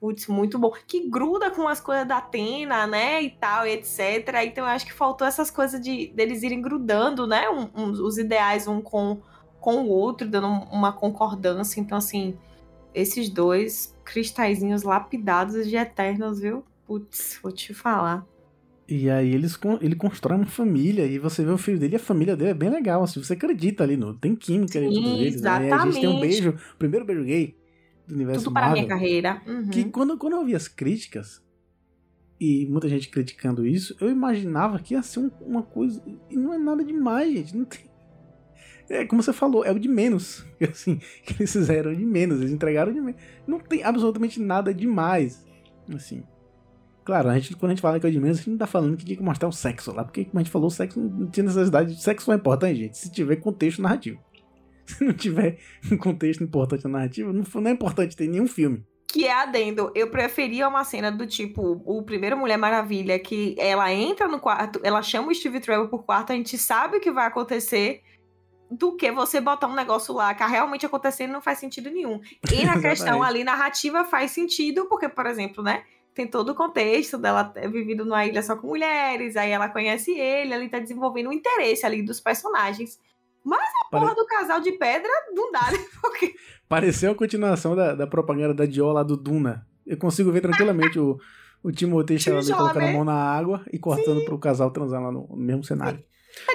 putz, 0.00 0.26
muito 0.26 0.58
bom. 0.58 0.72
Que 0.86 1.08
gruda 1.08 1.50
com 1.50 1.66
as 1.66 1.80
coisas 1.80 2.06
da 2.06 2.18
Atena, 2.18 2.86
né? 2.86 3.22
E 3.22 3.30
tal, 3.30 3.66
e 3.66 3.72
etc. 3.72 4.28
Então 4.44 4.64
eu 4.64 4.70
acho 4.70 4.86
que 4.86 4.92
faltou 4.92 5.26
essas 5.26 5.50
coisas 5.50 5.80
de 5.80 6.08
deles 6.08 6.42
irem 6.42 6.60
grudando, 6.60 7.26
né? 7.26 7.48
Um, 7.48 7.68
um, 7.74 7.90
os 7.90 8.18
ideais 8.18 8.66
um 8.66 8.80
com, 8.80 9.20
com 9.60 9.82
o 9.84 9.88
outro, 9.88 10.28
dando 10.28 10.46
uma 10.46 10.92
concordância. 10.92 11.80
Então, 11.80 11.98
assim, 11.98 12.36
esses 12.94 13.28
dois 13.28 13.94
cristalzinhos 14.04 14.82
lapidados 14.82 15.68
de 15.68 15.76
eternos, 15.76 16.40
viu? 16.40 16.64
Putz, 16.86 17.38
vou 17.42 17.52
te 17.52 17.74
falar. 17.74 18.24
E 18.88 19.10
aí 19.10 19.34
eles, 19.34 19.58
ele 19.80 19.96
constrói 19.96 20.36
uma 20.36 20.46
família 20.46 21.04
e 21.04 21.18
você 21.18 21.44
vê 21.44 21.50
o 21.50 21.58
filho 21.58 21.76
dele 21.76 21.94
e 21.94 21.96
a 21.96 22.00
família 22.00 22.36
dele 22.36 22.50
é 22.50 22.54
bem 22.54 22.70
legal. 22.70 23.02
Assim, 23.02 23.20
você 23.20 23.32
acredita 23.32 23.82
ali, 23.82 23.96
no, 23.96 24.14
tem 24.14 24.36
química 24.36 24.78
ali 24.78 24.94
todos 24.94 25.20
eles. 25.20 25.42
Né? 25.42 25.72
A 25.72 25.84
gente 25.86 26.00
tem 26.00 26.08
um 26.08 26.20
beijo, 26.20 26.54
primeiro 26.78 27.04
beijo 27.04 27.24
gay 27.24 27.65
do 28.06 28.14
universo 28.14 28.44
Tudo 28.44 28.54
para 28.54 28.66
Marvel, 28.66 28.82
minha 28.82 28.88
carreira. 28.88 29.42
Uhum. 29.46 29.68
Que 29.68 29.84
quando, 29.84 30.16
quando 30.16 30.34
eu 30.34 30.44
vi 30.44 30.54
as 30.54 30.68
críticas, 30.68 31.42
e 32.40 32.66
muita 32.66 32.88
gente 32.88 33.08
criticando 33.08 33.66
isso, 33.66 33.96
eu 34.00 34.10
imaginava 34.10 34.78
que 34.78 34.94
ia 34.94 35.02
ser 35.02 35.20
um, 35.20 35.30
uma 35.40 35.62
coisa. 35.62 36.02
E 36.30 36.36
não 36.36 36.52
é 36.52 36.58
nada 36.58 36.84
demais, 36.84 37.32
gente. 37.32 37.56
Não 37.56 37.64
tem. 37.64 37.86
É 38.88 39.04
como 39.04 39.20
você 39.20 39.32
falou, 39.32 39.64
é 39.64 39.72
o 39.72 39.80
de 39.80 39.88
menos. 39.88 40.46
Assim, 40.62 41.00
que 41.24 41.32
eles 41.32 41.52
fizeram 41.52 41.92
de 41.92 42.06
menos, 42.06 42.38
eles 42.38 42.52
entregaram 42.52 42.92
de 42.92 43.00
menos. 43.00 43.20
Não 43.44 43.58
tem 43.58 43.82
absolutamente 43.82 44.40
nada 44.40 44.72
demais. 44.72 45.44
Assim. 45.92 46.22
Claro, 47.04 47.28
a 47.28 47.34
gente, 47.36 47.56
quando 47.56 47.70
a 47.70 47.74
gente 47.74 47.82
fala 47.82 47.98
que 47.98 48.06
é 48.06 48.10
de 48.10 48.20
menos, 48.20 48.38
a 48.38 48.40
gente 48.40 48.50
não 48.50 48.58
tá 48.58 48.66
falando 48.66 48.96
que 48.96 49.04
tinha 49.04 49.16
que 49.16 49.22
mostrar 49.24 49.48
o 49.48 49.52
sexo 49.52 49.92
lá, 49.92 50.04
porque 50.04 50.24
como 50.26 50.38
a 50.38 50.42
gente 50.42 50.52
falou, 50.52 50.68
o 50.68 50.70
sexo 50.70 51.00
não 51.00 51.26
tinha 51.28 51.42
necessidade. 51.42 52.00
Sexo 52.00 52.30
é 52.30 52.36
importante, 52.36 52.76
gente, 52.76 52.96
se 52.96 53.10
tiver 53.10 53.34
contexto 53.36 53.82
narrativo. 53.82 54.20
se 54.88 55.04
não 55.04 55.12
tiver 55.12 55.58
um 55.90 55.96
contexto 55.96 56.44
importante 56.44 56.84
na 56.84 56.90
narrativa, 56.90 57.32
não, 57.32 57.44
não 57.54 57.70
é 57.70 57.72
importante 57.72 58.16
ter 58.16 58.28
nenhum 58.28 58.46
filme. 58.46 58.84
Que 59.08 59.26
é 59.26 59.32
adendo. 59.32 59.90
Eu 59.94 60.10
preferia 60.10 60.68
uma 60.68 60.84
cena 60.84 61.10
do 61.10 61.26
tipo, 61.26 61.82
o 61.84 62.02
primeiro 62.02 62.36
Mulher 62.36 62.56
Maravilha, 62.56 63.18
que 63.18 63.54
ela 63.58 63.92
entra 63.92 64.28
no 64.28 64.38
quarto, 64.38 64.80
ela 64.82 65.02
chama 65.02 65.28
o 65.28 65.34
Steve 65.34 65.60
Trevor 65.60 65.88
por 65.88 66.04
quarto, 66.04 66.32
a 66.32 66.36
gente 66.36 66.58
sabe 66.58 66.98
o 66.98 67.00
que 67.00 67.10
vai 67.10 67.26
acontecer, 67.26 68.02
do 68.70 68.96
que 68.96 69.10
você 69.12 69.40
botar 69.40 69.68
um 69.68 69.74
negócio 69.74 70.12
lá 70.12 70.34
que 70.34 70.44
realmente 70.44 70.84
acontecendo 70.84 71.32
não 71.32 71.40
faz 71.40 71.58
sentido 71.58 71.90
nenhum. 71.90 72.20
E 72.52 72.64
na 72.64 72.80
questão 72.80 73.22
ali, 73.22 73.44
narrativa 73.44 74.04
faz 74.04 74.32
sentido, 74.32 74.86
porque, 74.86 75.08
por 75.08 75.26
exemplo, 75.26 75.62
né? 75.62 75.84
Tem 76.14 76.26
todo 76.26 76.50
o 76.50 76.54
contexto 76.54 77.18
dela 77.18 77.44
ter 77.44 77.70
vivido 77.70 78.04
numa 78.04 78.24
ilha 78.24 78.42
só 78.42 78.56
com 78.56 78.68
mulheres, 78.68 79.36
aí 79.36 79.50
ela 79.50 79.68
conhece 79.68 80.12
ele, 80.12 80.54
ele 80.54 80.68
tá 80.68 80.78
desenvolvendo 80.78 81.28
o 81.28 81.32
interesse 81.32 81.84
ali 81.84 82.02
dos 82.02 82.20
personagens. 82.20 82.98
Mas 83.48 83.60
a 83.60 83.88
Pare- 83.90 84.04
porra 84.04 84.14
do 84.16 84.26
casal 84.26 84.60
de 84.60 84.72
pedra 84.72 85.08
não 85.32 85.52
dá, 85.52 85.70
né? 85.70 85.78
Porque 86.02 86.34
Pareceu 86.68 87.12
a 87.12 87.14
continuação 87.14 87.76
da, 87.76 87.94
da 87.94 88.06
propaganda 88.06 88.52
da 88.52 88.66
Dior 88.66 88.92
lá 88.92 89.04
do 89.04 89.16
Duna. 89.16 89.64
Eu 89.86 89.96
consigo 89.96 90.32
ver 90.32 90.40
tranquilamente 90.40 90.98
o, 90.98 91.16
o 91.62 91.70
Timothée 91.70 92.18
Chalamet 92.18 92.52
colocando 92.52 92.82
a 92.88 92.92
mão 92.92 93.04
na 93.04 93.14
água 93.14 93.64
e 93.72 93.78
cortando 93.78 94.24
pro 94.24 94.36
casal 94.38 94.72
transar 94.72 95.00
lá 95.00 95.12
no, 95.12 95.28
no 95.28 95.36
mesmo 95.36 95.62
cenário. 95.62 96.02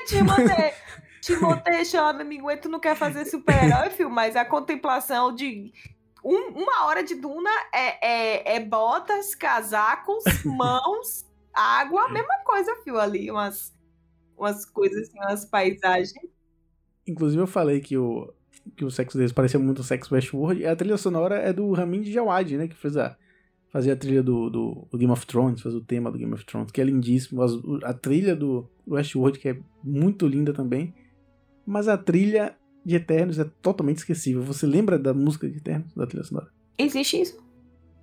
Timothée, 0.06 0.74
Timothée 1.22 1.86
Chalamet, 1.86 2.42
tu 2.62 2.68
não 2.68 2.80
quer 2.80 2.96
fazer 2.98 3.24
super-herói, 3.26 3.90
filho, 3.96 4.10
mas 4.10 4.36
a 4.36 4.44
contemplação 4.44 5.34
de 5.34 5.72
um- 6.24 6.62
uma 6.62 6.86
hora 6.88 7.04
de 7.04 7.16
Duna 7.16 7.50
é, 7.74 8.06
é, 8.54 8.56
é 8.58 8.60
botas, 8.60 9.34
casacos, 9.34 10.24
mãos, 10.44 11.26
água, 11.54 12.10
mesma 12.10 12.44
coisa, 12.44 12.76
fio, 12.84 13.00
ali, 13.00 13.32
umas, 13.32 13.74
umas 14.38 14.66
coisas 14.66 15.08
assim, 15.08 15.18
umas 15.20 15.46
paisagens. 15.46 16.12
Inclusive 17.08 17.42
eu 17.42 17.48
falei 17.48 17.80
que 17.80 17.98
o, 17.98 18.32
que 18.76 18.86
o 18.86 18.92
sexo 18.92 19.18
deles 19.18 19.32
parecia 19.32 19.60
muito 19.60 19.80
o 19.80 19.84
sexo 19.84 20.14
Westworld. 20.14 20.62
E 20.62 20.66
a 20.66 20.76
trilha 20.76 20.98
sonora 20.98 21.36
é 21.36 21.52
do 21.52 21.72
Ramin 21.74 22.02
Djawadi, 22.02 22.58
né? 22.58 22.68
Que 22.68 22.76
fez 22.76 22.96
a, 22.98 23.18
fazia 23.70 23.94
a 23.94 23.96
trilha 23.96 24.22
do, 24.22 24.50
do, 24.50 24.88
do 24.92 24.98
Game 24.98 25.12
of 25.12 25.26
Thrones, 25.26 25.62
fez 25.62 25.74
o 25.74 25.82
tema 25.82 26.12
do 26.12 26.18
Game 26.18 26.34
of 26.34 26.46
Thrones, 26.46 26.72
que 26.72 26.80
é 26.82 26.84
lindíssimo. 26.84 27.42
O- 27.42 27.80
a 27.84 27.94
trilha 27.94 28.36
do 28.36 28.70
do 28.86 28.96
Westworld, 28.96 29.40
que 29.40 29.50
é 29.50 29.58
muito 29.84 30.28
linda 30.28 30.54
também. 30.54 30.94
Mas 31.66 31.88
a 31.88 31.98
trilha 31.98 32.56
de 32.84 32.96
Eternos 32.96 33.38
é 33.40 33.44
totalmente 33.62 33.98
esquecível. 34.00 34.42
Você 34.44 34.66
lembra 34.66 34.98
da 34.98 35.14
música 35.14 35.48
de 35.50 35.58
Eternos, 35.58 35.94
da 35.96 36.06
trilha 36.08 36.24
sonora? 36.24 36.50
Existe 36.78 37.22
isso? 37.22 37.38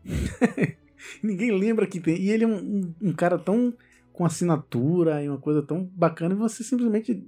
Ninguém 1.22 1.50
lembra 1.52 1.86
que 1.86 2.00
tem. 2.00 2.16
E 2.20 2.30
ele 2.30 2.44
é 2.44 2.46
um, 2.46 2.56
um, 2.58 2.94
um 3.08 3.12
cara 3.12 3.38
tão 3.38 3.74
com 4.12 4.24
assinatura 4.24 5.22
e 5.22 5.28
uma 5.28 5.38
coisa 5.38 5.62
tão 5.62 5.84
bacana 5.84 6.34
e 6.34 6.38
você 6.38 6.62
simplesmente. 6.64 7.24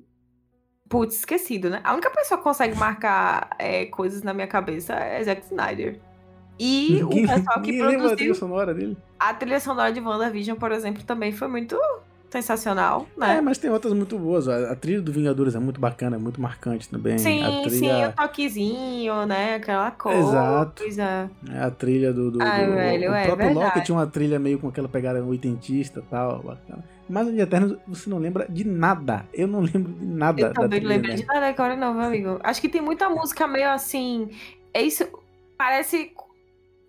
Putz, 0.91 1.19
esquecido, 1.19 1.71
né? 1.71 1.81
A 1.85 1.93
única 1.93 2.11
pessoa 2.11 2.37
que 2.37 2.43
consegue 2.43 2.77
marcar 2.77 3.51
é, 3.61 3.87
coisas 3.87 4.25
na 4.25 4.35
minha 4.35 4.49
cabeça 4.49 4.93
é 4.93 5.23
Zack 5.23 5.47
Snyder. 5.47 6.01
E 6.59 7.01
ninguém 7.01 7.25
o 7.27 7.29
pessoal 7.29 7.62
que 7.62 7.71
lembra 7.71 7.87
da 7.87 7.89
trilha 7.89 8.09
produziu 8.09 8.35
sonora 8.35 8.75
dele. 8.75 8.99
a 9.17 9.33
trilha 9.33 9.61
sonora 9.61 9.93
de 9.93 10.01
WandaVision, 10.01 10.59
por 10.59 10.73
exemplo, 10.73 11.05
também 11.05 11.31
foi 11.31 11.47
muito 11.47 11.79
sensacional, 12.31 13.07
né? 13.16 13.36
É, 13.36 13.40
mas 13.40 13.59
tem 13.59 13.70
outras 13.70 13.93
muito 13.93 14.19
boas. 14.19 14.48
A, 14.48 14.73
a 14.73 14.77
trilha 14.77 15.02
do 15.02 15.12
Vingadores 15.12 15.55
é 15.55 15.59
muito 15.59 15.81
bacana, 15.81 16.16
é 16.16 16.19
muito 16.19 16.40
marcante 16.40 16.89
também. 16.89 17.19
Sim, 17.19 17.43
a 17.43 17.51
sim, 17.51 17.62
trilha, 17.81 18.09
o 18.11 18.12
toquezinho, 18.12 19.27
né? 19.27 19.57
Aquela 19.57 19.90
coisa. 19.90 20.19
Exato. 20.20 20.85
A 21.61 21.70
trilha 21.70 22.12
do. 22.12 22.31
do, 22.31 22.43
Ai, 22.43 22.66
do- 22.66 22.73
velho, 22.73 23.11
o 23.11 23.15
é 23.15 23.27
próprio 23.27 23.48
Loki 23.48 23.61
verdade. 23.65 23.86
tinha 23.86 23.98
uma 23.98 24.07
trilha 24.07 24.39
meio 24.39 24.59
com 24.59 24.69
aquela 24.69 24.89
pegada 24.89 25.23
oitentista 25.24 26.01
e 26.01 26.02
tal, 26.02 26.43
bacana. 26.43 26.85
Mas 27.09 27.27
de 27.27 27.40
Eternos 27.40 27.77
você 27.89 28.09
não 28.09 28.19
lembra 28.19 28.47
de 28.48 28.65
nada. 28.65 29.27
Eu 29.35 29.48
não 29.48 29.61
lembro 29.61 29.93
de 29.93 30.07
nada 30.07 30.40
Eu 30.40 30.52
também 30.55 30.81
não 30.81 30.89
lembro 30.89 31.09
né? 31.09 31.15
de 31.16 31.27
nada 31.27 31.48
agora, 31.48 31.74
não, 31.74 31.93
meu 31.93 32.05
amigo. 32.05 32.39
Acho 32.44 32.61
que 32.61 32.69
tem 32.69 32.81
muita 32.81 33.09
música 33.11 33.48
meio 33.48 33.69
assim. 33.70 34.31
É 34.73 34.81
isso. 34.81 35.05
Parece. 35.59 36.12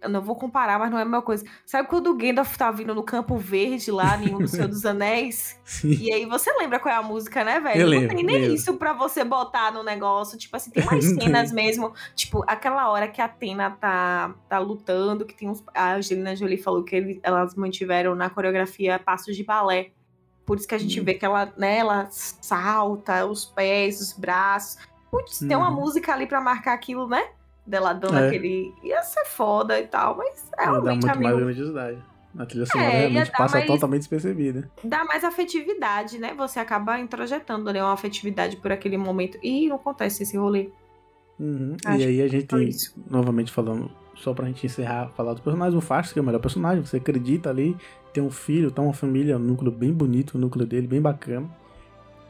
Eu 0.01 0.09
não 0.09 0.19
vou 0.19 0.35
comparar, 0.35 0.79
mas 0.79 0.89
não 0.89 0.97
é 0.97 1.03
a 1.03 1.05
mesma 1.05 1.21
coisa. 1.21 1.45
Sabe 1.63 1.87
quando 1.87 2.07
o 2.07 2.15
Gandalf 2.17 2.57
tá 2.57 2.71
vindo 2.71 2.95
no 2.95 3.03
Campo 3.03 3.37
Verde 3.37 3.91
lá, 3.91 4.17
em 4.17 4.33
um 4.33 4.39
do 4.39 4.47
Senhor 4.47 4.67
dos 4.67 4.83
Anéis? 4.87 5.59
Sim. 5.63 5.91
E 5.91 6.11
aí 6.11 6.25
você 6.25 6.51
lembra 6.57 6.79
qual 6.79 6.91
é 6.93 6.97
a 6.97 7.03
música, 7.03 7.43
né, 7.43 7.59
velho? 7.59 7.81
Eu 7.81 7.83
não 7.85 7.89
lembro, 7.91 8.15
tem 8.15 8.25
nem 8.25 8.35
lembro. 8.39 8.55
isso 8.55 8.73
pra 8.77 8.93
você 8.93 9.23
botar 9.23 9.71
no 9.71 9.83
negócio. 9.83 10.37
Tipo 10.39 10.57
assim, 10.57 10.71
tem 10.71 10.81
umas 10.89 11.05
cenas 11.05 11.51
mesmo. 11.51 11.93
Tipo, 12.15 12.43
aquela 12.47 12.89
hora 12.89 13.07
que 13.07 13.21
a 13.21 13.25
Atena 13.25 13.69
tá, 13.79 14.33
tá 14.49 14.57
lutando, 14.57 15.23
que 15.23 15.35
tem 15.35 15.47
uns. 15.47 15.63
A 15.75 15.93
Angelina 15.93 16.35
Jolie 16.35 16.57
falou 16.57 16.83
que 16.83 16.95
ele- 16.95 17.19
elas 17.21 17.53
mantiveram 17.53 18.15
na 18.15 18.27
coreografia 18.29 18.97
passos 18.97 19.35
de 19.37 19.43
balé. 19.43 19.91
Por 20.47 20.57
isso 20.57 20.67
que 20.67 20.73
a 20.73 20.79
gente 20.79 20.99
Hum. 20.99 21.03
vê 21.03 21.13
que 21.13 21.23
ela, 21.23 21.53
né, 21.55 21.77
ela 21.77 22.07
salta, 22.09 23.25
os 23.25 23.45
pés, 23.45 24.01
os 24.01 24.13
braços. 24.13 24.77
Putz, 25.11 25.39
tem 25.39 25.55
uma 25.55 25.69
Uhum. 25.69 25.75
música 25.75 26.13
ali 26.13 26.25
pra 26.25 26.41
marcar 26.41 26.73
aquilo, 26.73 27.07
né? 27.07 27.23
Dela 27.71 27.93
dando 27.93 28.17
É. 28.17 28.27
aquele. 28.27 28.73
Ia 28.83 29.01
ser 29.01 29.23
foda 29.25 29.79
e 29.79 29.87
tal, 29.87 30.17
mas 30.17 30.49
dá 30.57 30.63
realmente, 30.65 30.91
muito 30.91 31.05
mais 31.07 31.17
amigo, 31.17 31.37
grandiosidade. 31.37 31.97
A 32.37 32.45
trilha 32.45 32.65
sonora 32.65 32.89
É, 32.89 32.93
ia 32.93 32.99
realmente 32.99 33.31
dar 33.31 33.37
passa 33.37 33.57
mais- 33.57 33.67
totalmente 33.67 33.99
despercebida. 34.01 34.69
dá 34.83 35.05
mais 35.05 35.23
afetividade, 35.23 36.19
né? 36.19 36.33
Você 36.37 36.59
acaba 36.59 36.99
introjetando 36.99 37.71
né, 37.71 37.81
uma 37.81 37.93
afetividade 37.93 38.57
por 38.57 38.71
aquele 38.73 38.97
momento. 38.97 39.37
E 39.41 39.67
não 39.69 39.77
acontece 39.77 40.23
esse 40.23 40.35
rolê. 40.37 40.69
Uhum. 41.39 41.75
E 41.97 42.03
aí 42.05 42.21
a 42.21 42.27
gente 42.27 42.45
tem, 42.45 42.69
novamente 43.09 43.51
falando, 43.51 43.89
só 44.15 44.33
pra 44.33 44.45
gente 44.47 44.65
encerrar, 44.65 45.09
falar 45.15 45.31
dos 45.33 45.41
personagens, 45.41 45.75
o 45.75 45.81
Fastos, 45.81 46.13
que 46.13 46.19
é 46.19 46.21
o 46.21 46.25
melhor 46.25 46.39
personagem, 46.39 46.85
você 46.85 46.97
acredita 46.97 47.49
ali, 47.49 47.75
tem 48.13 48.21
um 48.21 48.29
filho, 48.29 48.69
tá 48.69 48.81
uma 48.81 48.93
família, 48.93 49.37
um 49.37 49.39
núcleo 49.39 49.71
bem 49.71 49.91
bonito, 49.93 50.35
o 50.35 50.37
núcleo 50.37 50.65
dele 50.65 50.87
bem 50.87 51.01
bacana. 51.01 51.49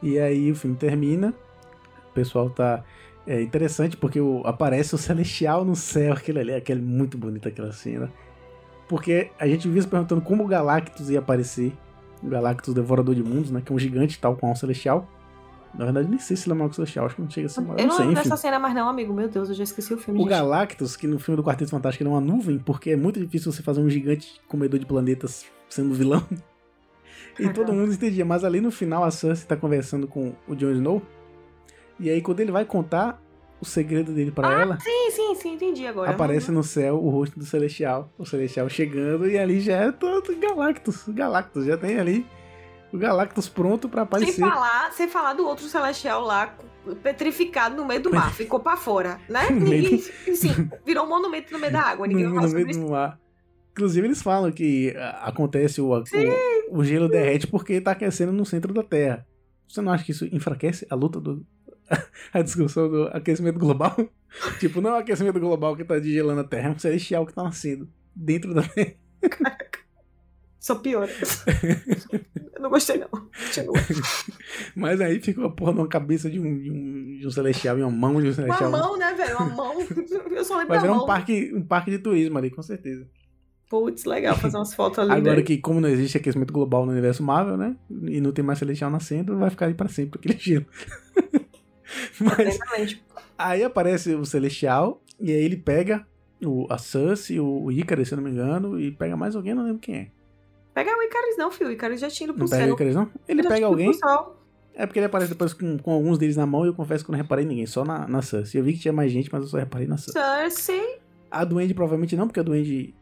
E 0.02 0.18
aí 0.18 0.50
o 0.50 0.54
filme 0.54 0.76
termina, 0.76 1.34
o 2.10 2.12
pessoal 2.14 2.48
tá... 2.48 2.82
É 3.26 3.40
interessante 3.40 3.96
porque 3.96 4.20
o- 4.20 4.42
aparece 4.44 4.94
o 4.94 4.98
Celestial 4.98 5.64
no 5.64 5.76
céu, 5.76 6.12
aquele 6.14 6.40
ali, 6.40 6.52
aquele 6.54 6.80
muito 6.82 7.16
bonito 7.16 7.46
aquela 7.48 7.72
cena. 7.72 8.10
Porque 8.88 9.30
a 9.38 9.46
gente 9.46 9.68
viu 9.68 9.80
se 9.80 9.88
perguntando 9.88 10.20
como 10.20 10.44
o 10.44 10.46
Galactus 10.46 11.08
ia 11.08 11.20
aparecer, 11.20 11.72
o 12.22 12.28
Galactus 12.28 12.74
Devorador 12.74 13.14
de 13.14 13.22
Mundos, 13.22 13.50
né, 13.50 13.62
que 13.64 13.72
é 13.72 13.74
um 13.74 13.78
gigante 13.78 14.18
tal 14.18 14.36
qual 14.36 14.52
um 14.52 14.56
Celestial. 14.56 15.08
Na 15.74 15.84
verdade, 15.86 16.06
nem 16.08 16.18
sei 16.18 16.36
se 16.36 16.46
ele 16.46 16.52
é 16.52 16.56
maior 16.56 16.68
que 16.68 16.72
o 16.72 16.76
Celestial, 16.76 17.06
acho 17.06 17.14
que 17.16 17.22
não 17.22 17.30
chega 17.30 17.46
a 17.46 17.50
ser 17.50 17.60
maior, 17.62 17.80
Eu 17.80 17.86
não 17.86 17.98
lembro 17.98 18.14
dessa 18.16 18.36
cena 18.36 18.58
mais 18.58 18.74
não, 18.74 18.88
amigo. 18.88 19.14
Meu 19.14 19.28
Deus, 19.28 19.48
eu 19.48 19.54
já 19.54 19.64
esqueci 19.64 19.94
o 19.94 19.96
filme, 19.98 20.20
O 20.20 20.22
gente. 20.24 20.30
Galactus, 20.30 20.96
que 20.96 21.06
no 21.06 21.18
filme 21.18 21.36
do 21.36 21.42
Quarteto 21.44 21.70
Fantástico 21.70 22.02
ele 22.02 22.10
é 22.10 22.12
uma 22.12 22.20
nuvem, 22.20 22.58
porque 22.58 22.90
é 22.90 22.96
muito 22.96 23.18
difícil 23.18 23.50
você 23.50 23.62
fazer 23.62 23.80
um 23.80 23.88
gigante 23.88 24.38
comedor 24.48 24.78
de 24.78 24.84
planetas 24.84 25.46
sendo 25.68 25.94
vilão. 25.94 26.22
E 27.40 27.48
todo 27.48 27.72
mundo 27.72 27.90
entendia, 27.90 28.26
mas 28.26 28.44
ali 28.44 28.60
no 28.60 28.70
final 28.70 29.02
a 29.04 29.10
Cersei 29.10 29.46
tá 29.46 29.56
conversando 29.56 30.06
com 30.06 30.34
o 30.46 30.54
Jon 30.54 30.72
Snow. 30.72 31.00
E 31.98 32.10
aí 32.10 32.20
quando 32.20 32.40
ele 32.40 32.52
vai 32.52 32.64
contar 32.64 33.20
o 33.60 33.64
segredo 33.64 34.12
dele 34.12 34.32
pra 34.32 34.60
ela, 34.60 34.78
Sim, 34.80 35.10
sim, 35.12 35.34
sim, 35.36 35.52
entendi 35.54 35.86
agora. 35.86 36.10
aparece 36.10 36.50
no 36.50 36.64
céu 36.64 36.96
o 36.96 37.08
rosto 37.10 37.38
do 37.38 37.44
Celestial. 37.44 38.10
O 38.18 38.26
Celestial 38.26 38.68
chegando 38.68 39.28
e 39.28 39.38
ali 39.38 39.60
já 39.60 39.76
é 39.76 39.92
todo 39.92 40.36
Galactus. 40.36 41.04
Galactus, 41.08 41.64
já 41.66 41.76
tem 41.76 41.98
ali 41.98 42.26
o 42.92 42.98
Galactus 42.98 43.48
pronto 43.48 43.88
pra 43.88 44.02
Sem 44.02 44.04
aparecer. 44.04 44.40
falar, 44.40 44.92
sem 44.92 45.08
falar 45.08 45.32
do 45.32 45.46
outro 45.46 45.66
celestial 45.66 46.22
lá, 46.22 46.54
petrificado 47.02 47.74
no 47.76 47.86
meio 47.86 48.02
do 48.02 48.10
mar. 48.10 48.32
Ficou 48.34 48.60
pra 48.60 48.76
fora, 48.76 49.18
né? 49.28 49.48
Ninguém, 49.50 49.98
sim, 49.98 50.68
virou 50.84 51.06
um 51.06 51.08
monumento 51.08 51.52
no 51.52 51.58
meio 51.58 51.72
da 51.72 51.80
água. 51.82 52.06
Ninguém 52.06 52.26
no, 52.26 52.40
no 52.40 52.48
meio 52.48 52.66
do 52.66 52.90
mar. 52.90 53.18
Inclusive, 53.70 54.06
eles 54.06 54.20
falam 54.20 54.52
que 54.52 54.94
ah, 54.98 55.22
acontece 55.28 55.80
o, 55.80 55.90
o, 55.90 56.02
o 56.78 56.84
gelo 56.84 57.08
derrete 57.08 57.46
porque 57.46 57.80
tá 57.80 57.92
aquecendo 57.92 58.30
no 58.32 58.44
centro 58.44 58.74
da 58.74 58.82
Terra. 58.82 59.26
Você 59.66 59.80
não 59.80 59.90
acha 59.90 60.04
que 60.04 60.10
isso 60.10 60.26
enfraquece 60.30 60.86
a 60.90 60.94
luta 60.94 61.18
do. 61.18 61.46
a 62.32 62.42
discussão 62.42 62.88
do 62.88 63.04
aquecimento 63.08 63.58
global? 63.58 63.96
tipo, 64.58 64.80
não 64.80 64.90
é 64.90 64.94
o 64.94 64.98
aquecimento 64.98 65.38
global 65.38 65.76
que 65.76 65.84
tá 65.84 65.98
digelando 65.98 66.40
a 66.40 66.44
Terra, 66.44 66.68
é 66.68 66.72
um 66.72 66.78
celestial 66.78 67.26
que 67.26 67.34
tá 67.34 67.42
nascendo 67.42 67.88
dentro 68.14 68.54
da 68.54 68.62
Terra. 68.62 68.94
Só 70.58 70.76
piora. 70.76 71.10
Eu 72.54 72.62
não 72.62 72.70
gostei, 72.70 72.96
não. 72.96 73.08
Continua. 73.08 73.74
Mas 74.76 75.00
aí 75.00 75.18
ficou 75.20 75.46
a 75.46 75.50
porra 75.50 75.72
numa 75.72 75.88
cabeça 75.88 76.30
de 76.30 76.38
um, 76.38 76.56
de 76.56 76.70
um, 76.70 77.18
de 77.18 77.26
um 77.26 77.30
celestial 77.32 77.76
e 77.78 77.82
uma 77.82 77.90
mão 77.90 78.20
de 78.20 78.28
um 78.28 78.30
Uma 78.30 78.32
celestial. 78.32 78.70
mão, 78.70 78.96
né, 78.96 79.12
velho? 79.12 79.38
Uma 79.38 79.46
mão. 79.46 79.74
Eu 80.30 80.44
só 80.44 80.54
lembro 80.58 80.68
Vai 80.68 80.80
virar 80.80 80.92
um 80.92 81.04
parque, 81.04 81.52
um 81.52 81.64
parque 81.64 81.90
de 81.90 81.98
turismo 81.98 82.38
ali, 82.38 82.48
com 82.48 82.62
certeza. 82.62 83.08
Putz, 83.68 84.04
legal 84.04 84.36
fazer 84.36 84.56
umas 84.56 84.72
fotos 84.72 85.00
ali. 85.00 85.10
Agora 85.10 85.36
daí. 85.36 85.44
que, 85.44 85.58
como 85.58 85.80
não 85.80 85.88
existe 85.88 86.18
aquecimento 86.18 86.52
global 86.52 86.86
no 86.86 86.92
universo 86.92 87.24
Marvel, 87.24 87.56
né? 87.56 87.74
E 87.90 88.20
não 88.20 88.30
tem 88.30 88.44
mais 88.44 88.60
celestial 88.60 88.90
nascendo, 88.90 89.36
vai 89.38 89.50
ficar 89.50 89.66
aí 89.66 89.74
pra 89.74 89.88
sempre 89.88 90.20
aquele 90.20 90.38
gelo. 90.38 90.66
Mas 92.20 92.38
Exatamente. 92.38 93.04
aí 93.36 93.62
aparece 93.62 94.14
o 94.14 94.24
celestial, 94.24 95.02
e 95.20 95.30
aí 95.30 95.44
ele 95.44 95.56
pega 95.56 96.06
o, 96.44 96.66
a 96.70 96.78
Cersei, 96.78 97.38
o, 97.40 97.64
o 97.64 97.72
Icarus, 97.72 98.08
se 98.08 98.14
eu 98.14 98.16
não 98.16 98.24
me 98.24 98.30
engano, 98.30 98.78
e 98.80 98.90
pega 98.90 99.16
mais 99.16 99.36
alguém, 99.36 99.54
não 99.54 99.64
lembro 99.64 99.78
quem 99.78 99.96
é. 99.96 100.08
Pega 100.74 100.96
o 100.96 101.02
Icarus, 101.02 101.36
não, 101.36 101.50
filho. 101.50 101.70
O 101.70 101.72
Icarus 101.72 102.00
já 102.00 102.08
tinha 102.08 102.26
ido 102.26 102.34
pro 102.34 102.44
Não 102.44 102.50
pega 102.50 102.62
o 102.62 102.66
céu. 102.66 102.74
Icarus, 102.74 102.94
não? 102.94 103.10
Ele 103.28 103.42
pega 103.42 103.66
alguém, 103.66 103.92
céu. 103.92 104.36
é 104.74 104.86
porque 104.86 104.98
ele 104.98 105.06
aparece 105.06 105.30
depois 105.30 105.52
com, 105.52 105.78
com 105.78 105.92
alguns 105.92 106.18
deles 106.18 106.36
na 106.36 106.46
mão, 106.46 106.64
e 106.64 106.68
eu 106.68 106.74
confesso 106.74 107.04
que 107.04 107.10
eu 107.10 107.12
não 107.12 107.18
reparei 107.18 107.44
ninguém, 107.44 107.66
só 107.66 107.84
na, 107.84 108.08
na 108.08 108.22
Cersei. 108.22 108.60
Eu 108.60 108.64
vi 108.64 108.72
que 108.72 108.80
tinha 108.80 108.92
mais 108.92 109.12
gente, 109.12 109.28
mas 109.30 109.42
eu 109.42 109.48
só 109.48 109.58
reparei 109.58 109.86
na 109.86 109.98
Cersei. 109.98 110.22
Cersei, 110.22 110.98
A 111.30 111.44
Duende 111.44 111.74
provavelmente 111.74 112.16
não, 112.16 112.26
porque 112.26 112.40
a 112.40 112.42
Duende... 112.42 112.94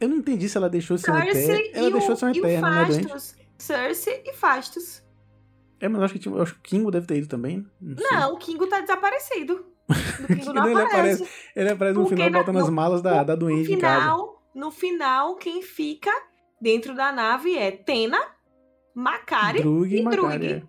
Eu 0.00 0.08
não 0.08 0.18
entendi 0.18 0.48
se 0.48 0.56
ela 0.56 0.68
deixou 0.68 0.96
de 0.96 1.02
ser 1.02 1.10
uma 1.10 1.22
Cersei 1.22 1.42
eterna. 1.42 1.78
Ela 1.78 1.88
e, 1.88 1.92
deixou 1.92 2.10
o, 2.10 2.14
de 2.14 2.20
ser 2.20 2.26
e 2.26 2.40
o 2.40 2.46
eterna, 2.46 2.70
né, 2.70 2.84
Duende? 2.84 3.14
Cersei 3.56 4.22
e 4.24 4.32
Fastos. 4.34 5.02
É, 5.80 5.88
mas 5.88 5.98
eu 5.98 6.04
acho 6.04 6.14
que, 6.14 6.20
tinha- 6.20 6.34
eu 6.34 6.42
acho 6.42 6.54
que 6.54 6.60
o 6.60 6.62
Kingo 6.62 6.90
deve 6.90 7.06
ter 7.06 7.16
ido 7.18 7.28
também. 7.28 7.66
Não. 7.80 7.96
Não, 8.10 8.34
o 8.34 8.38
Kingo 8.38 8.66
tá 8.66 8.80
desaparecido. 8.80 9.64
do 10.20 10.26
Kingo 10.26 10.46
não, 10.52 10.62
Não, 10.64 10.68
ele 10.70 10.82
aparece. 10.82 11.22
aparece, 11.22 11.30
ele 11.56 11.68
aparece 11.70 11.94
no 11.98 12.02
Porque 12.04 12.16
final 12.16 12.30
na- 12.30 12.38
botando 12.40 12.56
as 12.58 12.66
no- 12.66 12.72
malas 12.72 13.00
da, 13.02 13.22
da 13.22 13.34
No 13.34 13.40
doente 13.40 13.76
casa. 13.76 14.00
final, 14.00 14.42
no 14.54 14.70
final, 14.70 15.36
quem 15.36 15.62
fica 15.62 16.10
dentro 16.60 16.94
da 16.94 17.12
nave 17.12 17.56
é 17.56 17.70
Tena, 17.70 18.18
Makari 18.94 19.62
Drug 19.62 19.94
e 19.94 20.00
e 20.00 20.04
Drug. 20.04 20.22
Macari, 20.22 20.46
é. 20.52 20.62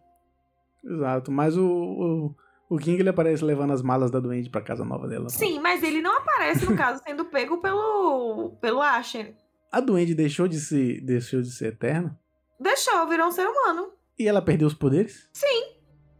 Exato, 0.84 1.31
mas 1.31 1.57
o, 1.57 1.65
o, 1.65 2.36
o 2.69 2.77
King 2.77 2.99
ele 3.02 3.10
aparece 3.10 3.44
levando 3.44 3.73
as 3.73 3.81
malas 3.81 4.11
da 4.11 4.19
doente 4.19 4.49
pra 4.49 4.61
casa 4.61 4.86
nova 4.86 5.07
dela. 5.07 5.27
Sim, 5.30 5.60
mas 5.60 5.84
ele 5.84 6.02
não 6.02 6.15
aparece, 6.18 6.65
no 6.65 6.76
caso, 6.77 7.02
sendo 7.03 7.26
pego 7.26 7.57
pelo, 7.57 8.52
pelo 8.61 8.81
Asher. 8.81 9.36
A 9.72 9.80
doente 9.80 10.14
deixou 10.15 10.48
de 10.48 10.60
ser, 10.60 11.02
deixou 11.02 11.41
de 11.41 11.52
ser 11.52 11.68
eterna 11.73 12.18
Deixou, 12.60 13.07
virou 13.07 13.27
um 13.27 13.31
ser 13.31 13.45
humano. 13.48 13.91
E 14.19 14.27
ela 14.27 14.41
perdeu 14.41 14.67
os 14.67 14.73
poderes? 14.73 15.29
Sim. 15.33 15.63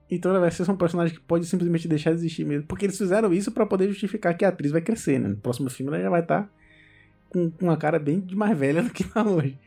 Então 0.10 0.32
ela 0.32 0.40
vai 0.40 0.50
ser 0.50 0.70
um 0.72 0.76
personagem 0.78 1.14
que 1.16 1.22
pode 1.22 1.46
simplesmente 1.46 1.88
deixar 1.88 2.12
de 2.12 2.18
existir 2.18 2.44
mesmo. 2.46 2.66
Porque 2.68 2.86
eles 2.86 2.98
fizeram 2.98 3.32
isso 3.34 3.52
pra 3.52 3.66
poder 3.66 3.88
justificar 3.90 4.36
que 4.36 4.44
a 4.44 4.50
atriz 4.50 4.72
vai 4.72 4.82
crescer, 4.82 5.20
né? 5.20 5.28
No 5.28 5.38
próximo 5.38 5.70
filme 5.70 5.92
ela 5.94 6.02
já 6.02 6.10
vai 6.10 6.22
estar 6.22 6.52
com, 7.30 7.52
com 7.52 7.66
uma 7.66 7.78
cara 7.78 8.00
bem 8.00 8.20
de 8.20 8.36
mais 8.36 8.58
velha 8.58 8.82
do 8.82 8.90
que 8.90 9.04
tá 9.04 9.24
hoje. 9.24 9.60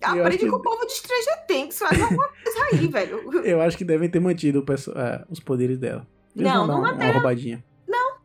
Aprende 0.00 0.38
que- 0.38 0.48
com 0.48 0.56
o 0.56 0.62
povo 0.62 0.86
de 0.86 0.92
Stranger 0.92 1.46
Things, 1.46 1.78
faz 1.78 2.00
alguma 2.00 2.28
coisa 2.44 2.58
aí, 2.72 2.86
velho. 2.86 3.44
Eu 3.44 3.60
acho 3.60 3.76
que 3.76 3.84
devem 3.84 4.08
ter 4.08 4.20
mantido 4.20 4.62
perso- 4.62 4.92
ah, 4.96 5.26
os 5.28 5.40
poderes 5.40 5.76
dela. 5.76 6.06
Eles 6.36 6.48
Não, 6.50 6.66
dar 6.66 6.72
não 6.72 6.78
uma, 6.80 6.92
uma 6.92 7.12
roubadinha. 7.12 7.62
Não. 7.86 8.18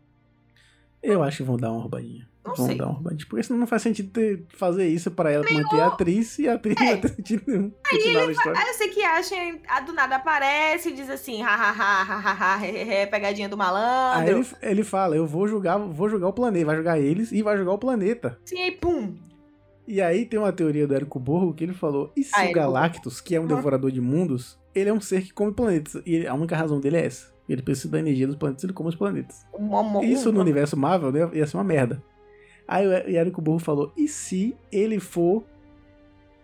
Eu 1.01 1.23
acho 1.23 1.38
que 1.38 1.43
vão 1.43 1.57
dar 1.57 1.72
uma 1.72 1.81
roubadinha. 1.81 2.30
Não 2.45 2.56
vão 2.56 2.65
sei. 2.68 2.78
dar 2.78 2.86
uma 2.88 2.94
roubadinha. 2.95 3.26
Porque 3.30 3.44
senão 3.44 3.60
não 3.60 3.68
faz 3.68 3.82
sentido 3.82 4.11
ter, 4.11 4.45
fazer 4.56 4.88
isso 4.88 5.10
pra 5.11 5.32
ela 5.32 5.45
manter 5.49 5.80
a 5.80 5.88
atriz 5.88 6.38
e 6.40 6.48
a 6.49 6.56
atriz 6.56 6.76
não 6.78 6.88
vai 6.88 6.98
ter 6.99 7.10
sentido 7.15 7.44
nenhum. 7.48 7.72
Continuar 7.90 8.22
a 8.28 8.32
história. 8.32 8.60
Aí 8.60 8.68
eu 8.68 8.74
sei 8.74 8.90
que 8.90 9.03
Asher 9.03 9.61
a 9.68 9.80
do 9.80 9.94
nada 9.94 10.15
aparece 10.18 10.90
e 10.90 10.94
diz 10.94 11.10
assim, 11.10 11.41
hahaha, 11.41 12.60
pegadinha 13.10 13.48
do 13.48 13.53
Aí 13.53 13.57
malandro. 13.60 14.38
ele, 14.40 14.48
ele 14.61 14.84
fala, 14.84 15.15
eu 15.15 15.26
vou 15.26 15.48
jogar, 15.48 15.78
vou 15.78 16.10
jogar 16.10 16.28
o 16.28 16.34
planeta, 16.34 16.65
vai 16.65 16.76
jogar 16.76 16.99
eles 16.99 17.32
e 17.32 17.41
vai 17.41 17.57
jogar 17.57 17.72
o 17.74 17.78
planeta. 17.78 18.38
Sim, 18.45 18.61
aí 18.61 18.72
pum. 18.72 19.15
E 19.88 20.02
aí 20.02 20.26
tem 20.26 20.40
uma 20.40 20.52
teoria 20.53 20.88
do 20.88 20.95
Érico 20.95 21.20
Borgo 21.20 21.53
que 21.53 21.64
ele 21.64 21.74
falou, 21.74 22.11
e 22.15 22.24
se 22.24 22.32
Ah, 22.36 22.45
o 22.49 22.53
Galactus, 22.53 23.20
que 23.20 23.36
é 23.36 23.40
um 23.40 23.45
devorador 23.48 23.91
de 23.91 23.99
mundos, 23.99 24.57
ele 24.74 24.90
é 24.90 24.94
um 24.94 25.02
ser 25.02 25.22
que 25.24 25.34
come 25.34 25.52
planetas. 25.53 26.02
E 26.06 26.15
ele- 26.15 26.28
a 26.28 26.34
única 26.34 26.56
razão 26.56 26.80
dele 26.80 26.98
é 26.98 27.06
essa. 27.06 27.34
Ele 27.49 27.61
precisa 27.61 27.90
da 27.90 27.99
energia 27.99 28.26
dos 28.26 28.38
planetas, 28.38 28.64
ele 28.64 28.72
come 28.72 28.88
os 28.90 28.95
planetas. 28.95 29.45
Um, 29.53 29.76
um, 29.76 30.02
Isso 30.03 30.32
no 30.32 30.40
universo 30.40 30.78
Marvel 30.78 31.11
né, 31.11 31.30
ia 31.34 31.45
ser 31.45 31.57
uma 31.57 31.64
merda. 31.65 32.02
Aí 32.68 32.88
o 32.88 32.91
Érico 32.91 33.41
Borgo 33.41 33.60
falou: 33.60 33.91
e 33.98 34.07
se 34.07 34.56
ele 34.72 34.99
for 34.99 35.44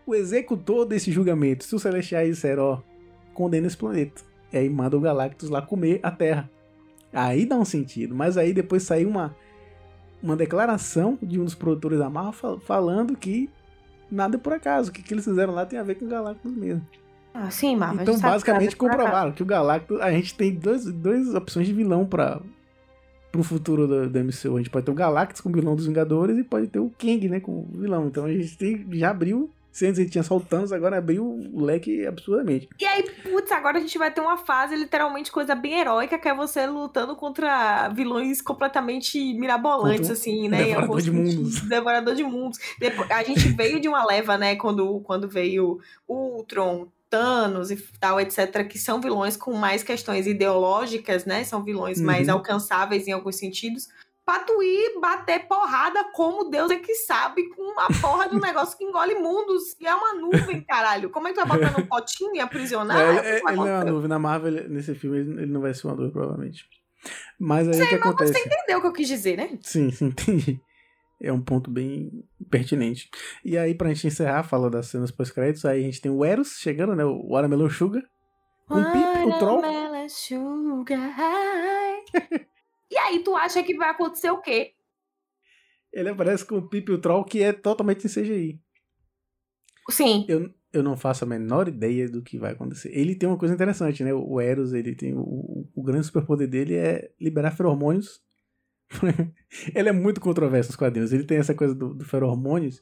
o 0.06 0.14
executor 0.16 0.86
desse 0.86 1.12
julgamento? 1.12 1.64
Se 1.64 1.76
os 1.76 1.82
Celestiais 1.82 2.30
disseram, 2.36 2.64
ó, 2.64 2.80
condena 3.34 3.68
esse 3.68 3.78
planeta. 3.78 4.22
E 4.52 4.58
aí 4.58 4.70
manda 4.70 4.98
o 4.98 5.00
Galactus 5.02 5.50
lá 5.50 5.62
comer 5.62 6.00
a 6.02 6.10
Terra. 6.12 6.50
Aí 7.14 7.46
dá 7.46 7.56
um 7.56 7.66
sentido. 7.66 8.16
Mas 8.16 8.38
aí 8.38 8.52
depois 8.54 8.84
saiu 8.84 9.08
uma, 9.10 9.36
uma 10.22 10.36
declaração 10.36 11.18
de 11.22 11.40
um 11.40 11.46
dos 11.46 11.56
produtores 11.56 12.00
da 12.00 12.10
Marvel 12.10 12.34
fal- 12.34 12.60
falando 12.60 13.16
que 13.16 13.50
nada 14.10 14.36
é 14.36 14.40
por 14.40 14.54
acaso. 14.54 14.90
O 14.90 14.94
que, 14.94 15.04
que 15.04 15.14
eles 15.14 15.26
fizeram 15.26 15.54
lá 15.54 15.66
tem 15.66 15.78
a 15.80 15.84
ver 15.84 15.96
com 15.96 16.06
o 16.06 16.10
Galactus 16.10 16.52
mesmo. 16.52 16.86
Ah, 17.32 17.52
sim, 17.52 17.76
Marvel. 17.76 18.02
Então, 18.02 18.16
que 18.16 18.22
basicamente, 18.22 18.64
é 18.74 18.74
acaso. 18.74 18.78
comprovaram 18.78 19.32
que 19.32 19.44
o 19.44 19.46
Galactus. 19.46 20.02
A 20.02 20.12
gente 20.12 20.36
tem 20.36 20.54
dois, 20.54 20.86
duas 20.86 21.34
opções 21.36 21.68
de 21.68 21.74
vilão 21.74 22.06
para 22.06 22.42
pro 23.32 23.44
futuro 23.44 23.88
da, 23.88 24.06
da 24.08 24.24
MCU. 24.24 24.56
A 24.56 24.58
gente 24.58 24.70
pode 24.70 24.86
ter 24.86 24.92
o 24.92 24.96
Galactus 24.96 25.42
como 25.42 25.56
vilão 25.56 25.76
dos 25.76 25.86
Vingadores 25.86 26.38
e 26.38 26.44
pode 26.44 26.68
ter 26.68 26.80
o 26.80 26.90
King, 26.98 27.30
né, 27.30 27.40
como 27.40 27.68
vilão. 27.74 28.08
Então 28.08 28.26
a 28.26 28.32
gente 28.32 28.58
tem, 28.58 28.86
já 28.94 29.12
abriu. 29.12 29.50
Se 29.72 29.86
antes 29.86 30.00
a 30.00 30.02
gente 30.02 30.12
tinha 30.12 30.24
só 30.24 30.36
o 30.36 30.42
Thanos, 30.42 30.74
agora 30.74 30.98
abriu 30.98 31.24
o 31.24 31.64
leque 31.64 32.06
absurdamente. 32.06 32.68
E 32.80 32.86
aí, 32.86 33.04
putz, 33.22 33.52
agora 33.52 33.78
a 33.78 33.80
gente 33.82 33.98
vai 34.00 34.12
ter 34.12 34.20
uma 34.20 34.36
fase, 34.36 34.76
literalmente, 34.76 35.32
coisa 35.32 35.54
bem 35.54 35.80
heróica, 35.80 36.18
que 36.18 36.28
é 36.28 36.34
você 36.34 36.66
lutando 36.66 37.16
contra 37.16 37.88
vilões 37.90 38.42
completamente 38.42 39.18
mirabolantes, 39.36 40.00
Contra 40.00 40.14
assim, 40.14 40.50
né? 40.50 40.64
devorador 40.64 41.02
de 41.02 41.12
mundos. 41.12 41.62
Devorador 41.62 42.16
de 42.16 42.24
mundos. 42.24 42.60
A 43.12 43.24
gente 43.24 43.48
veio 43.50 43.80
de 43.80 43.88
uma 43.88 44.04
leva, 44.04 44.38
né, 44.40 44.56
quando, 44.56 45.02
quando 45.02 45.30
veio 45.30 45.80
o 46.08 46.38
Ultron, 46.38 46.88
Thanos 47.10 47.72
e 47.72 47.76
tal, 48.00 48.20
etc., 48.20 48.68
que 48.68 48.78
são 48.78 49.02
vilões 49.02 49.36
com 49.36 49.54
mais 49.54 49.82
questões 49.84 50.28
ideológicas, 50.28 51.26
né? 51.26 51.44
São 51.44 51.64
vilões 51.64 52.00
mais 52.00 52.28
Uhum. 52.28 52.36
alcançáveis 52.36 53.08
em 53.08 53.12
alguns 53.12 53.38
sentidos. 53.38 53.88
Pra 54.26 54.40
tu 54.42 54.62
ir 54.62 55.00
bater 55.02 55.48
porrada 55.48 56.04
como 56.14 56.52
Deus 56.52 56.70
é 56.70 56.76
que 56.76 56.94
sabe, 56.94 57.50
com 57.50 57.64
uma 57.64 57.88
porra 58.00 58.30
de 58.30 58.36
um 58.36 58.40
negócio 58.54 58.78
que 58.78 58.84
engole 58.84 59.16
mundos. 59.16 59.76
E 59.80 59.88
é 59.88 59.96
uma 59.96 60.14
nuvem, 60.14 60.62
caralho. 60.62 61.10
Como 61.10 61.28
é 61.28 61.34
que 61.34 61.40
tu 61.42 61.48
vai 61.48 61.58
botar 61.58 61.78
num 61.80 61.86
potinho 61.90 62.36
e 62.36 62.40
aprisionar? 62.40 63.00
É, 63.00 63.10
ele, 63.32 63.42
que 63.42 63.48
ele 63.48 63.56
não 63.58 63.68
é 63.68 63.74
uma 63.76 63.86
nuvem. 63.86 64.08
Na 64.08 64.20
Marvel, 64.20 64.70
nesse 64.70 64.94
filme, 64.94 65.18
ele, 65.18 65.46
não 65.48 65.62
vai 65.62 65.74
ser 65.74 65.88
uma 65.88 65.96
nuvem, 65.96 66.12
provavelmente. 66.12 66.66
Mas 67.40 67.68
aí 67.68 67.74
o 67.82 67.88
que 67.88 67.96
Mas 67.96 68.02
acontece? 68.06 68.34
você 68.34 68.40
entendeu 68.40 68.78
o 68.78 68.82
que 68.82 68.88
eu 68.88 68.94
quis 68.94 69.08
dizer, 69.08 69.38
né? 69.38 69.58
Sim, 69.62 69.90
sim, 69.90 70.06
entendi. 70.08 70.62
É 71.22 71.34
um 71.34 71.42
ponto 71.42 71.70
bem 71.70 72.24
pertinente. 72.50 73.10
E 73.44 73.58
aí, 73.58 73.76
pra 73.76 73.90
gente 73.90 74.08
encerrar, 74.08 74.44
fala 74.44 74.70
das 74.70 74.88
cenas 74.88 75.12
pós-créditos, 75.12 75.66
aí 75.66 75.82
a 75.82 75.84
gente 75.84 76.00
tem 76.00 76.12
o 76.12 76.24
Eros 76.24 76.58
chegando, 76.60 76.96
né? 76.96 77.04
O 77.04 77.30
Watermelon 77.30 77.70
Sugar. 77.70 78.04
Com 78.68 78.76
o 78.80 78.92
Pip, 78.92 79.28
o 79.28 79.40
Troll. 79.40 79.62
E 82.92 82.98
aí, 82.98 83.20
tu 83.24 83.36
acha 83.36 83.62
que 83.62 83.76
vai 83.76 83.90
acontecer 83.90 84.32
o 84.32 84.42
quê? 84.42 84.74
Ele 85.92 86.10
aparece 86.10 86.46
com 86.46 86.58
o 86.58 86.68
Pip 86.68 86.90
e 86.90 86.96
o 86.96 87.02
Troll, 87.02 87.24
que 87.24 87.44
é 87.44 87.52
totalmente 87.52 88.06
em 88.06 88.10
CGI. 88.10 88.62
Sim. 89.90 90.26
Eu, 90.28 90.54
eu 90.72 90.84
não 90.84 90.96
faço 90.96 91.24
a 91.24 91.28
menor 91.28 91.68
ideia 91.68 92.08
do 92.08 92.22
que 92.22 92.38
vai 92.38 92.54
acontecer. 92.54 92.90
Ele 92.94 93.16
tem 93.16 93.28
uma 93.28 93.38
coisa 93.38 93.54
interessante, 93.54 94.04
né? 94.04 94.14
O 94.14 94.40
Eros, 94.40 94.74
ele 94.74 94.96
tem. 94.96 95.14
O, 95.14 95.22
o, 95.22 95.70
o 95.76 95.84
grande 95.84 96.06
superpoder 96.06 96.48
dele 96.48 96.76
é 96.76 97.12
liberar 97.20 97.52
feromônios. 97.52 98.22
ele 99.74 99.90
é 99.90 99.92
muito 99.92 100.20
controverso 100.20 100.70
nos 100.70 100.76
quadrinhos. 100.76 101.14
Ele 101.14 101.24
tem 101.24 101.38
essa 101.38 101.54
coisa 101.54 101.74
do, 101.74 101.94
do 101.94 102.06
feromônios. 102.06 102.82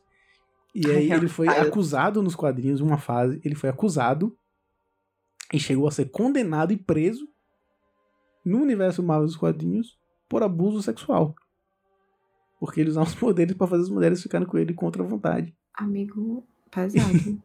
E 0.74 0.90
aí 0.90 1.12
ele 1.12 1.28
foi 1.28 1.48
acusado 1.48 2.22
nos 2.22 2.36
quadrinhos, 2.36 2.82
uma 2.82 2.98
fase. 2.98 3.42
Ele 3.44 3.56
foi 3.56 3.70
acusado 3.70 4.38
e 5.54 5.60
chegou 5.60 5.88
a 5.88 5.92
ser 5.92 6.06
condenado 6.06 6.72
e 6.72 6.78
preso 6.78 7.28
no 8.46 8.62
universo 8.62 9.02
Marvel 9.04 9.26
dos 9.26 9.36
quadrinhos 9.36 9.98
por 10.30 10.44
abuso 10.44 10.82
sexual. 10.82 11.36
Porque 12.60 12.82
ele 12.82 12.90
usava 12.90 13.08
os 13.08 13.16
poderes 13.16 13.56
pra 13.56 13.68
fazer 13.68 13.84
as 13.84 13.90
mulheres 13.90 14.22
ficarem 14.22 14.48
com 14.48 14.58
ele 14.58 14.74
contra 14.74 15.04
a 15.04 15.06
vontade. 15.06 15.56
Amigo, 15.74 16.46
pesado. 16.72 17.42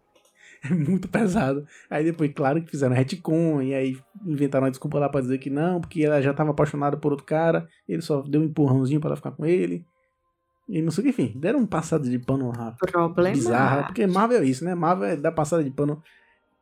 É 0.70 0.72
muito 0.72 1.09
pesado. 1.09 1.66
Aí 1.90 2.05
depois, 2.05 2.30
claro 2.32 2.62
que 2.62 2.70
fizeram 2.70 2.94
retcon, 2.94 3.60
e 3.62 3.74
aí 3.74 3.98
inventaram 4.24 4.64
uma 4.64 4.70
desculpa 4.70 4.98
lá 4.98 5.09
pra 5.09 5.20
dizer 5.20 5.39
que 5.39 5.51
não, 5.51 5.80
porque 5.80 6.05
ela 6.05 6.22
já 6.22 6.32
tava 6.32 6.52
apaixonada 6.52 6.97
por 6.97 7.10
outro 7.10 7.26
cara, 7.26 7.68
ele 7.89 8.01
só 8.01 8.22
deu 8.22 8.40
um 8.40 8.44
empurrãozinho 8.44 9.01
pra 9.01 9.09
ela 9.09 9.16
ficar 9.16 9.32
com 9.32 9.44
ele. 9.44 9.84
E 10.68 10.80
não 10.80 10.93
sei 10.93 11.02
o 11.02 11.05
que, 11.05 11.10
enfim, 11.10 11.36
deram 11.36 11.59
um 11.59 11.66
passado 11.66 12.09
de 12.09 12.18
pano 12.18 12.52
lá 12.56 12.76
Problema. 12.78 13.34
bizarra, 13.34 13.82
porque 13.84 14.06
Marvel 14.06 14.43
é 14.43 14.44
isso, 14.44 14.64
né? 14.64 14.74
Marvel 14.74 15.09
é 15.09 15.16
dar 15.16 15.32
passada 15.32 15.64
de 15.64 15.70
pano 15.70 16.01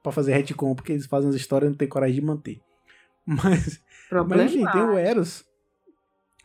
pra 0.03 0.11
fazer 0.11 0.33
retcon, 0.33 0.75
porque 0.75 0.93
eles 0.93 1.07
fazem 1.07 1.29
as 1.29 1.37
histórias 1.37 1.69
e 1.69 1.71
não 1.73 1.77
tem 1.77 1.87
coragem 1.87 2.17
de 2.17 2.23
manter. 2.23 2.61
Mas, 3.27 3.81
Problema. 4.09 4.43
mas 4.43 4.53
enfim, 4.55 4.67
tem 4.73 4.83
o 4.83 4.99
Eros. 4.99 5.45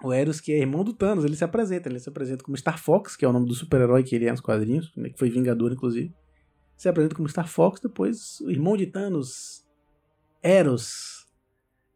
O 0.03 0.11
Eros, 0.13 0.39
que 0.41 0.51
é 0.51 0.59
irmão 0.59 0.83
do 0.83 0.93
Thanos, 0.93 1.23
ele 1.23 1.35
se 1.35 1.43
apresenta. 1.43 1.89
Ele 1.89 1.99
se 1.99 2.09
apresenta 2.09 2.43
como 2.43 2.55
Star 2.57 2.77
Fox, 2.77 3.15
que 3.15 3.25
é 3.25 3.27
o 3.27 3.33
nome 3.33 3.47
do 3.47 3.55
super-herói 3.55 4.03
que 4.03 4.13
ele 4.13 4.25
é 4.27 4.31
nos 4.31 4.41
quadrinhos, 4.41 4.91
né, 4.95 5.09
que 5.09 5.17
foi 5.17 5.29
Vingador, 5.29 5.71
inclusive. 5.71 6.13
Se 6.77 6.89
apresenta 6.89 7.15
como 7.15 7.27
Star 7.29 7.47
Fox, 7.47 7.79
depois 7.79 8.39
o 8.41 8.51
irmão 8.51 8.75
de 8.75 8.85
Thanos, 8.87 9.65
Eros. 10.43 11.25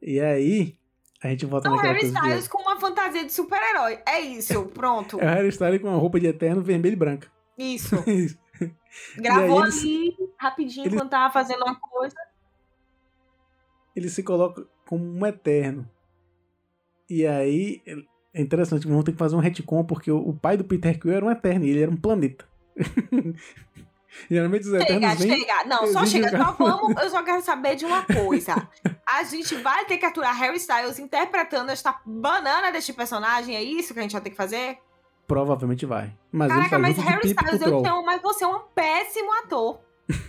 E 0.01 0.19
aí, 0.19 0.77
a 1.22 1.27
gente 1.30 1.45
volta 1.45 1.68
Então, 1.68 1.76
naquela 1.76 1.93
Harry. 1.95 2.07
Styles 2.07 2.47
com 2.47 2.61
uma 2.61 2.80
fantasia 2.80 3.26
de 3.26 3.34
super-herói. 3.34 3.99
É 4.07 4.19
isso, 4.22 4.65
pronto. 4.68 5.19
É 5.19 5.26
o 5.26 5.27
Harry 5.30 5.49
Styles 5.49 5.81
com 5.81 5.89
uma 5.89 5.97
roupa 5.97 6.19
de 6.19 6.27
eterno 6.27 6.61
vermelha 6.61 6.93
e 6.93 6.95
branca. 6.97 7.27
Isso. 7.57 7.95
Isso. 8.10 8.39
Gravou 9.18 9.61
eles- 9.64 9.80
ali, 9.81 10.15
rapidinho, 10.38 10.84
eles- 10.85 10.93
enquanto 10.93 11.11
tava 11.11 11.31
fazendo 11.34 11.61
uma 11.64 11.76
coisa. 11.80 12.15
ele 13.95 14.10
se 14.10 14.23
coloca 14.23 14.65
como 14.85 15.03
um 15.03 15.26
eterno. 15.26 15.89
E 17.10 17.26
aí 17.27 17.81
é 18.34 18.41
interessante, 18.41 18.88
vamos 18.88 19.03
ter 19.03 19.11
que 19.11 19.18
fazer 19.18 19.35
um 19.35 19.39
retcon, 19.39 19.84
porque 19.84 20.10
o, 20.11 20.18
o 20.18 20.34
pai 20.38 20.56
do 20.56 20.64
Peter 20.64 20.97
Quill 20.99 21.11
era 21.14 21.26
um 21.26 21.31
eterno 21.31 21.65
e 21.65 21.69
ele 21.69 21.81
era 21.84 21.91
um 21.91 21.97
planeta. 21.97 22.47
Geralmente 24.30 24.61
os 24.64 24.72
Chega, 24.72 24.84
eternos 24.84 25.19
vêm. 25.19 25.40
chega. 25.40 25.64
Não, 25.65 25.88
só 25.88 26.06
chega. 26.06 26.30
Só 26.31 26.52
vamos, 26.53 27.02
eu 27.02 27.10
só 27.10 27.23
quero 27.23 27.41
saber 27.41 27.76
de 27.76 27.86
uma 27.86 28.03
coisa. 28.03 28.68
A 29.07 29.23
gente 29.23 29.56
vai 29.56 29.86
ter 29.86 29.98
que 29.98 30.06
aturar 30.06 30.36
Harry 30.38 30.57
Styles 30.57 30.98
interpretando 30.99 31.69
esta 31.69 31.99
banana 32.06 32.72
deste 32.72 32.91
personagem. 32.94 33.56
É 33.56 33.61
isso 33.64 33.94
que 33.94 33.99
a 33.99 34.03
gente 34.03 34.14
vai 34.14 34.22
ter 34.22 34.31
que 34.31 34.36
fazer? 34.36 34.77
Provavelmente 35.27 35.86
vai. 35.86 36.11
Mas 36.31 36.52
Caraca, 36.52 36.80
mas 36.80 36.98
Harry 36.98 37.27
Styles, 37.27 37.61
eu 37.61 37.68
Troll. 37.68 37.84
te 37.84 37.90
amo, 37.90 38.03
mas 38.06 38.19
você 38.22 38.44
é 38.44 38.48
um 38.48 38.60
péssimo 38.73 39.31
ator. 39.44 39.80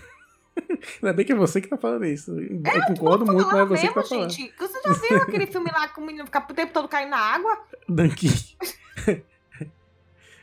Ainda 1.02 1.12
bem 1.15 1.24
que 1.24 1.32
é 1.32 1.35
você 1.35 1.59
que 1.61 1.69
tá 1.69 1.78
falando 1.78 2.05
isso. 2.05 2.39
Eu, 2.39 2.85
concordo 2.86 3.24
Tô 3.24 3.32
muito, 3.32 3.47
mas 3.51 3.61
é 3.61 3.65
você 3.65 3.89
que 3.89 3.94
mesmo, 3.94 3.94
tá 4.02 4.09
falando. 4.09 4.31
gente. 4.31 4.55
Vocês 4.59 4.82
já 4.85 4.93
viram 4.93 5.23
aquele 5.23 5.47
filme 5.47 5.70
lá 5.73 5.89
que 5.89 5.98
o 5.98 6.05
menino 6.05 6.27
fica 6.27 6.39
o 6.51 6.55
tempo 6.55 6.73
todo 6.73 6.86
caindo 6.86 7.11
na 7.11 7.16
água? 7.19 7.59
Danky. 7.89 8.28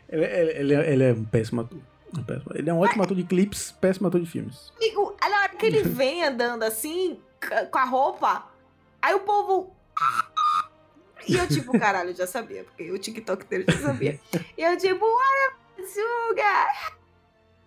ele, 0.09 0.25
ele- 0.25 0.51
ele 0.59 0.73
é, 0.73 0.93
ele 0.93 1.03
é 1.03 1.13
um 1.13 1.23
péssimo 1.23 1.61
ator. 1.61 1.79
Ele 2.55 2.69
é 2.69 2.73
um 2.73 2.79
ótimo 2.79 3.03
ator 3.03 3.15
de 3.15 3.23
clipes, 3.23 3.71
péssimo 3.71 4.07
ator 4.07 4.19
de 4.21 4.27
filmes. 4.29 4.71
Amigo, 4.77 5.15
na 5.21 5.39
hora 5.41 5.49
que 5.49 5.65
ele 5.65 5.83
vem 5.87 6.23
andando 6.23 6.63
assim, 6.63 7.19
com 7.71 7.77
a 7.77 7.85
roupa, 7.85 8.47
aí 9.01 9.13
o 9.13 9.19
povo. 9.19 9.75
E 11.27 11.35
eu, 11.35 11.47
tipo, 11.47 11.71
caralho, 11.79 12.15
já 12.15 12.25
sabia, 12.25 12.63
porque 12.63 12.89
o 12.91 12.97
TikTok 12.97 13.45
dele 13.45 13.65
já 13.67 13.79
sabia. 13.79 14.19
E 14.57 14.61
eu, 14.63 14.77
tipo, 14.77 15.05
olha, 15.05 15.53
Suga! 15.85 16.67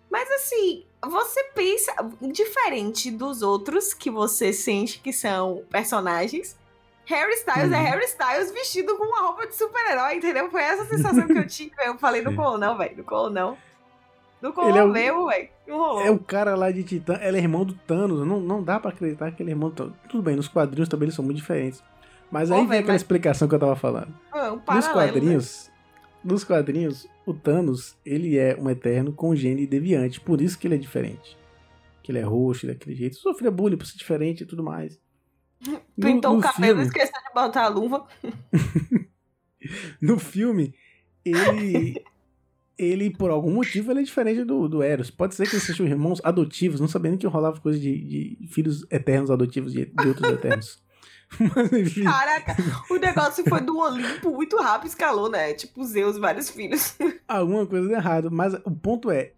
Mas 0.09 0.29
assim, 0.31 0.85
você 1.03 1.43
pensa 1.55 1.93
diferente 2.21 3.09
dos 3.09 3.41
outros 3.41 3.93
que 3.93 4.09
você 4.11 4.51
sente 4.51 4.99
que 4.99 5.13
são 5.13 5.63
personagens. 5.69 6.59
Harry 7.05 7.33
Styles 7.33 7.71
é 7.71 7.77
Uhum. 7.77 7.83
Harry 7.83 8.05
Styles 8.05 8.51
vestido 8.51 8.97
com 8.97 9.05
uma 9.05 9.21
roupa 9.21 9.47
de 9.47 9.55
super-herói, 9.55 10.15
entendeu? 10.15 10.51
Foi 10.51 10.61
essa 10.61 10.85
sensação 10.85 11.25
que 11.27 11.37
eu 11.37 11.47
tive. 11.47 11.71
Eu 11.79 11.97
falei, 11.97 12.21
não 12.21 12.35
colou 12.35 12.57
não, 12.57 12.77
velho. 12.77 12.97
Não 12.97 13.03
colou 13.03 13.29
não. 13.29 13.57
Não 14.41 14.51
colou 14.51 14.69
Ele 14.69 14.77
é 14.79 14.83
o- 14.83 14.91
velho. 15.27 15.49
Não 15.67 15.77
rolou. 15.77 16.01
É 16.01 16.09
o 16.11 16.19
cara 16.19 16.55
lá 16.55 16.71
de 16.71 16.83
Titã, 16.83 17.19
ele 17.21 17.37
é 17.37 17.41
irmão 17.41 17.63
do 17.63 17.73
Thanos. 17.73 18.25
Não, 18.25 18.39
não 18.39 18.63
dá 18.63 18.79
pra 18.79 18.89
acreditar 18.91 19.31
que 19.31 19.41
ele 19.43 19.51
é 19.51 19.53
irmão 19.53 19.69
do 19.69 19.75
Thanos. 19.75 19.93
Tudo 20.09 20.23
bem, 20.23 20.35
nos 20.35 20.47
quadrinhos 20.47 20.89
também 20.89 21.05
eles 21.05 21.15
são 21.15 21.23
muito 21.23 21.37
diferentes. 21.37 21.83
Mas 22.31 22.49
aí 22.51 22.59
Ô, 22.61 22.65
vem 22.67 22.79
aquela 22.79 22.93
mas- 22.93 23.01
explicação 23.01 23.47
que 23.47 23.55
eu 23.55 23.59
tava 23.59 23.75
falando. 23.75 24.13
É 24.33 24.49
um 24.51 24.55
Nos 24.55 24.63
paralelo, 24.65 24.93
quadrinhos, 24.93 25.71
nos 26.23 26.43
quadrinhos, 26.43 27.07
o 27.25 27.33
Thanos, 27.33 27.95
ele 28.05 28.37
é 28.37 28.55
um 28.59 28.69
eterno 28.69 29.15
gene 29.35 29.67
deviante, 29.67 30.19
por 30.19 30.41
isso 30.41 30.57
que 30.57 30.65
ele 30.67 30.75
é 30.75 30.77
diferente. 30.77 31.37
Que 32.01 32.11
ele 32.11 32.19
é 32.19 32.23
roxo, 32.23 32.65
ele 32.65 32.71
é 32.71 32.75
daquele 32.75 32.95
jeito, 32.95 33.15
sofria 33.17 33.51
bullying 33.51 33.77
por 33.77 33.85
ser 33.85 33.97
diferente 33.97 34.41
e 34.41 34.45
tudo 34.45 34.63
mais. 34.63 34.93
velho. 35.61 35.79
No- 35.95 36.07
Pintou 36.07 36.33
no 36.33 36.39
o 36.39 36.41
cabelo, 36.41 36.79
filme- 36.79 36.83
esqueceu 36.85 37.21
de 37.27 37.33
botar 37.35 37.65
a 37.65 37.67
luva. 37.67 38.05
No 40.01 40.17
filme, 40.17 40.73
ele. 41.23 42.03
ele, 42.77 43.09
por 43.09 43.29
algum 43.29 43.51
motivo, 43.51 43.91
ele 43.91 44.01
é 44.01 44.03
diferente 44.03 44.43
do, 44.43 44.67
do 44.67 44.81
Eros. 44.81 45.11
Pode 45.11 45.35
ser 45.35 45.47
que 45.47 45.55
eles 45.55 45.63
sejam 45.63 45.85
irmãos 45.85 46.19
adotivos, 46.23 46.79
não 46.79 46.87
sabendo 46.87 47.17
que 47.17 47.27
rolava 47.27 47.59
coisa 47.59 47.79
de, 47.79 48.37
de 48.37 48.47
filhos 48.47 48.85
eternos 48.89 49.29
adotivos 49.29 49.73
de, 49.73 49.85
de 49.85 50.07
outros 50.07 50.29
eternos. 50.31 50.83
Mas 51.55 51.71
enfim. 51.71 52.03
Caraca, 52.03 52.55
o 52.89 52.97
negócio 52.97 53.43
foi 53.47 53.61
do 53.61 53.77
Olimpo 53.77 54.31
muito 54.31 54.57
rápido, 54.57 54.89
escalou, 54.89 55.29
né? 55.29 55.53
Tipo, 55.53 55.83
Zeus, 55.83 56.17
vários 56.17 56.49
filhos. 56.49 56.95
alguma 57.27 57.65
coisa 57.65 57.87
de 57.87 57.93
errado. 57.93 58.29
Mas 58.31 58.53
o 58.65 58.71
ponto 58.71 59.09
é, 59.09 59.33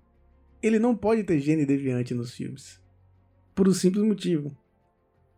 ele 0.61 0.79
não 0.79 0.95
pode 0.95 1.23
ter 1.23 1.39
gene 1.39 1.65
deviante 1.65 2.13
nos 2.13 2.33
filmes. 2.33 2.81
Por 3.53 3.67
um 3.67 3.73
simples 3.73 4.03
motivo. 4.03 4.55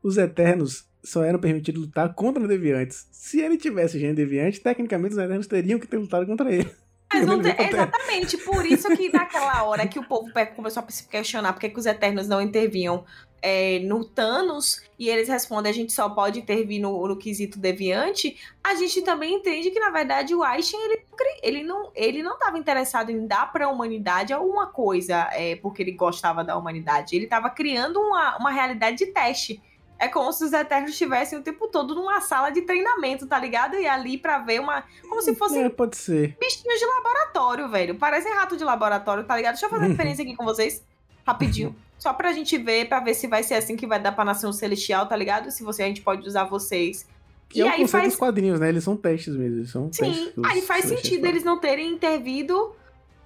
Os 0.02 0.18
Eternos 0.18 0.88
só 1.04 1.24
eram 1.24 1.40
permitidos 1.40 1.82
lutar 1.82 2.14
contra 2.14 2.48
deviantes. 2.48 3.08
Se 3.12 3.42
ele 3.42 3.58
tivesse 3.58 4.00
gene 4.00 4.14
deviante, 4.14 4.62
tecnicamente 4.62 5.14
os 5.14 5.18
Eternos 5.18 5.48
teriam 5.48 5.80
que 5.80 5.88
ter 5.88 5.98
lutado 5.98 6.26
contra 6.26 6.52
ele. 6.52 6.70
Mas 7.14 7.26
não 7.26 7.42
tem- 7.42 7.56
exatamente, 7.58 8.38
por 8.38 8.66
isso 8.66 8.88
que 8.96 9.12
naquela 9.12 9.64
hora 9.64 9.88
que 9.88 10.00
o 10.00 10.04
povo 10.04 10.32
começou 10.56 10.84
a 10.84 10.92
se 10.92 11.08
questionar 11.08 11.54
por 11.54 11.60
que, 11.60 11.72
os 11.78 11.86
Eternos 11.86 12.28
não 12.28 12.42
interviam 12.42 13.06
é, 13.42 13.80
no 13.80 14.04
Thanos, 14.04 14.82
e 14.98 15.08
eles 15.08 15.30
respondem 15.30 15.70
a 15.70 15.74
gente 15.74 15.94
só 15.94 16.10
pode 16.10 16.40
intervir 16.40 16.82
no, 16.82 17.08
no 17.08 17.16
quesito 17.16 17.60
deviante, 17.60 18.36
a 18.64 18.74
gente 18.74 19.04
também 19.04 19.36
entende 19.36 19.70
que, 19.70 19.80
na 19.80 19.92
verdade, 19.92 20.34
o 20.34 20.42
Einstein, 20.42 20.82
ele, 20.82 21.06
ele 21.44 21.64
não 21.64 21.92
ele 21.96 22.24
não 22.24 22.34
estava 22.34 22.58
interessado 22.58 23.12
em 23.12 23.28
dar 23.28 23.52
para 23.52 23.66
a 23.68 23.70
humanidade 23.70 24.34
alguma 24.34 24.68
coisa 24.68 25.30
é, 25.32 25.56
porque 25.58 25.84
ele 25.84 25.92
gostava 25.92 26.44
da 26.44 26.58
humanidade. 26.58 27.16
Ele 27.16 27.26
estava 27.26 27.50
criando 27.52 28.00
uma, 28.00 28.36
uma 28.38 28.52
realidade 28.52 28.98
de 28.98 29.08
teste. 29.08 29.62
É 29.98 30.08
como 30.10 30.32
se 30.34 30.44
os 30.44 30.52
Eternos 30.52 30.92
estivessem 30.92 31.40
o 31.40 31.42
tempo 31.42 31.68
todo 31.70 31.96
numa 31.96 32.20
sala 32.20 32.50
de 32.50 32.62
treinamento, 32.62 33.26
tá 33.28 33.40
ligado? 33.40 33.76
E 33.76 33.88
ali 33.88 34.18
pra 34.18 34.40
ver 34.40 34.60
uma... 34.60 34.84
Como 35.08 35.22
se 35.22 35.34
fosse 35.36 35.58
É, 35.58 35.70
pode 35.70 35.96
ser. 35.96 36.36
bichinhos 36.40 36.80
de 36.80 36.86
laboratório, 36.86 37.70
velho. 37.70 37.96
Parecem 37.96 38.34
rato 38.34 38.58
de 38.58 38.64
laboratório, 38.64 39.24
tá 39.24 39.36
ligado? 39.38 39.54
Deixa 39.54 39.68
eu 39.68 39.70
fazer 39.70 39.86
a 39.86 39.88
referência 39.88 40.24
aqui 40.24 40.36
com 40.36 40.44
vocês, 40.44 40.84
rapidinho. 41.26 41.74
Só 41.98 42.12
pra 42.12 42.34
gente 42.34 42.58
ver, 42.58 42.90
pra 42.90 43.00
ver 43.00 43.14
se 43.14 43.26
vai 43.26 43.42
ser 43.42 43.54
assim 43.56 43.78
que 43.78 43.88
vai 43.88 44.00
dar 44.00 44.12
pra 44.12 44.26
nação 44.26 44.52
celestial, 44.52 45.08
tá 45.08 45.16
ligado? 45.16 45.50
Se 45.50 45.64
você, 45.64 45.84
a 45.84 45.88
gente 45.88 46.02
pode 46.02 46.28
usar 46.28 46.44
vocês. 46.44 47.08
Que 47.48 47.60
E 47.60 47.62
é 47.62 47.66
o 47.66 47.68
aí 47.68 47.72
conceito 47.78 47.92
faz- 47.92 48.08
dos 48.10 48.16
quadrinhos, 48.18 48.60
né? 48.60 48.68
Eles 48.70 48.84
são 48.84 48.98
testes 48.98 49.34
mesmo. 49.34 49.60
Eles 49.60 49.72
são 49.72 49.90
Sim, 49.94 50.34
aí 50.46 50.62
faz 50.62 50.86
sentido 50.86 51.26
eles 51.26 51.44
não 51.44 51.58
terem 51.58 51.90
intervido 51.94 52.76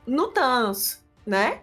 no 0.06 0.28
Thanos, 0.28 1.00
né? 1.26 1.62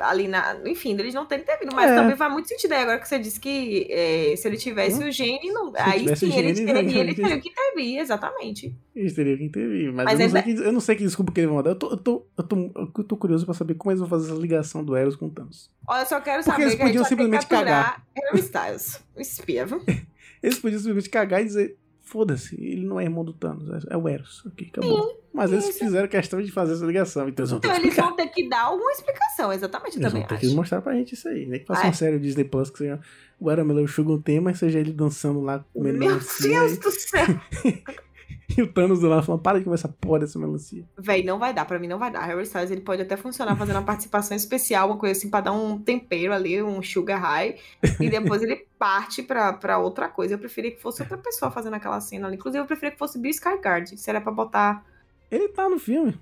Ali 0.00 0.28
na. 0.28 0.56
Enfim, 0.66 0.92
eles 0.98 1.14
não 1.14 1.26
terem 1.26 1.42
intervido. 1.44 1.74
Mas 1.74 1.90
É. 1.90 1.94
também 1.96 2.16
faz 2.16 2.32
muito 2.32 2.48
sentido 2.48 2.72
aí 2.72 2.82
agora 2.82 2.98
que 2.98 3.08
você 3.08 3.18
disse 3.18 3.38
que 3.40 3.86
é, 3.90 4.34
se 4.36 4.46
ele 4.48 4.56
tivesse 4.56 5.02
o 5.02 5.10
gene, 5.10 5.50
não, 5.50 5.72
Se 5.72 5.78
aí 5.80 6.16
sim, 6.16 6.30
o 6.30 6.34
ele, 6.38 6.54
gene, 6.54 6.66
teria, 6.66 6.82
né? 6.82 7.00
ele 7.00 7.14
teria 7.14 7.40
que 7.40 7.48
intervir, 7.48 7.98
exatamente. 7.98 8.74
Eles 8.94 9.14
teriam 9.14 9.36
que 9.38 9.44
intervir. 9.44 9.92
Mas, 9.92 10.04
Mas 10.04 10.20
eu, 10.20 10.28
não 10.28 10.42
que, 10.42 10.50
eu 10.50 10.72
não 10.72 10.80
sei 10.80 10.96
que 10.96 11.04
desculpa 11.04 11.32
que 11.32 11.40
eles 11.40 11.50
vão 11.50 11.62
dar. 11.62 11.70
Eu 11.70 11.76
tô, 11.76 11.90
eu, 11.90 11.96
tô, 11.96 12.26
eu, 12.36 12.44
tô, 12.44 12.70
eu 12.98 13.04
tô 13.04 13.16
curioso 13.16 13.44
pra 13.44 13.54
saber 13.54 13.74
como 13.74 13.90
eles 13.90 14.00
vão 14.00 14.08
fazer 14.08 14.30
essa 14.32 14.40
ligação 14.40 14.84
do 14.84 14.96
Eros 14.96 15.16
com 15.16 15.26
o 15.26 15.30
Thanos. 15.30 15.70
Olha, 15.86 16.02
eu 16.02 16.06
só 16.06 16.20
quero 16.20 16.42
Porque 16.42 16.50
saber 16.50 16.62
eles 16.62 16.74
que 16.74 16.80
podiam 16.82 17.02
ter 17.02 17.08
simplesmente 17.08 17.46
capturar 17.46 18.02
Harry 18.16 18.40
Styles. 18.40 19.02
O 19.16 19.20
espia, 19.20 19.66
viu? 19.66 19.82
Eles 20.42 20.58
podiam 20.60 20.78
simplesmente 20.78 21.10
cagar 21.10 21.40
e 21.42 21.44
dizer: 21.46 21.76
foda-se, 22.08 22.54
ele 22.60 22.84
não 22.86 22.98
é 22.98 23.04
irmão 23.04 23.24
do 23.24 23.32
Thanos, 23.32 23.68
é- 23.84 23.94
é 23.94 23.96
o 23.96 24.08
Eros. 24.08 24.44
Ok, 24.46 24.68
acabou. 24.72 25.22
Mas 25.32 25.52
eles 25.52 25.68
isso. 25.68 25.78
fizeram 25.78 26.08
questão 26.08 26.40
de 26.42 26.50
fazer 26.50 26.72
essa 26.72 26.84
ligação, 26.84 27.28
então 27.28 27.42
eles 27.44 27.50
vão 27.50 27.60
ter 27.60 27.68
Então 27.68 27.80
que 27.80 27.86
eles 27.86 27.96
vão 27.96 28.16
ter 28.16 28.26
que 28.28 28.48
dar 28.48 28.62
alguma 28.62 28.90
explicação, 28.90 29.52
exatamente, 29.52 29.96
Eles 29.98 30.06
também 30.08 30.22
vão 30.22 30.28
ter 30.28 30.34
acho. 30.36 30.48
que 30.48 30.54
mostrar 30.54 30.80
pra 30.82 30.94
gente 30.94 31.14
isso 31.14 31.28
aí, 31.28 31.46
né? 31.46 31.58
Que 31.60 31.66
faça 31.66 31.84
uma 31.84 31.92
série 31.92 32.18
Disney 32.18 32.44
Plus 32.44 32.70
que 32.70 32.78
seja 32.78 32.98
o 33.38 33.44
Watermelon 33.46 33.86
Sugar 33.86 34.14
um 34.16 34.20
tema 34.22 34.52
seja 34.54 34.80
ele 34.80 34.92
dançando 34.92 35.40
lá 35.40 35.64
comendo 35.72 35.98
Meu. 35.98 36.18
Deus 36.42 36.78
do 36.78 36.90
céu! 36.90 37.26
e 38.56 38.62
o 38.62 38.72
Thanos 38.72 39.00
do 39.00 39.08
lado 39.08 39.24
falando: 39.24 39.42
para 39.42 39.60
de 39.60 39.72
essa 39.72 39.88
porra 39.88 40.20
dessa 40.20 40.38
melancia. 40.38 40.84
Véi, 40.96 41.22
não 41.22 41.38
vai 41.38 41.52
dar, 41.52 41.64
pra 41.64 41.78
mim 41.78 41.86
não 41.86 41.98
vai 41.98 42.10
dar. 42.10 42.24
Harry 42.24 42.42
Styles, 42.44 42.70
ele 42.70 42.80
pode 42.80 43.02
até 43.02 43.16
funcionar 43.16 43.56
fazendo 43.56 43.76
uma 43.76 43.84
participação 43.84 44.36
especial, 44.36 44.88
uma 44.88 44.96
coisa 44.96 45.18
assim, 45.18 45.28
pra 45.28 45.40
dar 45.40 45.52
um 45.52 45.78
tempero 45.78 46.32
ali, 46.32 46.62
um 46.62 46.82
sugar 46.82 47.20
high, 47.20 47.56
e 48.00 48.08
depois 48.08 48.42
ele 48.42 48.66
parte 48.78 49.22
pra, 49.22 49.52
pra 49.52 49.78
outra 49.78 50.08
coisa. 50.08 50.34
Eu 50.34 50.38
preferia 50.38 50.70
que 50.70 50.80
fosse 50.80 51.02
outra 51.02 51.18
pessoa 51.18 51.50
fazendo 51.50 51.74
aquela 51.74 52.00
cena 52.00 52.26
ali. 52.26 52.36
Inclusive, 52.36 52.62
eu 52.62 52.66
preferia 52.66 52.92
que 52.92 52.98
fosse 52.98 53.18
Bill 53.18 53.32
Skarsgård, 53.32 53.96
se 53.96 54.08
era 54.08 54.20
pra 54.20 54.32
botar... 54.32 54.84
Ele 55.30 55.48
tá 55.48 55.68
no 55.68 55.78
filme. 55.78 56.18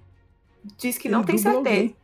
Diz 0.78 0.98
que 0.98 1.06
Ele 1.08 1.14
não 1.14 1.22
tem 1.22 1.38
certeza. 1.38 1.58
alguém. 1.58 1.96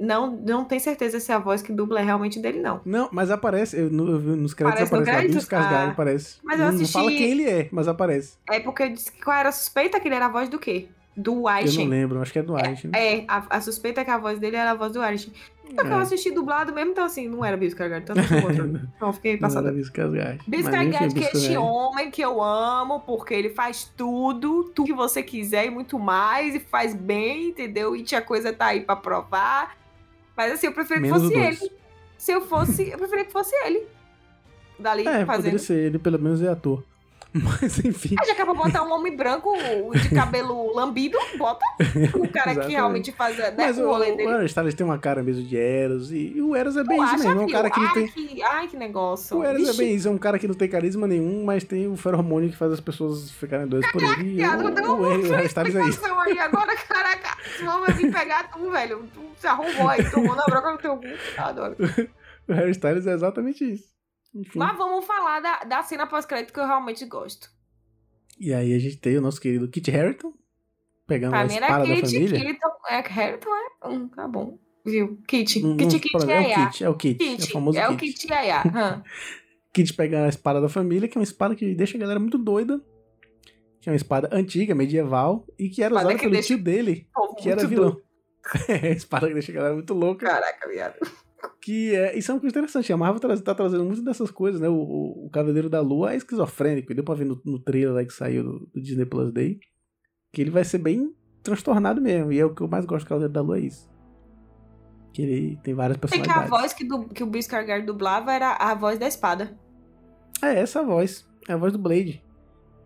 Não, 0.00 0.30
não 0.30 0.64
tem 0.64 0.78
certeza 0.78 1.20
se 1.20 1.30
a 1.30 1.38
voz 1.38 1.60
que 1.60 1.72
dubla 1.72 2.00
é 2.00 2.02
realmente 2.02 2.38
dele, 2.40 2.58
não. 2.60 2.80
Não, 2.86 3.08
mas 3.12 3.30
aparece, 3.30 3.78
eu, 3.78 3.90
no- 3.90 4.18
nos 4.18 4.54
créditos 4.54 4.88
Aparece 4.88 4.94
no 4.94 5.02
aparece 5.02 5.46
Skarsgård 5.46 5.88
Ah. 5.88 5.90
aparece. 5.90 6.36
Mas 6.42 6.58
eu 6.58 6.66
não, 6.66 6.74
assisti- 6.74 6.96
não 6.96 7.04
fala 7.04 7.16
quem 7.16 7.30
ele 7.30 7.44
é, 7.48 7.68
mas 7.70 7.86
aparece. 7.86 8.38
É 8.48 8.60
porque 8.60 8.82
eu 8.84 8.90
disse 8.90 9.12
que 9.12 9.22
qual 9.22 9.36
era 9.36 9.50
a 9.50 9.52
suspeita 9.52 10.00
que 10.00 10.08
ele 10.08 10.14
era 10.14 10.26
a 10.26 10.30
voz 10.30 10.48
do 10.48 10.58
quê? 10.58 10.88
Do 11.16 11.32
Eu 11.32 11.36
não 11.40 11.46
Einstein. 11.48 11.88
lembro, 11.88 12.22
acho 12.22 12.32
que 12.32 12.38
é 12.38 12.42
do 12.42 12.56
Einstein. 12.56 12.92
É, 12.94 13.24
a, 13.28 13.44
a 13.50 13.60
suspeita 13.60 14.00
é 14.00 14.04
que 14.04 14.10
a 14.10 14.16
voz 14.16 14.38
dele 14.38 14.56
era 14.56 14.70
a 14.70 14.74
voz 14.74 14.90
do 14.92 15.02
Einstein. 15.02 15.34
Só 15.74 15.82
que 15.82 15.88
eu 15.88 15.98
É. 15.98 16.02
assisti 16.02 16.30
dublado 16.32 16.72
mesmo, 16.72 16.90
então 16.92 17.04
assim, 17.04 17.28
não 17.28 17.44
era 17.44 17.56
Bill 17.56 17.68
Skarsgård, 17.68 18.02
então. 18.02 18.16
Então 18.96 19.08
eu 19.08 19.12
fiquei 19.12 19.32
Não 19.34 19.40
passada. 19.40 19.66
era 19.68 19.74
Bill 19.76 19.84
Skarsgård. 19.84 20.38
Bill 20.46 20.60
Skarsgård, 20.62 21.12
que 21.14 21.24
é 21.24 21.30
este 21.32 21.56
homem 21.56 22.10
que 22.10 22.22
eu 22.22 22.42
amo, 22.42 23.00
porque 23.00 23.34
ele 23.34 23.50
faz 23.50 23.84
tudo, 23.96 24.64
tudo 24.74 24.86
que 24.86 24.92
você 24.94 25.22
quiser 25.22 25.66
e 25.66 25.70
muito 25.70 25.98
mais, 25.98 26.54
e 26.54 26.60
faz 26.60 26.94
bem, 26.94 27.48
entendeu? 27.50 27.94
E 27.94 28.04
a 28.14 28.22
coisa 28.22 28.52
tá 28.52 28.66
aí 28.66 28.80
pra 28.80 28.96
provar. 28.96 29.78
Mas 30.40 30.52
assim, 30.52 30.66
eu 30.68 30.72
preferia 30.72 31.02
que 31.02 31.08
Menos 31.08 31.22
fosse 31.22 31.34
o 31.34 31.38
ele. 31.38 31.56
dois. 31.56 31.70
Se 32.16 32.32
eu 32.32 32.40
fosse, 32.40 32.88
eu 32.88 32.98
preferia 32.98 33.24
que 33.26 33.32
fosse 33.32 33.54
ele. 33.66 33.86
Dali 34.78 35.06
É, 35.06 35.24
fazendo. 35.26 35.36
poderia 35.36 35.58
ser, 35.58 35.74
ele 35.86 35.98
pelo 35.98 36.18
menos 36.18 36.40
é 36.42 36.48
ator. 36.48 36.82
Mas 37.60 37.78
enfim. 37.84 38.16
Ah, 38.18 38.24
já 38.24 38.32
é 38.32 38.34
pra 38.34 38.52
botar 38.52 38.82
um 38.82 38.92
homem 38.92 39.16
branco 39.16 39.52
de 39.92 40.08
cabelo 40.10 40.74
lambido, 40.74 41.16
bota 41.38 41.64
o 42.14 42.26
cara 42.32 42.56
que 42.56 42.72
realmente 42.72 43.12
faz 43.12 43.38
né, 43.38 43.54
Mas 43.56 43.78
o 43.78 43.82
o, 43.82 43.86
rolê 43.86 44.12
o 44.12 44.16
dele. 44.16 44.44
Styles 44.46 44.74
tem 44.74 44.84
uma 44.84 44.98
cara 44.98 45.22
mesmo 45.22 45.44
de 45.44 45.56
Eros. 45.56 46.10
E, 46.10 46.32
e 46.36 46.42
o 46.42 46.56
Eros 46.56 46.76
é 46.76 46.82
bem 46.82 46.98
Tu 46.98 47.04
isso 47.04 47.14
acha, 47.14 47.24
mesmo. 47.28 47.42
É 47.42 47.44
um 47.44 47.48
cara 47.48 47.70
que 47.70 47.80
ai, 47.80 47.92
tem. 47.94 48.08
que, 48.08 48.42
ai, 48.42 48.68
que 48.68 48.76
negócio. 48.76 49.38
O 49.38 49.44
Eros 49.44 49.62
é 49.62 49.66
Vixe, 49.66 49.78
bem 49.78 49.94
isso, 49.94 50.08
é 50.08 50.10
um 50.10 50.18
cara 50.18 50.38
que 50.38 50.48
não 50.48 50.54
tem 50.54 50.68
carisma 50.68 51.06
nenhum, 51.06 51.44
mas 51.44 51.62
tem 51.62 51.86
o 51.86 51.96
feromônio 51.96 52.50
que 52.50 52.56
faz 52.56 52.72
as 52.72 52.80
pessoas 52.80 53.30
ficarem 53.30 53.66
doidas 53.66 53.90
por 53.92 54.02
ele. 54.02 54.42
O, 54.42 54.70
não, 54.70 55.00
o, 55.00 55.02
o 55.02 55.30
Harry 55.30 55.46
Styles 55.46 55.76
é 55.76 55.80
isso. 55.80 55.88
explicação 55.90 56.20
aí 56.20 56.38
agora, 56.38 56.76
caraca. 56.76 57.36
Senão 57.56 57.80
vai 57.80 57.92
vir 57.92 58.12
pegar 58.12 58.50
tu, 58.50 58.70
velho. 58.70 59.04
Tu 59.14 59.20
se 59.38 59.46
arrombou 59.46 59.88
aí, 59.88 60.10
tomou 60.10 60.34
na 60.34 60.44
broca 60.44 60.72
no 60.72 60.78
teu 60.78 60.96
cu. 60.96 61.04
Adoro. 61.38 61.76
O 62.48 62.52
Harry 62.52 62.72
Styles 62.72 63.06
é 63.06 63.12
exatamente 63.12 63.62
isso. 63.64 63.84
Enfim. 64.34 64.58
Mas 64.58 64.76
vamos 64.76 65.04
falar 65.04 65.40
da, 65.40 65.64
da 65.64 65.82
cena 65.82 66.06
pós-crédito 66.06 66.52
que 66.52 66.60
eu 66.60 66.66
realmente 66.66 67.04
gosto. 67.06 67.50
E 68.38 68.54
aí 68.54 68.72
a 68.72 68.78
gente 68.78 68.96
tem 68.96 69.16
o 69.18 69.20
nosso 69.20 69.40
querido 69.40 69.68
Kit 69.68 69.90
Harington 69.90 70.32
pegando 71.06 71.30
Pra 71.32 71.40
a 71.40 71.46
espada 71.46 71.78
da 71.86 71.94
Kit, 71.94 72.00
família. 72.12 72.40
Kit, 72.40 72.58
é 72.88 73.00
Harrington, 73.00 73.50
é? 73.50 73.88
Hum, 73.88 74.08
tá 74.08 74.28
bom. 74.28 74.58
Viu? 74.84 75.18
Kit. 75.26 75.60
Não- 75.60 75.76
Kit, 75.76 75.92
não- 75.92 76.00
Kit, 76.00 76.14
é 76.14 76.18
o 76.18 76.30
Yaya. 76.30 76.66
Kit, 76.70 76.84
é 76.84 76.88
o 76.88 76.94
Kit, 76.94 77.22
é 77.22 77.32
o 77.32 77.36
Kit. 77.36 77.52
famoso 77.52 77.78
É 77.78 77.88
o 77.88 77.96
Kit. 77.96 78.12
Kit 78.14 78.32
Yaya. 78.32 78.62
Hã. 78.74 79.02
Kit 79.72 79.92
pega 79.94 80.24
a 80.24 80.28
espada 80.28 80.60
da 80.60 80.68
família, 80.68 81.08
que 81.08 81.18
é 81.18 81.20
uma 81.20 81.24
espada 81.24 81.54
que 81.54 81.74
deixa 81.74 81.96
a 81.96 82.00
galera 82.00 82.18
muito 82.20 82.38
doida. 82.38 82.80
Que 83.80 83.88
é 83.88 83.92
uma 83.92 83.96
espada 83.96 84.28
antiga, 84.32 84.74
medieval, 84.74 85.46
e 85.58 85.68
que 85.68 85.82
era 85.82 85.94
Espada 85.94 86.06
usada 86.08 86.18
que 86.22 86.28
pelo 86.30 86.42
tio 86.42 86.58
dele, 86.58 87.08
que 87.38 87.48
era 87.50 87.66
vilão. 87.66 88.00
É, 88.68 88.92
espada 88.92 89.28
que 89.28 89.34
deixa 89.34 89.52
a 89.52 89.54
galera 89.54 89.74
muito 89.74 89.92
louca. 89.92 90.26
Caraca, 90.26 90.66
viado. 90.68 90.96
Que 91.62 91.94
é, 91.94 92.16
isso 92.18 92.30
é 92.30 92.34
uma 92.34 92.40
coisa 92.40 92.52
interessante. 92.56 92.92
A 92.92 92.96
Marvel 92.96 93.20
tra- 93.20 93.36
tá 93.40 93.54
trazendo 93.54 93.84
muitas 93.84 94.02
dessas 94.04 94.30
coisas, 94.30 94.60
né? 94.60 94.68
O, 94.68 94.74
o, 94.74 95.26
o 95.26 95.30
Cavaleiro 95.30 95.68
da 95.68 95.80
Lua 95.80 96.12
é 96.12 96.16
esquizofrênico. 96.16 96.90
e 96.90 96.94
Deu 96.94 97.04
pra 97.04 97.14
ver 97.14 97.26
no, 97.26 97.40
no 97.44 97.58
trailer 97.58 97.92
lá 97.94 98.04
que 98.04 98.12
saiu 98.12 98.42
do, 98.44 98.58
do 98.72 98.80
Disney 98.80 99.04
Plus 99.06 99.30
Day. 99.32 99.58
Que 100.32 100.40
ele 100.40 100.50
vai 100.50 100.64
ser 100.64 100.78
bem 100.78 101.14
transtornado 101.42 102.00
mesmo. 102.00 102.32
E 102.32 102.38
é 102.40 102.44
o 102.44 102.54
que 102.54 102.62
eu 102.62 102.68
mais 102.68 102.84
gosto 102.86 103.04
do 103.04 103.08
Cavaleiro 103.08 103.32
da 103.32 103.40
Lua, 103.42 103.58
é 103.58 103.62
isso. 103.62 103.90
Que 105.12 105.22
ele 105.22 105.56
tem 105.62 105.74
várias 105.74 105.98
Sei 105.98 106.08
que 106.08 106.16
a 106.16 106.18
personalidades. 106.20 106.50
voz 106.50 106.72
que, 106.72 106.84
du- 106.84 107.08
que 107.08 107.22
o 107.22 107.26
Bill 107.26 107.40
Skarsgård 107.42 107.84
dublava 107.84 108.32
era 108.32 108.52
a 108.56 108.74
voz 108.74 108.98
da 108.98 109.06
espada. 109.08 109.58
É 110.42 110.54
essa 110.60 110.82
voz. 110.82 111.28
É 111.48 111.52
a 111.52 111.56
voz 111.56 111.72
do 111.72 111.78
Blade. 111.78 112.22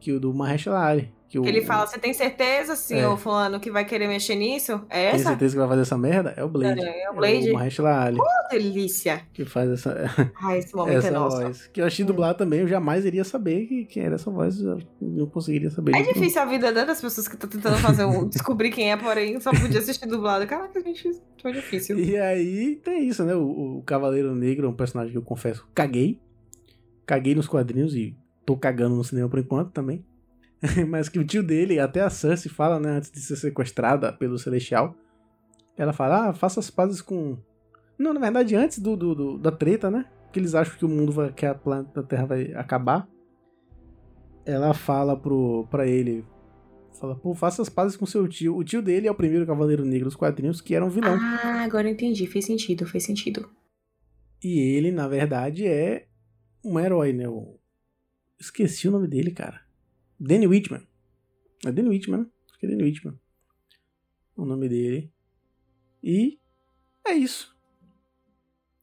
Que 0.04 0.12
o 0.12 0.20
do 0.20 0.34
Mahershala 0.34 0.80
Ali. 0.84 1.10
Que 1.30 1.38
o, 1.38 1.46
Ele 1.46 1.62
fala, 1.62 1.86
você 1.86 1.98
tem 1.98 2.12
certeza, 2.12 2.76
senhor 2.76 3.14
É. 3.14 3.16
fulano, 3.16 3.58
que 3.58 3.70
vai 3.70 3.86
querer 3.86 4.06
mexer 4.06 4.34
nisso? 4.36 4.72
É 4.90 5.10
Tem 5.10 5.20
essa? 5.20 5.30
certeza 5.30 5.54
que 5.54 5.58
vai 5.58 5.68
fazer 5.68 5.80
essa 5.80 5.96
merda? 5.96 6.34
É 6.36 6.44
o 6.44 6.48
Blade. 6.48 6.78
É, 6.80 7.04
é 7.04 7.10
o 7.10 7.14
Blade. 7.14 7.50
o 7.50 7.54
Mahershala 7.54 8.04
Ali 8.04 8.18
Oh, 8.20 8.48
delícia. 8.50 9.22
que 9.32 9.44
faz 9.46 9.70
essa, 9.70 10.30
Ai, 10.42 10.58
esse 10.60 10.76
momento 10.76 10.98
essa 10.98 11.08
é 11.08 11.10
nosso. 11.10 11.40
voz. 11.40 11.66
Que 11.68 11.80
eu 11.80 11.86
achei 11.86 12.04
dublado 12.04 12.36
também, 12.36 12.60
eu 12.60 12.68
jamais 12.68 13.06
iria 13.06 13.24
saber 13.24 13.64
que, 13.66 13.86
quem 13.86 14.02
era 14.04 14.16
essa 14.16 14.30
voz. 14.30 14.60
Eu 14.60 14.78
não 15.00 15.26
conseguiria 15.26 15.70
saber. 15.70 15.96
É 15.96 16.02
difícil 16.02 16.42
a 16.42 16.44
vida 16.44 16.70
né, 16.70 16.84
das 16.84 17.00
pessoas 17.00 17.26
que 17.26 17.34
estão 17.34 17.48
tentando 17.48 17.78
fazer 17.78 18.04
um, 18.04 18.28
descobrir 18.28 18.70
quem 18.70 18.92
é, 18.92 18.96
porém 18.96 19.40
só 19.40 19.50
podia 19.50 19.80
assistir 19.80 20.06
dublado. 20.06 20.46
Caraca, 20.46 20.78
gente, 20.82 21.10
foi 21.40 21.52
difícil. 21.52 21.98
E 21.98 22.16
aí 22.18 22.76
tem 22.84 23.08
isso, 23.08 23.24
né? 23.24 23.34
O, 23.34 23.78
o 23.78 23.82
Cavaleiro 23.84 24.34
Negro 24.36 24.66
é 24.66 24.70
um 24.70 24.74
personagem 24.76 25.10
que 25.10 25.18
eu 25.18 25.22
confesso, 25.22 25.66
caguei. 25.74 26.20
Caguei 27.06 27.34
nos 27.34 27.48
quadrinhos 27.48 27.94
e 27.96 28.14
tô 28.44 28.56
cagando 28.56 28.94
no 28.96 29.04
cinema 29.04 29.28
por 29.28 29.38
enquanto 29.38 29.70
também. 29.72 30.04
Mas 30.88 31.08
que 31.08 31.18
o 31.18 31.24
tio 31.26 31.42
dele, 31.42 31.78
até 31.78 32.00
a 32.00 32.10
Cersei 32.10 32.50
fala, 32.50 32.78
né, 32.80 32.90
antes 32.90 33.10
de 33.10 33.20
ser 33.20 33.36
sequestrada 33.36 34.12
pelo 34.12 34.38
Celestial, 34.38 34.94
ela 35.76 35.92
fala, 35.92 36.28
ah, 36.28 36.32
faça 36.32 36.60
as 36.60 36.70
pazes 36.70 37.02
com... 37.02 37.36
Não, 37.98 38.12
na 38.14 38.20
verdade, 38.20 38.54
antes 38.56 38.78
do, 38.78 38.96
do- 38.96 39.14
do- 39.14 39.38
da 39.38 39.52
treta, 39.52 39.90
né? 39.90 40.06
Que 40.32 40.40
eles 40.40 40.54
acham 40.54 40.76
que 40.76 40.84
o 40.84 40.88
mundo 40.88 41.12
vai, 41.12 41.32
que 41.32 41.46
a 41.46 41.54
planeta 41.54 42.02
Terra 42.02 42.26
vai 42.26 42.52
acabar. 42.54 43.08
Ela 44.44 44.74
fala 44.74 45.16
pro, 45.16 45.66
pra 45.70 45.86
ele, 45.86 46.24
fala, 47.00 47.14
pô, 47.14 47.34
faça 47.34 47.62
as 47.62 47.68
pazes 47.68 47.96
com 47.96 48.04
seu 48.04 48.26
tio. 48.28 48.56
O 48.56 48.64
tio 48.64 48.82
dele 48.82 49.06
é 49.06 49.10
o 49.10 49.14
primeiro 49.14 49.46
Cavaleiro 49.46 49.84
Negro 49.84 50.06
dos 50.06 50.16
quadrinhos, 50.16 50.60
que 50.60 50.74
era 50.74 50.84
um 50.84 50.90
vilão. 50.90 51.16
Ah, 51.20 51.62
agora 51.64 51.88
eu 51.88 51.92
entendi. 51.92 52.26
Fez 52.26 52.44
sentido, 52.44 52.84
fez 52.86 53.04
sentido. 53.04 53.48
E 54.42 54.58
ele, 54.76 54.90
na 54.90 55.08
verdade, 55.08 55.66
é 55.66 56.06
um 56.64 56.78
herói, 56.78 57.12
né? 57.12 57.24
Esqueci 58.44 58.88
o 58.88 58.90
nome 58.90 59.08
dele, 59.08 59.30
cara. 59.30 59.60
Danny 60.18 60.46
Whitman. 60.46 60.86
É 61.66 61.72
Danny 61.72 61.88
Whitman, 61.88 62.20
né? 62.20 62.26
Acho 62.50 62.58
que 62.58 62.66
é 62.66 62.68
Danny 62.68 62.82
Whitman. 62.82 63.18
O 64.36 64.44
nome 64.44 64.68
dele. 64.68 65.12
E 66.02 66.38
é 67.06 67.14
isso. 67.14 67.54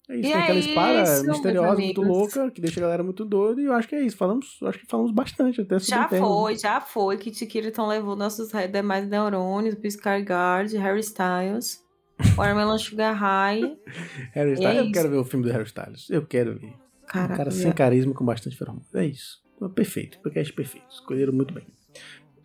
É 0.10 0.16
isso. 0.16 0.28
E 0.28 0.32
Tem 0.32 0.34
é 0.34 0.44
aquela 0.44 0.60
espada 0.60 1.04
isso, 1.04 1.26
misteriosa, 1.26 1.82
muito 1.82 2.02
louca, 2.02 2.52
que 2.52 2.60
deixa 2.60 2.80
a 2.80 2.84
galera 2.84 3.04
muito 3.04 3.24
doida. 3.24 3.62
E 3.62 3.66
eu 3.66 3.74
acho 3.74 3.88
que 3.88 3.96
é 3.96 4.02
isso. 4.02 4.18
Falamos, 4.18 4.58
eu 4.62 4.68
acho 4.68 4.80
que 4.80 4.86
falamos 4.88 5.12
bastante 5.12 5.62
até 5.62 5.80
sobre 5.80 5.96
Já 5.96 6.10
foi, 6.10 6.58
já 6.58 6.82
foi. 6.82 7.18
Kit 7.18 7.46
Kiriton 7.46 7.88
levou 7.88 8.16
nossos 8.16 8.50
demais 8.72 9.08
neurônios, 9.08 9.76
Piscar 9.76 10.22
Guard, 10.22 10.74
Harry 10.74 11.00
Styles, 11.00 11.82
Watermelon 12.36 12.78
Sugar 12.78 13.16
High. 13.16 13.78
Harry 14.34 14.52
é 14.52 14.54
Styles. 14.54 14.78
eu 14.78 14.84
isso. 14.84 14.92
quero 14.92 15.10
ver 15.10 15.18
o 15.18 15.24
filme 15.24 15.46
do 15.46 15.52
Harry 15.52 15.66
Styles. 15.66 16.10
Eu 16.10 16.26
quero 16.26 16.60
ver. 16.60 16.68
Um 16.68 17.06
Caraca, 17.08 17.38
cara 17.38 17.52
sem 17.52 17.72
carisma 17.72 18.14
com 18.14 18.26
bastante 18.26 18.58
feromônio. 18.58 18.86
É 18.94 19.06
isso. 19.06 19.42
Perfeito. 19.70 20.20
Podcast 20.20 20.54
perfeito. 20.54 20.86
Escolheram 20.90 21.34
muito 21.34 21.54
bem. 21.54 21.66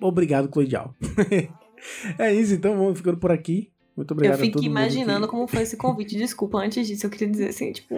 Obrigado, 0.01 0.49
Cloidial. 0.49 0.95
é 2.19 2.35
isso, 2.35 2.55
então 2.55 2.77
vamos 2.77 2.99
ficando 2.99 3.17
por 3.19 3.31
aqui. 3.33 3.71
Muito 3.97 4.11
obrigado 4.13 4.39
eu 4.39 4.43
a 4.43 4.47
fico 4.47 4.63
imaginando 4.63 5.27
que- 5.27 5.31
como 5.31 5.47
foi 5.47 5.63
esse 5.63 5.77
convite. 5.77 6.17
Desculpa, 6.17 6.59
antes 6.59 6.87
disso 6.87 7.07
eu 7.07 7.11
queria 7.11 7.29
dizer 7.29 7.49
assim, 7.49 7.73
tipo, 7.73 7.95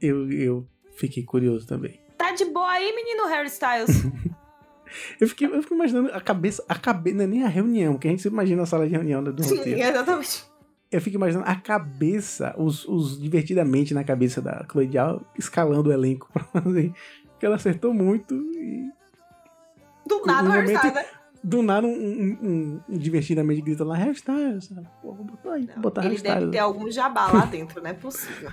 Eu, 0.00 0.30
eu 0.30 0.66
fiquei 0.96 1.22
curioso 1.24 1.66
também. 1.66 2.00
tá 2.16 2.32
de 2.32 2.44
boa 2.46 2.70
aí, 2.70 2.94
menino 2.94 3.26
Harry 3.26 3.48
Styles? 3.48 3.90
Eu 5.20 5.28
fiquei, 5.28 5.46
eu 5.46 5.62
fiquei 5.62 5.76
imaginando 5.76 6.10
a 6.12 6.20
cabeça, 6.20 6.64
a 6.68 6.74
cabeça, 6.76 7.16
não 7.16 7.22
é 7.22 7.26
nem 7.28 7.44
a 7.44 7.48
reunião, 7.48 7.96
que 7.96 8.08
a 8.08 8.10
gente 8.10 8.22
sempre 8.22 8.34
imagina 8.34 8.62
a 8.62 8.66
sala 8.66 8.88
de 8.88 8.92
reunião 8.92 9.22
né, 9.22 9.30
do 9.30 9.40
Sim, 9.44 9.58
roteiro. 9.58 9.78
exatamente. 9.80 10.44
Eu 10.90 11.00
fico 11.00 11.16
imaginando 11.16 11.48
a 11.48 11.54
cabeça, 11.54 12.54
os, 12.58 12.86
os 12.88 13.20
divertidamente 13.20 13.94
na 13.94 14.02
cabeça 14.02 14.42
da 14.42 14.64
Cloidial, 14.64 15.22
escalando 15.38 15.88
o 15.90 15.92
elenco 15.92 16.28
pra 16.32 16.42
fazer. 16.62 16.92
Porque 17.30 17.46
ela 17.46 17.56
acertou 17.56 17.94
muito 17.94 18.34
e 18.34 18.90
Do 20.06 20.20
nada 20.26 20.50
Harry 20.50 20.72
né? 20.72 21.06
do 21.42 21.62
nada 21.62 21.86
um, 21.86 21.90
um- 21.90 22.38
um- 22.42 22.80
um 22.88 22.98
divertidamente 22.98 23.62
grita 23.62 23.82
lá, 23.84 23.96
hairstyles, 23.96 24.66
sabe? 24.66 24.86
Pô, 25.00 25.14
vou 25.14 25.24
botar 25.24 25.52
aí, 25.54 25.66
vou 25.66 25.80
botar 25.80 26.04
Ele 26.04 26.18
deve 26.18 26.50
ter 26.50 26.58
algum 26.58 26.90
jabá 26.90 27.30
lá 27.32 27.46
dentro, 27.46 27.80
não 27.80 27.88
é 27.90 27.94
possível. 27.94 28.50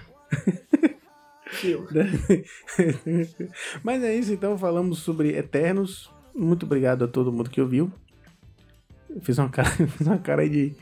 Viu? 1.61 1.88
Mas 3.84 4.03
é 4.03 4.15
isso, 4.15 4.31
então 4.34 4.57
falamos 4.57 4.99
sobre 4.99 5.35
Eternos. 5.38 6.09
Muito 6.35 6.65
obrigado 6.65 7.03
a 7.03 7.07
todo 7.07 7.31
mundo 7.31 7.49
que 7.49 7.59
ouviu. 7.61 7.91
Eu 9.09 9.22
fiz 9.22 9.38
uma 9.38 9.49
cara, 9.49 9.69
fiz 9.69 10.05
uma 10.07 10.18
cara 10.18 10.41
aí 10.43 10.49
de, 10.49 10.76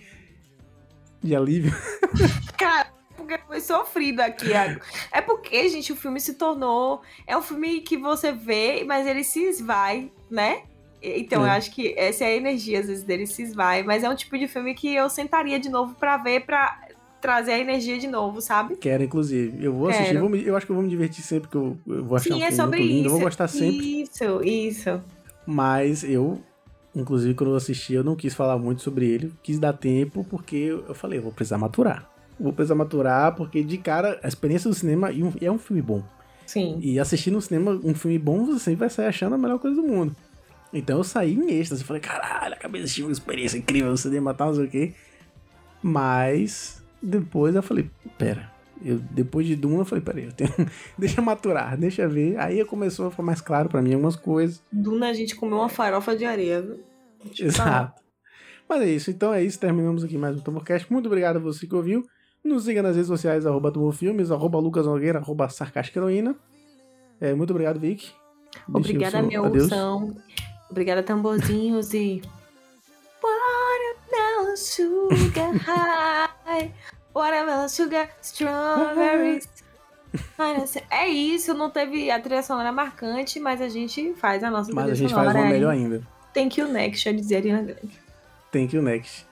de 1.25 1.35
alívio. 1.35 1.73
Cara, 2.57 2.87
porque 3.17 3.37
foi 3.47 3.59
sofrido 3.59 4.19
aqui. 4.21 4.47
Iago. 4.47 4.79
É 5.11 5.21
porque, 5.21 5.67
gente, 5.69 5.91
o 5.91 5.95
filme 5.95 6.19
se 6.19 6.35
tornou. 6.35 7.01
É 7.27 7.35
um 7.37 7.41
filme 7.41 7.81
que 7.81 7.97
você 7.97 8.31
vê, 8.31 8.83
mas 8.85 9.05
ele 9.07 9.23
se 9.23 9.41
esvai, 9.43 10.11
né? 10.29 10.61
Então, 11.01 11.43
É. 11.45 11.49
eu 11.49 11.51
acho 11.51 11.71
que 11.71 11.93
essa 11.97 12.23
é 12.23 12.27
a 12.27 12.35
energia, 12.35 12.79
às 12.79 12.87
vezes, 12.87 13.03
dele 13.03 13.27
se 13.27 13.41
esvai. 13.43 13.83
Mas 13.83 14.03
é 14.03 14.09
um 14.09 14.15
tipo 14.15 14.37
de 14.37 14.47
filme 14.47 14.73
que 14.73 14.93
eu 14.93 15.09
sentaria 15.09 15.59
de 15.59 15.69
novo 15.69 15.93
pra 15.95 16.17
ver, 16.17 16.45
pra 16.45 16.79
trazer 17.21 17.53
a 17.53 17.59
energia 17.59 17.97
de 17.97 18.07
novo, 18.07 18.39
sabe? 18.41 18.75
Quero, 18.75 19.03
inclusive. 19.03 19.63
Eu 19.63 19.73
vou 19.73 19.89
assistir, 19.89 20.17
vou 20.19 20.29
me- 20.29 20.43
eu 20.45 20.55
acho 20.55 20.65
que 20.65 20.71
eu 20.71 20.75
vou 20.75 20.83
me 20.83 20.89
divertir 20.89 21.23
sempre, 21.23 21.49
que 21.49 21.55
eu, 21.57 21.77
eu 21.87 22.05
vou 22.05 22.15
achar 22.17 22.29
um 22.33 22.37
Sim, 22.37 22.43
é 22.43 22.47
filme 22.47 22.55
sobre 22.63 22.79
muito 22.79 22.89
lindo. 22.91 22.99
isso. 22.99 23.07
Eu 23.07 23.11
vou 23.11 23.19
gostar 23.21 23.47
sempre. 23.47 24.01
Isso, 24.03 24.43
isso. 24.43 25.03
Mas 25.47 26.03
eu, 26.03 26.39
inclusive, 26.95 27.33
quando 27.33 27.51
eu 27.51 27.55
assisti, 27.55 27.93
eu 27.93 28.03
não 28.03 28.15
quis 28.15 28.33
falar 28.33 28.57
muito 28.57 28.81
sobre 28.81 29.05
ele. 29.07 29.33
Quis 29.43 29.59
dar 29.59 29.73
tempo, 29.73 30.23
porque 30.29 30.55
eu 30.55 30.95
falei, 30.95 31.19
eu 31.19 31.23
vou 31.23 31.31
precisar 31.31 31.57
maturar. 31.57 32.09
Vou 32.39 32.51
precisar 32.53 32.75
maturar, 32.75 33.35
porque 33.35 33.63
de 33.63 33.77
cara, 33.77 34.19
a 34.23 34.27
experiência 34.27 34.69
do 34.69 34.75
cinema 34.75 35.11
e 35.11 35.23
um- 35.23 35.33
é 35.41 35.51
um 35.51 35.57
filme 35.59 35.81
bom. 35.81 36.03
Sim. 36.45 36.77
E 36.81 36.99
assistir 36.99 37.31
no 37.31 37.41
cinema 37.41 37.71
um 37.83 37.93
filme 37.95 38.19
bom, 38.19 38.45
você 38.45 38.59
sempre 38.59 38.79
vai 38.81 38.89
sair 38.89 39.07
achando 39.07 39.35
a 39.35 39.37
melhor 39.37 39.57
coisa 39.59 39.75
do 39.75 39.87
mundo. 39.87 40.15
Então 40.73 40.97
eu 40.97 41.03
saí 41.03 41.33
em 41.33 41.51
êxtase. 41.51 41.83
Falei, 41.83 42.01
caralho, 42.01 42.53
acabei 42.53 42.81
de 42.81 42.85
assistir 42.85 43.03
uma 43.03 43.11
experiência 43.11 43.57
incrível 43.57 43.89
no 43.89 43.97
cinema, 43.97 44.33
tal, 44.33 44.49
não 44.49 44.55
sei 44.55 44.65
o 44.65 44.69
quê. 44.69 44.93
Mas 45.81 46.83
depois 47.01 47.55
eu 47.55 47.63
falei, 47.63 47.89
pera. 48.17 48.51
Eu, 48.83 48.99
depois 48.99 49.47
de 49.47 49.55
Duna, 49.55 49.79
eu 49.79 49.85
falei, 49.85 50.03
peraí, 50.03 50.25
eu 50.25 50.33
tenho... 50.33 50.51
deixa 50.97 51.21
maturar, 51.21 51.77
deixa 51.77 52.07
ver. 52.07 52.37
Aí 52.37 52.63
começou 52.65 53.07
a 53.07 53.11
ficar 53.11 53.23
mais 53.23 53.41
claro 53.41 53.69
pra 53.69 53.81
mim 53.81 53.93
algumas 53.93 54.15
coisas. 54.15 54.61
Duna 54.71 55.09
a 55.09 55.13
gente 55.13 55.35
comeu 55.35 55.57
uma 55.57 55.69
farofa 55.69 56.15
de 56.15 56.25
areia, 56.25 56.61
viu? 56.61 56.79
Exato. 57.39 58.01
Mas 58.67 58.81
é 58.81 58.89
isso, 58.89 59.11
então 59.11 59.33
é 59.33 59.43
isso. 59.43 59.59
Terminamos 59.59 60.03
aqui 60.03 60.17
mais 60.17 60.35
um 60.37 60.41
Tomocast. 60.41 60.91
Muito 60.91 61.05
obrigado 61.05 61.37
a 61.37 61.39
você 61.39 61.67
que 61.67 61.75
ouviu. 61.75 62.03
Nos 62.43 62.65
siga 62.65 62.83
nas 62.83 62.95
redes 62.95 63.07
sociais, 63.07 63.45
arroba 63.45 63.71
Tomofilmes, 63.71 64.29
arroba 64.29 64.59
Lucas 64.59 64.85
Nogueira, 64.85 65.19
arroba 65.19 65.49
Sarcástica 65.49 65.99
Heroína. 65.99 66.35
É, 67.19 67.33
muito 67.33 67.51
obrigado, 67.51 67.79
Vic. 67.79 68.11
Obrigada, 68.67 69.19
seu 69.19 69.27
meu 69.27 69.45
adeus. 69.45 69.63
ursão. 69.63 70.15
Obrigada, 70.69 71.01
tamborzinhos 71.01 71.93
e. 71.93 72.21
Watermelon 73.23 74.55
sugar 74.55 75.53
high. 76.45 76.71
Watermelon 77.15 77.69
sugar 77.69 78.09
strawberries. 78.21 79.47
É 80.89 81.09
isso, 81.09 81.53
não 81.53 81.69
teve 81.69 82.09
a 82.09 82.17
trilha 82.17 82.41
sonora 82.41 82.71
marcante, 82.71 83.37
mas 83.37 83.59
a 83.59 83.67
gente 83.67 84.13
faz 84.13 84.43
a 84.45 84.49
nossa 84.49 84.71
Mas 84.73 84.85
a 84.85 84.87
trilha 84.87 84.95
gente 85.09 85.13
faz 85.13 85.35
uma 85.35 85.45
melhor 85.45 85.71
ainda. 85.71 86.01
Thank 86.33 86.59
you 86.59 86.69
next, 86.69 87.05
eu 87.05 87.13
dizer 87.13 87.37
Ariana 87.37 87.63
Grande. 87.63 87.99
Thank 88.49 88.73
you, 88.73 88.81
next. 88.81 89.25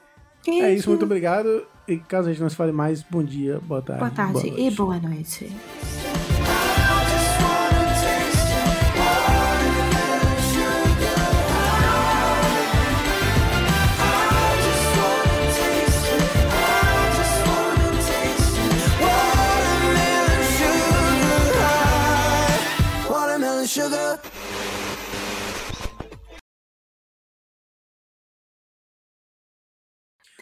Thank 0.44 0.62
É 0.62 0.74
isso, 0.74 0.88
you. 0.88 0.92
muito 0.92 1.06
obrigado. 1.06 1.66
E 1.88 1.98
caso 1.98 2.28
a 2.28 2.32
gente 2.34 2.42
não 2.42 2.50
se 2.50 2.56
fale 2.58 2.74
mais, 2.74 3.02
bom 3.02 3.24
dia, 3.24 3.60
boa 3.64 3.82
tarde. 3.82 4.00
Boa 4.02 4.12
tarde 4.12 4.50
boa 4.50 4.60
e 4.60 4.72
boa 4.72 5.00
noite. 5.00 5.50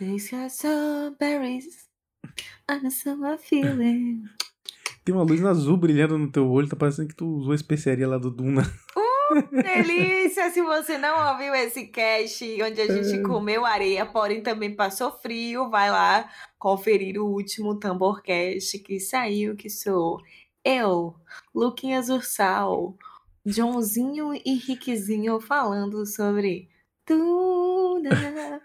These 0.02 0.34
strawberries. 0.50 1.88
Summer 2.90 3.38
feeling. 3.38 4.24
Tem 5.06 5.14
uma 5.14 5.24
luz 5.24 5.46
azul 5.46 5.78
brilhando 5.78 6.18
no 6.18 6.32
teu 6.32 6.50
olho, 6.50 6.68
tá 6.68 6.76
parecendo 6.76 7.10
que 7.10 7.16
tu 7.16 7.28
usou 7.28 7.52
a 7.52 7.56
especiaria 7.56 8.08
lá 8.08 8.18
do 8.18 8.32
Duna. 8.32 8.64
Delícia! 9.52 10.50
Se 10.50 10.60
você 10.64 10.98
não 10.98 11.32
ouviu 11.32 11.54
esse 11.54 11.86
cast 11.86 12.44
onde 12.64 12.82
a 12.82 12.88
gente 12.92 13.22
comeu 13.22 13.64
areia, 13.64 14.04
porém 14.04 14.42
também 14.42 14.76
passou 14.76 15.12
frio, 15.12 15.70
vai 15.70 15.92
lá 15.92 16.28
conferir 16.58 17.22
o 17.22 17.28
último 17.28 17.78
Tamborcast 17.78 18.80
que 18.80 19.00
saiu, 19.00 19.56
que 19.56 19.70
sou 19.70 20.20
eu, 20.66 21.14
Luquinhas 21.54 22.10
Ursal, 22.10 22.98
Joãozinho 23.46 24.34
e 24.34 24.56
Riquezinho 24.56 25.40
falando 25.40 26.08
sobre 26.08 26.70
Tuna. 27.06 28.64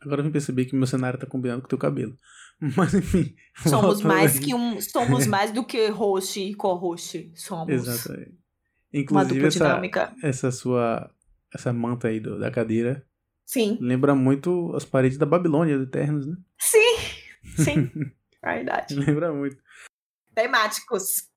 Agora 0.00 0.20
eu 0.20 0.24
vim 0.24 0.30
perceber 0.30 0.64
que 0.66 0.76
meu 0.76 0.86
cenário 0.86 1.18
tá 1.18 1.26
combinando 1.26 1.60
com 1.62 1.66
o 1.66 1.68
teu 1.68 1.78
cabelo. 1.78 2.16
Mas 2.76 2.94
enfim. 2.94 3.34
Somos 3.56 4.02
mais 4.02 4.36
aqui. 4.36 4.46
que 4.46 4.54
um, 4.54 4.80
somos 4.80 5.26
mais 5.28 5.50
do 5.52 5.64
que 5.64 5.88
host 5.88 6.40
e 6.40 6.54
co-host. 6.54 7.32
Somos. 7.34 7.68
Exatamente. 7.72 8.38
Inclusive, 8.92 9.46
essa, 9.46 9.58
dinâmica. 9.66 10.14
essa 10.22 10.50
sua. 10.50 11.10
Essa 11.54 11.72
manta 11.72 12.08
aí 12.08 12.20
do- 12.20 12.38
da 12.38 12.50
cadeira 12.50 13.04
Sim. 13.46 13.78
lembra 13.80 14.14
muito 14.14 14.74
as 14.76 14.84
paredes 14.84 15.16
da 15.16 15.24
Babilônia 15.24 15.78
do 15.78 15.84
Eternos, 15.84 16.26
né? 16.26 16.36
Sim. 16.58 16.96
Sim. 17.56 17.90
Verdade. 18.42 18.94
Lembra 18.94 19.32
muito. 19.32 19.56
Temáticos. 20.34 21.28